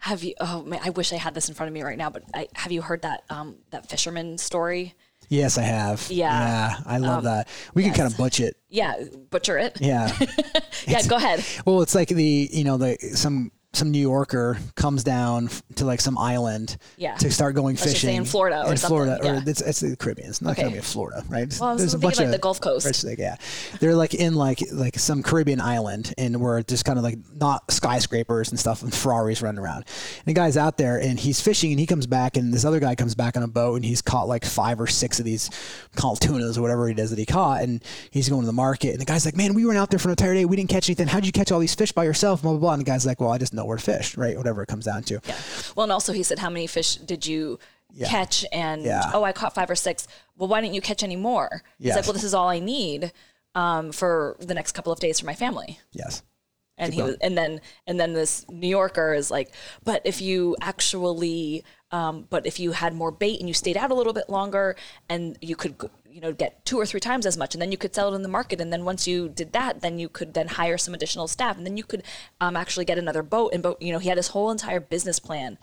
Have 0.00 0.24
you? 0.24 0.34
Oh 0.40 0.64
man, 0.64 0.80
I 0.82 0.90
wish 0.90 1.12
I 1.12 1.18
had 1.18 1.34
this 1.34 1.48
in 1.48 1.54
front 1.54 1.68
of 1.68 1.72
me 1.72 1.82
right 1.82 1.96
now. 1.96 2.10
But 2.10 2.24
I, 2.34 2.48
have 2.56 2.72
you 2.72 2.82
heard 2.82 3.02
that 3.02 3.22
um, 3.30 3.58
that 3.70 3.88
fisherman 3.88 4.38
story? 4.38 4.96
Yes, 5.28 5.58
I 5.58 5.62
have. 5.62 6.06
Yeah. 6.10 6.28
Um, 6.28 6.40
Yeah, 6.42 6.78
I 6.86 6.98
love 6.98 7.24
that. 7.24 7.48
We 7.74 7.82
can 7.84 7.92
kind 7.94 8.10
of 8.10 8.16
butch 8.16 8.40
it. 8.40 8.56
Yeah, 8.68 8.94
butcher 9.30 9.58
it. 9.58 9.78
Yeah. 9.80 10.10
Yeah, 10.86 11.02
go 11.06 11.16
ahead. 11.16 11.44
well, 11.66 11.82
it's 11.82 11.94
like 11.94 12.08
the, 12.08 12.48
you 12.50 12.64
know, 12.64 12.78
the 12.78 12.96
some 13.14 13.50
some 13.74 13.90
New 13.90 14.00
Yorker 14.00 14.56
comes 14.76 15.04
down 15.04 15.50
to 15.76 15.84
like 15.84 16.00
some 16.00 16.16
island 16.16 16.78
Yeah. 16.96 17.14
to 17.16 17.30
start 17.30 17.54
going 17.54 17.76
say 17.76 17.90
fishing 17.90 18.16
in 18.16 18.24
Florida 18.24 18.64
or 18.66 18.70
in 18.72 18.76
Florida 18.78 19.18
something, 19.22 19.44
or 19.46 19.50
it's, 19.50 19.60
it's 19.60 19.80
the 19.80 19.94
Caribbean. 19.94 20.30
It's 20.30 20.40
not 20.40 20.52
Okay. 20.52 20.62
going 20.62 20.74
to 20.74 20.80
be 20.80 20.84
Florida, 20.84 21.22
right? 21.28 21.54
Well, 21.60 21.68
I 21.70 21.72
was 21.74 21.92
thinking 21.94 22.02
like 22.24 22.30
the 22.30 22.38
Gulf 22.38 22.60
Coast. 22.62 23.04
Like, 23.04 23.18
yeah, 23.18 23.36
they're 23.78 23.94
like 23.94 24.14
in 24.14 24.34
like 24.34 24.62
like 24.72 24.98
some 24.98 25.22
Caribbean 25.22 25.60
island, 25.60 26.14
and 26.16 26.40
we're 26.40 26.62
just 26.62 26.86
kind 26.86 26.98
of 26.98 27.04
like 27.04 27.18
not 27.34 27.70
skyscrapers 27.70 28.48
and 28.48 28.58
stuff, 28.58 28.82
and 28.82 28.92
Ferraris 28.92 29.42
running 29.42 29.58
around. 29.60 29.84
And 30.18 30.24
the 30.26 30.32
guy's 30.32 30.56
out 30.56 30.78
there, 30.78 30.98
and 30.98 31.20
he's 31.20 31.40
fishing, 31.40 31.70
and 31.70 31.78
he 31.78 31.86
comes 31.86 32.06
back, 32.06 32.36
and 32.38 32.52
this 32.54 32.64
other 32.64 32.80
guy 32.80 32.94
comes 32.94 33.14
back 33.14 33.36
on 33.36 33.42
a 33.42 33.48
boat, 33.48 33.76
and 33.76 33.84
he's 33.84 34.00
caught 34.02 34.28
like 34.28 34.44
five 34.46 34.80
or 34.80 34.86
six 34.86 35.18
of 35.18 35.26
these 35.26 35.50
called 35.94 36.20
tunas 36.22 36.56
or 36.56 36.62
whatever 36.62 36.88
it 36.88 36.98
is 36.98 37.10
that 37.10 37.18
he 37.18 37.26
caught, 37.26 37.62
and 37.62 37.84
he's 38.10 38.28
going 38.30 38.40
to 38.42 38.46
the 38.46 38.52
market, 38.52 38.92
and 38.92 39.00
the 39.00 39.04
guy's 39.04 39.26
like, 39.26 39.36
"Man, 39.36 39.52
we 39.52 39.66
went 39.66 39.78
out 39.78 39.90
there 39.90 39.98
for 39.98 40.08
an 40.08 40.12
entire 40.12 40.32
day, 40.34 40.46
we 40.46 40.56
didn't 40.56 40.70
catch 40.70 40.88
anything. 40.88 41.06
How'd 41.06 41.26
you 41.26 41.32
catch 41.32 41.52
all 41.52 41.60
these 41.60 41.74
fish 41.74 41.92
by 41.92 42.04
yourself?" 42.04 42.40
Blah 42.42 42.52
blah 42.52 42.60
blah. 42.60 42.72
And 42.72 42.80
the 42.80 42.84
guy's 42.86 43.04
like, 43.04 43.20
"Well, 43.20 43.30
I 43.30 43.36
just 43.38 43.52
know 43.58 43.66
where 43.66 43.76
to 43.76 43.82
fish, 43.82 44.16
right? 44.16 44.36
Whatever 44.36 44.62
it 44.62 44.68
comes 44.68 44.84
down 44.86 45.02
to." 45.04 45.20
Yeah. 45.26 45.36
Well, 45.76 45.84
and 45.84 45.92
also 45.92 46.12
he 46.12 46.22
said, 46.22 46.38
how 46.38 46.50
many 46.50 46.66
fish 46.66 46.96
did 46.96 47.26
you 47.26 47.58
catch? 48.04 48.44
And 48.52 48.82
Yeah. 48.82 49.10
oh, 49.14 49.24
I 49.24 49.32
caught 49.32 49.54
five 49.54 49.70
or 49.70 49.74
six. 49.74 50.06
Well, 50.36 50.48
why 50.48 50.60
didn't 50.60 50.74
you 50.74 50.80
catch 50.80 51.02
any 51.02 51.16
more? 51.16 51.62
He's 51.78 51.88
Yes. 51.88 51.96
like, 51.96 52.04
well, 52.06 52.12
this 52.14 52.24
is 52.24 52.34
all 52.34 52.48
I 52.48 52.58
need 52.60 53.12
um, 53.54 53.92
for 53.92 54.36
the 54.40 54.54
next 54.54 54.72
couple 54.72 54.92
of 54.92 55.00
days 55.00 55.18
for 55.20 55.26
my 55.26 55.34
family. 55.34 55.78
Yes. 55.92 56.22
and 56.80 56.94
he 56.94 57.02
was, 57.02 57.16
and 57.20 57.36
then 57.36 57.60
and 57.88 57.98
then 57.98 58.12
this 58.12 58.46
New 58.48 58.68
Yorker 58.68 59.12
is 59.12 59.30
like, 59.32 59.52
but 59.82 60.00
if 60.04 60.20
you 60.22 60.54
actually, 60.60 61.64
um, 61.90 62.26
but 62.30 62.46
if 62.46 62.60
you 62.60 62.70
had 62.70 62.94
more 62.94 63.10
bait 63.10 63.40
and 63.40 63.48
you 63.48 63.54
stayed 63.54 63.76
out 63.76 63.90
a 63.90 63.94
little 63.94 64.12
bit 64.12 64.28
longer, 64.30 64.76
and 65.08 65.36
you 65.40 65.56
could, 65.56 65.74
you 66.10 66.20
know, 66.20 66.32
get 66.32 66.64
two 66.64 66.78
or 66.78 66.86
three 66.86 67.00
times 67.00 67.26
as 67.26 67.36
much, 67.36 67.54
and 67.54 67.62
then 67.62 67.70
you 67.70 67.78
could 67.78 67.94
sell 67.94 68.12
it 68.12 68.16
in 68.16 68.22
the 68.22 68.28
market, 68.28 68.60
and 68.60 68.72
then 68.72 68.84
once 68.84 69.06
you 69.06 69.28
did 69.28 69.52
that, 69.52 69.80
then 69.80 69.98
you 69.98 70.08
could 70.08 70.34
then 70.34 70.48
hire 70.48 70.78
some 70.78 70.94
additional 70.94 71.28
staff, 71.28 71.56
and 71.56 71.66
then 71.66 71.76
you 71.76 71.84
could 71.84 72.02
um, 72.40 72.56
actually 72.56 72.84
get 72.84 72.98
another 72.98 73.22
boat, 73.22 73.52
and 73.52 73.62
boat, 73.62 73.80
you 73.80 73.92
know, 73.92 73.98
he 73.98 74.08
had 74.08 74.18
his 74.18 74.28
whole 74.28 74.50
entire 74.50 74.80
business 74.80 75.18
plan. 75.18 75.58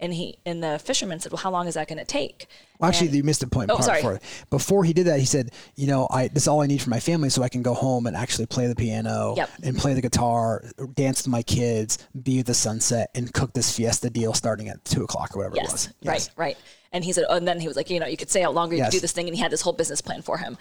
And 0.00 0.14
he 0.14 0.38
and 0.46 0.62
the 0.62 0.78
fisherman 0.78 1.18
said, 1.18 1.32
"Well, 1.32 1.40
how 1.40 1.50
long 1.50 1.66
is 1.66 1.74
that 1.74 1.88
going 1.88 1.98
to 1.98 2.04
take?" 2.04 2.46
Well, 2.78 2.88
actually, 2.88 3.08
And- 3.08 3.16
you 3.16 3.22
missed 3.24 3.42
a 3.42 3.48
point. 3.48 3.68
Oh, 3.68 3.74
part 3.74 3.84
sorry. 3.84 4.00
Before. 4.02 4.20
before 4.48 4.84
he 4.84 4.92
did 4.92 5.08
that, 5.08 5.18
he 5.18 5.24
said, 5.26 5.50
"You 5.74 5.88
know, 5.88 6.06
I 6.08 6.28
this 6.28 6.44
is 6.44 6.48
all 6.48 6.60
I 6.60 6.66
need 6.68 6.80
for 6.80 6.90
my 6.90 7.00
family, 7.00 7.30
so 7.30 7.42
I 7.42 7.48
can 7.48 7.62
go 7.62 7.74
home 7.74 8.06
and 8.06 8.16
actually 8.16 8.46
play 8.46 8.68
the 8.68 8.76
piano 8.76 9.34
Yep. 9.36 9.50
and 9.64 9.76
play 9.76 9.94
the 9.94 10.00
guitar, 10.00 10.62
dance 10.94 11.22
to 11.24 11.30
my 11.30 11.42
kids, 11.42 11.98
be 12.22 12.38
at 12.38 12.46
the 12.46 12.54
sunset, 12.54 13.10
and 13.16 13.32
cook 13.34 13.54
this 13.54 13.74
fiesta 13.76 14.08
deal 14.08 14.34
starting 14.34 14.68
at 14.68 14.84
two 14.84 15.02
o'clock 15.02 15.34
or 15.34 15.38
whatever 15.38 15.56
it 15.56 15.62
was." 15.62 15.88
Yes, 16.00 16.28
was." 16.28 16.30
right, 16.36 16.46
right. 16.46 16.56
And 16.90 17.04
he 17.04 17.12
said, 17.12 17.24
oh, 17.28 17.36
and 17.36 17.46
then 17.46 17.60
he 17.60 17.68
was 17.68 17.76
like, 17.76 17.90
you 17.90 18.00
know, 18.00 18.06
you 18.06 18.16
could 18.16 18.30
stay 18.30 18.42
out 18.42 18.54
longer, 18.54 18.74
you 18.74 18.78
Yes. 18.78 18.88
could 18.88 18.96
do 18.96 19.00
this 19.00 19.12
thing, 19.12 19.26
and 19.26 19.36
he 19.36 19.42
had 19.42 19.50
this 19.52 19.60
whole 19.60 19.74
business 19.74 20.00
plan 20.00 20.22
for 20.22 20.38
him. 20.38 20.56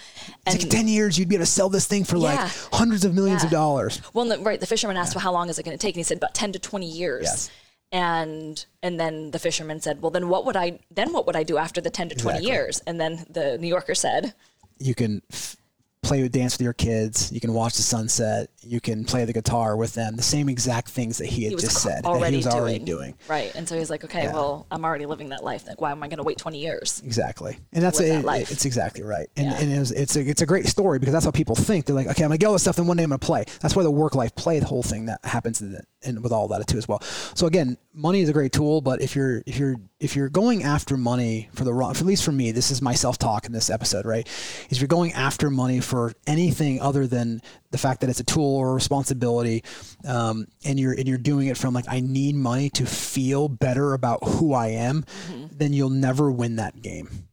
And 0.46 0.56
It's 0.56 0.56
like 0.56 0.64
in 0.64 0.70
ten 0.70 0.88
years, 0.90 1.18
you'd 1.18 1.30
be 1.30 1.36
able 1.36 1.46
to 1.46 1.52
sell 1.52 1.70
this 1.70 1.86
thing 1.86 2.04
for 2.04 2.18
Yeah. 2.18 2.24
like 2.24 2.52
hundreds 2.74 3.06
of 3.06 3.14
millions 3.14 3.46
of 3.46 3.50
dollars. 3.50 4.02
Well, 4.14 4.26
the, 4.26 4.38
right. 4.40 4.60
The 4.60 4.66
fisherman 4.66 4.98
asked, 4.98 5.16
"Well, 5.16 5.22
how 5.24 5.32
long 5.32 5.48
is 5.48 5.58
it 5.58 5.64
going 5.64 5.78
to 5.78 5.82
take?" 5.82 5.94
And 5.96 6.00
he 6.00 6.04
said, 6.04 6.18
"About 6.18 6.34
ten 6.34 6.52
to 6.52 6.60
twenty 6.60 6.90
years." 6.90 7.24
Yes. 7.24 7.50
And 7.92 8.66
and 8.84 9.00
then 9.00 9.32
the 9.32 9.40
fisherman 9.40 9.80
said, 9.80 10.02
"Well, 10.02 10.12
then 10.12 10.28
what 10.28 10.46
would 10.46 10.58
I 10.58 10.80
then 10.92 11.14
what 11.14 11.26
would 11.26 11.36
I 11.38 11.44
do 11.44 11.58
after 11.58 11.80
the 11.80 11.90
ten 11.90 12.10
to 12.10 12.16
twenty 12.16 12.40
Exactly. 12.40 12.52
years?" 12.52 12.82
And 12.86 13.00
then 13.00 13.26
the 13.30 13.58
New 13.58 13.68
Yorker 13.68 13.96
said, 13.96 14.34
You 14.78 14.94
can 14.94 15.22
f- 15.32 15.56
play 16.04 16.22
with 16.22 16.34
dance 16.34 16.56
with 16.56 16.62
your 16.62 16.74
kids. 16.74 17.32
You 17.32 17.40
can 17.40 17.54
watch 17.54 17.76
the 17.78 17.82
sunset. 17.84 18.50
You 18.68 18.82
can 18.82 19.06
play 19.06 19.26
the 19.26 19.34
guitar 19.34 19.76
with 19.76 19.94
them. 19.94 20.16
The 20.16 20.24
same 20.24 20.50
exact 20.50 20.90
things 20.90 21.18
that 21.20 21.28
he 21.28 21.44
had 21.44 21.52
he 21.54 21.58
just 21.58 21.82
said 21.82 22.04
that 22.04 22.30
he 22.30 22.36
was 22.38 22.46
doing. 22.46 22.56
already 22.56 22.80
doing. 22.80 23.16
Right. 23.28 23.54
And 23.56 23.68
so 23.68 23.78
he's 23.78 23.90
like, 23.90 24.04
"Okay, 24.04 24.28
well, 24.28 24.66
I'm 24.70 24.84
already 24.84 25.06
living 25.06 25.30
that 25.30 25.44
life. 25.44 25.66
Like, 25.68 25.80
why 25.82 25.92
am 25.92 26.04
I 26.04 26.08
going 26.08 26.18
to 26.18 26.24
wait 26.24 26.38
twenty 26.38 26.60
years?" 26.60 27.02
Exactly, 27.06 27.58
and 27.74 27.84
that's 27.84 27.98
that 28.00 28.20
it, 28.20 28.26
life. 28.26 28.52
it's 28.52 28.66
exactly 28.66 29.04
right, 29.04 29.28
and, 29.38 29.48
Yeah. 29.48 29.58
and 29.60 29.72
it 29.74 29.80
was, 29.80 29.92
it's 29.92 30.16
a 30.16 30.22
it's 30.28 30.42
a 30.42 30.46
great 30.46 30.68
story 30.68 31.00
because 31.00 31.14
that's 31.14 31.26
how 31.26 31.32
people 31.32 31.56
think. 31.56 31.86
They're 31.86 31.96
like, 31.96 32.08
okay, 32.08 32.24
I'm 32.24 32.30
gonna 32.30 32.38
get 32.38 32.48
all 32.48 32.54
this 32.54 32.64
stuff, 32.64 32.76
then 32.76 32.88
one 32.88 32.98
day 32.98 33.04
I'm 33.04 33.10
gonna 33.10 33.20
play. 33.20 33.46
That's 33.62 33.76
why 33.76 33.84
the 33.84 33.92
work 33.92 34.16
life 34.16 34.36
play, 34.36 34.60
the 34.60 34.66
whole 34.66 34.84
thing 34.84 35.06
that 35.06 35.20
happens 35.24 35.62
in 35.62 35.72
the, 35.74 35.82
and 36.04 36.22
with 36.22 36.32
all 36.32 36.48
that 36.50 36.66
too 36.68 36.78
as 36.78 36.88
well. 36.88 37.02
So 37.02 37.48
again, 37.48 37.78
money 37.94 38.22
is 38.22 38.30
a 38.30 38.34
great 38.34 38.52
tool, 38.52 38.82
but 38.82 39.02
if 39.02 39.16
you're 39.16 39.44
if 39.46 39.58
you're 39.58 39.76
if 40.00 40.16
you're 40.16 40.30
going 40.30 40.64
after 40.64 40.96
money 40.98 41.50
for 41.54 41.64
the 41.64 41.74
wrong, 41.74 41.94
for 41.94 42.02
at 42.02 42.06
least 42.06 42.24
for 42.24 42.32
me, 42.32 42.52
this 42.52 42.70
is 42.72 42.82
my 42.82 42.94
self 42.94 43.18
talk 43.18 43.46
in 43.46 43.52
this 43.52 43.70
episode, 43.70 44.06
right? 44.06 44.28
Is 44.70 44.80
you're 44.80 44.88
going 44.88 45.14
after 45.14 45.50
money 45.50 45.80
for 45.80 46.14
anything 46.28 46.80
other 46.82 47.08
than 47.08 47.42
the 47.72 47.78
fact 47.78 48.02
that 48.02 48.10
it's 48.10 48.20
a 48.20 48.24
tool 48.24 48.56
or 48.56 48.72
a 48.72 48.74
responsibility, 48.74 49.64
um, 50.06 50.48
and 50.66 50.80
you're 50.80 50.94
and 50.94 51.08
you're 51.08 51.18
doing 51.18 51.48
it 51.48 51.58
from 51.58 51.74
like 51.74 51.86
I 51.88 52.00
need 52.00 52.36
money 52.36 52.70
to 52.72 52.86
feel 52.86 53.48
better 53.50 53.94
about 53.94 54.24
who 54.24 54.54
I 54.54 54.68
am, 54.70 55.06
then 55.52 55.74
you'll 55.74 55.90
never 55.90 56.32
win 56.32 56.58
that 56.58 56.82
game. 56.82 57.27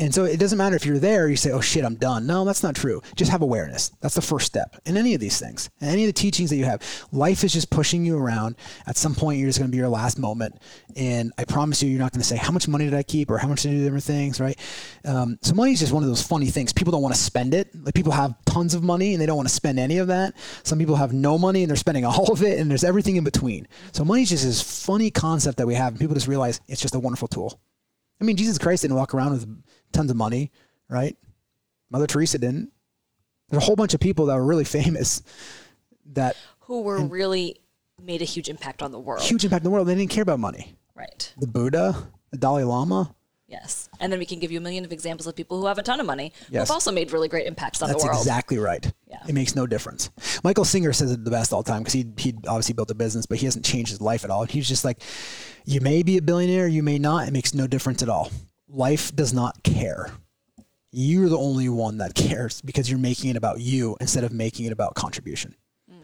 And 0.00 0.14
so 0.14 0.24
it 0.24 0.38
doesn't 0.38 0.58
matter 0.58 0.76
if 0.76 0.86
you're 0.86 1.00
there, 1.00 1.28
you 1.28 1.36
say, 1.36 1.50
oh 1.50 1.60
shit, 1.60 1.84
I'm 1.84 1.96
done. 1.96 2.24
No, 2.26 2.44
that's 2.44 2.62
not 2.62 2.76
true. 2.76 3.02
Just 3.16 3.32
have 3.32 3.42
awareness. 3.42 3.90
That's 4.00 4.14
the 4.14 4.22
first 4.22 4.46
step 4.46 4.80
in 4.86 4.96
any 4.96 5.14
of 5.14 5.20
these 5.20 5.40
things. 5.40 5.70
And 5.80 5.90
any 5.90 6.04
of 6.04 6.08
the 6.08 6.12
teachings 6.12 6.50
that 6.50 6.56
you 6.56 6.64
have. 6.66 6.82
Life 7.10 7.42
is 7.42 7.52
just 7.52 7.70
pushing 7.70 8.04
you 8.04 8.16
around. 8.16 8.56
At 8.86 8.96
some 8.96 9.14
point, 9.14 9.38
you're 9.38 9.48
just 9.48 9.58
going 9.58 9.68
to 9.68 9.72
be 9.72 9.78
your 9.78 9.88
last 9.88 10.18
moment. 10.18 10.56
And 10.94 11.32
I 11.36 11.44
promise 11.44 11.82
you, 11.82 11.90
you're 11.90 11.98
not 11.98 12.12
going 12.12 12.20
to 12.20 12.26
say, 12.26 12.36
how 12.36 12.52
much 12.52 12.68
money 12.68 12.84
did 12.84 12.94
I 12.94 13.02
keep 13.02 13.28
or 13.28 13.38
how 13.38 13.48
much 13.48 13.62
did 13.62 13.70
I 13.70 13.74
do 13.74 13.84
different 13.84 14.04
things, 14.04 14.40
right? 14.40 14.58
Um, 15.04 15.36
so 15.42 15.54
money 15.54 15.72
is 15.72 15.80
just 15.80 15.92
one 15.92 16.04
of 16.04 16.08
those 16.08 16.22
funny 16.22 16.46
things. 16.46 16.72
People 16.72 16.92
don't 16.92 17.02
want 17.02 17.14
to 17.14 17.20
spend 17.20 17.52
it. 17.52 17.74
Like 17.74 17.94
people 17.94 18.12
have 18.12 18.34
tons 18.44 18.74
of 18.74 18.84
money 18.84 19.14
and 19.14 19.20
they 19.20 19.26
don't 19.26 19.36
want 19.36 19.48
to 19.48 19.54
spend 19.54 19.80
any 19.80 19.98
of 19.98 20.06
that. 20.06 20.34
Some 20.62 20.78
people 20.78 20.94
have 20.94 21.12
no 21.12 21.38
money 21.38 21.62
and 21.62 21.70
they're 21.70 21.76
spending 21.76 22.04
all 22.04 22.30
of 22.30 22.42
it 22.44 22.60
and 22.60 22.70
there's 22.70 22.84
everything 22.84 23.16
in 23.16 23.24
between. 23.24 23.66
So 23.92 24.04
money 24.04 24.22
is 24.22 24.28
just 24.28 24.44
this 24.44 24.86
funny 24.86 25.10
concept 25.10 25.58
that 25.58 25.66
we 25.66 25.74
have 25.74 25.92
and 25.92 26.00
people 26.00 26.14
just 26.14 26.28
realize 26.28 26.60
it's 26.68 26.80
just 26.80 26.94
a 26.94 27.00
wonderful 27.00 27.26
tool. 27.26 27.60
I 28.20 28.24
mean, 28.24 28.36
Jesus 28.36 28.58
Christ 28.58 28.82
didn't 28.82 28.96
walk 28.96 29.14
around 29.14 29.32
with 29.32 29.62
tons 29.92 30.10
of 30.10 30.16
money, 30.16 30.50
right? 30.88 31.16
Mother 31.90 32.06
Teresa 32.06 32.38
didn't. 32.38 32.70
There's 33.48 33.62
a 33.62 33.66
whole 33.66 33.76
bunch 33.76 33.94
of 33.94 34.00
people 34.00 34.26
that 34.26 34.34
were 34.34 34.44
really 34.44 34.64
famous 34.78 35.22
that 36.12 36.36
who 36.60 36.82
were 36.82 37.02
really 37.02 37.56
made 38.02 38.22
a 38.22 38.26
huge 38.26 38.48
impact 38.48 38.82
on 38.82 38.92
the 38.92 38.98
world. 39.00 39.22
Huge 39.22 39.44
impact 39.44 39.60
in 39.60 39.64
the 39.64 39.70
world. 39.70 39.88
They 39.88 39.94
didn't 39.94 40.10
care 40.10 40.22
about 40.22 40.38
money. 40.38 40.76
Right. 40.94 41.32
The 41.38 41.46
Buddha, 41.46 42.08
the 42.30 42.38
Dalai 42.38 42.64
Lama. 42.64 43.14
Yes. 43.46 43.88
And 43.98 44.12
then 44.12 44.18
we 44.18 44.26
can 44.26 44.40
give 44.40 44.52
you 44.52 44.58
a 44.58 44.60
million 44.60 44.84
of 44.84 44.92
examples 44.92 45.26
of 45.26 45.34
people 45.34 45.58
who 45.58 45.66
have 45.66 45.78
a 45.78 45.82
ton 45.82 46.00
of 46.00 46.06
money 46.06 46.34
who 46.48 46.54
Yes. 46.54 46.68
have 46.68 46.74
also 46.74 46.92
made 46.92 47.12
really 47.12 47.28
great 47.28 47.46
impacts 47.46 47.80
on 47.80 47.88
That's 47.88 48.02
the 48.02 48.06
world. 48.08 48.16
That's 48.18 48.26
exactly 48.26 48.58
right. 48.58 48.92
Yeah. 49.08 49.20
It 49.26 49.32
makes 49.34 49.56
no 49.56 49.66
difference. 49.66 50.10
Michael 50.44 50.66
Singer 50.66 50.92
says 50.92 51.12
it 51.12 51.24
the 51.24 51.30
best 51.30 51.52
all 51.54 51.62
the 51.62 51.70
time 51.70 51.80
because 51.80 51.94
he 51.94 52.04
he 52.18 52.34
obviously 52.46 52.74
built 52.74 52.90
a 52.90 52.94
business, 52.94 53.24
but 53.24 53.38
he 53.38 53.46
hasn't 53.46 53.64
changed 53.64 53.90
his 53.90 54.02
life 54.02 54.22
at 54.22 54.30
all. 54.30 54.44
He's 54.44 54.68
just 54.68 54.84
like, 54.84 55.00
you 55.64 55.80
may 55.80 56.02
be 56.02 56.18
a 56.18 56.22
billionaire, 56.22 56.68
you 56.68 56.82
may 56.82 56.98
not. 56.98 57.26
It 57.26 57.30
makes 57.30 57.54
no 57.54 57.66
difference 57.66 58.02
at 58.02 58.10
all. 58.10 58.30
Life 58.68 59.14
does 59.14 59.32
not 59.32 59.62
care. 59.62 60.10
You're 60.90 61.28
the 61.28 61.38
only 61.38 61.68
one 61.68 61.98
that 61.98 62.14
cares 62.14 62.60
because 62.62 62.90
you're 62.90 62.98
making 62.98 63.30
it 63.30 63.36
about 63.36 63.60
you 63.60 63.96
instead 64.00 64.24
of 64.24 64.32
making 64.32 64.66
it 64.66 64.72
about 64.72 64.94
contribution. 64.94 65.54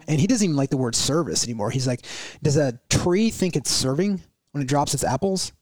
And 0.07 0.21
he 0.21 0.27
doesn't 0.27 0.45
even 0.45 0.57
like 0.57 0.69
the 0.69 0.77
word 0.77 0.95
service 0.95 1.45
anymore. 1.45 1.71
He's 1.71 1.87
like, 1.87 2.05
does 2.43 2.59
a 2.59 2.79
tree 2.91 3.31
think 3.31 3.57
it's 3.57 3.71
serving 3.71 4.23
when 4.53 4.63
it 4.63 4.67
drops 4.67 4.93
its 4.93 5.03
apples? 5.05 5.53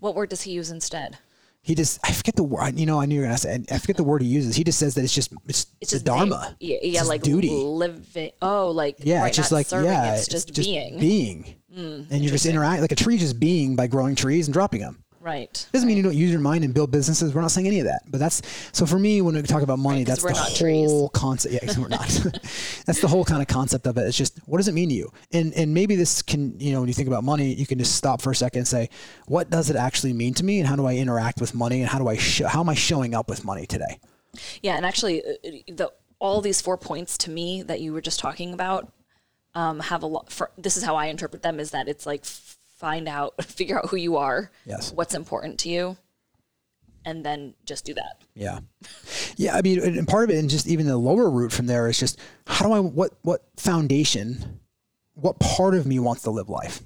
What 0.00 0.14
word 0.14 0.30
does 0.30 0.40
he 0.42 0.52
use 0.52 0.70
instead? 0.70 1.18
He 1.60 1.74
just, 1.74 1.98
I 2.02 2.12
forget 2.12 2.34
the 2.36 2.42
word. 2.44 2.78
You 2.78 2.86
know, 2.86 2.98
I 3.00 3.04
knew 3.06 3.16
you 3.16 3.20
were 3.22 3.26
going 3.26 3.36
to 3.36 3.42
say, 3.42 3.64
I 3.70 3.78
forget 3.78 3.96
the 3.96 4.04
word 4.04 4.22
he 4.22 4.28
uses. 4.28 4.56
He 4.56 4.64
just 4.64 4.78
says 4.78 4.94
that 4.94 5.04
it's 5.04 5.14
just, 5.14 5.32
it's, 5.46 5.66
It's 5.82 5.90
the 5.92 5.96
just 5.96 6.04
dharma. 6.06 6.56
being- 6.58 6.72
Yeah, 6.72 6.78
It's 6.82 6.94
yeah 6.94 7.02
like 7.02 7.22
duty. 7.22 7.50
living. 7.50 8.30
Oh, 8.40 8.70
like 8.70 8.96
Yeah, 9.00 9.20
right, 9.20 9.28
it's 9.28 9.36
just 9.36 9.52
like 9.52 9.66
serving, 9.66 9.90
yeah, 9.90 10.14
it's 10.14 10.28
just 10.28 10.54
being. 10.54 10.94
Mm, 10.94 11.00
being, 11.00 11.56
and 12.10 12.22
you're 12.22 12.32
just 12.32 12.46
interacting, 12.46 12.80
like 12.82 12.92
a 12.92 12.96
tree 12.96 13.18
just 13.18 13.38
being 13.38 13.76
by 13.76 13.86
growing 13.86 14.14
trees 14.14 14.46
and 14.46 14.52
dropping 14.54 14.80
them. 14.80 15.03
Right. 15.24 15.66
Doesn't 15.72 15.88
mean 15.88 15.96
you 15.96 16.02
don't 16.02 16.14
use 16.14 16.30
your 16.30 16.40
mind 16.40 16.62
and 16.64 16.72
build 16.72 16.90
businesses. 16.90 17.34
We're 17.34 17.40
not 17.40 17.50
saying 17.50 17.66
any 17.66 17.80
of 17.80 17.86
that. 17.86 18.02
But 18.08 18.20
that's 18.20 18.42
so 18.72 18.86
for 18.86 18.98
me 18.98 19.20
when 19.22 19.34
we 19.34 19.42
talk 19.42 19.62
about 19.62 19.78
money, 19.78 19.98
Right, 20.00 20.06
that's 20.06 20.22
the 20.22 20.32
not 20.32 20.54
trees. 20.54 20.90
whole 20.90 21.08
concept. 21.08 21.54
Yeah, 21.54 21.78
we're 21.78 21.88
not. 21.88 22.08
that's 22.86 23.00
the 23.00 23.08
whole 23.08 23.24
kind 23.24 23.42
of 23.42 23.48
concept 23.48 23.86
of 23.86 23.96
it. 23.98 24.02
It's 24.02 24.16
just 24.16 24.38
what 24.46 24.58
does 24.58 24.68
it 24.68 24.74
mean 24.74 24.90
to 24.90 24.94
you? 24.94 25.10
And 25.32 25.52
and 25.54 25.74
maybe 25.74 25.96
this 25.96 26.22
can 26.22 26.58
you 26.60 26.72
know 26.72 26.80
when 26.80 26.88
you 26.88 26.94
think 26.94 27.08
about 27.08 27.24
money, 27.24 27.54
you 27.54 27.66
can 27.66 27.78
just 27.78 27.96
stop 27.96 28.22
for 28.22 28.30
a 28.30 28.36
second 28.36 28.60
and 28.60 28.68
say, 28.68 28.90
what 29.26 29.50
does 29.50 29.70
it 29.70 29.76
actually 29.76 30.12
mean 30.12 30.34
to 30.34 30.44
me, 30.44 30.60
and 30.60 30.68
how 30.68 30.76
do 30.76 30.86
I 30.86 30.94
interact 30.96 31.40
with 31.40 31.54
money, 31.54 31.80
and 31.80 31.88
how 31.90 31.98
do 31.98 32.06
I 32.08 32.16
show, 32.16 32.46
how 32.46 32.60
am 32.60 32.68
I 32.68 32.74
showing 32.74 33.14
up 33.14 33.28
with 33.28 33.44
money 33.44 33.66
today? 33.66 33.98
Yeah, 34.62 34.76
and 34.76 34.84
actually, 34.84 35.22
uh, 35.24 35.32
the 35.68 35.92
all 36.18 36.40
these 36.40 36.60
four 36.60 36.76
points 36.76 37.18
to 37.18 37.30
me 37.30 37.62
that 37.62 37.80
you 37.80 37.92
were 37.92 38.00
just 38.00 38.18
talking 38.20 38.52
about 38.52 38.92
um, 39.54 39.80
have 39.80 40.02
a 40.02 40.06
lot. 40.06 40.30
For, 40.30 40.50
this 40.58 40.76
is 40.76 40.82
how 40.82 40.96
I 40.96 41.06
interpret 41.06 41.42
them: 41.42 41.60
is 41.60 41.70
that 41.70 41.88
it's 41.88 42.06
like 42.06 42.24
find 42.84 43.08
out, 43.08 43.42
figure 43.58 43.78
out 43.78 43.88
who 43.88 43.96
you 43.96 44.16
are, 44.18 44.50
Yes. 44.66 44.92
what's 44.92 45.14
important 45.14 45.58
to 45.60 45.70
you, 45.70 45.96
and 47.06 47.24
then 47.24 47.54
just 47.64 47.86
do 47.86 47.94
that. 47.94 48.20
Yeah. 48.34 48.58
Yeah. 49.36 49.56
I 49.56 49.62
mean, 49.62 49.80
and 49.80 50.06
part 50.06 50.24
of 50.24 50.30
it, 50.36 50.38
and 50.38 50.50
just 50.50 50.66
even 50.66 50.86
the 50.86 50.98
lower 50.98 51.30
root 51.30 51.50
from 51.50 51.66
there 51.66 51.88
is 51.88 51.98
just 51.98 52.18
how 52.46 52.66
do 52.66 52.72
I, 52.72 52.80
what, 52.80 53.12
what 53.22 53.42
foundation, 53.56 54.60
what 55.14 55.38
part 55.38 55.74
of 55.74 55.86
me 55.86 55.98
wants 55.98 56.22
to 56.24 56.30
live 56.30 56.50
life? 56.50 56.82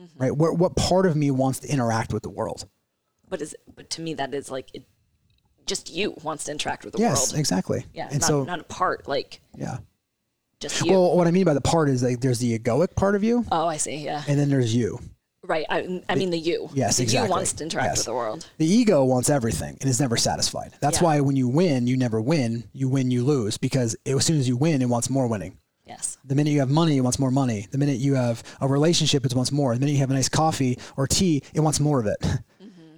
Mm-hmm. 0.00 0.22
Right? 0.22 0.34
What, 0.34 0.56
what 0.56 0.76
part 0.76 1.04
of 1.04 1.14
me 1.14 1.30
wants 1.30 1.58
to 1.60 1.68
interact 1.68 2.14
with 2.14 2.22
the 2.22 2.30
world? 2.30 2.66
But 3.28 3.42
is 3.42 3.54
but 3.76 3.90
to 3.90 4.00
me 4.00 4.14
that 4.14 4.32
is 4.34 4.50
like 4.50 4.74
it, 4.74 4.84
just 5.66 5.90
you 5.90 6.14
wants 6.22 6.44
to 6.44 6.52
interact 6.52 6.84
with 6.84 6.94
the 6.94 7.00
Yes, 7.00 7.30
world. 7.32 7.38
exactly. 7.38 7.84
Yeah, 7.92 8.08
And 8.10 8.20
not, 8.20 8.26
so, 8.26 8.44
not 8.44 8.60
a 8.60 8.64
part 8.64 9.06
like 9.06 9.40
yeah. 9.56 9.78
Just 10.60 10.84
you. 10.84 10.92
Well, 10.92 11.16
what 11.16 11.26
I 11.26 11.30
mean 11.30 11.44
by 11.44 11.54
the 11.54 11.60
part 11.60 11.88
is 11.88 12.02
like 12.02 12.20
there's 12.20 12.38
the 12.38 12.58
egoic 12.58 12.94
part 12.94 13.14
of 13.14 13.24
you, 13.24 13.44
oh, 13.50 13.66
I 13.66 13.76
see. 13.76 13.96
Yeah, 13.96 14.22
and 14.28 14.38
then 14.38 14.48
there's 14.50 14.74
you. 14.74 14.98
right. 15.42 15.66
I, 15.68 16.02
I 16.08 16.14
mean 16.14 16.30
the 16.30 16.38
you. 16.38 16.68
Yes, 16.74 16.98
the 16.98 17.02
exactly. 17.04 17.28
You 17.28 17.30
wants 17.32 17.52
to 17.54 17.64
interact 17.64 17.86
Yes. 17.88 17.98
with 17.98 18.06
the 18.06 18.14
world. 18.14 18.46
The 18.58 18.66
ego 18.66 19.04
wants 19.04 19.30
everything 19.30 19.76
and 19.80 19.88
is 19.90 19.98
never 20.00 20.16
satisfied. 20.16 20.72
That's 20.80 20.98
Yeah. 20.98 21.04
why 21.04 21.20
when 21.20 21.34
you 21.36 21.48
win, 21.48 21.86
you 21.86 21.96
never 21.96 22.20
win. 22.20 22.64
You 22.72 22.88
win, 22.88 23.10
you 23.10 23.24
lose 23.24 23.56
because 23.58 23.96
as 24.06 24.24
soon 24.24 24.38
as 24.38 24.46
you 24.46 24.56
win, 24.56 24.80
it 24.82 24.88
wants 24.88 25.10
more 25.10 25.26
winning. 25.26 25.56
Yes. 25.86 26.18
The 26.24 26.36
minute 26.36 26.50
you 26.52 26.60
have 26.60 26.70
money, 26.70 26.98
it 26.98 27.00
wants 27.00 27.18
more 27.18 27.32
money. 27.32 27.66
The 27.72 27.78
minute 27.78 27.96
you 27.98 28.14
have 28.14 28.44
a 28.60 28.68
relationship, 28.68 29.24
it 29.26 29.34
wants 29.34 29.50
more. 29.50 29.74
The 29.74 29.80
minute 29.80 29.92
you 29.92 29.98
have 29.98 30.10
a 30.10 30.14
nice 30.14 30.28
coffee 30.28 30.78
or 30.96 31.08
tea, 31.08 31.42
it 31.52 31.60
wants 31.60 31.80
more 31.80 31.98
of 31.98 32.06
it. 32.06 32.20
Mm-hmm. 32.20 32.36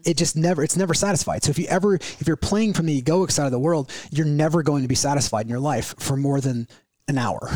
It 0.04 0.16
just 0.16 0.34
never, 0.34 0.64
it's 0.64 0.76
never 0.76 0.94
satisfied. 0.94 1.44
So 1.44 1.50
if 1.50 1.60
you 1.60 1.66
ever, 1.68 1.94
if 1.94 2.24
you're 2.26 2.34
playing 2.36 2.72
from 2.72 2.86
the 2.86 3.00
egoic 3.00 3.30
side 3.30 3.46
of 3.46 3.52
the 3.52 3.58
world, 3.60 3.88
you're 4.10 4.26
never 4.26 4.64
going 4.64 4.82
to 4.82 4.88
be 4.88 4.96
satisfied 4.96 5.42
in 5.46 5.48
your 5.48 5.60
life 5.60 5.94
for 6.00 6.16
more 6.16 6.40
than 6.40 6.66
an 7.08 7.18
hour. 7.18 7.50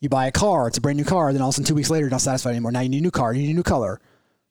You 0.00 0.08
buy 0.08 0.26
a 0.26 0.32
car, 0.32 0.68
it's 0.68 0.78
a 0.78 0.80
brand 0.80 0.98
new 0.98 1.04
car, 1.04 1.32
then 1.32 1.42
all 1.42 1.48
of 1.48 1.52
a 1.52 1.56
sudden 1.56 1.66
two 1.66 1.74
weeks 1.74 1.90
later, 1.90 2.04
you're 2.04 2.10
not 2.10 2.20
satisfied 2.20 2.50
anymore. 2.50 2.72
Now 2.72 2.80
you 2.80 2.88
need 2.88 2.98
a 2.98 3.02
new 3.02 3.10
car, 3.10 3.32
you 3.32 3.42
need 3.42 3.50
a 3.50 3.54
new 3.54 3.62
color. 3.62 4.00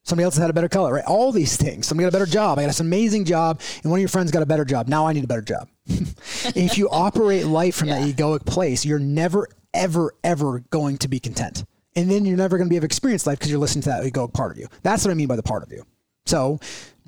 Somebody 0.03 0.25
else 0.25 0.35
has 0.35 0.41
had 0.41 0.51
a 0.51 0.53
better 0.53 0.69
color, 0.69 0.93
right? 0.93 1.05
All 1.05 1.31
these 1.31 1.57
things. 1.57 1.87
Somebody 1.87 2.05
got 2.05 2.09
a 2.09 2.19
better 2.19 2.31
job. 2.31 2.59
I 2.59 2.61
got 2.61 2.67
this 2.67 2.79
amazing 2.79 3.25
job, 3.25 3.59
and 3.81 3.89
one 3.89 3.97
of 3.97 4.01
your 4.01 4.09
friends 4.09 4.29
got 4.29 4.43
a 4.43 4.45
better 4.45 4.63
job. 4.63 4.87
Now 4.87 5.07
I 5.07 5.13
need 5.13 5.23
a 5.23 5.27
better 5.27 5.41
job. 5.41 5.67
if 5.87 6.77
you 6.77 6.89
operate 6.89 7.47
life 7.47 7.75
from 7.75 7.89
that 7.89 8.03
egoic 8.03 8.45
place, 8.45 8.85
you're 8.85 8.99
never, 8.99 9.47
ever, 9.73 10.13
ever 10.23 10.59
going 10.69 10.97
to 10.99 11.07
be 11.07 11.19
content. 11.19 11.65
And 11.95 12.11
then 12.11 12.23
you're 12.25 12.37
never 12.37 12.57
going 12.57 12.67
to 12.67 12.69
be 12.69 12.75
able 12.75 12.83
to 12.83 12.87
experience 12.87 13.25
life 13.25 13.39
because 13.39 13.49
you're 13.49 13.59
listening 13.59 13.81
to 13.83 13.89
that 13.89 14.03
egoic 14.03 14.33
part 14.33 14.51
of 14.51 14.59
you. 14.59 14.67
That's 14.83 15.03
what 15.03 15.11
I 15.11 15.15
mean 15.15 15.27
by 15.27 15.37
the 15.37 15.43
part 15.43 15.63
of 15.63 15.71
you. 15.71 15.83
So, 16.27 16.59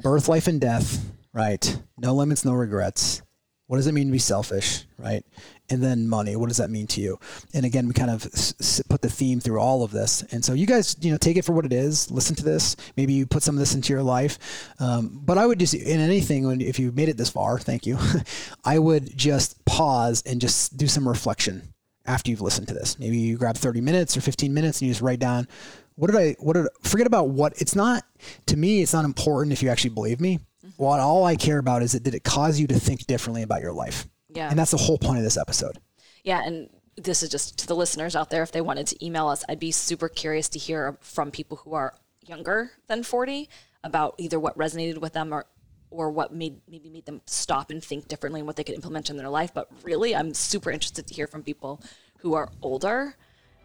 birth, 0.02 0.28
life, 0.28 0.48
and 0.48 0.60
death, 0.60 1.06
right? 1.34 1.80
No 1.98 2.16
limits, 2.16 2.46
no 2.46 2.54
regrets. 2.54 3.22
What 3.68 3.78
does 3.78 3.88
it 3.88 3.92
mean 3.92 4.08
to 4.08 4.12
be 4.12 4.18
selfish, 4.18 4.86
right? 4.98 5.24
And 5.70 5.84
then 5.84 6.08
money. 6.08 6.36
What 6.38 6.48
does 6.48 6.58
that 6.58 6.70
mean 6.70 6.88
to 6.88 7.02
you? 7.02 7.20
And 7.54 7.66
again, 7.66 7.88
we 7.88 7.94
kind 7.94 8.10
of 8.10 8.26
s- 8.28 8.82
put 8.88 9.02
the 9.02 9.10
theme 9.10 9.42
through 9.42 9.60
all 9.60 9.84
of 9.84 9.92
this. 9.92 10.24
And 10.32 10.44
so 10.46 10.54
you 10.54 10.66
guys, 10.66 10.96
you 11.02 11.12
know, 11.12 11.18
take 11.18 11.36
it 11.36 11.44
for 11.44 11.52
what 11.52 11.66
it 11.66 11.74
is. 11.74 12.10
Listen 12.10 12.38
to 12.38 12.44
this. 12.44 12.78
Maybe 12.96 13.12
you 13.12 13.26
put 13.26 13.44
some 13.44 13.56
of 13.56 13.60
this 13.60 13.76
into 13.76 13.92
your 13.92 14.02
life. 14.04 14.40
Um, 14.80 15.20
but 15.26 15.38
I 15.38 15.46
would 15.46 15.60
just, 15.60 15.74
in 15.74 16.00
anything, 16.00 16.48
when 16.48 16.62
if 16.62 16.80
you 16.80 16.94
made 16.94 17.10
it 17.10 17.18
this 17.18 17.30
far, 17.30 17.60
thank 17.60 17.86
you. 17.86 17.98
I 18.64 18.80
would 18.80 19.18
just 19.18 19.64
pause 19.66 20.24
and 20.26 20.40
just 20.40 20.78
do 20.78 20.88
some 20.88 21.06
reflection 21.06 21.74
after 22.06 22.32
you've 22.32 22.42
listened 22.42 22.70
to 22.70 22.74
this. 22.74 22.98
Maybe 22.98 23.18
you 23.18 23.38
grab 23.38 23.58
30 23.58 23.82
minutes 23.82 24.16
or 24.16 24.22
15 24.22 24.54
minutes 24.54 24.80
and 24.80 24.88
you 24.88 24.94
just 24.94 25.02
write 25.02 25.20
down 25.20 25.48
what 25.96 26.12
did 26.12 26.16
I 26.20 26.36
what 26.40 26.54
did 26.54 26.68
forget 26.84 27.08
about 27.08 27.30
what 27.30 27.60
it's 27.60 27.76
not 27.76 28.04
to 28.46 28.56
me 28.56 28.82
it's 28.82 28.94
not 28.94 29.04
important 29.04 29.52
if 29.52 29.62
you 29.62 29.70
actually 29.70 29.90
believe 29.90 30.22
me. 30.22 30.40
What 30.78 31.00
all 31.00 31.26
I 31.26 31.36
care 31.36 31.58
about 31.58 31.82
is 31.82 31.92
that 31.94 32.04
did 32.04 32.14
it 32.14 32.24
cause 32.24 32.60
you 32.60 32.68
to 32.68 32.80
think 32.80 33.06
differently 33.08 33.42
about 33.42 33.62
your 33.62 33.74
life? 33.74 34.08
Yeah. 34.38 34.50
And 34.50 34.58
that's 34.60 34.72
the 34.72 34.78
whole 34.78 34.98
point 35.00 35.18
of 35.18 35.24
this 35.24 35.38
episode. 35.38 35.80
Yeah, 36.24 36.42
and 36.46 36.70
this 36.96 37.24
is 37.24 37.30
just 37.30 37.58
to 37.60 37.68
the 37.68 37.76
listeners 37.76 38.16
out 38.16 38.30
there. 38.30 38.44
If 38.44 38.52
they 38.52 38.62
wanted 38.62 38.88
to 38.88 39.06
email 39.06 39.28
us, 39.28 39.44
I'd 39.50 39.60
be 39.60 39.72
super 39.72 40.08
curious 40.10 40.48
to 40.50 40.60
hear 40.60 40.98
from 41.02 41.32
people 41.32 41.58
who 41.58 41.74
are 41.74 41.94
younger 42.26 42.72
than 42.88 43.04
40 43.04 43.50
about 43.84 44.14
either 44.18 44.40
what 44.40 44.58
resonated 44.58 45.00
with 45.00 45.14
them 45.14 45.34
or 45.34 45.46
or 45.90 46.12
what 46.12 46.34
made 46.34 46.60
maybe 46.68 46.90
made 46.90 47.06
them 47.06 47.22
stop 47.26 47.72
and 47.72 47.82
think 47.84 48.08
differently 48.10 48.42
and 48.42 48.48
what 48.48 48.58
they 48.58 48.64
could 48.64 48.76
implement 48.76 49.10
in 49.10 49.16
their 49.18 49.30
life. 49.30 49.54
But 49.54 49.70
really, 49.84 50.16
I'm 50.16 50.34
super 50.34 50.70
interested 50.70 51.08
to 51.08 51.14
hear 51.14 51.28
from 51.28 51.42
people 51.44 51.82
who 52.20 52.34
are 52.36 52.50
older. 52.62 53.16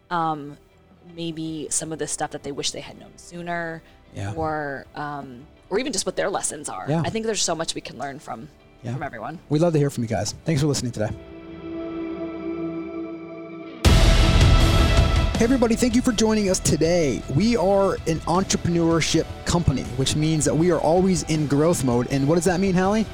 Um, 0.09 0.57
maybe 1.15 1.67
some 1.69 1.91
of 1.91 1.99
the 1.99 2.07
stuff 2.07 2.31
that 2.31 2.43
they 2.43 2.51
wish 2.53 2.71
they 2.71 2.79
had 2.81 2.97
known 2.97 3.11
sooner, 3.17 3.83
Yeah. 4.15 4.33
or 4.35 4.85
um, 4.95 5.45
or 5.69 5.79
even 5.79 5.91
just 5.91 6.05
what 6.05 6.15
their 6.15 6.29
lessons 6.29 6.69
are. 6.69 6.85
Yeah. 6.87 7.01
I 7.05 7.09
think 7.09 7.25
there's 7.25 7.41
so 7.43 7.55
much 7.55 7.75
we 7.75 7.81
can 7.81 7.97
learn 7.97 8.19
from 8.19 8.47
Yeah. 8.83 8.93
from 8.93 9.03
everyone. 9.03 9.39
We'd 9.49 9.61
love 9.61 9.73
to 9.73 9.79
hear 9.79 9.89
from 9.89 10.03
you 10.03 10.09
guys. 10.09 10.33
Thanks 10.45 10.61
for 10.61 10.67
listening 10.67 10.91
today. 10.91 11.09
Hey, 15.37 15.45
everybody, 15.45 15.75
thank 15.75 15.95
you 15.95 16.01
for 16.01 16.11
joining 16.11 16.49
us 16.49 16.59
today. 16.59 17.21
We 17.35 17.57
are 17.57 17.95
an 18.07 18.19
entrepreneurship 18.27 19.25
company, 19.45 19.83
which 19.97 20.15
means 20.15 20.45
that 20.45 20.55
we 20.55 20.71
are 20.71 20.79
always 20.79 21.23
in 21.23 21.47
growth 21.47 21.83
mode. 21.83 22.07
And 22.11 22.27
what 22.27 22.35
does 22.35 22.45
that 22.45 22.59
mean, 22.59 22.73
Hallie? 22.73 23.05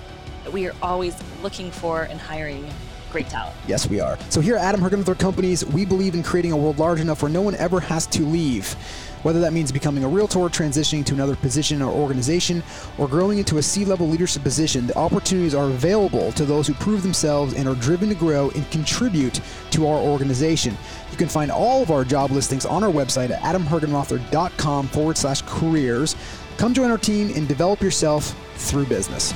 We 0.52 0.68
are 0.68 0.76
always 0.82 1.16
looking 1.42 1.72
for 1.72 2.04
and 2.04 2.20
hiring 2.20 2.70
great 3.12 3.30
talent. 3.30 3.56
Yes, 3.68 3.90
we 3.90 4.00
are. 4.00 4.18
So 4.30 4.42
here 4.42 4.56
at 4.56 4.64
Adam 4.64 4.82
Hergenrother 4.82 5.18
companies, 5.18 5.66
we 5.66 5.86
believe 5.86 6.14
in 6.14 6.22
creating 6.24 6.52
a 6.52 6.58
world 6.58 6.78
large 6.78 7.00
enough 7.00 7.22
where 7.24 7.32
no 7.32 7.42
one 7.42 7.56
ever 7.56 7.80
has 7.80 8.06
to 8.08 8.24
leave. 8.24 8.76
Whether 9.24 9.42
that 9.42 9.52
means 9.52 9.72
becoming 9.72 10.04
a 10.04 10.08
realtor, 10.08 10.40
transitioning 10.40 11.06
to 11.06 11.14
another 11.14 11.36
position 11.36 11.82
or 11.82 11.92
organization, 11.92 12.64
or 12.98 13.08
growing 13.08 13.38
into 13.38 13.58
a 13.58 13.62
C-level 13.62 14.08
leadership 14.08 14.44
position, 14.44 14.88
the 14.88 14.98
opportunities 14.98 15.54
are 15.54 15.66
available 15.66 16.32
to 16.34 16.46
those 16.46 16.68
who 16.68 16.74
prove 16.76 17.04
themselves 17.04 17.54
and 17.54 17.68
are 17.68 17.76
driven 17.76 18.10
to 18.10 18.16
grow 18.16 18.50
and 18.52 18.70
contribute 18.72 19.42
to 19.72 19.88
our 19.88 19.98
organization. 19.98 20.78
You 21.12 21.18
can 21.18 21.28
find 21.28 21.52
all 21.52 21.82
of 21.82 21.92
our 21.92 22.06
job 22.06 22.32
listings 22.32 22.66
on 22.66 22.84
our 22.84 22.92
website 22.92 23.30
at 23.32 23.42
adamhergenrother.com 23.42 24.88
forward 24.88 25.18
slash 25.18 25.42
careers. 25.44 26.16
Come 26.58 26.74
join 26.74 26.90
our 26.92 26.98
team 26.98 27.32
and 27.36 27.48
develop 27.48 27.82
yourself 27.82 28.36
through 28.56 28.86
business. 28.86 29.34